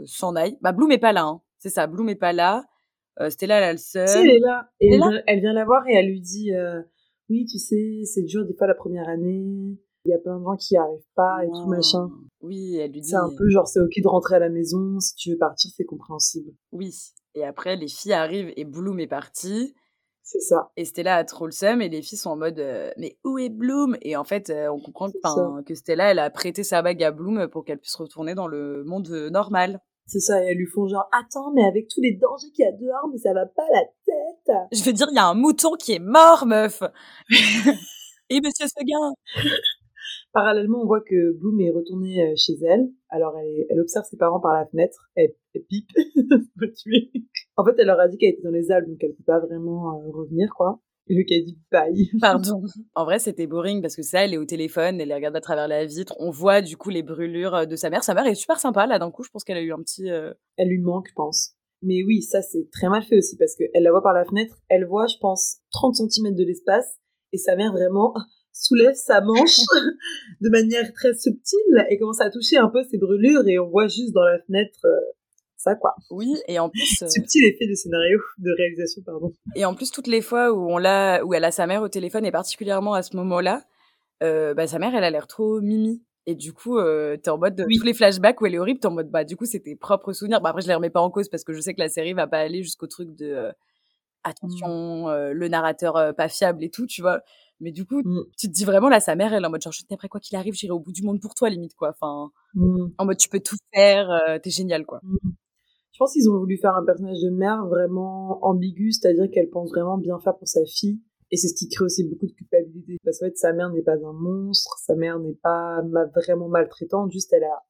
s'en 0.07 0.35
aille. 0.35 0.59
Bah 0.61 0.73
Bloom 0.73 0.91
est 0.91 0.99
pas 0.99 1.13
là, 1.13 1.25
hein. 1.25 1.43
C'est 1.59 1.71
ça, 1.71 1.87
Bloom 1.87 2.09
est 2.09 2.17
pas 2.17 2.33
là. 2.33 2.65
Stella, 3.29 3.59
elle 3.59 3.65
a 3.65 3.73
le 3.73 3.79
seum. 3.79 4.07
Tu 4.07 4.13
sais, 4.13 4.21
elle 4.21 4.31
est 4.31 4.41
là. 4.41 4.69
Et 4.81 4.87
Elle 4.87 4.93
est 4.93 4.95
elle, 4.95 5.01
là 5.01 5.09
vient, 5.11 5.23
elle 5.27 5.41
vient 5.41 5.53
la 5.53 5.65
voir 5.65 5.87
et 5.87 5.95
elle 5.95 6.07
lui 6.07 6.21
dit 6.21 6.51
Oui, 7.31 7.47
tu 7.47 7.59
sais, 7.59 8.01
c'est 8.05 8.23
dur 8.23 8.45
des 8.45 8.55
fois 8.55 8.67
la 8.67 8.75
première 8.75 9.09
année. 9.09 9.79
Il 10.05 10.11
y 10.11 10.15
a 10.15 10.19
plein 10.19 10.37
de 10.37 10.45
gens 10.45 10.57
qui 10.57 10.75
n'y 10.75 10.79
arrivent 10.79 11.07
pas 11.15 11.45
et 11.45 11.49
tout 11.49 11.69
machin. 11.69 12.11
Oui, 12.41 12.77
elle 12.79 12.91
lui 12.91 13.01
dit. 13.01 13.11
C'est 13.11 13.17
un 13.17 13.31
peu 13.39 13.49
genre, 13.49 13.69
c'est 13.69 13.79
ok 13.79 13.93
de 14.03 14.09
rentrer 14.09 14.35
à 14.35 14.39
la 14.41 14.49
maison. 14.49 14.99
Si 14.99 15.15
tu 15.15 15.31
veux 15.31 15.39
partir, 15.39 15.71
c'est 15.77 15.85
compréhensible. 15.85 16.51
Oui. 16.73 16.93
Et 17.37 17.45
après, 17.45 17.77
les 17.77 17.87
filles 17.87 18.13
arrivent 18.13 18.53
et 18.57 18.65
Bloom 18.65 18.99
est 18.99 19.07
parti. 19.07 19.75
C'est 20.23 20.41
ça. 20.41 20.71
Et 20.77 20.85
Stella 20.85 21.17
a 21.17 21.25
trop 21.25 21.47
le 21.47 21.53
seum 21.53 21.83
et 21.83 21.89
les 21.89 22.01
filles 22.01 22.19
sont 22.19 22.31
en 22.31 22.37
mode 22.37 22.61
euh, 22.61 22.91
mais 22.97 23.19
où 23.25 23.39
est 23.39 23.49
Bloom? 23.49 23.97
Et 24.03 24.17
en 24.17 24.25
fait, 24.25 24.51
euh, 24.51 24.69
on 24.69 24.81
comprend 24.81 25.11
que, 25.11 25.63
que 25.63 25.75
Stella, 25.75 26.13
elle 26.13 26.21
a 26.21 26.31
prêté 26.31 26.63
sa 26.63 26.81
bague 26.81 27.03
à 27.03 27.11
Bloom 27.11 27.49
pour 27.49 27.65
qu'elle 27.65 27.79
puisse 27.79 27.97
retourner 27.97 28.35
dans 28.35 28.47
le 28.47 28.85
monde 28.85 29.09
euh, 29.11 29.31
normal. 29.31 29.81
C'est 30.07 30.21
ça. 30.21 30.43
Et 30.43 30.49
elles 30.49 30.57
lui 30.57 30.67
font 30.67 30.87
genre 30.87 31.09
Attends, 31.13 31.53
mais 31.53 31.65
avec 31.65 31.89
tous 31.89 32.01
les 32.01 32.13
dangers 32.13 32.51
qu'il 32.55 32.65
y 32.65 32.69
a 32.69 32.73
dehors, 32.73 33.09
mais 33.11 33.19
ça 33.19 33.35
va 33.35 33.47
pas 33.47 33.67
la 33.73 33.81
tête. 33.81 34.57
Je 34.73 34.85
veux 34.85 34.93
dire, 34.93 35.09
il 35.11 35.17
y 35.17 35.19
a 35.19 35.27
un 35.27 35.35
mouton 35.35 35.73
qui 35.73 35.93
est 35.93 35.99
mort, 35.99 36.47
meuf 36.47 36.83
Et 38.31 38.41
monsieur 38.41 38.67
Seguin 38.69 39.15
Parallèlement, 40.33 40.83
on 40.83 40.87
voit 40.87 41.03
que 41.03 41.33
Bloom 41.39 41.61
est 41.61 41.71
retournée 41.71 42.35
chez 42.37 42.55
elle. 42.65 42.89
Alors, 43.11 43.37
elle, 43.39 43.67
elle 43.69 43.81
observe 43.81 44.07
ses 44.07 44.17
parents 44.17 44.41
par 44.41 44.55
la 44.55 44.67
fenêtre. 44.67 45.11
Elle, 45.15 45.35
elle 45.55 45.65
pipe. 45.65 45.91
Tuer. 46.83 47.11
En 47.57 47.65
fait, 47.65 47.75
elle 47.79 47.87
leur 47.87 48.01
a 48.01 48.09
dit 48.09 48.17
qu'elle 48.19 48.31
était 48.31 48.43
dans 48.43 48.51
les 48.51 48.71
Alpes, 48.71 48.89
donc 48.89 48.99
elle 49.03 49.15
peut 49.15 49.25
pas 49.27 49.41
vraiment 49.41 50.01
euh, 50.01 50.11
revenir, 50.11 50.53
quoi. 50.57 50.81
Et 51.09 51.15
le 51.15 51.23
a 51.23 51.45
dit 51.45 51.59
bye. 51.71 52.11
Pardon. 52.21 52.63
En 52.95 53.05
vrai, 53.05 53.19
c'était 53.19 53.47
boring 53.47 53.83
parce 53.83 53.97
que 53.97 54.03
ça, 54.03 54.25
elle 54.25 54.35
est 54.35 54.39
au 54.39 54.45
téléphone, 54.45 55.01
elle 55.01 55.09
les 55.09 55.15
regarde 55.15 55.35
à 55.35 55.41
travers 55.41 55.67
la 55.67 55.85
vitre. 55.85 56.15
On 56.21 56.31
voit 56.31 56.63
du 56.63 56.77
coup 56.77 56.91
les 56.91 57.03
brûlures 57.03 57.55
euh, 57.55 57.67
de 57.67 57.75
sa 57.75 57.91
mère. 57.91 58.05
Sa 58.05 58.15
mère 58.15 58.27
est 58.27 58.37
super 58.37 58.61
sympa 58.61 58.87
là. 58.87 58.99
D'un 58.99 59.11
coup, 59.11 59.25
je 59.25 59.31
pense 59.31 59.43
qu'elle 59.43 59.57
a 59.57 59.63
eu 59.63 59.73
un 59.73 59.83
petit. 59.83 60.11
euh, 60.11 60.33
elle 60.57 60.69
lui 60.69 60.81
manque, 60.81 61.09
je 61.09 61.15
pense. 61.15 61.55
Mais 61.83 62.05
oui, 62.05 62.23
ça 62.23 62.41
c'est 62.43 62.69
très 62.71 62.89
mal 62.89 63.03
fait 63.03 63.19
aussi 63.19 63.37
parce 63.37 63.57
qu'elle 63.57 63.83
la 63.83 63.91
voit 63.91 64.03
par 64.03 64.13
la 64.13 64.25
fenêtre, 64.25 64.55
elle 64.69 64.87
voit, 64.87 65.07
je 65.07 65.17
pense, 65.21 65.59
30 65.73 65.97
cm 65.97 66.35
de 66.37 66.45
l'espace 66.45 67.01
et 67.33 67.39
sa 67.39 67.57
mère 67.57 67.73
vraiment 67.73 68.15
soulève 68.53 68.95
sa 68.95 69.21
manche 69.21 69.59
de 70.41 70.49
manière 70.51 70.93
très 70.93 71.15
subtile 71.15 71.87
et 71.91 71.99
commence 71.99 72.21
à 72.21 72.31
toucher 72.31 72.59
un 72.59 72.69
peu 72.69 72.85
ses 72.85 72.99
brûlures 72.99 73.47
et 73.49 73.59
on 73.59 73.69
voit 73.69 73.89
juste 73.89 74.13
dans 74.13 74.23
la 74.23 74.39
fenêtre 74.47 74.79
euh, 74.85 75.01
ça 75.63 75.75
quoi. 75.77 75.95
Oui, 76.11 76.35
et 76.49 76.59
en 76.59 76.69
plus. 76.69 77.03
euh, 77.03 77.09
Subtil 77.09 77.45
effet 77.45 77.67
de 77.69 77.75
scénario, 77.75 78.19
de 78.39 78.51
réalisation, 78.57 79.03
pardon. 79.05 79.33
Et 79.55 79.65
en 79.65 79.75
plus, 79.75 79.91
toutes 79.91 80.07
les 80.09 80.21
fois 80.21 80.53
où 80.53 80.71
on 80.71 80.79
l'a, 80.79 81.25
où 81.25 81.35
elle 81.35 81.45
a 81.45 81.51
sa 81.51 81.67
mère 81.67 81.83
au 81.83 81.89
téléphone, 81.89 82.25
et 82.27 82.33
particulièrement 82.33 82.95
à 82.95 83.03
ce 83.03 83.17
moment-là, 83.17 83.63
euh, 84.23 84.55
bah, 84.55 84.67
sa 84.67 84.79
mère, 84.79 84.95
elle 84.95 85.05
a 85.05 85.11
l'air 85.11 85.27
trop 85.27 85.61
mimi. 85.61 86.03
Et 86.27 86.35
du 86.37 86.53
coup, 86.53 86.79
euh, 86.79 87.17
t'es 87.17 87.31
en 87.31 87.39
mode, 87.39 87.65
Oui. 87.67 87.77
tous 87.79 87.85
les 87.85 87.95
flashbacks 87.95 88.41
où 88.41 88.47
elle 88.47 88.55
est 88.55 88.59
horrible, 88.59 88.79
t'es 88.79 88.87
en 88.87 88.93
mode, 88.93 89.11
bah, 89.11 89.25
du 89.25 89.37
coup, 89.37 89.45
c'est 89.45 89.59
tes 89.61 89.75
propres 89.75 90.13
souvenirs. 90.13 90.41
Bah, 90.41 90.51
après, 90.51 90.63
je 90.63 90.69
les 90.69 90.75
remets 90.75 90.91
pas 90.91 91.01
en 91.01 91.11
cause 91.11 91.29
parce 91.29 91.43
que 91.45 91.53
je 91.53 91.61
sais 91.61 91.75
que 91.75 91.81
la 91.81 91.89
série 91.89 92.13
va 92.13 92.27
pas 92.29 92.39
aller 92.39 92.63
jusqu'au 92.63 92.87
truc 92.87 93.15
de, 93.17 93.27
euh, 93.27 93.53
attention, 94.25 95.09
euh, 95.09 95.33
le 95.33 95.49
narrateur 95.49 95.97
euh, 95.97 96.13
pas 96.13 96.29
fiable 96.29 96.63
et 96.63 96.71
tout, 96.71 96.87
tu 96.87 97.03
vois. 97.03 97.23
Mais 97.61 97.73
du 97.73 97.85
coup, 97.85 98.03
Mm. 98.05 98.21
tu 98.39 98.47
te 98.49 98.53
dis 98.53 98.65
vraiment, 98.65 98.89
là, 98.89 99.01
sa 99.01 99.15
mère, 99.17 99.33
elle 99.35 99.43
est 99.43 99.47
en 99.47 99.51
mode, 99.51 99.63
genre, 99.63 99.73
je 99.73 99.83
après 99.93 100.09
quoi 100.09 100.21
qu'il 100.21 100.37
arrive, 100.37 100.55
j'irai 100.55 100.73
au 100.73 100.79
bout 100.81 100.93
du 100.93 101.03
monde 101.03 101.21
pour 101.21 101.35
toi, 101.35 101.49
limite, 101.51 101.75
quoi. 101.75 101.91
Enfin, 101.91 102.31
Mm. 102.55 102.87
en 102.99 103.05
mode, 103.05 103.17
tu 103.17 103.29
peux 103.29 103.41
tout 103.41 103.57
faire, 103.75 104.09
euh, 104.11 104.39
t'es 104.39 104.51
génial, 104.51 104.87
quoi. 104.87 105.01
Je 105.93 105.99
pense 105.99 106.13
qu'ils 106.15 106.29
ont 106.31 106.39
voulu 106.39 106.57
faire 106.57 106.75
un 106.75 106.85
personnage 106.85 107.21
de 107.21 107.31
mère 107.31 107.67
vraiment 107.67 108.45
ambigu, 108.45 108.93
c'est-à-dire 108.93 109.31
qu'elle 109.31 109.51
pense 109.51 109.71
vraiment 109.71 109.99
bien 109.99 110.19
faire 110.21 110.37
pour 110.37 110.49
sa 110.49 110.65
fille. 110.65 111.01
Et 111.31 111.37
c'est 111.37 111.49
ce 111.49 111.55
qui 111.55 111.69
crée 111.69 111.85
aussi 111.85 112.05
beaucoup 112.05 112.27
de 112.27 112.33
culpabilité. 112.33 112.97
Parce 113.05 113.19
qu'en 113.19 113.27
fait, 113.27 113.37
sa 113.37 113.53
mère 113.53 113.71
n'est 113.71 113.83
pas 113.83 113.97
un 113.97 114.13
monstre, 114.13 114.79
sa 114.79 114.95
mère 114.97 115.19
n'est 115.19 115.35
pas 115.43 115.83
vraiment 116.15 116.49
maltraitante, 116.49 117.11
juste 117.13 117.33
elle 117.33 117.45
a 117.45 117.63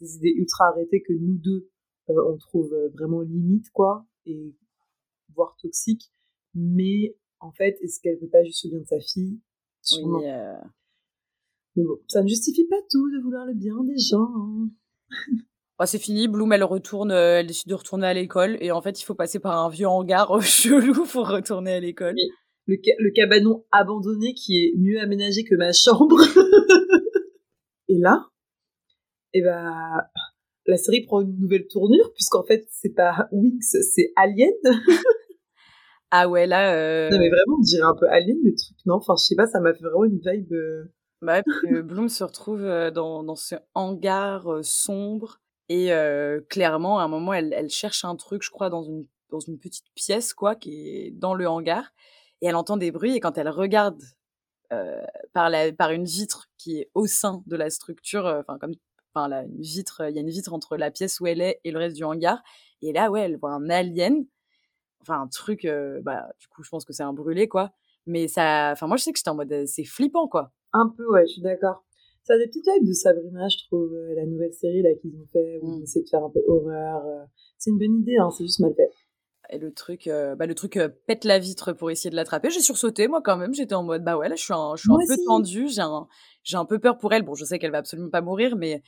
des 0.00 0.16
idées 0.16 0.34
ultra 0.36 0.68
arrêtées 0.68 1.02
que 1.02 1.12
nous 1.12 1.38
deux, 1.38 1.68
euh, 2.10 2.32
on 2.32 2.36
trouve 2.36 2.72
euh, 2.72 2.88
vraiment 2.90 3.20
limite, 3.22 3.70
quoi, 3.70 4.06
et 4.26 4.54
voire 5.34 5.56
toxiques. 5.60 6.12
Mais 6.54 7.16
en 7.40 7.52
fait, 7.52 7.76
est-ce 7.80 8.00
qu'elle 8.00 8.18
veut 8.18 8.28
pas 8.28 8.44
juste 8.44 8.64
le 8.64 8.70
bien 8.70 8.80
de 8.80 8.86
sa 8.86 9.00
fille? 9.00 9.40
Sûrement. 9.82 10.18
Oui, 10.18 10.28
euh, 10.28 10.60
Mais 11.76 11.84
bon, 11.84 11.98
ça 12.08 12.22
ne 12.22 12.28
justifie 12.28 12.66
pas 12.66 12.80
tout 12.90 13.10
de 13.10 13.20
vouloir 13.22 13.46
le 13.46 13.54
bien 13.54 13.82
des 13.84 13.98
gens. 13.98 14.30
hein. 14.34 14.70
Bah, 15.78 15.86
c'est 15.86 15.98
fini, 16.00 16.26
Bloom 16.26 16.52
elle 16.52 16.64
retourne, 16.64 17.12
euh, 17.12 17.38
elle 17.38 17.46
décide 17.46 17.68
de 17.68 17.74
retourner 17.74 18.06
à 18.08 18.14
l'école 18.14 18.56
et 18.60 18.72
en 18.72 18.82
fait 18.82 19.00
il 19.00 19.04
faut 19.04 19.14
passer 19.14 19.38
par 19.38 19.56
un 19.64 19.68
vieux 19.68 19.86
hangar 19.86 20.32
euh, 20.36 20.40
chelou 20.42 21.04
pour 21.04 21.28
retourner 21.28 21.74
à 21.74 21.80
l'école. 21.80 22.16
Le, 22.66 22.76
ca- 22.82 22.96
le 22.98 23.10
cabanon 23.12 23.64
abandonné 23.70 24.34
qui 24.34 24.58
est 24.58 24.72
mieux 24.76 25.00
aménagé 25.00 25.44
que 25.44 25.54
ma 25.54 25.72
chambre. 25.72 26.16
Et 27.88 27.96
là, 27.98 28.26
eh 29.34 29.40
ben, 29.42 29.72
la 30.66 30.76
série 30.76 31.04
prend 31.06 31.20
une 31.22 31.38
nouvelle 31.38 31.66
tournure 31.68 32.12
puisqu'en 32.12 32.44
fait 32.44 32.66
c'est 32.70 32.94
pas 32.94 33.28
Wings, 33.32 33.62
c'est 33.62 34.12
Alien. 34.16 34.50
Ah 36.10 36.26
ouais 36.26 36.46
là, 36.46 36.74
euh... 36.74 37.10
Non 37.10 37.18
mais 37.18 37.28
vraiment, 37.28 37.56
on 37.58 37.62
dirait 37.62 37.82
un 37.86 37.94
peu 37.94 38.08
Alien 38.08 38.38
le 38.42 38.54
truc, 38.54 38.76
non? 38.86 38.94
Enfin 38.94 39.12
je 39.18 39.24
sais 39.24 39.34
pas, 39.36 39.46
ça 39.46 39.60
m'a 39.60 39.74
fait 39.74 39.82
vraiment 39.84 40.04
une 40.04 40.18
vibe. 40.24 40.52
euh, 40.54 40.84
bah 41.20 41.42
Bloom 41.82 42.08
se 42.08 42.24
retrouve 42.24 42.62
dans, 42.94 43.22
dans 43.24 43.36
ce 43.36 43.56
hangar 43.74 44.48
sombre 44.62 45.40
et 45.68 45.92
euh, 45.92 46.40
clairement 46.48 46.98
à 46.98 47.04
un 47.04 47.08
moment 47.08 47.32
elle, 47.34 47.52
elle 47.52 47.70
cherche 47.70 48.04
un 48.04 48.16
truc 48.16 48.42
je 48.42 48.50
crois 48.50 48.70
dans 48.70 48.82
une 48.82 49.06
dans 49.30 49.40
une 49.40 49.58
petite 49.58 49.86
pièce, 49.94 50.34
quoi, 50.34 50.54
qui 50.54 50.88
est 50.88 51.10
dans 51.10 51.34
le 51.34 51.48
hangar. 51.48 51.92
Et 52.40 52.46
elle 52.46 52.56
entend 52.56 52.76
des 52.76 52.90
bruits. 52.90 53.14
Et 53.14 53.20
quand 53.20 53.38
elle 53.38 53.48
regarde 53.48 54.02
euh, 54.72 55.02
par, 55.32 55.50
la, 55.50 55.72
par 55.72 55.90
une 55.90 56.04
vitre 56.04 56.46
qui 56.56 56.78
est 56.78 56.90
au 56.94 57.06
sein 57.06 57.42
de 57.46 57.56
la 57.56 57.70
structure, 57.70 58.24
enfin, 58.24 58.58
comme 58.58 58.74
enfin, 59.14 59.28
la, 59.28 59.42
une 59.42 59.60
vitre, 59.60 60.02
il 60.08 60.14
y 60.14 60.18
a 60.18 60.22
une 60.22 60.30
vitre 60.30 60.52
entre 60.52 60.76
la 60.76 60.90
pièce 60.90 61.20
où 61.20 61.26
elle 61.26 61.40
est 61.40 61.60
et 61.64 61.70
le 61.70 61.78
reste 61.78 61.96
du 61.96 62.04
hangar. 62.04 62.42
Et 62.82 62.92
là, 62.92 63.10
ouais, 63.10 63.22
elle 63.22 63.36
voit 63.36 63.52
un 63.52 63.68
alien. 63.70 64.24
Enfin, 65.00 65.20
un 65.22 65.28
truc, 65.28 65.66
bah, 66.02 66.28
du 66.38 66.48
coup, 66.48 66.62
je 66.62 66.68
pense 66.70 66.84
que 66.84 66.92
c'est 66.92 67.02
un 67.02 67.12
brûlé, 67.12 67.48
quoi. 67.48 67.72
Mais 68.06 68.28
ça, 68.28 68.70
enfin, 68.72 68.86
moi, 68.86 68.96
je 68.96 69.04
sais 69.04 69.12
que 69.12 69.18
j'étais 69.18 69.30
en 69.30 69.34
mode, 69.34 69.64
c'est 69.66 69.84
flippant, 69.84 70.28
quoi. 70.28 70.52
Un 70.72 70.88
peu, 70.88 71.06
ouais, 71.10 71.26
je 71.26 71.34
suis 71.34 71.42
d'accord. 71.42 71.84
Ça 72.28 72.34
a 72.34 72.38
des 72.38 72.46
petites 72.46 72.66
vibes 72.66 72.86
de 72.86 72.92
Sabrina, 72.92 73.48
je 73.48 73.56
trouve, 73.66 73.90
la 74.14 74.26
nouvelle 74.26 74.52
série 74.52 74.82
là 74.82 74.90
qu'ils 75.00 75.16
ont 75.16 75.26
fait, 75.32 75.58
où 75.62 75.66
mmh. 75.66 75.78
ils 75.78 75.82
essaient 75.84 76.02
de 76.02 76.08
faire 76.10 76.22
un 76.22 76.28
peu 76.28 76.42
horreur. 76.46 77.02
C'est 77.56 77.70
une 77.70 77.78
bonne 77.78 78.00
idée, 78.00 78.18
hein, 78.18 78.28
c'est 78.30 78.44
juste 78.44 78.60
mal 78.60 78.74
fait. 78.74 78.90
Et 79.48 79.56
le 79.56 79.72
truc, 79.72 80.06
euh, 80.08 80.34
bah, 80.34 80.44
le 80.44 80.54
truc 80.54 80.76
euh, 80.76 80.90
pète 81.06 81.24
la 81.24 81.38
vitre 81.38 81.72
pour 81.72 81.90
essayer 81.90 82.10
de 82.10 82.16
l'attraper. 82.16 82.50
J'ai 82.50 82.60
sursauté, 82.60 83.08
moi, 83.08 83.22
quand 83.24 83.38
même. 83.38 83.54
J'étais 83.54 83.74
en 83.74 83.82
mode, 83.82 84.04
bah 84.04 84.18
ouais, 84.18 84.28
là, 84.28 84.34
je 84.34 84.42
suis 84.42 84.52
un, 84.52 84.76
je 84.76 84.82
suis 84.82 84.92
un 84.92 84.98
peu 85.08 85.16
tendue. 85.24 85.68
J'ai 85.68 85.80
un, 85.80 86.06
j'ai 86.42 86.58
un 86.58 86.66
peu 86.66 86.78
peur 86.78 86.98
pour 86.98 87.14
elle. 87.14 87.22
Bon, 87.22 87.34
je 87.34 87.46
sais 87.46 87.58
qu'elle 87.58 87.70
va 87.70 87.78
absolument 87.78 88.10
pas 88.10 88.20
mourir, 88.20 88.56
mais 88.56 88.82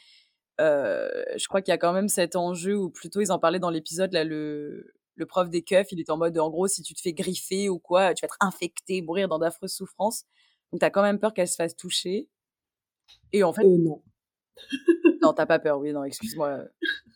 euh, 0.60 1.08
je 1.34 1.48
crois 1.48 1.62
qu'il 1.62 1.72
y 1.72 1.74
a 1.74 1.78
quand 1.78 1.94
même 1.94 2.08
cet 2.08 2.36
enjeu, 2.36 2.76
ou 2.76 2.90
plutôt, 2.90 3.22
ils 3.22 3.32
en 3.32 3.38
parlaient 3.38 3.58
dans 3.58 3.70
l'épisode, 3.70 4.12
là, 4.12 4.22
le, 4.22 4.92
le 5.14 5.26
prof 5.26 5.48
des 5.48 5.62
keufs, 5.62 5.92
il 5.92 6.00
est 6.00 6.10
en 6.10 6.18
mode, 6.18 6.38
en 6.38 6.50
gros, 6.50 6.68
si 6.68 6.82
tu 6.82 6.92
te 6.92 7.00
fais 7.00 7.14
griffer 7.14 7.70
ou 7.70 7.78
quoi, 7.78 8.12
tu 8.12 8.20
vas 8.20 8.26
être 8.26 8.36
infecté, 8.40 9.00
mourir 9.00 9.28
dans 9.28 9.38
d'affreuses 9.38 9.72
souffrances. 9.72 10.24
Donc, 10.72 10.80
t'as 10.80 10.90
quand 10.90 11.02
même 11.02 11.18
peur 11.18 11.32
qu'elle 11.32 11.48
se 11.48 11.56
fasse 11.56 11.74
toucher. 11.74 12.28
Et 13.32 13.42
en 13.42 13.52
fait. 13.52 13.64
non. 13.64 14.02
non, 15.22 15.32
t'as 15.32 15.46
pas 15.46 15.58
peur, 15.58 15.78
oui, 15.78 15.92
non, 15.92 16.04
excuse-moi 16.04 16.64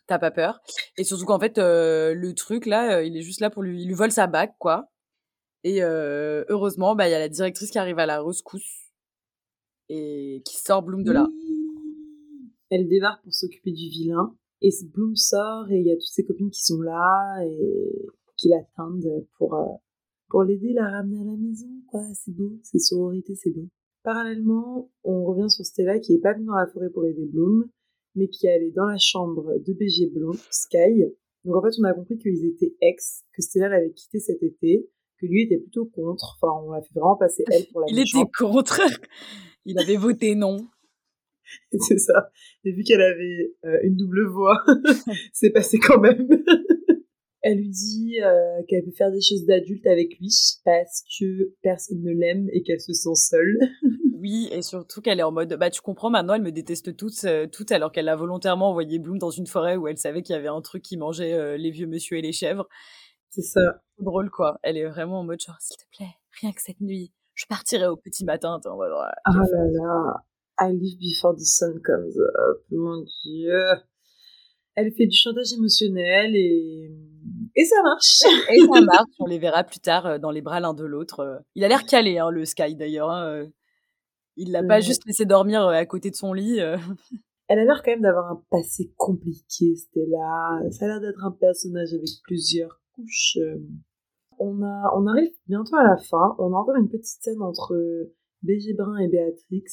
t'as 0.06 0.18
pas 0.18 0.30
peur. 0.30 0.60
Et 0.96 1.04
surtout 1.04 1.24
qu'en 1.24 1.38
fait, 1.38 1.58
euh, 1.58 2.14
le 2.14 2.34
truc 2.34 2.66
là, 2.66 2.98
euh, 2.98 3.04
il 3.04 3.16
est 3.16 3.22
juste 3.22 3.40
là 3.40 3.50
pour 3.50 3.62
lui, 3.62 3.82
il 3.82 3.86
lui 3.86 3.94
vole 3.94 4.12
sa 4.12 4.26
bague, 4.26 4.52
quoi. 4.58 4.90
Et 5.62 5.82
euh, 5.82 6.44
heureusement, 6.48 6.94
bah 6.94 7.08
il 7.08 7.12
y 7.12 7.14
a 7.14 7.18
la 7.18 7.28
directrice 7.28 7.70
qui 7.70 7.78
arrive 7.78 7.98
à 7.98 8.06
la 8.06 8.22
rescousse 8.22 8.90
et 9.88 10.42
qui 10.44 10.56
sort 10.58 10.82
Bloom 10.82 11.02
de 11.02 11.12
là. 11.12 11.26
Elle 12.70 12.86
débarque 12.88 13.22
pour 13.22 13.32
s'occuper 13.32 13.72
du 13.72 13.88
vilain 13.88 14.36
et 14.60 14.70
Bloom 14.92 15.16
sort 15.16 15.70
et 15.70 15.78
il 15.78 15.86
y 15.86 15.90
a 15.90 15.94
toutes 15.94 16.02
ses 16.02 16.24
copines 16.24 16.50
qui 16.50 16.62
sont 16.62 16.80
là 16.82 17.42
et 17.46 18.06
qui 18.36 18.48
l'attendent 18.48 19.26
pour 19.38 19.80
pour 20.28 20.42
l'aider 20.42 20.72
la 20.74 20.90
ramener 20.90 21.20
à 21.20 21.24
la 21.24 21.36
maison, 21.36 21.68
quoi. 21.86 22.02
C'est 22.12 22.34
beau, 22.34 22.58
c'est 22.62 22.78
sororité, 22.78 23.34
c'est 23.34 23.50
beau. 23.50 23.68
Parallèlement, 24.04 24.92
on 25.02 25.24
revient 25.24 25.50
sur 25.50 25.64
Stella 25.64 25.98
qui 25.98 26.14
est 26.14 26.20
pas 26.20 26.34
venue 26.34 26.46
dans 26.46 26.54
la 26.54 26.66
forêt 26.66 26.90
pour 26.90 27.04
aider 27.06 27.26
Bloom 27.26 27.68
mais 28.14 28.28
qui 28.28 28.48
allait 28.48 28.70
dans 28.70 28.86
la 28.86 28.98
chambre 28.98 29.54
de 29.58 29.72
BG 29.72 30.10
Blond, 30.14 30.38
Sky. 30.50 31.04
Donc 31.44 31.56
en 31.56 31.62
fait, 31.62 31.76
on 31.80 31.84
a 31.84 31.92
compris 31.92 32.18
qu'ils 32.18 32.44
étaient 32.46 32.74
ex, 32.80 33.24
que 33.32 33.42
Stella 33.42 33.68
l'avait 33.68 33.92
quitté 33.92 34.18
cet 34.18 34.42
été, 34.42 34.88
que 35.20 35.26
lui 35.26 35.42
était 35.42 35.58
plutôt 35.58 35.86
contre. 35.86 36.38
Enfin, 36.40 36.52
on 36.64 36.72
l'a 36.72 36.82
fait 36.82 36.94
vraiment 36.94 37.16
passer 37.16 37.44
elle 37.50 37.66
pour 37.70 37.80
la 37.80 37.86
Il 37.90 37.98
était 37.98 38.30
contre. 38.36 38.80
Il 39.64 39.78
avait 39.78 39.96
voté 39.96 40.34
non. 40.34 40.68
C'est 41.78 41.98
ça. 41.98 42.30
Et 42.64 42.72
vu 42.72 42.82
qu'elle 42.82 43.02
avait 43.02 43.54
euh, 43.64 43.78
une 43.82 43.96
double 43.96 44.26
voix, 44.26 44.64
c'est 45.32 45.50
passé 45.50 45.78
quand 45.78 46.00
même. 46.00 46.26
Elle 47.44 47.58
lui 47.58 47.68
dit 47.68 48.22
euh, 48.22 48.62
qu'elle 48.68 48.84
peut 48.84 48.96
faire 48.96 49.12
des 49.12 49.20
choses 49.20 49.44
d'adulte 49.44 49.86
avec 49.86 50.18
lui 50.18 50.34
parce 50.64 51.04
que 51.18 51.52
personne 51.62 52.02
ne 52.02 52.12
l'aime 52.12 52.48
et 52.52 52.62
qu'elle 52.62 52.80
se 52.80 52.92
sent 52.92 53.14
seule. 53.14 53.58
Oui, 54.16 54.48
et 54.52 54.62
surtout 54.62 55.02
qu'elle 55.02 55.20
est 55.20 55.24
en 55.24 55.32
mode, 55.32 55.52
bah 55.60 55.68
tu 55.68 55.82
comprends, 55.82 56.08
maintenant 56.08 56.32
elle 56.32 56.40
me 56.40 56.50
déteste 56.50 56.96
toutes, 56.96 57.24
euh, 57.24 57.46
toutes 57.46 57.70
alors 57.72 57.92
qu'elle 57.92 58.08
a 58.08 58.16
volontairement 58.16 58.70
envoyé 58.70 58.98
Bloom 58.98 59.18
dans 59.18 59.28
une 59.28 59.46
forêt 59.46 59.76
où 59.76 59.86
elle 59.86 59.98
savait 59.98 60.22
qu'il 60.22 60.34
y 60.34 60.38
avait 60.38 60.48
un 60.48 60.62
truc 60.62 60.82
qui 60.82 60.96
mangeait 60.96 61.34
euh, 61.34 61.58
les 61.58 61.70
vieux 61.70 61.86
monsieur 61.86 62.16
et 62.16 62.22
les 62.22 62.32
chèvres. 62.32 62.66
C'est 63.28 63.42
ça. 63.42 63.60
Drôle 63.98 64.30
quoi. 64.30 64.58
Elle 64.62 64.78
est 64.78 64.86
vraiment 64.86 65.20
en 65.20 65.24
mode 65.24 65.40
genre, 65.40 65.60
s'il 65.60 65.76
te 65.76 65.84
plaît, 65.94 66.14
rien 66.40 66.52
que 66.52 66.62
cette 66.62 66.80
nuit, 66.80 67.12
je 67.34 67.44
partirai 67.44 67.86
au 67.86 67.96
petit 67.96 68.24
matin. 68.24 68.58
En 68.64 68.76
mode, 68.76 68.92
ah 69.26 69.30
là 69.34 69.42
là, 69.42 70.24
I 70.58 70.72
live 70.72 70.98
before 70.98 71.36
the 71.36 71.44
sun 71.44 71.78
comes 71.84 72.16
up, 72.16 72.64
mon 72.70 73.02
dieu. 73.02 73.60
Elle 74.74 74.90
fait 74.94 75.06
du 75.06 75.16
chantage 75.16 75.52
émotionnel 75.52 76.34
et 76.34 76.90
et 77.56 77.64
ça 77.64 77.82
marche. 77.82 78.22
et 78.52 78.60
ça 78.60 78.80
marche. 78.80 79.10
On 79.18 79.26
les 79.26 79.38
verra 79.38 79.64
plus 79.64 79.80
tard 79.80 80.06
euh, 80.06 80.18
dans 80.18 80.30
les 80.30 80.42
bras 80.42 80.60
l'un 80.60 80.74
de 80.74 80.84
l'autre. 80.84 81.42
Il 81.54 81.64
a 81.64 81.68
l'air 81.68 81.84
calé, 81.84 82.18
hein, 82.18 82.30
le 82.30 82.44
Sky 82.44 82.74
d'ailleurs. 82.74 83.10
Hein, 83.10 83.46
il 84.36 84.50
l'a 84.50 84.62
pas 84.62 84.80
juste 84.80 85.06
laissé 85.06 85.26
dormir 85.26 85.66
euh, 85.66 85.72
à 85.72 85.86
côté 85.86 86.10
de 86.10 86.16
son 86.16 86.32
lit. 86.32 86.60
Euh. 86.60 86.76
Elle 87.48 87.58
a 87.58 87.64
l'air 87.64 87.82
quand 87.84 87.90
même 87.90 88.00
d'avoir 88.00 88.32
un 88.32 88.42
passé 88.50 88.92
compliqué, 88.96 89.76
Stella. 89.76 90.60
Ça 90.70 90.86
a 90.86 90.88
l'air 90.88 91.00
d'être 91.00 91.22
un 91.24 91.30
personnage 91.30 91.92
avec 91.92 92.08
plusieurs 92.24 92.80
couches. 92.94 93.36
Euh. 93.38 93.58
On, 94.38 94.62
a, 94.62 94.92
on 94.96 95.06
arrive 95.06 95.30
bientôt 95.46 95.76
à 95.76 95.84
la 95.84 95.96
fin. 95.96 96.34
On 96.38 96.52
a 96.54 96.56
encore 96.56 96.76
une 96.76 96.88
petite 96.88 97.22
scène 97.22 97.42
entre 97.42 97.76
BG 98.42 98.72
Brun 98.74 98.98
et 98.98 99.08
Béatrix. 99.08 99.64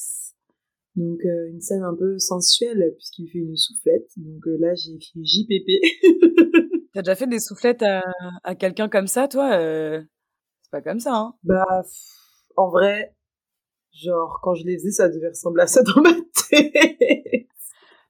Donc 0.94 1.20
une 1.24 1.60
scène 1.60 1.82
un 1.82 1.96
peu 1.96 2.18
sensuelle 2.18 2.92
puisqu'il 2.94 3.26
fait 3.28 3.38
une 3.38 3.56
soufflette. 3.56 4.10
Donc 4.18 4.44
là 4.60 4.74
j'ai 4.74 4.92
écrit 4.92 5.24
JPP. 5.24 6.68
T'as 6.94 7.02
déjà 7.02 7.14
fait 7.14 7.26
des 7.26 7.40
soufflettes 7.40 7.82
à, 7.82 8.02
à 8.44 8.54
quelqu'un 8.54 8.88
comme 8.88 9.06
ça, 9.06 9.28
toi 9.28 9.50
C'est 9.52 10.70
pas 10.70 10.82
comme 10.82 11.00
ça, 11.00 11.14
hein 11.14 11.34
Bah, 11.42 11.82
en 12.56 12.68
vrai, 12.68 13.14
Genre, 13.92 14.40
quand 14.42 14.54
je 14.54 14.64
les 14.64 14.78
faisais, 14.78 14.90
ça 14.90 15.08
devait 15.08 15.28
ressembler 15.28 15.62
à 15.62 15.66
ça 15.66 15.82
dans 15.82 16.00
ma 16.02 16.14
tête. 16.50 16.72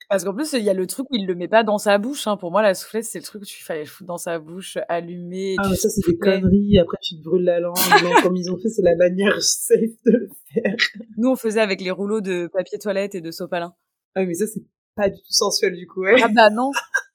Parce 0.08 0.24
qu'en 0.24 0.34
plus, 0.34 0.52
il 0.52 0.62
y 0.62 0.70
a 0.70 0.74
le 0.74 0.86
truc 0.86 1.06
où 1.10 1.16
il 1.16 1.26
le 1.26 1.34
met 1.34 1.48
pas 1.48 1.64
dans 1.64 1.78
sa 1.78 1.98
bouche. 1.98 2.26
Hein. 2.26 2.36
Pour 2.36 2.50
moi, 2.50 2.62
la 2.62 2.74
soufflette, 2.74 3.04
c'est 3.04 3.18
le 3.18 3.24
truc 3.24 3.42
où 3.42 3.44
tu 3.46 3.64
fallait 3.64 3.86
foutre 3.86 4.06
dans 4.06 4.18
sa 4.18 4.38
bouche, 4.38 4.78
allumer. 4.88 5.56
Ah, 5.58 5.68
mais 5.70 5.76
ça, 5.76 5.88
c'est 5.88 6.06
des 6.06 6.18
conneries. 6.18 6.78
Après, 6.78 6.98
tu 7.02 7.16
te 7.16 7.24
brûles 7.24 7.44
la 7.44 7.60
langue. 7.60 7.76
comme 8.22 8.36
ils 8.36 8.50
ont 8.50 8.58
fait, 8.58 8.68
c'est 8.68 8.82
la 8.82 8.94
manière 8.94 9.42
safe 9.42 9.78
de 10.04 10.12
le 10.12 10.28
faire. 10.52 10.76
Nous, 11.16 11.30
on 11.30 11.36
faisait 11.36 11.60
avec 11.60 11.80
les 11.80 11.90
rouleaux 11.90 12.20
de 12.20 12.48
papier 12.52 12.78
toilette 12.78 13.14
et 13.14 13.20
de 13.20 13.30
sopalin. 13.30 13.74
Ah, 14.14 14.24
mais 14.24 14.34
ça, 14.34 14.46
c'est 14.46 14.62
pas 14.94 15.08
du 15.08 15.16
tout 15.16 15.32
sensuel, 15.32 15.74
du 15.74 15.86
coup, 15.86 16.02
ouais. 16.02 16.20
Ah, 16.22 16.28
bah 16.28 16.50
non. 16.50 16.70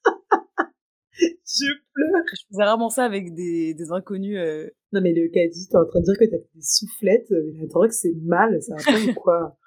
je 1.20 1.74
pleure. 1.93 2.24
Je 2.34 2.43
faisais 2.49 2.63
rarement 2.63 2.89
ça 2.89 3.03
avec 3.03 3.34
des, 3.34 3.74
des 3.74 3.91
inconnus. 3.91 4.38
Euh... 4.38 4.68
Non, 4.93 5.01
mais 5.01 5.13
le 5.13 5.28
caddie, 5.30 5.68
t'es 5.68 5.78
en 5.78 5.86
train 5.86 5.99
de 5.99 6.05
dire 6.05 6.18
que 6.18 6.26
t'as 6.26 6.38
des 6.38 6.61
soufflettes, 6.61 7.32
mais 7.55 7.65
attends 7.65 7.88
que 7.88 7.93
c'est 7.93 8.13
mal, 8.24 8.61
ça 8.61 8.76
va 8.76 8.84
pas 8.84 9.11
ou 9.11 9.13
quoi? 9.20 9.57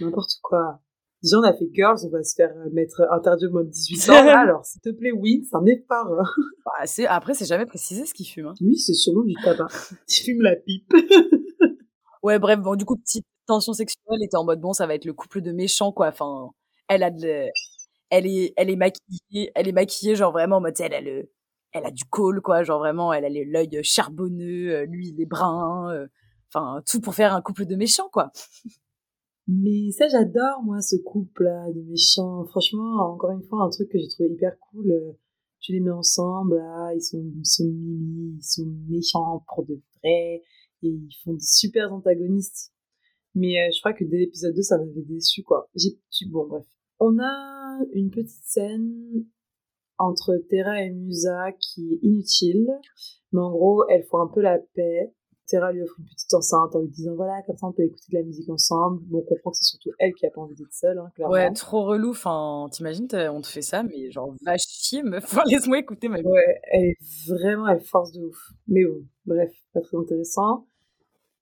N'importe 0.00 0.32
quoi. 0.42 0.80
Déjà, 1.22 1.38
on 1.38 1.42
a 1.42 1.52
fait 1.52 1.68
Girls, 1.72 1.98
on 2.04 2.10
va 2.10 2.22
se 2.22 2.34
faire 2.36 2.52
euh, 2.56 2.70
mettre 2.70 3.02
interdit 3.10 3.46
au 3.46 3.50
mode 3.50 3.68
18 3.68 4.10
ans. 4.10 4.12
Alors, 4.14 4.64
s'il 4.64 4.80
te 4.80 4.90
plaît, 4.90 5.10
oui, 5.10 5.44
c'est 5.50 5.56
un 5.56 5.66
effort. 5.66 6.06
Hein. 6.20 6.24
Bah, 6.64 6.86
c'est, 6.86 7.06
après, 7.06 7.34
c'est 7.34 7.44
jamais 7.44 7.66
précisé 7.66 8.06
ce 8.06 8.14
qu'il 8.14 8.26
fume. 8.26 8.46
Hein. 8.46 8.54
Oui, 8.60 8.78
c'est 8.78 8.94
sûrement 8.94 9.24
du 9.24 9.34
tabac. 9.42 9.66
Tu 10.08 10.24
fumes 10.24 10.42
la 10.42 10.54
pipe. 10.54 10.92
ouais, 12.22 12.38
bref, 12.38 12.60
bon, 12.60 12.76
du 12.76 12.84
coup, 12.84 12.96
petite 12.96 13.26
tension 13.46 13.72
sexuelle, 13.72 14.22
était 14.22 14.36
en 14.36 14.44
mode, 14.44 14.60
bon, 14.60 14.72
ça 14.72 14.86
va 14.86 14.94
être 14.94 15.06
le 15.06 15.12
couple 15.12 15.40
de 15.40 15.50
méchants, 15.50 15.90
quoi. 15.90 16.08
Enfin, 16.08 16.50
elle 16.88 17.02
a 17.02 17.10
de, 17.10 17.48
elle 18.10 18.26
est, 18.26 18.52
elle 18.56 18.70
est 18.70 18.76
maquillée, 18.76 19.50
elle 19.54 19.68
est 19.68 19.72
maquillée, 19.72 20.16
genre 20.16 20.32
vraiment 20.32 20.56
en 20.56 20.60
mode, 20.60 20.74
elle 20.80 20.94
a 20.94 21.00
le, 21.00 21.30
elle 21.72 21.86
a 21.86 21.90
du 21.90 22.04
col, 22.04 22.40
quoi, 22.40 22.62
genre 22.62 22.78
vraiment, 22.78 23.12
elle 23.12 23.24
a 23.24 23.28
l'œil 23.28 23.82
charbonneux, 23.82 24.74
euh, 24.74 24.86
lui 24.86 25.08
il 25.08 25.20
est 25.20 25.26
brun, 25.26 25.92
euh, 25.92 26.06
enfin 26.52 26.82
tout 26.86 27.00
pour 27.00 27.14
faire 27.14 27.34
un 27.34 27.42
couple 27.42 27.66
de 27.66 27.76
méchants, 27.76 28.08
quoi. 28.12 28.30
Mais 29.46 29.90
ça, 29.92 30.08
j'adore 30.08 30.62
moi 30.62 30.80
ce 30.82 30.96
couple-là 30.96 31.72
de 31.72 31.80
méchants. 31.82 32.44
Franchement, 32.46 33.12
encore 33.14 33.30
une 33.30 33.42
fois, 33.42 33.64
un 33.64 33.70
truc 33.70 33.88
que 33.90 33.98
j'ai 33.98 34.08
trouvé 34.08 34.28
hyper 34.30 34.58
cool. 34.60 34.90
Euh, 34.90 35.12
tu 35.60 35.72
les 35.72 35.80
mets 35.80 35.90
ensemble, 35.90 36.56
là, 36.56 36.92
ils 36.94 37.00
sont, 37.02 37.18
ils 37.36 37.46
sont 37.46 37.64
mimi, 37.64 38.36
ils 38.38 38.42
sont 38.42 38.66
méchants 38.88 39.44
pour 39.48 39.64
de 39.64 39.80
vrai, 40.02 40.42
et 40.82 40.88
ils 40.88 41.10
font 41.24 41.32
des 41.34 41.40
super 41.40 41.92
antagonistes. 41.92 42.72
Mais 43.34 43.70
je 43.72 43.80
crois 43.80 43.92
que 43.92 44.04
dès 44.04 44.18
l'épisode 44.18 44.54
2, 44.54 44.62
ça 44.62 44.78
m'avait 44.78 45.02
déçu, 45.02 45.42
quoi. 45.42 45.68
J'ai, 45.74 45.98
bon, 46.26 46.46
bref. 46.46 46.64
On 47.00 47.18
a 47.18 47.78
une 47.92 48.10
petite 48.10 48.44
scène 48.44 49.24
entre 49.98 50.36
Terra 50.48 50.82
et 50.82 50.90
Musa 50.90 51.52
qui 51.52 51.94
est 51.94 52.06
inutile, 52.06 52.68
mais 53.32 53.40
en 53.40 53.50
gros, 53.50 53.84
elles 53.88 54.04
font 54.04 54.20
un 54.20 54.28
peu 54.28 54.40
la 54.40 54.58
paix. 54.74 55.12
Terra 55.46 55.72
lui 55.72 55.82
offre 55.82 55.94
une 55.98 56.04
petite 56.04 56.34
enceinte 56.34 56.76
en 56.76 56.80
lui 56.80 56.88
disant 56.88 57.14
voilà, 57.14 57.40
comme 57.46 57.56
ça 57.56 57.66
on 57.66 57.72
peut 57.72 57.82
écouter 57.82 58.12
de 58.12 58.18
la 58.18 58.22
musique 58.22 58.50
ensemble. 58.50 59.00
Bon, 59.06 59.18
on 59.18 59.22
comprend 59.22 59.50
que 59.50 59.56
c'est 59.56 59.64
surtout 59.64 59.90
elle 59.98 60.12
qui 60.12 60.26
a 60.26 60.30
pas 60.30 60.42
envie 60.42 60.54
d'être 60.54 60.72
seule, 60.72 60.98
hein, 60.98 61.10
clairement. 61.14 61.32
Ouais, 61.32 61.50
trop 61.52 61.84
relou. 61.84 62.10
Enfin, 62.10 62.68
t'imagines, 62.70 63.08
on 63.12 63.40
te 63.40 63.46
fait 63.46 63.62
ça, 63.62 63.82
mais 63.82 64.10
genre, 64.10 64.34
va 64.44 64.56
chier, 64.58 65.02
meuf. 65.02 65.24
laisse-moi 65.46 65.78
écouter 65.78 66.08
ma 66.08 66.20
Ouais, 66.20 66.60
elle 66.70 66.84
est 66.84 66.98
vraiment, 67.26 67.66
elle 67.66 67.80
force 67.80 68.12
de 68.12 68.24
ouf. 68.24 68.50
Mais 68.66 68.84
bon, 68.84 69.06
bref, 69.24 69.50
pas 69.72 69.80
très 69.80 69.96
intéressant. 69.96 70.66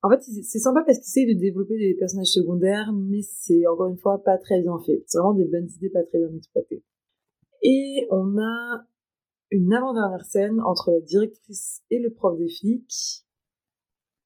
En 0.06 0.08
fait, 0.08 0.22
c'est 0.22 0.60
sympa 0.60 0.84
parce 0.86 0.98
qu'ils 0.98 1.24
essayent 1.24 1.34
de 1.34 1.40
développer 1.40 1.76
des 1.76 1.96
personnages 1.98 2.28
secondaires, 2.28 2.92
mais 2.92 3.22
c'est 3.22 3.66
encore 3.66 3.88
une 3.88 3.98
fois 3.98 4.22
pas 4.22 4.38
très 4.38 4.60
bien 4.60 4.78
fait. 4.86 5.02
C'est 5.08 5.18
vraiment 5.18 5.34
des 5.34 5.46
bonnes 5.46 5.68
idées 5.68 5.90
pas 5.90 6.04
très 6.04 6.18
bien 6.18 6.32
exploitées. 6.36 6.84
Et 7.62 8.06
on 8.12 8.38
a 8.38 8.86
une 9.50 9.72
avant-dernière 9.72 10.24
scène 10.24 10.60
entre 10.60 10.92
la 10.92 11.00
directrice 11.00 11.82
et 11.90 11.98
le 11.98 12.12
prof 12.12 12.38
des 12.38 12.48
flics, 12.48 13.26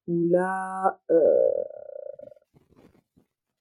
où 0.05 0.27
là, 0.29 1.01
euh, 1.09 1.17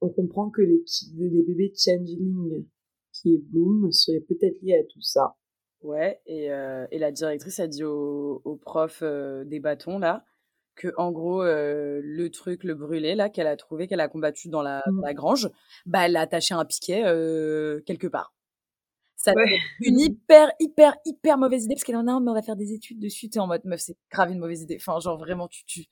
on 0.02 0.10
comprend 0.10 0.50
que 0.50 0.60
les, 0.60 0.82
les 1.16 1.42
bébés 1.42 1.72
changeling 1.74 2.66
qui 3.14 3.34
est 3.34 3.38
Bloom 3.38 3.90
seraient 3.92 4.20
peut-être 4.20 4.60
liés 4.60 4.78
à 4.78 4.84
tout 4.84 5.00
ça. 5.00 5.36
Ouais, 5.80 6.20
et, 6.26 6.52
euh, 6.52 6.86
et 6.90 6.98
la 6.98 7.12
directrice 7.12 7.60
a 7.60 7.66
dit 7.66 7.84
au, 7.84 8.42
au 8.44 8.56
prof 8.56 9.00
euh, 9.02 9.44
des 9.44 9.60
bâtons, 9.60 9.98
là, 9.98 10.26
que 10.80 10.88
en 10.96 11.12
gros, 11.12 11.42
euh, 11.42 12.00
le 12.02 12.30
truc, 12.30 12.64
le 12.64 12.74
brûlé, 12.74 13.14
là, 13.14 13.28
qu'elle 13.28 13.46
a 13.46 13.56
trouvé, 13.56 13.86
qu'elle 13.86 14.00
a 14.00 14.08
combattu 14.08 14.48
dans 14.48 14.62
la, 14.62 14.82
Mmh. 14.86 15.00
la 15.02 15.14
grange, 15.14 15.50
bah, 15.84 16.06
elle 16.06 16.12
l'a 16.12 16.22
attaché 16.22 16.54
à 16.54 16.58
un 16.58 16.64
piquet 16.64 17.02
euh, 17.04 17.80
quelque 17.86 18.06
part. 18.06 18.32
Ça 19.16 19.32
Ouais. 19.34 19.58
une 19.80 19.98
hyper, 20.00 20.50
hyper, 20.58 20.96
hyper 21.04 21.36
mauvaise 21.36 21.64
idée, 21.64 21.74
parce 21.74 21.84
qu'elle 21.84 21.96
en 21.96 22.06
a 22.06 22.12
un, 22.12 22.20
mais 22.20 22.30
on 22.30 22.34
va 22.34 22.42
faire 22.42 22.56
des 22.56 22.72
études 22.72 22.98
dessus, 22.98 23.28
t'es 23.28 23.38
en 23.38 23.46
mode, 23.46 23.64
meuf, 23.64 23.80
c'est 23.80 23.96
grave 24.10 24.30
une 24.30 24.38
mauvaise 24.38 24.62
idée. 24.62 24.78
Enfin, 24.80 24.98
genre, 25.00 25.18
vraiment, 25.18 25.48
tu... 25.48 25.64
tu... 25.66 25.84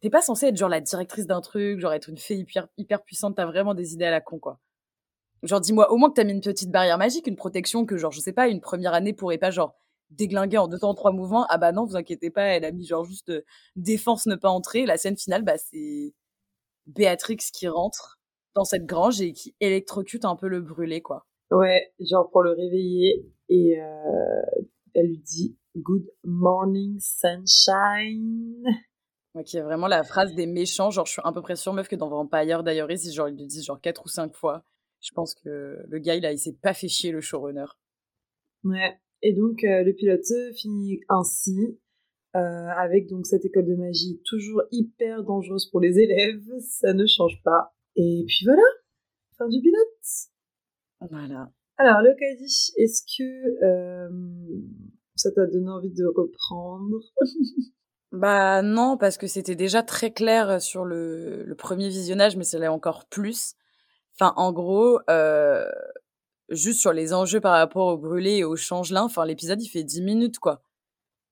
T'es 0.00 0.10
pas 0.10 0.20
censée 0.20 0.46
être 0.48 0.56
genre 0.56 0.68
la 0.68 0.82
directrice 0.82 1.26
d'un 1.26 1.40
truc, 1.40 1.80
genre 1.80 1.94
être 1.94 2.10
une 2.10 2.18
fée 2.18 2.36
hyper, 2.36 2.68
hyper 2.76 3.02
puissante, 3.02 3.36
t'as 3.36 3.46
vraiment 3.46 3.72
des 3.74 3.94
idées 3.94 4.04
à 4.04 4.10
la 4.10 4.20
con, 4.20 4.38
quoi. 4.38 4.60
Genre, 5.42 5.60
dis-moi 5.60 5.90
au 5.90 5.96
moins 5.96 6.10
que 6.10 6.14
t'as 6.14 6.24
mis 6.24 6.32
une 6.32 6.42
petite 6.42 6.70
barrière 6.70 6.98
magique, 6.98 7.26
une 7.26 7.36
protection 7.36 7.86
que, 7.86 7.96
genre, 7.96 8.12
je 8.12 8.20
sais 8.20 8.32
pas, 8.34 8.48
une 8.48 8.60
première 8.60 8.92
année 8.92 9.14
pourrait 9.14 9.38
pas, 9.38 9.50
genre, 9.50 9.74
déglinguer 10.10 10.58
en 10.58 10.68
deux 10.68 10.78
temps, 10.78 10.94
trois 10.94 11.12
mouvements. 11.12 11.46
Ah 11.48 11.58
bah 11.58 11.72
non, 11.72 11.84
vous 11.84 11.96
inquiétez 11.96 12.30
pas, 12.30 12.44
elle 12.44 12.64
a 12.64 12.72
mis, 12.72 12.86
genre, 12.86 13.04
juste 13.04 13.30
euh, 13.30 13.42
défense, 13.76 14.26
ne 14.26 14.36
pas 14.36 14.50
entrer. 14.50 14.86
La 14.86 14.96
scène 14.96 15.16
finale, 15.16 15.42
bah, 15.42 15.58
c'est 15.58 16.14
Béatrix 16.86 17.38
qui 17.52 17.68
rentre 17.68 18.18
dans 18.54 18.64
cette 18.64 18.86
grange 18.86 19.20
et 19.20 19.32
qui 19.32 19.54
électrocute 19.60 20.24
un 20.24 20.36
peu 20.36 20.48
le 20.48 20.60
brûlé, 20.60 21.02
quoi. 21.02 21.26
Ouais, 21.50 21.92
genre 22.00 22.30
pour 22.30 22.42
le 22.42 22.50
réveiller. 22.50 23.26
Et 23.48 23.80
euh, 23.80 24.62
elle 24.94 25.08
lui 25.08 25.18
dit 25.18 25.56
Good 25.76 26.06
morning, 26.24 26.98
sunshine. 27.00 28.64
Ouais, 29.34 29.44
qui 29.44 29.58
est 29.58 29.62
vraiment 29.62 29.86
la 29.86 30.02
phrase 30.02 30.34
des 30.34 30.46
méchants. 30.46 30.90
Genre, 30.90 31.06
je 31.06 31.12
suis 31.12 31.22
à 31.24 31.32
peu 31.32 31.42
près 31.42 31.56
sûre, 31.56 31.74
meuf, 31.74 31.88
que 31.88 31.96
dans 31.96 32.08
Vampire 32.08 32.62
Diaries, 32.64 32.98
si 32.98 33.12
genre, 33.12 33.28
ils 33.28 33.36
le 33.36 33.46
disent 33.46 33.66
genre 33.66 33.80
quatre 33.80 34.04
ou 34.06 34.08
cinq 34.08 34.34
fois. 34.34 34.64
Je 35.00 35.10
pense 35.12 35.34
que 35.34 35.84
le 35.86 35.98
gars, 35.98 36.14
il, 36.14 36.24
a, 36.24 36.32
il 36.32 36.38
s'est 36.38 36.56
pas 36.60 36.72
fait 36.72 36.88
chier, 36.88 37.12
le 37.12 37.20
showrunner. 37.20 37.66
Ouais. 38.64 38.98
Et 39.22 39.32
donc, 39.32 39.64
euh, 39.64 39.82
le 39.82 39.92
pilote 39.92 40.26
finit 40.54 41.00
ainsi, 41.08 41.78
euh, 42.36 42.68
avec 42.76 43.08
donc 43.08 43.26
cette 43.26 43.44
école 43.44 43.66
de 43.66 43.74
magie 43.74 44.20
toujours 44.24 44.62
hyper 44.70 45.24
dangereuse 45.24 45.70
pour 45.70 45.80
les 45.80 45.98
élèves. 45.98 46.44
Ça 46.60 46.92
ne 46.92 47.06
change 47.06 47.40
pas. 47.42 47.74
Et 47.96 48.24
puis 48.26 48.44
voilà, 48.44 48.62
fin 49.38 49.48
du 49.48 49.60
pilote. 49.60 51.10
Voilà. 51.10 51.50
Alors, 51.78 52.00
le 52.02 52.14
est-ce 52.76 53.02
que 53.02 53.64
euh, 53.64 54.08
ça 55.14 55.30
t'a 55.32 55.46
donné 55.46 55.68
envie 55.68 55.92
de 55.92 56.04
reprendre? 56.06 57.00
Bah 58.12 58.62
non, 58.62 58.96
parce 58.96 59.18
que 59.18 59.26
c'était 59.26 59.56
déjà 59.56 59.82
très 59.82 60.12
clair 60.12 60.62
sur 60.62 60.84
le, 60.84 61.42
le 61.42 61.54
premier 61.56 61.88
visionnage, 61.88 62.36
mais 62.36 62.44
ça 62.44 62.58
l'est 62.58 62.68
encore 62.68 63.04
plus. 63.06 63.54
Enfin, 64.14 64.32
en 64.36 64.52
gros, 64.52 65.00
euh, 65.10 65.68
juste 66.50 66.80
sur 66.80 66.92
les 66.92 67.12
enjeux 67.12 67.40
par 67.40 67.52
rapport 67.52 67.88
au 67.88 67.98
brûlé 67.98 68.36
et 68.36 68.44
au 68.44 68.56
changelin, 68.56 69.04
enfin, 69.04 69.24
l'épisode, 69.24 69.62
il 69.62 69.68
fait 69.68 69.84
10 69.84 70.02
minutes, 70.02 70.38
quoi. 70.38 70.62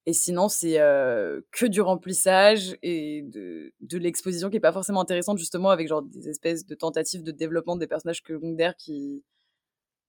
Et 0.07 0.13
sinon, 0.13 0.49
c'est 0.49 0.81
euh, 0.81 1.41
que 1.51 1.65
du 1.67 1.81
remplissage 1.81 2.77
et 2.83 3.23
de, 3.23 3.73
l'exposition 3.99 4.51
qui 4.51 4.59
est 4.59 4.61
pas 4.61 4.73
forcément 4.73 5.01
intéressante, 5.01 5.39
justement, 5.39 5.71
avec 5.71 5.89
genre 5.89 6.03
des 6.03 6.29
espèces 6.29 6.67
de 6.67 6.75
tentatives 6.75 7.23
de 7.23 7.33
développement 7.33 7.77
des 7.77 7.87
personnages 7.87 8.23
secondaires 8.27 8.77
qui, 8.77 9.25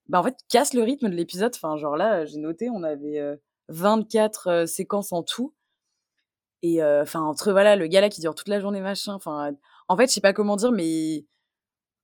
bah, 0.07 0.19
en 0.19 0.23
fait, 0.23 0.35
cassent 0.49 0.73
le 0.73 0.83
rythme 0.83 1.09
de 1.09 1.15
l'épisode. 1.15 1.53
Enfin, 1.55 1.77
genre 1.77 1.95
là, 1.97 2.25
j'ai 2.25 2.39
noté, 2.39 2.69
on 2.69 2.83
avait 2.83 3.19
euh, 3.19 3.37
24 3.69 4.47
euh, 4.47 4.65
séquences 4.65 5.13
en 5.13 5.23
tout. 5.23 5.53
Et 6.61 6.81
euh, 6.83 7.03
enfin, 7.03 7.21
entre 7.21 7.51
voilà, 7.51 7.75
le 7.75 7.87
gars 7.87 8.01
là 8.01 8.09
qui 8.09 8.21
dure 8.21 8.35
toute 8.35 8.47
la 8.47 8.59
journée, 8.59 8.81
machin. 8.81 9.13
Enfin, 9.13 9.51
en 9.87 9.97
fait, 9.97 10.07
je 10.07 10.13
sais 10.13 10.21
pas 10.21 10.33
comment 10.33 10.55
dire, 10.55 10.71
mais 10.71 11.25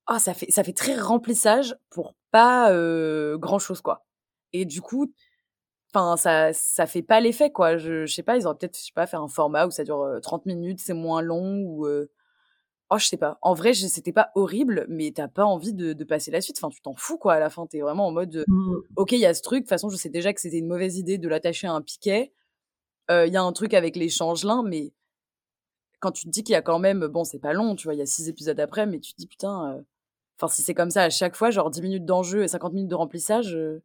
ah, 0.06 0.18
ça 0.18 0.34
fait 0.34 0.50
ça 0.50 0.64
fait 0.64 0.72
très 0.72 0.96
remplissage 0.98 1.76
pour 1.90 2.14
pas 2.32 2.72
euh, 2.72 3.38
grand 3.38 3.60
chose 3.60 3.82
quoi. 3.82 4.06
Et 4.54 4.66
du 4.66 4.82
coup, 4.82 5.12
enfin, 5.94 6.16
ça 6.16 6.52
ça 6.52 6.86
fait 6.86 7.02
pas 7.02 7.20
l'effet 7.20 7.52
quoi. 7.52 7.76
Je, 7.78 8.06
je 8.06 8.14
sais 8.14 8.22
pas, 8.24 8.36
ils 8.38 8.46
auraient 8.46 8.56
peut-être 8.58 8.78
je 8.78 8.84
sais 8.86 8.92
pas 8.94 9.06
faire 9.06 9.22
un 9.22 9.28
format 9.28 9.66
où 9.66 9.70
ça 9.72 9.84
dure 9.84 10.02
euh, 10.02 10.20
30 10.20 10.46
minutes, 10.46 10.80
c'est 10.80 10.94
moins 10.94 11.22
long 11.22 11.62
ou 11.66 11.86
euh, 11.86 12.10
oh 12.90 12.98
je 12.98 13.06
sais 13.06 13.16
pas. 13.16 13.38
En 13.42 13.54
vrai, 13.54 13.74
c'était 13.74 14.12
pas 14.12 14.30
horrible, 14.34 14.86
mais 14.88 15.12
t'as 15.14 15.28
pas 15.28 15.44
envie 15.46 15.74
de, 15.74 15.92
de 15.94 16.04
passer 16.04 16.30
la 16.30 16.40
suite. 16.42 16.58
Enfin, 16.60 16.70
tu 16.70 16.82
t'en 16.82 16.94
fous 16.96 17.18
quoi 17.18 17.34
à 17.34 17.40
la 17.40 17.50
fin. 17.50 17.66
T'es 17.66 17.80
vraiment 17.80 18.06
en 18.08 18.12
mode 18.12 18.44
Hmm. 18.48 18.74
ok, 18.96 19.12
il 19.12 19.20
y 19.20 19.26
a 19.26 19.34
ce 19.34 19.42
truc. 19.42 19.60
De 19.60 19.64
toute 19.64 19.70
façon, 19.70 19.88
je 19.90 19.96
sais 19.96 20.10
déjà 20.10 20.32
que 20.34 20.40
c'était 20.40 20.58
une 20.58 20.68
mauvaise 20.68 20.98
idée 20.98 21.18
de 21.18 21.28
l'attacher 21.28 21.66
à 21.68 21.72
un 21.72 21.82
piquet. 21.82 22.32
Euh, 23.10 23.26
Il 23.26 23.32
y 23.32 23.36
a 23.36 23.42
un 23.42 23.52
truc 23.52 23.74
avec 23.74 23.96
les 23.96 24.08
changelins, 24.08 24.62
mais 24.64 24.92
quand 26.00 26.12
tu 26.12 26.24
te 26.24 26.30
dis 26.30 26.42
qu'il 26.42 26.52
y 26.52 26.56
a 26.56 26.62
quand 26.62 26.78
même, 26.78 27.06
bon, 27.06 27.24
c'est 27.24 27.38
pas 27.38 27.52
long, 27.52 27.76
tu 27.76 27.84
vois, 27.84 27.94
il 27.94 27.98
y 27.98 28.02
a 28.02 28.06
six 28.06 28.28
épisodes 28.28 28.58
après, 28.60 28.86
mais 28.86 28.98
tu 29.00 29.12
te 29.12 29.18
dis, 29.18 29.26
putain, 29.28 29.82
enfin, 30.42 30.52
si 30.52 30.62
c'est 30.62 30.74
comme 30.74 30.90
ça 30.90 31.04
à 31.04 31.10
chaque 31.10 31.36
fois, 31.36 31.50
genre 31.50 31.70
10 31.70 31.82
minutes 31.82 32.04
d'enjeu 32.04 32.42
et 32.42 32.48
50 32.48 32.72
minutes 32.72 32.90
de 32.90 32.94
remplissage, 32.94 33.54
euh, 33.54 33.82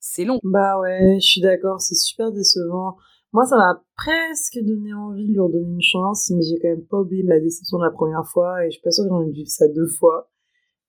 c'est 0.00 0.24
long. 0.24 0.40
Bah 0.42 0.78
ouais, 0.80 1.18
je 1.20 1.26
suis 1.26 1.40
d'accord, 1.40 1.80
c'est 1.80 1.94
super 1.94 2.32
décevant. 2.32 2.96
Moi, 3.32 3.46
ça 3.46 3.56
m'a 3.56 3.82
presque 3.96 4.58
donné 4.62 4.92
envie 4.92 5.26
de 5.26 5.32
lui 5.32 5.40
redonner 5.40 5.74
une 5.74 5.82
chance, 5.82 6.30
mais 6.30 6.42
j'ai 6.42 6.58
quand 6.60 6.68
même 6.68 6.86
pas 6.86 6.98
oublié 6.98 7.22
ma 7.22 7.38
déception 7.40 7.78
de 7.78 7.84
la 7.84 7.90
première 7.90 8.26
fois, 8.26 8.64
et 8.64 8.70
je 8.70 8.72
suis 8.72 8.82
pas 8.82 8.90
sûre 8.90 9.04
que 9.04 9.10
j'ai 9.10 9.14
envie 9.14 9.44
de 9.44 9.48
ça 9.48 9.68
deux 9.68 9.86
fois. 9.86 10.30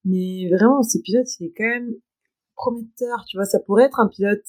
Mais 0.03 0.49
vraiment, 0.49 0.81
ce 0.83 0.97
pilote, 0.97 1.27
il 1.39 1.47
est 1.47 1.53
quand 1.55 1.63
même 1.63 1.93
prometteur, 2.55 3.23
tu 3.27 3.37
vois, 3.37 3.45
ça 3.45 3.59
pourrait 3.59 3.85
être 3.85 3.99
un 3.99 4.07
pilote 4.07 4.43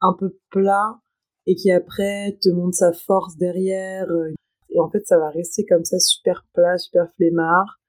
un 0.00 0.14
peu 0.18 0.36
plat, 0.50 1.00
et 1.46 1.56
qui 1.56 1.72
après 1.72 2.38
te 2.40 2.50
montre 2.50 2.76
sa 2.76 2.92
force 2.92 3.36
derrière, 3.36 4.08
euh, 4.10 4.32
et 4.70 4.78
en 4.78 4.88
fait, 4.88 5.04
ça 5.06 5.18
va 5.18 5.30
rester 5.30 5.66
comme 5.66 5.84
ça, 5.84 5.98
super 5.98 6.46
plat, 6.52 6.78
super 6.78 7.08
flemmard. 7.16 7.79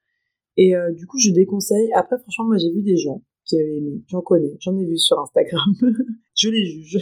Et 0.56 0.76
euh, 0.76 0.92
du 0.92 1.06
coup, 1.06 1.18
je 1.18 1.30
déconseille. 1.30 1.90
Après, 1.94 2.18
franchement, 2.18 2.46
moi, 2.46 2.56
j'ai 2.58 2.70
vu 2.70 2.82
des 2.82 2.96
gens 2.96 3.22
qui 3.44 3.58
avaient 3.58 3.76
aimé. 3.76 4.02
J'en 4.08 4.20
connais. 4.20 4.56
J'en 4.60 4.76
ai 4.76 4.84
vu 4.84 4.98
sur 4.98 5.18
Instagram. 5.18 5.72
je 6.34 6.48
les 6.48 6.64
juge. 6.64 6.98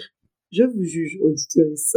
Je 0.52 0.64
vous 0.64 0.82
juge, 0.82 1.18
auditeurice. 1.20 1.96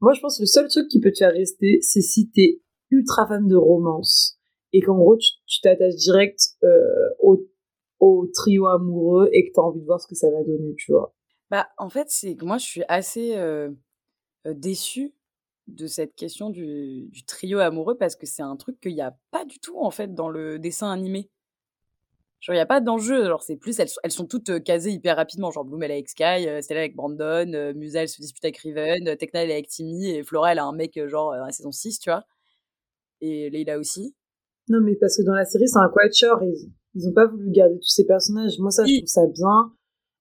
moi, 0.00 0.12
je 0.12 0.20
pense 0.20 0.38
que 0.38 0.42
le 0.42 0.46
seul 0.46 0.68
truc 0.68 0.88
qui 0.88 1.00
peut 1.00 1.10
te 1.10 1.18
faire 1.18 1.32
rester, 1.32 1.78
c'est 1.80 2.00
si 2.00 2.30
t'es 2.30 2.60
ultra 2.90 3.26
fan 3.26 3.48
de 3.48 3.56
romance 3.56 4.38
et 4.72 4.80
qu'en 4.80 4.96
gros, 4.96 5.16
tu 5.16 5.60
t'attaches 5.60 5.96
direct 5.96 6.38
euh, 6.62 6.78
au, 7.18 7.40
trio 8.32 8.66
amoureux 8.66 9.28
et 9.32 9.46
que 9.46 9.52
t'as 9.54 9.62
envie 9.62 9.80
de 9.80 9.86
voir 9.86 10.00
ce 10.00 10.06
que 10.06 10.14
ça 10.14 10.30
va 10.30 10.42
donner, 10.44 10.74
tu 10.76 10.92
vois. 10.92 11.14
Bah, 11.50 11.68
en 11.78 11.88
fait, 11.88 12.06
c'est 12.10 12.36
que 12.36 12.44
moi, 12.44 12.58
je 12.58 12.64
suis 12.64 12.82
assez 12.88 13.36
euh, 13.36 13.70
déçue 14.44 15.14
de 15.66 15.86
cette 15.86 16.14
question 16.14 16.50
du, 16.50 17.06
du 17.10 17.24
trio 17.24 17.58
amoureux 17.58 17.96
parce 17.96 18.16
que 18.16 18.26
c'est 18.26 18.42
un 18.42 18.56
truc 18.56 18.80
qu'il 18.80 18.94
n'y 18.94 19.00
a 19.00 19.16
pas 19.30 19.44
du 19.44 19.58
tout, 19.58 19.78
en 19.80 19.90
fait, 19.90 20.14
dans 20.14 20.28
le 20.28 20.58
dessin 20.58 20.90
animé. 20.92 21.30
Genre, 22.40 22.54
il 22.54 22.58
n'y 22.58 22.62
a 22.62 22.66
pas 22.66 22.80
d'enjeu. 22.80 23.24
Genre, 23.24 23.42
c'est 23.42 23.56
plus, 23.56 23.78
elles, 23.80 23.88
sont- 23.88 24.00
elles 24.04 24.10
sont 24.10 24.26
toutes 24.26 24.50
euh, 24.50 24.60
casées 24.60 24.90
hyper 24.92 25.16
rapidement. 25.16 25.50
Genre, 25.50 25.64
Bloom, 25.64 25.82
elle 25.82 25.90
est 25.92 25.94
avec 25.94 26.08
Sky, 26.10 26.46
euh, 26.46 26.60
Stella 26.60 26.80
avec 26.80 26.94
Brandon, 26.94 27.50
euh, 27.54 27.72
Musa, 27.74 28.02
elle 28.02 28.08
se 28.08 28.20
dispute 28.20 28.44
avec 28.44 28.58
Riven, 28.58 29.08
euh, 29.08 29.16
Tekna, 29.16 29.44
elle 29.44 29.50
est 29.50 29.54
avec 29.54 29.68
Timmy, 29.68 30.10
et 30.10 30.22
Flora, 30.22 30.52
elle 30.52 30.58
a 30.58 30.64
un 30.64 30.72
mec, 30.74 30.98
genre, 31.08 31.32
à 31.32 31.38
la 31.46 31.52
saison 31.52 31.72
6, 31.72 31.98
tu 31.98 32.10
vois. 32.10 32.24
Et 33.22 33.48
Leila 33.48 33.78
aussi. 33.78 34.14
Non, 34.68 34.80
mais 34.82 34.96
parce 34.96 35.16
que 35.16 35.22
dans 35.22 35.32
la 35.34 35.44
série, 35.46 35.68
c'est 35.68 35.78
un 35.78 35.90
quatuor. 35.94 36.42
Ils, 36.42 36.70
ils 36.94 37.08
ont 37.08 37.12
pas 37.12 37.26
voulu 37.26 37.50
garder 37.50 37.76
tous 37.78 37.88
ces 37.88 38.04
personnages. 38.06 38.58
Moi, 38.58 38.70
ça, 38.70 38.84
je 38.84 38.92
trouve 38.98 39.08
ça 39.08 39.26
bien. 39.26 39.72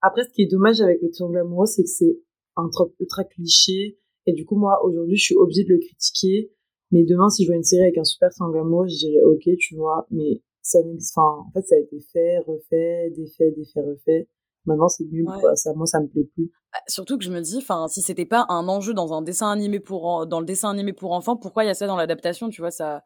Après, 0.02 0.24
ce 0.24 0.30
qui 0.30 0.44
est 0.44 0.48
dommage 0.52 0.80
avec 0.82 1.02
le 1.02 1.10
triangle 1.12 1.40
amoureux, 1.40 1.66
c'est 1.66 1.84
que 1.84 1.90
c'est 1.90 2.18
un 2.56 2.70
trop 2.70 2.94
ultra 3.00 3.24
cliché. 3.26 3.98
Et 4.26 4.34
du 4.34 4.46
coup, 4.46 4.56
moi, 4.56 4.84
aujourd'hui, 4.84 5.18
je 5.18 5.24
suis 5.24 5.36
obligée 5.36 5.64
de 5.64 5.70
le 5.74 5.80
critiquer. 5.80 6.52
Mais 6.92 7.04
demain, 7.04 7.30
si 7.30 7.44
je 7.44 7.50
vois 7.50 7.56
une 7.58 7.64
série 7.64 7.84
avec 7.84 7.98
un 7.98 8.04
super 8.04 8.30
triangle 8.30 8.60
amoureux, 8.60 8.88
je 8.88 8.96
dirais 8.98 9.24
ok, 9.26 9.58
tu 9.60 9.76
vois. 9.76 10.06
Mais 10.12 10.42
ça 10.62 10.80
enfin, 10.80 11.44
en 11.48 11.52
fait, 11.54 11.62
ça 11.68 11.76
a 11.76 11.80
été 11.80 12.00
fait, 12.12 12.40
refait, 12.40 13.10
défait, 13.16 13.52
défait, 13.52 13.82
refait. 13.82 14.28
Maintenant, 14.66 14.88
c'est 14.88 15.04
nul, 15.06 15.26
Ouais. 15.26 15.40
quoi. 15.42 15.56
Ça, 15.56 15.74
moi, 15.74 15.86
ça 15.86 16.00
me 16.00 16.08
plaît 16.08 16.30
plus. 16.36 16.52
Bah, 16.72 16.80
surtout 16.88 17.18
que 17.18 17.24
je 17.24 17.32
me 17.32 17.42
dis, 17.42 17.58
enfin, 17.58 17.88
si 17.88 18.02
c'était 18.02 18.26
pas 18.26 18.46
un 18.50 18.68
enjeu 18.68 18.94
dans 18.94 19.14
un 19.14 19.22
dessin 19.22 19.50
animé 19.52 19.80
pour, 19.80 20.06
en- 20.06 20.26
dans 20.26 20.40
le 20.40 20.46
dessin 20.46 20.70
animé 20.70 20.94
pour 20.94 21.12
enfants, 21.14 21.36
pourquoi 21.36 21.64
il 21.64 21.68
y 21.68 21.70
a 21.70 21.74
ça 21.74 21.88
dans 21.88 21.98
l'adaptation, 21.98 22.50
tu 22.50 22.62
vois, 22.62 22.72
ça, 22.72 23.04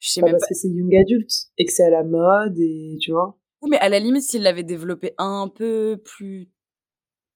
je 0.00 0.10
sais 0.10 0.22
même 0.22 0.32
parce 0.32 0.42
pas. 0.42 0.48
que 0.48 0.54
c'est 0.54 0.68
young 0.68 0.94
adulte 0.96 1.30
et 1.58 1.64
que 1.66 1.72
c'est 1.72 1.84
à 1.84 1.90
la 1.90 2.04
mode 2.04 2.58
et 2.58 2.96
tu 3.00 3.12
vois. 3.12 3.38
Oui, 3.62 3.70
mais 3.70 3.78
à 3.78 3.88
la 3.88 3.98
limite, 4.00 4.22
s'il 4.22 4.42
l'avait 4.42 4.62
développé 4.64 5.14
un 5.18 5.48
peu 5.48 6.00
plus 6.02 6.50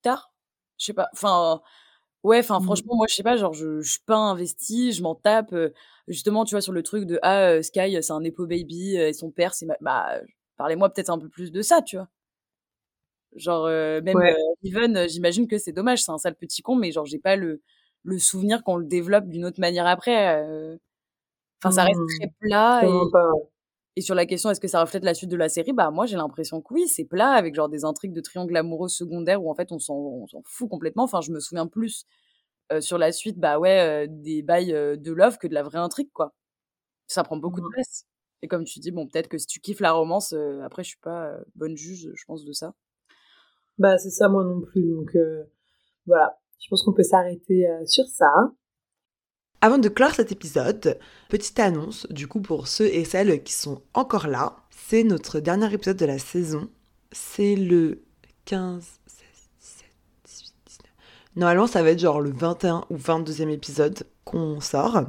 tard, 0.03 0.35
je 0.79 0.87
sais 0.87 0.95
pas, 0.95 1.09
enfin, 1.13 1.61
ouais, 2.25 2.41
enfin, 2.41 2.61
Mm. 2.61 2.65
franchement, 2.65 2.97
moi, 2.97 3.07
je 3.09 3.15
sais 3.17 3.23
pas, 3.23 3.37
genre, 3.37 3.53
je, 3.55 3.81
je 3.83 3.91
suis 3.93 4.01
pas 4.07 4.17
investie, 4.17 4.93
je 4.93 5.03
m'en 5.03 5.15
tape, 5.15 5.53
euh, 5.55 5.71
justement, 6.09 6.45
tu 6.45 6.55
vois, 6.55 6.63
sur 6.63 6.73
le 6.73 6.83
truc 6.83 7.07
de, 7.07 7.19
ah, 7.23 7.51
euh, 7.51 7.63
Sky, 7.63 7.99
c'est 8.03 8.13
un 8.13 8.21
Nepo 8.21 8.47
Baby, 8.47 8.99
euh, 8.99 9.09
et 9.09 9.13
son 9.15 9.31
père, 9.31 9.55
c'est, 9.55 9.67
ma- 9.67 9.77
bah, 9.81 10.21
parlez-moi 10.57 10.91
peut-être 10.93 11.11
un 11.11 11.19
peu 11.19 11.29
plus 11.29 11.53
de 11.53 11.63
ça, 11.63 11.83
tu 11.83 11.97
vois. 11.97 12.09
Genre, 13.37 13.67
euh, 13.67 14.01
même 14.03 14.17
Ouais. 14.17 14.33
euh, 14.33 14.37
euh, 14.97 15.09
j'imagine 15.09 15.49
que 15.49 15.59
c'est 15.59 15.73
dommage, 15.73 16.03
c'est 16.05 16.13
un 16.13 16.19
sale 16.19 16.37
petit 16.37 16.63
con, 16.63 16.77
mais 16.77 16.93
genre, 16.93 17.05
j'ai 17.07 17.19
pas 17.19 17.35
le, 17.37 17.63
le 18.05 18.19
souvenir 18.19 18.63
qu'on 18.63 18.77
le 18.77 18.85
développe 18.87 19.29
d'une 19.29 19.45
autre 19.45 19.61
manière 19.61 19.87
après. 19.87 20.37
euh. 20.41 20.77
Enfin, 21.63 21.73
ça 21.73 21.85
reste 21.85 22.01
Mm. 22.01 22.07
très 22.21 22.33
plat. 22.41 22.87
Et, 22.87 22.87
Vraiment 22.87 23.11
pas, 23.11 23.29
ouais. 23.33 23.43
Et 23.97 24.01
sur 24.01 24.15
la 24.15 24.27
question, 24.27 24.51
est-ce 24.51 24.61
que 24.61 24.69
ça 24.69 24.81
reflète 24.81 25.05
la 25.05 25.15
suite 25.15 25.31
de 25.31 25.37
la 25.37 25.49
série? 25.49 25.73
Bah, 25.73 25.91
moi, 25.91 26.07
j'ai 26.07 26.17
l'impression 26.17 26.61
que 26.61 26.75
oui, 26.75 26.89
c'est 26.89 27.05
plat, 27.05 27.31
avec 27.31 27.55
genre 27.55 27.69
des 27.69 27.85
intrigues 27.85 28.13
de 28.13 28.21
triangle 28.21 28.57
amoureux 28.57 28.89
secondaires 28.89 29.43
où 29.43 29.51
en 29.51 29.55
fait, 29.55 29.71
on 29.73 29.79
s'en, 29.79 29.95
on 29.95 30.27
s'en 30.27 30.43
fout 30.45 30.69
complètement. 30.69 31.05
Enfin, 31.05 31.21
je 31.21 31.31
me 31.31 31.41
souviens 31.41 31.67
plus 31.67 32.05
euh, 32.73 32.81
sur 32.81 32.99
la 32.99 33.13
suite, 33.13 33.39
bah 33.39 33.59
ouais, 33.59 33.81
euh, 33.81 34.07
des 34.09 34.43
bails 34.43 34.73
euh, 34.75 34.97
de 34.97 35.13
love 35.13 35.39
que 35.39 35.47
de 35.47 35.55
la 35.55 35.63
vraie 35.63 35.79
intrigue, 35.79 36.11
quoi. 36.13 36.35
Ça 37.07 37.23
prend 37.23 37.37
beaucoup 37.37 37.61
de 37.61 37.69
place. 37.69 38.07
Et 38.43 38.49
comme 38.49 38.65
tu 38.65 38.79
dis, 38.81 38.91
bon, 38.91 39.07
peut-être 39.07 39.29
que 39.29 39.39
si 39.39 39.47
tu 39.47 39.61
kiffes 39.61 39.81
la 39.81 39.93
romance, 39.93 40.33
euh, 40.33 40.61
après, 40.63 40.83
je 40.83 40.89
suis 40.89 40.99
pas 40.99 41.29
euh, 41.29 41.39
bonne 41.55 41.77
juge, 41.77 42.11
je 42.15 42.25
pense, 42.27 42.45
de 42.45 42.53
ça. 42.53 42.75
Bah, 43.79 43.99
c'est 43.99 44.11
ça, 44.11 44.29
moi 44.29 44.45
non 44.45 44.61
plus. 44.61 44.83
Donc, 44.83 45.15
euh, 45.17 45.45
voilà. 46.07 46.39
Je 46.59 46.69
pense 46.69 46.83
qu'on 46.83 46.93
peut 46.93 47.03
s'arrêter 47.03 47.69
euh, 47.69 47.85
sur 47.87 48.07
ça. 48.07 48.31
Avant 49.65 49.79
de 49.79 49.89
clore 49.89 50.11
cet 50.15 50.31
épisode, 50.31 50.99
petite 51.31 51.59
annonce, 51.59 52.07
du 52.11 52.29
coup, 52.29 52.43
pour 52.43 52.69
ceux 52.69 52.85
et 52.85 53.07
celles 53.07 53.43
qui 53.43 53.55
sont 53.55 53.81
encore 53.95 54.27
là. 54.27 54.57
C'est 54.69 55.05
notre 55.05 55.41
dernier 55.41 55.73
épisode 55.73 55.97
de 55.97 56.05
la 56.05 56.19
saison. 56.19 56.69
C'est 57.13 57.57
le 57.57 58.03
15, 58.45 58.85
16, 59.07 59.27
17, 59.61 59.87
18, 60.27 60.55
19. 60.67 60.93
Normalement, 61.37 61.67
ça 61.67 61.83
va 61.83 61.93
être 61.93 61.99
genre 61.99 62.21
le 62.21 62.31
21 62.31 62.85
ou 62.91 62.99
22e 62.99 63.49
épisode 63.49 64.07
qu'on 64.27 64.61
sort 64.61 65.05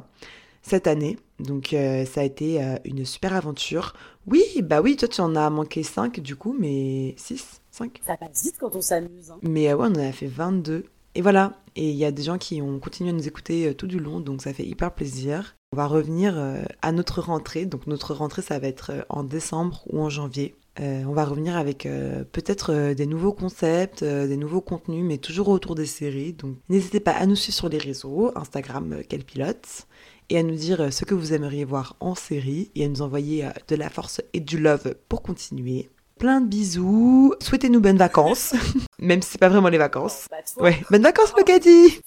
cette 0.61 0.87
année. 0.87 1.17
Donc 1.39 1.73
euh, 1.73 2.05
ça 2.05 2.21
a 2.21 2.23
été 2.23 2.63
euh, 2.63 2.77
une 2.85 3.03
super 3.03 3.33
aventure. 3.33 3.93
Oui, 4.25 4.45
bah 4.63 4.79
oui, 4.79 4.95
toi 4.95 5.09
tu 5.09 5.19
en 5.19 5.35
as 5.35 5.49
manqué 5.49 5.83
5 5.83 6.21
du 6.21 6.37
coup, 6.37 6.55
mais 6.57 7.13
6, 7.17 7.59
5. 7.71 7.99
Ça 8.07 8.15
passe 8.15 8.43
vite 8.45 8.55
quand 8.57 8.73
on 8.73 8.81
s'amuse. 8.81 9.31
Hein. 9.31 9.39
Mais 9.41 9.69
euh, 9.69 9.75
ouais, 9.75 9.89
on 9.89 9.99
en 9.99 10.07
a 10.07 10.13
fait 10.13 10.27
22. 10.27 10.85
Et 11.15 11.21
voilà, 11.21 11.53
et 11.75 11.89
il 11.89 11.95
y 11.95 12.05
a 12.05 12.11
des 12.11 12.23
gens 12.23 12.37
qui 12.37 12.61
ont 12.61 12.79
continué 12.79 13.09
à 13.09 13.13
nous 13.13 13.27
écouter 13.27 13.73
tout 13.73 13.87
du 13.87 13.99
long, 13.99 14.19
donc 14.19 14.41
ça 14.41 14.53
fait 14.53 14.65
hyper 14.65 14.93
plaisir. 14.93 15.55
On 15.73 15.77
va 15.77 15.87
revenir 15.87 16.37
à 16.81 16.91
notre 16.91 17.21
rentrée, 17.21 17.65
donc 17.65 17.87
notre 17.87 18.13
rentrée 18.13 18.41
ça 18.41 18.59
va 18.59 18.67
être 18.67 18.91
en 19.09 19.23
décembre 19.23 19.83
ou 19.87 20.01
en 20.01 20.09
janvier. 20.09 20.55
on 20.79 21.13
va 21.13 21.25
revenir 21.25 21.57
avec 21.57 21.83
peut-être 22.31 22.93
des 22.93 23.05
nouveaux 23.05 23.33
concepts, 23.33 24.03
des 24.03 24.37
nouveaux 24.37 24.61
contenus, 24.61 25.03
mais 25.03 25.17
toujours 25.17 25.49
autour 25.49 25.75
des 25.75 25.85
séries. 25.85 26.33
Donc 26.33 26.57
n'hésitez 26.69 26.99
pas 26.99 27.11
à 27.11 27.25
nous 27.25 27.35
suivre 27.35 27.57
sur 27.57 27.69
les 27.69 27.77
réseaux, 27.77 28.31
Instagram, 28.35 28.97
Quel 29.09 29.23
Pilote 29.23 29.87
et 30.29 30.37
à 30.37 30.43
nous 30.43 30.55
dire 30.55 30.81
euh, 30.81 30.91
ce 30.91 31.05
que 31.05 31.15
vous 31.15 31.33
aimeriez 31.33 31.65
voir 31.65 31.95
en 31.99 32.15
série 32.15 32.71
et 32.75 32.85
à 32.85 32.87
nous 32.87 33.01
envoyer 33.01 33.45
euh, 33.45 33.49
de 33.67 33.75
la 33.75 33.89
force 33.89 34.21
et 34.33 34.39
du 34.39 34.59
love 34.59 34.95
pour 35.07 35.21
continuer. 35.21 35.89
Plein 36.19 36.39
de 36.39 36.47
bisous, 36.47 37.33
souhaitez-nous 37.41 37.81
bonnes 37.81 37.97
vacances, 37.97 38.53
même 38.99 39.21
si 39.21 39.31
c'est 39.31 39.37
pas 39.37 39.49
vraiment 39.49 39.67
les 39.67 39.77
vacances. 39.77 40.27
Bah, 40.31 40.37
ouais, 40.63 40.77
bonnes 40.89 41.01
vacances, 41.01 41.33
Locati 41.37 41.99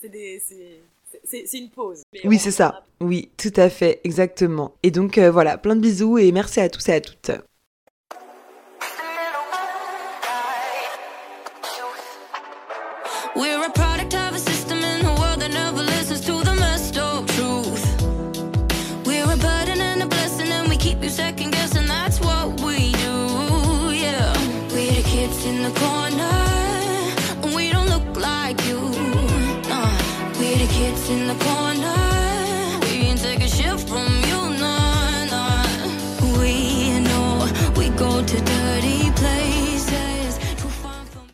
C'est 1.25 1.59
une 1.59 1.69
pause. 1.69 2.03
Oui, 2.25 2.39
c'est 2.39 2.51
ça. 2.51 2.85
Oui, 3.01 3.31
tout 3.37 3.53
à 3.57 3.69
fait, 3.69 4.01
exactement. 4.05 4.73
Et 4.83 4.91
donc 4.91 5.19
euh, 5.19 5.31
voilà, 5.31 5.59
plein 5.59 5.77
de 5.77 5.81
bisous 5.83 6.17
et 6.17 6.33
merci 6.33 6.59
à 6.59 6.71
tous 6.71 6.89
et 6.89 6.95
à 6.95 7.01
toutes. 7.03 7.33
In 31.11 31.27
the 31.27 31.35
corner 31.43 31.58